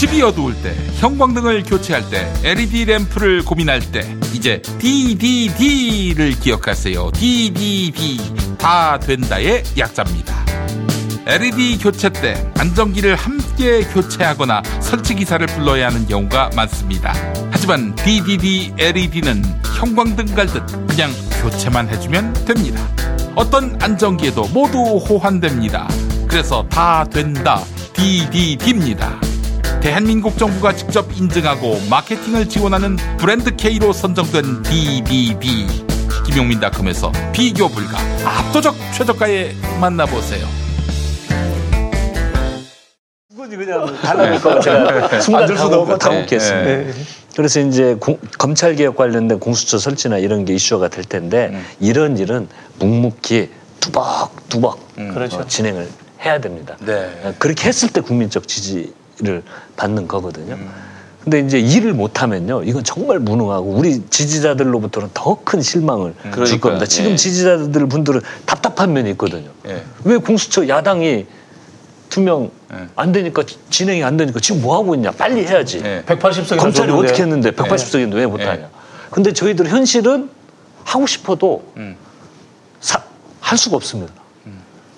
집이 0.00 0.22
어두울 0.22 0.54
때, 0.62 0.74
형광등을 0.98 1.62
교체할 1.64 2.08
때, 2.08 2.32
LED 2.42 2.86
램프를 2.86 3.44
고민할 3.44 3.80
때, 3.92 4.16
이제 4.32 4.62
DDD를 4.78 6.40
기억하세요. 6.40 7.10
DDD. 7.10 8.16
다 8.56 8.98
된다의 8.98 9.62
약자입니다. 9.76 10.34
LED 11.26 11.80
교체 11.82 12.08
때 12.08 12.50
안전기를 12.56 13.14
함께 13.14 13.82
교체하거나 13.82 14.62
설치 14.80 15.14
기사를 15.14 15.46
불러야 15.48 15.88
하는 15.88 16.06
경우가 16.06 16.52
많습니다. 16.56 17.12
하지만 17.50 17.94
DDD 17.96 18.72
LED는 18.78 19.44
형광등 19.78 20.34
갈듯 20.34 20.62
그냥 20.86 21.10
교체만 21.42 21.90
해주면 21.90 22.46
됩니다. 22.46 22.88
어떤 23.34 23.76
안전기에도 23.82 24.48
모두 24.48 24.78
호환됩니다. 24.78 25.88
그래서 26.26 26.66
다 26.70 27.04
된다 27.04 27.62
DDD입니다. 27.92 29.29
대한민국 29.80 30.36
정부가 30.36 30.74
직접 30.74 31.10
인증하고 31.16 31.78
마케팅을 31.88 32.48
지원하는 32.48 32.96
브랜드 33.18 33.54
K로 33.56 33.92
선정된 33.92 34.62
DDD. 34.62 35.66
김용민닷컴에서 36.26 37.10
비교 37.32 37.66
불가 37.68 37.98
압도적 38.24 38.74
최저가에 38.94 39.52
만나보세요. 39.80 40.46
그거지 43.30 43.56
그냥 43.56 43.96
달라니까 44.02 44.60
제가 44.60 45.20
순간 45.20 45.42
앉을 45.44 45.56
수도 45.56 45.80
없고 45.80 45.98
다 45.98 46.10
네. 46.10 46.20
묻겠습니다. 46.20 46.64
네. 46.64 46.92
그래서 47.34 47.60
이제 47.60 47.96
공- 47.98 48.18
검찰 48.38 48.76
개혁 48.76 48.96
관련된 48.96 49.40
공수처 49.40 49.78
설치나 49.78 50.18
이런 50.18 50.44
게 50.44 50.54
이슈가 50.54 50.88
될 50.88 51.04
텐데 51.04 51.58
이런 51.80 52.18
일은 52.18 52.48
묵묵히 52.78 53.48
두벅두벅 53.80 54.94
그렇죠. 55.14 55.38
어, 55.38 55.46
진행을 55.46 55.88
해야 56.24 56.38
됩니다. 56.38 56.76
네. 56.80 56.92
어, 57.24 57.34
그렇게 57.38 57.66
했을 57.68 57.88
때 57.88 58.02
국민적 58.02 58.46
지지 58.46 58.92
를 59.22 59.42
받는 59.76 60.08
거거든요. 60.08 60.56
근데 61.22 61.40
이제 61.40 61.60
일을 61.60 61.92
못하면요, 61.92 62.62
이건 62.64 62.82
정말 62.82 63.18
무능하고 63.18 63.66
우리 63.70 64.02
지지자들로부터는 64.08 65.10
더 65.12 65.38
큰 65.44 65.60
실망을 65.60 66.14
줄 66.22 66.30
그러니까요. 66.30 66.60
겁니다. 66.60 66.86
지금 66.86 67.10
예. 67.12 67.16
지지자들 67.16 67.86
분들은 67.86 68.22
답답한 68.46 68.94
면이 68.94 69.10
있거든요. 69.10 69.50
예. 69.66 69.82
왜 70.04 70.16
공수처 70.16 70.66
야당이 70.66 71.26
투명 72.08 72.50
안 72.96 73.12
되니까 73.12 73.42
진행이 73.68 74.02
안 74.02 74.16
되니까 74.16 74.40
지금 74.40 74.62
뭐 74.62 74.78
하고 74.78 74.94
있냐? 74.94 75.10
빨리 75.10 75.44
해야지. 75.46 75.80
180석이 76.06 76.56
검찰이 76.56 76.90
어떻게 76.92 77.22
했는데 77.22 77.50
180석인데 77.50 78.14
왜 78.14 78.26
못하냐? 78.26 78.68
근데 79.10 79.32
저희들 79.34 79.68
현실은 79.68 80.30
하고 80.84 81.06
싶어도 81.06 81.64
사- 82.80 83.02
할 83.40 83.58
수가 83.58 83.76
없습니다. 83.76 84.14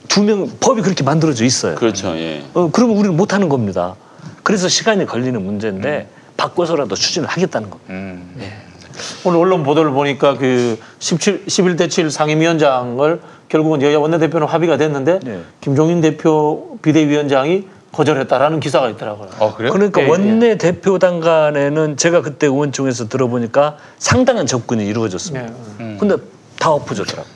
두명 0.09 0.49
법이 0.61 0.83
그렇게 0.83 1.03
만들어져 1.03 1.45
있어요. 1.45 1.75
그렇죠. 1.75 2.09
예. 2.17 2.45
어, 2.55 2.71
그러면 2.71 2.97
우리는 2.97 3.17
못 3.17 3.33
하는 3.33 3.49
겁니다. 3.49 3.97
그래서 4.43 4.69
시간이 4.69 5.07
걸리는 5.07 5.41
문제인데 5.43 6.09
바꿔서라도 6.37 6.95
추진을 6.95 7.29
하겠다는 7.29 7.71
겁니다. 7.71 8.23
오늘 9.25 9.39
언론 9.39 9.63
보도를 9.63 9.91
보니까 9.93 10.37
그 10.37 10.79
17, 10.99 11.47
11대 11.47 11.89
7 11.91 12.11
상임위원장을 12.11 13.21
결국은 13.49 13.83
여야 13.83 13.99
원내대표는 13.99 14.47
합의가 14.47 14.77
됐는데 14.77 15.21
김종인 15.61 16.01
대표 16.01 16.79
비대위원장이 16.83 17.67
거절했다라는 17.93 18.61
기사가 18.61 18.89
있더라고요. 18.91 19.29
어, 19.39 19.55
그래요? 19.55 19.71
그러니까 19.73 20.03
예, 20.03 20.09
원내 20.09 20.57
대표단 20.57 21.21
간에는 21.21 21.99
제가 21.99 22.23
그때 22.23 22.47
의원총회에서 22.47 23.09
들어보니까 23.09 23.77
상당한 23.99 24.47
접근이 24.47 24.87
이루어졌습니다. 24.87 25.53
네. 25.79 25.97
근데 26.01 26.17
다 26.59 26.71
엎어졌더라고요. 26.71 27.27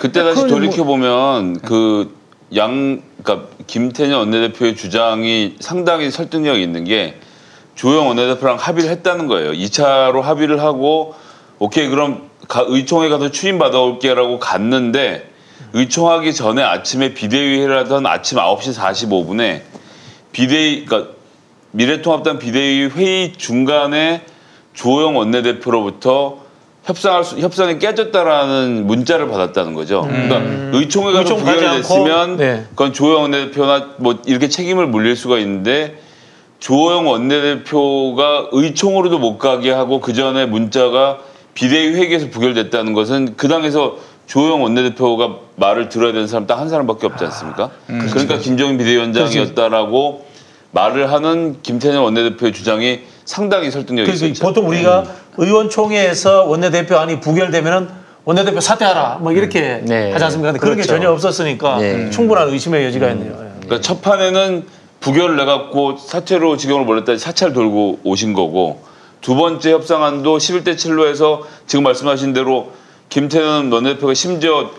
그때 0.00 0.22
다시 0.24 0.40
뭐- 0.40 0.48
돌이켜 0.48 0.82
보면 0.82 1.60
그 1.60 2.12
양 2.56 3.02
그러니까 3.22 3.48
김태년 3.66 4.18
원내대표의 4.18 4.76
주장이 4.76 5.56
상당히 5.60 6.10
설득력 6.10 6.58
이 6.58 6.62
있는 6.62 6.84
게 6.84 7.16
조영 7.74 8.08
원내대표랑 8.08 8.56
합의를 8.56 8.90
했다는 8.90 9.26
거예요. 9.26 9.52
2차로 9.52 10.20
합의를 10.20 10.60
하고 10.60 11.14
오케이 11.58 11.88
그럼 11.88 12.28
가- 12.48 12.64
의총에 12.66 13.08
가서 13.08 13.30
추인 13.30 13.58
받아올게라고 13.58 14.38
갔는데 14.38 15.30
의총하기 15.72 16.34
전에 16.34 16.62
아침에 16.62 17.14
비대위를 17.14 17.78
하던 17.80 18.04
아침 18.06 18.38
9시 18.38 18.76
45분에 18.78 19.62
비대위 20.32 20.84
그러니까 20.84 21.12
미래통합당 21.70 22.38
비대위 22.38 22.86
회의 22.94 23.32
중간에 23.32 24.22
조영 24.74 25.16
원내대표로부터 25.16 26.41
협상할 26.84 27.22
수, 27.24 27.38
협상이 27.38 27.78
깨졌다라는 27.78 28.86
문자를 28.86 29.28
받았다는 29.28 29.74
거죠. 29.74 30.02
그러니까 30.02 30.76
의총에 30.76 31.06
가서 31.12 31.20
의총 31.20 31.38
부결됐으면 31.38 32.36
네. 32.36 32.64
그건 32.70 32.92
조영 32.92 33.22
원내대표나 33.22 33.90
뭐 33.98 34.18
이렇게 34.26 34.48
책임을 34.48 34.88
물릴 34.88 35.14
수가 35.14 35.38
있는데 35.38 35.98
조영 36.58 37.06
원내대표가 37.08 38.48
의총으로도 38.50 39.18
못 39.18 39.38
가게 39.38 39.70
하고 39.70 40.00
그 40.00 40.12
전에 40.12 40.46
문자가 40.46 41.18
비대위 41.54 41.94
회의에서 41.94 42.30
부결됐다는 42.30 42.94
것은 42.94 43.34
그 43.36 43.46
당에서 43.46 43.96
조영 44.26 44.62
원내대표가 44.62 45.36
말을 45.56 45.88
들어야 45.88 46.12
되는 46.12 46.26
사람 46.26 46.46
딱 46.46 46.58
한 46.58 46.68
사람밖에 46.68 47.06
없지 47.06 47.24
않습니까? 47.24 47.70
그러니까 47.86 48.38
김종인 48.38 48.78
비대위원장이었다라고 48.78 50.26
말을 50.72 51.12
하는 51.12 51.56
김태년 51.62 52.02
원내대표의 52.02 52.52
주장이 52.52 53.00
상당히 53.24 53.70
설득력이 53.70 54.06
그래서 54.06 54.26
있었죠. 54.26 54.44
보통 54.44 54.68
우리가 54.68 55.04
의원총회에서 55.36 56.44
원내대표 56.44 56.96
안이 56.96 57.20
부결되면은 57.20 57.88
원내대표 58.24 58.60
사퇴하라 58.60 59.18
뭐 59.20 59.32
이렇게 59.32 59.82
네. 59.84 60.12
하지 60.12 60.24
않습니까? 60.24 60.52
근데 60.52 60.60
그런 60.60 60.76
게 60.76 60.82
그렇죠. 60.82 60.96
전혀 60.98 61.10
없었으니까 61.10 61.78
네. 61.78 62.10
충분한 62.10 62.48
의심의 62.50 62.84
여지가 62.86 63.10
있네요. 63.10 63.32
예. 63.32 63.60
그러니까 63.62 63.80
첫 63.80 64.02
판에는 64.02 64.66
부결을 65.00 65.36
내갖고 65.36 65.96
사퇴로 65.96 66.56
지경을 66.56 66.84
몰렸다 66.84 67.16
사찰 67.16 67.52
돌고 67.52 68.00
오신 68.04 68.34
거고 68.34 68.84
두 69.20 69.34
번째 69.34 69.72
협상안도 69.72 70.38
11대 70.38 70.74
7로 70.74 71.08
해서 71.08 71.42
지금 71.66 71.82
말씀하신 71.84 72.32
대로 72.32 72.72
김태년 73.08 73.72
원내대표가 73.72 74.14
심지어 74.14 74.70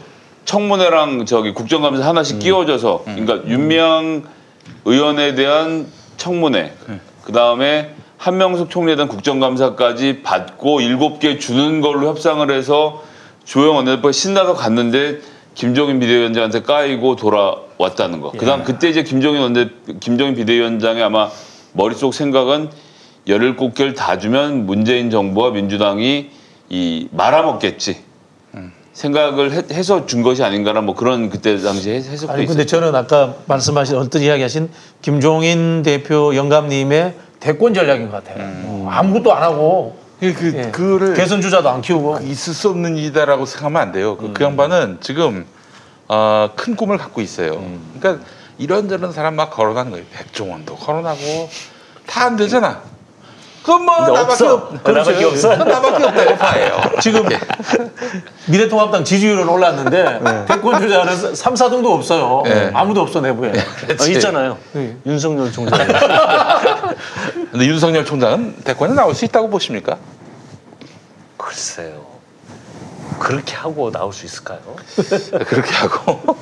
청문회랑 0.45 1.25
저기 1.25 1.53
국정감사 1.53 2.07
하나씩 2.07 2.39
끼워줘서 2.39 3.03
그러니까 3.05 3.47
윤미향 3.47 4.23
의원에 4.85 5.35
대한 5.35 5.87
청문회 6.17 6.73
그 7.23 7.31
다음에 7.31 7.93
한명숙 8.23 8.69
총리에 8.69 8.95
대한 8.95 9.09
국정감사까지 9.09 10.21
받고 10.23 10.79
일곱 10.79 11.19
개 11.19 11.37
주는 11.39 11.81
걸로 11.81 12.07
협상을 12.07 12.49
해서 12.51 13.03
조영 13.43 13.75
원내대표가 13.75 14.13
신나서 14.13 14.53
갔는데 14.53 15.19
김종인 15.55 15.99
비대위원장한테 15.99 16.61
까이고 16.61 17.17
돌아왔다는 17.17 18.21
거. 18.21 18.31
그다음 18.31 18.63
그때 18.63 18.87
이제 18.87 19.03
김종인 19.03 19.41
원내 19.41 19.67
김종인 19.99 20.35
비대위원장의 20.35 21.03
아마 21.03 21.29
머릿속 21.73 22.13
생각은 22.13 22.69
열일곱 23.27 23.75
개를 23.75 23.93
다 23.93 24.17
주면 24.17 24.67
문재인 24.67 25.09
정부와 25.09 25.51
민주당이 25.51 26.29
이 26.69 27.07
말아먹겠지. 27.11 28.03
생각을 28.93 29.51
해, 29.51 29.63
해서 29.71 30.05
준 30.05 30.21
것이 30.21 30.43
아닌가라는 30.43 30.85
뭐 30.85 30.95
그런 30.95 31.29
그때 31.29 31.57
당시 31.57 31.89
해- 31.89 31.95
해석도 31.95 32.31
아니 32.31 32.43
있어요. 32.43 32.55
근데 32.55 32.65
저는 32.67 32.95
아까 32.95 33.33
말씀하신 33.47 33.97
어떤 33.97 34.21
이야기하신 34.21 34.69
김종인 35.01 35.81
대표 35.81 36.35
영감님의 36.35 37.15
대권 37.43 37.73
전략인 37.73 38.09
것 38.09 38.23
같아요. 38.23 38.47
뭐 38.61 38.89
아무것도 38.89 39.33
안 39.33 39.43
하고 39.43 39.97
그, 40.21 40.33
그, 40.33 40.53
예. 40.55 40.71
그를 40.71 41.13
대선 41.13 41.41
주자도 41.41 41.69
안 41.69 41.81
키우고 41.81 42.19
있을 42.23 42.53
수 42.53 42.69
없는 42.69 42.95
일이다라고 42.95 43.45
생각하면 43.45 43.81
안 43.81 43.91
돼요. 43.91 44.15
그, 44.15 44.31
그 44.31 44.43
양반은 44.45 44.99
지금 45.01 45.45
어, 46.07 46.51
큰 46.55 46.77
꿈을 46.77 46.97
갖고 46.97 47.19
있어요. 47.19 47.61
그러니까 47.99 48.23
이런저런 48.57 49.11
사람 49.11 49.35
막 49.35 49.49
걸어가는 49.51 49.91
거예요. 49.91 50.05
백종원도 50.13 50.75
거론하고 50.77 51.49
다 52.07 52.25
안 52.27 52.37
되잖아. 52.37 52.79
그건 53.61 53.85
뭐 53.85 53.97
나밖에 53.99 54.21
없어. 54.31 54.53
없, 54.53 54.73
나밖에 54.83 55.23
없어. 55.25 55.55
나밖에 55.55 56.03
없다고 56.03 56.35
봐요. 56.39 56.81
지금 57.01 57.23
미래통합당 58.47 59.03
지지율은 59.05 59.47
올랐는데 59.47 60.45
대권 60.47 60.81
주자는 60.81 61.35
3, 61.35 61.53
4등도 61.53 61.85
없어요. 61.93 62.43
네. 62.45 62.71
아무도 62.73 63.01
없어 63.01 63.19
내부에. 63.21 63.51
아, 63.99 64.05
있잖아요. 64.05 64.57
윤석열 65.05 65.51
총장. 65.51 65.79
근데 67.53 67.67
윤석열 67.67 68.03
총장은 68.03 68.63
대권에 68.63 68.95
나올 68.95 69.13
수 69.13 69.25
있다고 69.25 69.47
보십니까? 69.47 69.99
글쎄요. 71.37 72.03
그렇게 73.19 73.53
하고 73.53 73.91
나올 73.91 74.11
수 74.11 74.25
있을까요? 74.25 74.59
그렇게 75.45 75.71
하고. 75.71 76.19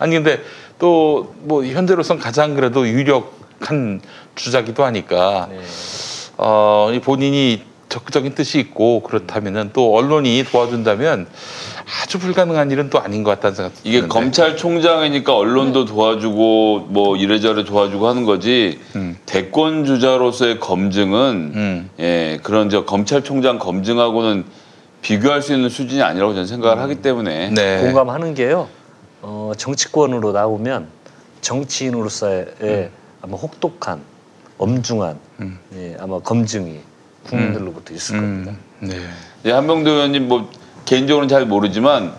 아니 0.00 0.14
근데 0.14 0.40
또 0.78 1.34
뭐 1.42 1.62
현재로선 1.62 2.18
가장 2.18 2.54
그래도 2.54 2.88
유력한 2.88 4.00
주자기도 4.34 4.82
하니까 4.84 5.50
어, 6.38 6.90
이 6.94 7.00
본인이 7.00 7.62
적극적인 7.90 8.34
뜻이 8.34 8.58
있고 8.60 9.02
그렇다면은 9.02 9.72
또 9.74 9.94
언론이 9.94 10.42
도와준다면 10.50 11.28
아주 12.02 12.18
불가능한 12.18 12.70
일은 12.70 12.90
또 12.90 13.00
아닌 13.00 13.22
것 13.24 13.30
같다는 13.32 13.54
생각. 13.56 13.72
이게 13.84 14.06
검찰총장이니까 14.06 15.34
언론도 15.36 15.86
도와주고 15.86 16.86
뭐 16.88 17.16
이래저래 17.16 17.64
도와주고 17.64 18.06
하는 18.06 18.24
거지 18.24 18.80
대권 19.26 19.84
주자로서의 19.84 20.60
검증은 20.60 21.88
예 21.98 22.38
그런 22.42 22.70
저 22.70 22.84
검찰총장 22.84 23.58
검증하고는 23.58 24.44
비교할 25.02 25.42
수 25.42 25.54
있는 25.54 25.68
수준이 25.68 26.02
아니라고 26.02 26.32
저는 26.32 26.46
생각을 26.46 26.78
하기 26.82 26.96
때문에 26.96 27.50
네. 27.50 27.80
공감하는 27.80 28.34
게요. 28.34 28.68
어, 29.22 29.52
정치권으로 29.56 30.32
나오면 30.32 30.88
정치인으로서의 31.40 32.46
음. 32.62 32.88
아마 33.22 33.36
혹독한 33.36 34.00
엄중한 34.58 35.18
예, 35.74 35.96
아마 35.98 36.20
검증이 36.20 36.80
국민들로부터 37.24 37.94
있을 37.94 38.16
겁니다. 38.16 38.52
네. 38.80 38.96
예, 39.46 39.52
한명도 39.52 39.90
의원님 39.90 40.28
뭐 40.28 40.50
개인적으로는 40.90 41.28
잘 41.28 41.46
모르지만 41.46 42.12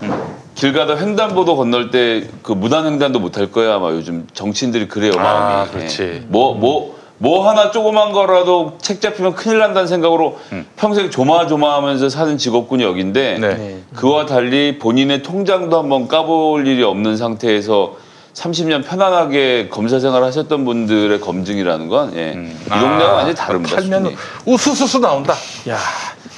길 0.56 0.72
가다 0.72 0.95
횡단보도 0.98 1.57
건널 1.57 1.91
때 1.91 2.23
그 2.41 2.53
무단 2.53 2.85
횡단도 2.85 3.19
못 3.19 3.38
할 3.38 3.52
거야 3.52 3.76
아마 3.76 3.89
요즘 3.91 4.27
정치인들이 4.34 4.88
그래요 4.88 5.11
마음이. 5.15 5.53
아, 5.53 5.72
그렇지. 5.72 6.23
뭐 6.30 6.53
뭐 6.56 7.02
뭐 7.22 7.48
하나 7.48 7.69
조그만 7.69 8.14
거라도 8.14 8.80
책 8.81 8.99
잡히면 8.99 9.35
큰일 9.35 9.60
난다는 9.60 9.88
생각으로 9.88 10.39
평생 10.76 11.11
조마조마하면서 11.11 12.10
사는 12.10 12.35
직업군이 12.35 12.81
여긴데 12.84 13.38
네. 13.39 13.80
그와 13.95 14.26
달리 14.26 14.80
본인의 14.80 15.22
통장도 15.22 15.77
한번 15.77 16.07
까볼 16.07 16.65
일이 16.65 16.81
없는 16.81 17.18
상태에서 17.18 17.95
30년 18.34 18.84
편안하게 18.88 19.68
검사 19.69 19.99
생활 19.99 20.23
하셨던 20.23 20.65
분들의 20.65 21.19
검증이라는 21.22 21.89
건 21.89 22.11
예. 22.15 22.30
이 22.65 22.69
동네가 22.69 23.11
완전히 23.14 23.35
다릅니다. 23.35 23.76
팔면 23.76 24.03
수준이. 24.06 24.18
우수수수 24.48 24.98
나온다. 24.99 25.35
야. 25.69 25.77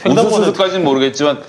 우수수까지는 0.06 0.84
모르겠지만 0.84 1.40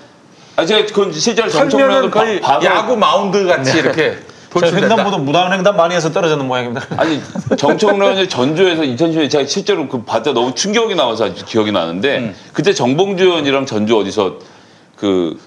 아 0.56 0.64
제가 0.64 0.86
그건 0.86 1.12
실제로 1.12 1.48
팔면은 1.48 1.70
정청래도 1.70 2.10
거의 2.10 2.40
야구 2.64 2.96
마운드 2.96 3.44
같이 3.46 3.78
이렇게 3.78 4.18
저 4.52 4.60
돌출된다. 4.60 4.88
횡단보도 4.90 5.18
무단 5.18 5.52
횡단 5.52 5.76
많이 5.76 5.94
해서 5.96 6.12
떨어지는 6.12 6.46
모양입니다. 6.46 6.86
아니 6.96 7.20
정청래 7.56 8.28
전주에서 8.28 8.82
2010년에 8.82 9.28
제가 9.28 9.46
실제로 9.46 9.88
그 9.88 10.02
봤다 10.04 10.32
너무 10.32 10.54
충격이 10.54 10.94
나와서 10.94 11.24
아주 11.26 11.44
기억이 11.44 11.72
나는데 11.72 12.18
음. 12.18 12.34
그때 12.52 12.72
정봉주 12.72 13.24
의원이랑 13.24 13.66
전주 13.66 13.98
어디서 13.98 14.38
그 14.96 15.38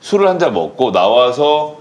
술을 0.00 0.26
한 0.28 0.40
잔 0.40 0.54
먹고 0.54 0.90
나와서 0.90 1.76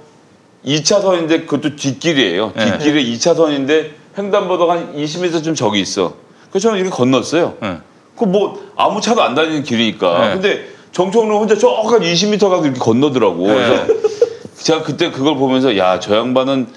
2차선인데 0.63 1.47
그것도 1.47 1.75
뒷길이에요. 1.75 2.53
네. 2.55 2.65
뒷길에 2.77 3.03
2차선인데 3.05 3.89
횡단보도가 4.15 4.73
한 4.73 4.95
20m 4.95 5.43
좀 5.43 5.55
저기 5.55 5.79
있어. 5.79 6.13
그래서 6.51 6.67
저는 6.69 6.79
이렇게 6.79 6.95
건넜어요. 6.95 7.55
네. 7.59 7.77
그뭐 8.15 8.61
아무 8.75 9.01
차도 9.01 9.23
안 9.23 9.33
다니는 9.33 9.63
길이니까. 9.63 10.19
네. 10.27 10.33
근데 10.33 10.65
정청래 10.91 11.35
혼자 11.35 11.57
저까지 11.57 12.11
20m 12.13 12.49
가서 12.49 12.63
이렇게 12.65 12.79
건너더라고. 12.79 13.47
네. 13.47 13.53
그래서 13.53 13.85
제가 14.61 14.83
그때 14.83 15.09
그걸 15.11 15.35
보면서 15.35 15.75
야 15.77 15.99
저 15.99 16.15
양반은 16.17 16.67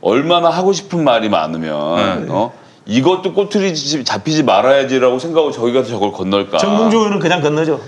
얼마나 0.00 0.50
하고 0.50 0.72
싶은 0.72 1.04
말이 1.04 1.28
많으면 1.28 2.26
어 2.30 2.52
이것도 2.86 3.32
꼬투리 3.34 3.74
지- 3.74 4.04
잡히지 4.04 4.42
말아야지라고 4.42 5.18
생각하고 5.18 5.52
저기 5.52 5.72
가서 5.72 5.88
저걸 5.90 6.12
건널까. 6.12 6.58
정봉주 6.58 6.96
의원은 6.96 7.18
그냥 7.20 7.40
건너죠. 7.40 7.80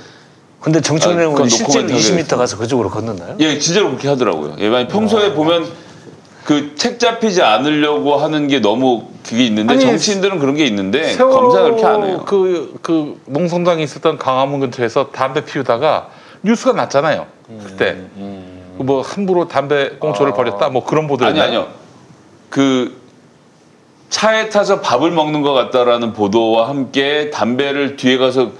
근데 0.60 0.80
정청래 0.80 1.16
아, 1.24 1.28
그건 1.28 1.32
의원은 1.46 1.48
실제로 1.50 1.82
노코멘트 1.86 2.14
20m 2.32 2.36
가서 2.38 2.56
그쪽으로 2.56 2.88
건넜나요? 2.88 3.36
예, 3.40 3.58
진짜로 3.58 3.88
그렇게 3.88 4.08
하더라고요. 4.08 4.56
예, 4.60 4.70
만약 4.70 4.88
평소에 4.88 5.34
보면 5.34 5.66
그 6.44 6.74
책 6.76 6.98
잡히지 7.00 7.42
않으려고 7.42 8.16
하는 8.16 8.48
게 8.48 8.60
너무 8.60 9.04
그게 9.24 9.46
있는데 9.46 9.72
아니, 9.72 9.82
정치인들은 9.82 10.38
그런 10.38 10.54
게 10.54 10.66
있는데 10.66 11.16
검사 11.16 11.62
그렇게 11.62 11.84
안 11.84 12.04
해요. 12.04 12.22
그, 12.26 12.74
그 12.82 13.20
농성장에 13.26 13.82
있었던 13.82 14.18
강화문 14.18 14.60
근처에서 14.60 15.10
담배 15.10 15.44
피우다가 15.44 16.08
뉴스가 16.42 16.72
났잖아요. 16.72 17.26
그때. 17.64 17.96
그뭐 18.78 19.02
함부로 19.02 19.48
담배 19.48 19.90
꽁초를 19.98 20.34
버렸다 20.34 20.68
뭐 20.68 20.84
그런 20.84 21.06
보도 21.06 21.24
아니 21.24 21.40
아니요. 21.40 21.68
그 22.50 23.00
차에 24.10 24.48
타서 24.48 24.80
밥을 24.80 25.10
먹는 25.10 25.42
것 25.42 25.52
같다라는 25.54 26.12
보도와 26.12 26.68
함께 26.68 27.30
담배를 27.30 27.96
뒤에 27.96 28.18
가서 28.18 28.52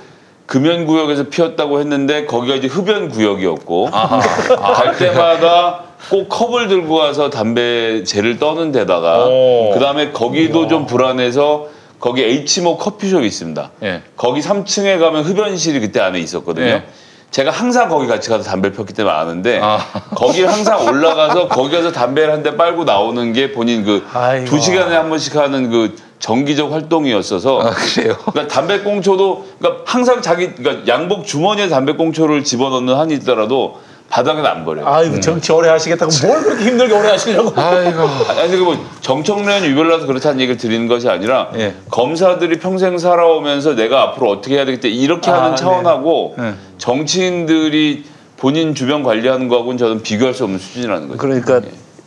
금연 0.47 0.87
구역에서 0.87 1.25
피웠다고 1.25 1.81
했는데 1.81 2.27
거기가 2.27 2.57
이제 2.57 2.67
흡연 2.67 3.09
구역이었고 3.09 3.91
갈 3.91 4.97
때마다 4.99 5.81
꼭 6.11 6.29
컵을 6.29 6.69
들고 6.69 6.97
가서 6.97 7.31
담배 7.31 8.05
재를 8.05 8.39
떠는 8.39 8.71
데다가 8.73 9.25
오. 9.27 9.71
그 9.73 9.81
다음에 9.81 10.11
거기도 10.11 10.69
좀 10.69 10.87
불안해서 10.87 11.69
거기 11.99 12.23
H모 12.23 12.77
커피숍이 12.77 13.27
있습니다. 13.27 13.71
예. 13.85 14.03
거기 14.17 14.41
3층에 14.43 14.99
가면 15.01 15.23
흡연실이 15.25 15.81
그때 15.81 16.01
안에 16.01 16.19
있었거든요. 16.21 16.67
예. 16.67 16.83
제가 17.31 17.51
항상 17.51 17.89
거기 17.89 18.07
같이 18.07 18.29
가서 18.29 18.45
담배를 18.45 18.77
폈기 18.77 18.93
때문에 18.93 19.17
아는데 19.17 19.59
아. 19.63 19.79
거기 20.15 20.43
항상 20.45 20.85
올라가서 20.87 21.49
거기 21.49 21.75
가서 21.75 21.91
담배를 21.91 22.33
한 22.35 22.43
대 22.43 22.57
빨고 22.59 22.85
나오는 22.85 23.33
게 23.33 23.53
본인 23.53 23.83
그. 23.85 24.05
두 24.45 24.61
시간에 24.61 24.95
한 24.95 25.09
번씩 25.09 25.35
하는 25.37 25.71
그 25.71 25.97
정기적 26.25 26.73
활동이었어서 26.73 27.61
아, 27.61 27.71
그래요? 27.71 28.17
그러니까 28.33 28.49
담배 28.49 28.81
꽁초도 28.81 29.47
그러니까 29.59 29.83
항상 29.85 30.23
자기 30.23 30.55
그러니까 30.55 30.87
양복 30.89 31.27
주머니에 31.27 31.69
담배 31.69 31.93
꽁초를 31.93 32.45
집어넣는 32.45 32.95
한이 32.95 33.13
있더라도 33.17 33.79
바닥에는 34.09 34.47
안 34.47 34.65
버려요. 34.65 34.87
아이고 34.87 35.21
정치 35.21 35.53
오래 35.53 35.69
하시겠다고 35.69 36.11
뭘 36.27 36.43
그렇게 36.43 36.65
힘들게 36.65 36.95
오래 36.95 37.11
하시려고. 37.11 37.53
아이고. 37.61 38.01
아니 38.41 38.57
뭐 38.57 38.75
정청래는 39.03 39.69
유별나서 39.69 40.07
그렇다는 40.07 40.41
얘기를 40.41 40.57
드리는 40.57 40.89
것이 40.89 41.11
아니라 41.11 41.51
예. 41.57 41.75
검사들이 41.91 42.59
평생 42.59 42.97
살아오면서 42.97 43.75
내가 43.75 44.01
앞으로 44.05 44.31
어떻게 44.31 44.55
해야 44.55 44.65
되겠다 44.65 44.89
이렇게 44.89 45.31
아, 45.31 45.43
하는 45.43 45.51
네. 45.51 45.57
차원하고 45.57 46.37
네. 46.39 46.55
정치인들이 46.79 48.05
본인 48.39 48.75
주변 48.75 49.03
관리하는 49.03 49.49
거하고는 49.49 49.77
저는 49.77 50.03
비교할 50.03 50.33
수 50.33 50.45
없는 50.45 50.59
수준이라는 50.59 51.09
거죠. 51.09 51.19
그러니까 51.19 51.61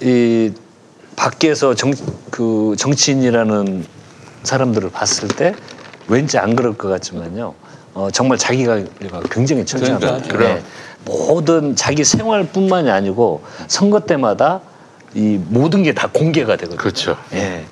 예. 0.04 0.08
이 0.08 0.54
밖에서 1.16 1.76
정, 1.76 1.94
그 2.32 2.74
정치인이라는 2.80 3.97
사람들을 4.52 4.90
봤을 4.90 5.28
때 5.28 5.54
왠지 6.08 6.38
안 6.38 6.56
그럴 6.56 6.74
것 6.78 6.88
같지만요. 6.88 7.54
어, 7.94 8.10
정말 8.12 8.38
자기가 8.38 8.82
굉장히 9.30 9.66
철저합니다. 9.66 10.22
그러니까, 10.28 10.58
예. 10.58 10.64
모든 11.06 11.76
자기 11.76 12.04
생활뿐만이 12.04 12.90
아니고 12.90 13.44
선거 13.68 14.00
때마다 14.00 14.62
이 15.14 15.40
모든 15.50 15.84
게 15.84 15.94
다 15.94 16.08
공개가 16.12 16.56
되거든요. 16.56 16.78
그렇죠. 16.78 17.18
예. 17.34 17.66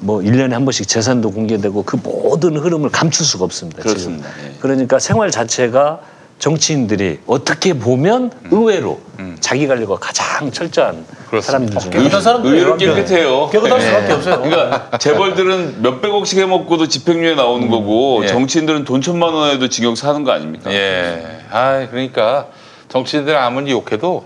뭐 0.00 0.20
1년에 0.20 0.50
한 0.50 0.64
번씩 0.64 0.86
재산도 0.86 1.30
공개되고 1.32 1.82
그 1.84 1.96
모든 2.02 2.56
흐름을 2.56 2.90
감출 2.90 3.24
수가 3.26 3.44
없습니다. 3.44 3.82
그렇습니다. 3.82 4.28
예. 4.44 4.54
그러니까 4.60 4.98
생활 4.98 5.30
자체가 5.30 6.00
정치인들이 6.38 7.18
어떻게 7.26 7.74
보면 7.74 8.30
의외로 8.50 9.00
자기 9.40 9.66
관리가 9.66 9.96
가장 9.96 10.50
철저한 10.50 11.04
사람들 11.42 11.78
중에 11.78 12.08
사람들 12.20 12.54
의외로 12.54 12.76
깨끗해요. 12.76 13.48
깨끗할 13.50 13.80
예. 13.80 13.84
수밖에 13.84 14.12
없어요. 14.12 14.42
그러니까 14.42 14.98
재벌들은 14.98 15.82
몇백억씩 15.82 16.38
해먹고도 16.38 16.88
집행유예 16.88 17.34
나오는 17.34 17.68
거고 17.68 18.20
예. 18.22 18.28
정치인들은 18.28 18.84
돈 18.84 19.00
천만 19.02 19.34
원에도 19.34 19.68
징역 19.68 19.96
사는 19.96 20.22
거 20.22 20.30
아닙니까? 20.32 20.72
예. 20.72 21.42
아, 21.50 21.86
그러니까 21.90 22.46
정치인들 22.88 23.36
아무리 23.36 23.72
욕해도 23.72 24.24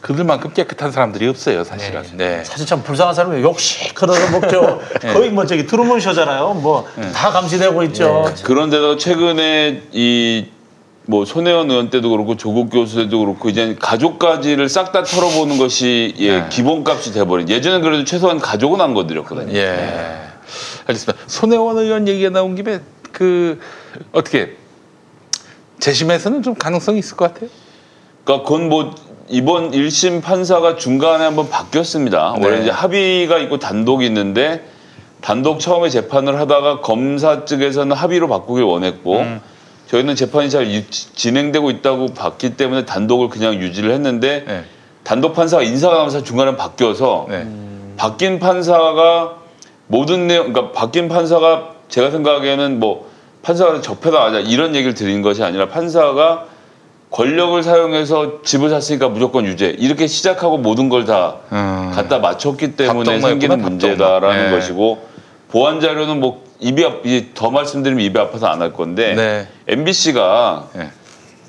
그들만큼 0.00 0.52
깨끗한 0.54 0.92
사람들이 0.92 1.26
없어요, 1.28 1.62
사실은. 1.64 2.02
네. 2.16 2.42
사실 2.44 2.66
참 2.66 2.82
불쌍한 2.82 3.14
사람이 3.14 3.42
욕씩 3.42 4.00
흘러서 4.00 4.30
먹죠. 4.40 4.80
거의 5.12 5.30
뭐 5.30 5.44
저기 5.46 5.66
트루먼 5.66 6.00
쇼잖아요. 6.00 6.54
뭐 6.54 6.86
다 7.12 7.30
감시되고 7.30 7.82
있죠. 7.84 8.24
그런데다가 8.44 8.96
최근에 8.96 9.82
이 9.92 10.46
뭐 11.06 11.24
손혜원 11.24 11.68
의원 11.68 11.90
때도 11.90 12.08
그렇고 12.10 12.36
조국 12.36 12.70
교수 12.70 12.96
때도 12.96 13.18
그렇고 13.18 13.48
이제 13.48 13.74
가족까지를 13.80 14.68
싹 14.68 14.92
다 14.92 15.02
털어보는 15.02 15.58
것이 15.58 16.14
예, 16.18 16.40
네. 16.40 16.46
기본값이 16.50 17.12
돼버린. 17.12 17.48
예전엔 17.48 17.82
그래도 17.82 18.04
최소한 18.04 18.38
가족은 18.38 18.80
안 18.80 18.94
건드렸거든요. 18.94 19.52
예. 19.52 20.20
알겠습니다. 20.86 21.24
손혜원 21.26 21.78
의원 21.78 22.06
얘기가 22.06 22.30
나온 22.30 22.54
김에 22.54 22.78
그 23.10 23.58
어떻게 24.12 24.56
재심에서는 25.80 26.44
좀 26.44 26.54
가능성이 26.54 27.00
있을 27.00 27.16
것 27.16 27.32
같아요. 27.34 27.50
그러니까 28.22 28.48
그건 28.48 28.68
뭐 28.68 28.94
이번 29.32 29.70
1심 29.70 30.22
판사가 30.22 30.74
중간에 30.74 31.22
한번 31.24 31.48
바뀌었습니다. 31.48 32.34
원래 32.42 32.56
네. 32.56 32.62
이제 32.62 32.70
합의가 32.70 33.38
있고 33.38 33.58
단독이 33.60 34.04
있는데 34.06 34.64
단독 35.20 35.60
처음에 35.60 35.88
재판을 35.88 36.38
하다가 36.40 36.80
검사 36.80 37.44
측에서는 37.44 37.94
합의로 37.94 38.26
바꾸길 38.26 38.64
원했고 38.64 39.18
음. 39.20 39.40
저희는 39.86 40.16
재판이 40.16 40.50
잘 40.50 40.68
유- 40.72 40.88
진행되고 40.90 41.70
있다고 41.70 42.06
봤기 42.08 42.56
때문에 42.56 42.86
단독을 42.86 43.28
그냥 43.28 43.54
유지를 43.54 43.92
했는데 43.92 44.44
네. 44.46 44.64
단독 45.04 45.34
판사가 45.34 45.62
인사가 45.62 45.94
나면서 45.94 46.24
중간에 46.24 46.56
바뀌어서 46.56 47.26
네. 47.28 47.46
바뀐 47.96 48.40
판사가 48.40 49.36
모든 49.86 50.26
내용, 50.26 50.52
그러니까 50.52 50.72
바뀐 50.72 51.08
판사가 51.08 51.74
제가 51.88 52.10
생각하기에는 52.10 52.80
뭐 52.80 53.08
판사가 53.42 53.80
접해다 53.80 54.24
하자 54.24 54.40
이런 54.40 54.74
얘기를 54.74 54.94
드리는 54.94 55.22
것이 55.22 55.44
아니라 55.44 55.68
판사가 55.68 56.46
권력을 57.10 57.60
사용해서 57.62 58.42
집을 58.44 58.70
샀으니까 58.70 59.08
무조건 59.08 59.44
유죄 59.44 59.74
이렇게 59.78 60.06
시작하고 60.06 60.58
모든 60.58 60.88
걸다 60.88 61.36
갖다 61.92 62.18
맞췄기 62.18 62.76
때문에 62.76 63.16
음. 63.16 63.20
생기는. 63.20 63.60
문제다라는 63.60 64.50
네. 64.50 64.56
것이고 64.56 65.06
보안 65.50 65.80
자료는 65.80 66.20
뭐 66.20 66.44
입이 66.60 66.84
아- 66.84 66.92
더 67.34 67.50
말씀드리면 67.50 68.04
입이 68.04 68.18
아파서 68.18 68.46
안 68.46 68.62
할 68.62 68.72
건데 68.72 69.14
네. 69.14 69.48
MBC가 69.66 70.66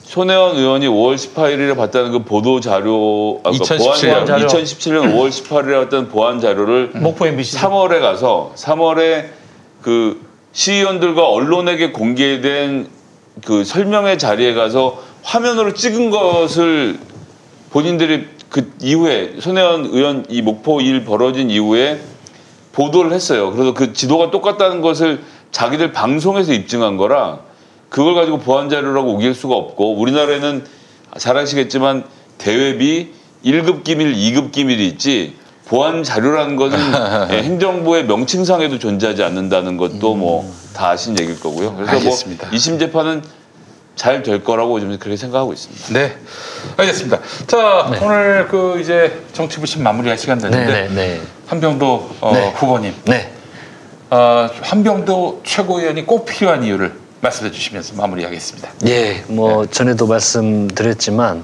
손혜원 0.02 0.58
의원이 0.58 0.88
5월 0.88 1.16
18일에 1.16 1.78
봤다는 1.78 2.12
그 2.12 2.24
보도 2.24 2.60
자료, 2.60 3.40
아, 3.46 3.52
그러니까 3.52 3.76
2017 3.76 4.10
보안 4.10 4.26
자료. 4.26 4.48
2017년 4.48 5.14
5월 5.16 5.30
18일에 5.30 5.84
봤던 5.84 6.10
보안 6.10 6.40
자료를 6.42 6.92
목포 6.96 7.28
MBC 7.28 7.58
3월에 7.58 8.02
가서 8.02 8.52
3월에 8.58 9.28
그 9.82 10.20
시의원들과 10.52 11.26
언론에게 11.30 11.92
공개된 11.92 12.90
그 13.46 13.64
설명회 13.64 14.18
자리에 14.18 14.54
가서 14.54 15.00
화면으로 15.24 15.74
찍은 15.74 16.10
것을 16.10 17.00
본인들이 17.72 18.28
그 18.50 18.74
이후에 18.82 19.36
손혜원 19.40 19.86
의원 19.86 20.26
이 20.30 20.42
목포 20.42 20.82
일 20.82 21.06
벌어진 21.06 21.50
이후에 21.50 22.02
보도를 22.74 23.14
했어요. 23.14 23.52
그래서 23.52 23.74
그 23.74 23.94
지도가 23.94 24.32
똑같다는 24.32 24.82
것을 24.82 25.22
자기들 25.52 25.92
방송에서 25.92 26.54
입증한 26.54 26.98
거라 26.98 27.40
그걸 27.90 28.16
가지고 28.16 28.40
보안 28.40 28.70
자료라고 28.70 29.14
우길 29.16 29.34
수가 29.36 29.56
없고 29.56 29.96
우리나라에는 29.98 30.66
잘 31.18 31.38
아시겠지만 31.38 32.06
대외비 32.38 33.12
1급 33.46 33.84
기밀, 33.84 34.14
2급 34.14 34.52
기밀이 34.52 34.88
있지 34.88 35.36
보안 35.66 36.04
자료라는 36.04 36.56
것은 36.56 36.78
예, 37.32 37.44
행정부의 37.44 38.06
명칭상에도 38.06 38.80
존재하지 38.80 39.24
않는다는 39.24 39.78
것도 39.78 40.16
뭐 40.16 40.62
다 40.74 40.90
아신 40.90 41.18
얘기일 41.20 41.40
거고요. 41.40 41.76
그래서 41.76 41.92
알겠습니다. 41.92 42.48
뭐 42.48 42.58
2심 42.58 42.80
재판은 42.80 43.22
잘 43.96 44.24
될 44.24 44.44
거라고 44.44 44.80
좀 44.80 44.98
그렇게 44.98 45.18
생각하고 45.18 45.54
있습니다. 45.54 45.94
네, 45.94 46.16
알겠습니다. 46.78 47.20
자, 47.48 47.92
오늘 48.02 48.48
그 48.48 48.80
이제 48.80 49.22
정치부심 49.34 49.84
마무리할 49.84 50.18
시간 50.18 50.38
됐는데 50.40 50.66
네, 50.66 50.88
네, 50.88 50.96
네. 50.96 51.22
한병도 51.48 52.10
어, 52.22 52.32
네. 52.34 52.52
후보님, 52.56 52.94
네. 53.06 53.32
어, 54.10 54.50
한병도 54.62 55.42
최고위원이 55.46 56.06
꼭 56.06 56.26
필요한 56.26 56.64
이유를 56.64 56.94
말씀해 57.22 57.52
주시면서 57.52 57.96
마무리하겠습니다. 57.96 58.70
예, 58.88 59.24
뭐 59.28 59.66
전에도 59.68 60.08
말씀드렸지만 60.08 61.44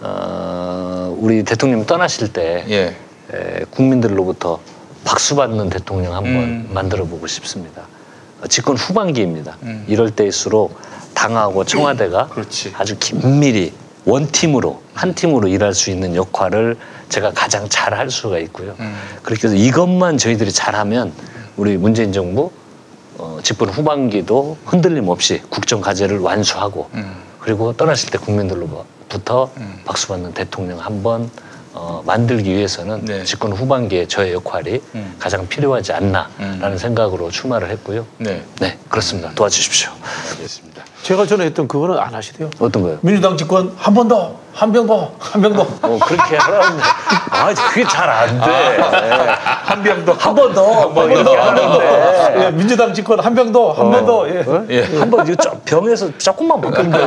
어, 0.00 1.14
우리 1.18 1.42
대통령 1.44 1.84
떠나실 1.84 2.32
때 2.32 2.64
예. 2.70 2.96
에, 3.32 3.64
국민들로부터 3.70 4.60
박수 5.04 5.36
받는 5.36 5.68
대통령 5.70 6.14
한번 6.14 6.32
음. 6.34 6.70
만들어 6.72 7.04
보고 7.04 7.26
싶습니다. 7.26 7.82
어, 8.42 8.46
집권 8.46 8.76
후반기입니다. 8.76 9.58
음. 9.64 9.84
이럴 9.88 10.10
때일수록 10.10 10.78
당하고 11.24 11.64
청와대가 11.64 12.28
그렇지. 12.28 12.72
아주 12.78 12.96
긴밀히 12.98 13.72
원팀으로 14.06 14.80
한 14.94 15.14
팀으로 15.14 15.48
일할 15.48 15.74
수 15.74 15.90
있는 15.90 16.16
역할을 16.16 16.76
제가 17.10 17.32
가장 17.32 17.68
잘 17.68 17.92
할 17.92 18.10
수가 18.10 18.38
있고요. 18.38 18.74
음. 18.80 18.96
그렇게 19.22 19.46
해서 19.48 19.56
이것만 19.56 20.16
저희들이 20.16 20.50
잘하면 20.52 21.12
우리 21.56 21.76
문재인 21.76 22.12
정부 22.12 22.50
어, 23.18 23.38
집권 23.42 23.68
후반기도 23.68 24.56
흔들림 24.64 25.08
없이 25.08 25.42
국정 25.50 25.82
과제를 25.82 26.20
완수하고 26.20 26.88
음. 26.94 27.16
그리고 27.40 27.74
떠나실 27.74 28.10
때 28.10 28.16
국민들로부터 28.16 29.50
박수 29.84 30.08
받는 30.08 30.32
대통령 30.32 30.78
한번 30.78 31.30
어, 31.74 32.02
만들기 32.06 32.50
위해서는 32.50 33.04
네. 33.04 33.24
집권 33.24 33.52
후반기에 33.52 34.06
저의 34.06 34.32
역할이 34.32 34.80
음. 34.94 35.14
가장 35.18 35.46
필요하지 35.46 35.92
않나라는 35.92 36.62
음. 36.62 36.78
생각으로 36.78 37.30
출마를 37.30 37.68
했고요. 37.70 38.06
네, 38.18 38.42
네, 38.60 38.78
그렇습니다. 38.88 39.32
도와주십시오. 39.34 39.90
알겠습니다. 40.32 40.84
제가 41.02 41.26
전에 41.26 41.46
했던 41.46 41.66
그거는 41.66 41.98
안 41.98 42.14
하시대요. 42.14 42.50
어떤 42.58 42.82
거요? 42.82 42.98
민주당 43.02 43.36
집권 43.36 43.72
한 43.76 43.94
번 43.94 44.06
더, 44.08 44.38
한 44.52 44.70
병 44.72 44.86
더, 44.86 45.12
한 45.18 45.40
병 45.40 45.54
더. 45.54 45.62
어, 45.62 45.98
그렇게 46.04 46.36
하라는데 46.36 46.82
아, 47.30 47.54
그게 47.54 47.84
잘 47.88 48.08
안 48.10 48.38
돼. 48.38 49.30
한 49.64 49.82
병도 49.82 50.12
한번 50.12 50.52
더, 50.52 50.88
뭐한 50.90 51.10
이렇게 51.12 51.36
하는데. 51.36 52.44
예, 52.46 52.50
민주당 52.50 52.92
집권 52.92 53.18
한 53.20 53.34
병 53.34 53.50
더, 53.52 53.72
한 53.72 53.90
번 53.90 54.04
더. 54.04 54.28
예. 54.28 54.44
예. 54.68 54.82
한 54.98 55.10
번 55.10 55.26
이거 55.26 55.36
좀 55.36 55.60
병에서 55.64 56.16
조금만 56.18 56.60
바꾼데 56.60 56.98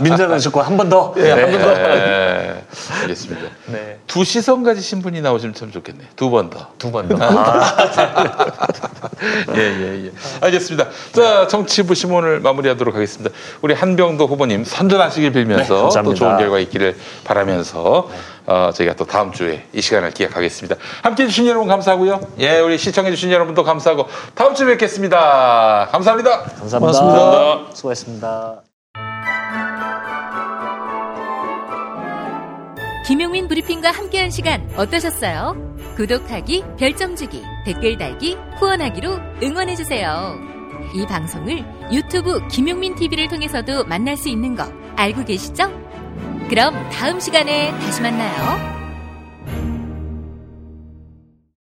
민주당 0.00 0.38
짓고 0.38 0.60
한번 0.60 0.88
더. 0.90 1.14
예, 1.16 1.30
한 1.30 1.50
번 1.50 1.60
더. 1.62 1.72
네, 1.74 2.62
알겠습니다. 3.02 3.46
네. 3.66 3.98
두 4.06 4.24
시선 4.24 4.62
가지신 4.62 5.00
분이 5.02 5.20
나오시면 5.22 5.54
참 5.54 5.70
좋겠네. 5.72 6.00
두 6.16 6.28
번 6.30 6.50
더. 6.50 6.68
두 6.78 6.90
번 6.92 7.08
더. 7.08 7.16
아, 7.24 7.76
예, 9.56 9.60
예, 9.60 10.04
예. 10.06 10.12
알겠습니다. 10.42 10.88
자, 11.12 11.46
정치부심 11.46 12.12
오늘 12.12 12.40
마무리하도록 12.40 12.89
하겠습니다. 12.94 13.34
우리 13.62 13.74
한병도 13.74 14.26
후보님 14.26 14.64
선전하시길 14.64 15.32
네, 15.32 15.44
빌면서 15.44 15.74
또 15.74 15.82
감사합니다. 15.82 16.18
좋은 16.18 16.36
결과 16.38 16.58
있기를 16.58 16.96
바라면서 17.24 18.08
어, 18.46 18.70
저희가 18.74 18.94
또 18.94 19.04
다음 19.04 19.32
주에 19.32 19.66
이 19.72 19.80
시간을 19.80 20.10
기약하겠습니다. 20.10 20.76
함께 21.02 21.24
해 21.24 21.28
주신 21.28 21.46
여러분 21.46 21.68
감사하고요. 21.68 22.20
예, 22.38 22.58
우리 22.60 22.78
시청해 22.78 23.10
주신 23.10 23.30
여러분도 23.30 23.62
감사하고 23.64 24.06
다음 24.34 24.54
주에 24.54 24.66
뵙겠습니다. 24.68 25.88
감사합니다. 25.92 26.42
감사합니다. 26.42 26.78
고맙습니다. 26.78 27.74
수고하셨습니다. 27.74 28.62
김용민 33.06 33.48
브리핑과 33.48 33.90
함께한 33.90 34.30
시간 34.30 34.68
어떠셨어요? 34.76 35.56
구독하기, 35.96 36.64
별점 36.78 37.16
주기, 37.16 37.42
댓글 37.64 37.98
달기, 37.98 38.36
후원하기로 38.58 39.18
응원해주세요. 39.42 40.59
이 40.94 41.06
방송을 41.06 41.64
유튜브 41.92 42.46
김용민 42.48 42.94
TV를 42.94 43.28
통해서도 43.28 43.84
만날 43.84 44.16
수 44.16 44.28
있는 44.28 44.54
거 44.54 44.64
알고 44.96 45.24
계시죠? 45.24 45.70
그럼 46.48 46.74
다음 46.90 47.20
시간에 47.20 47.70
다시 47.78 48.02
만나요. 48.02 48.79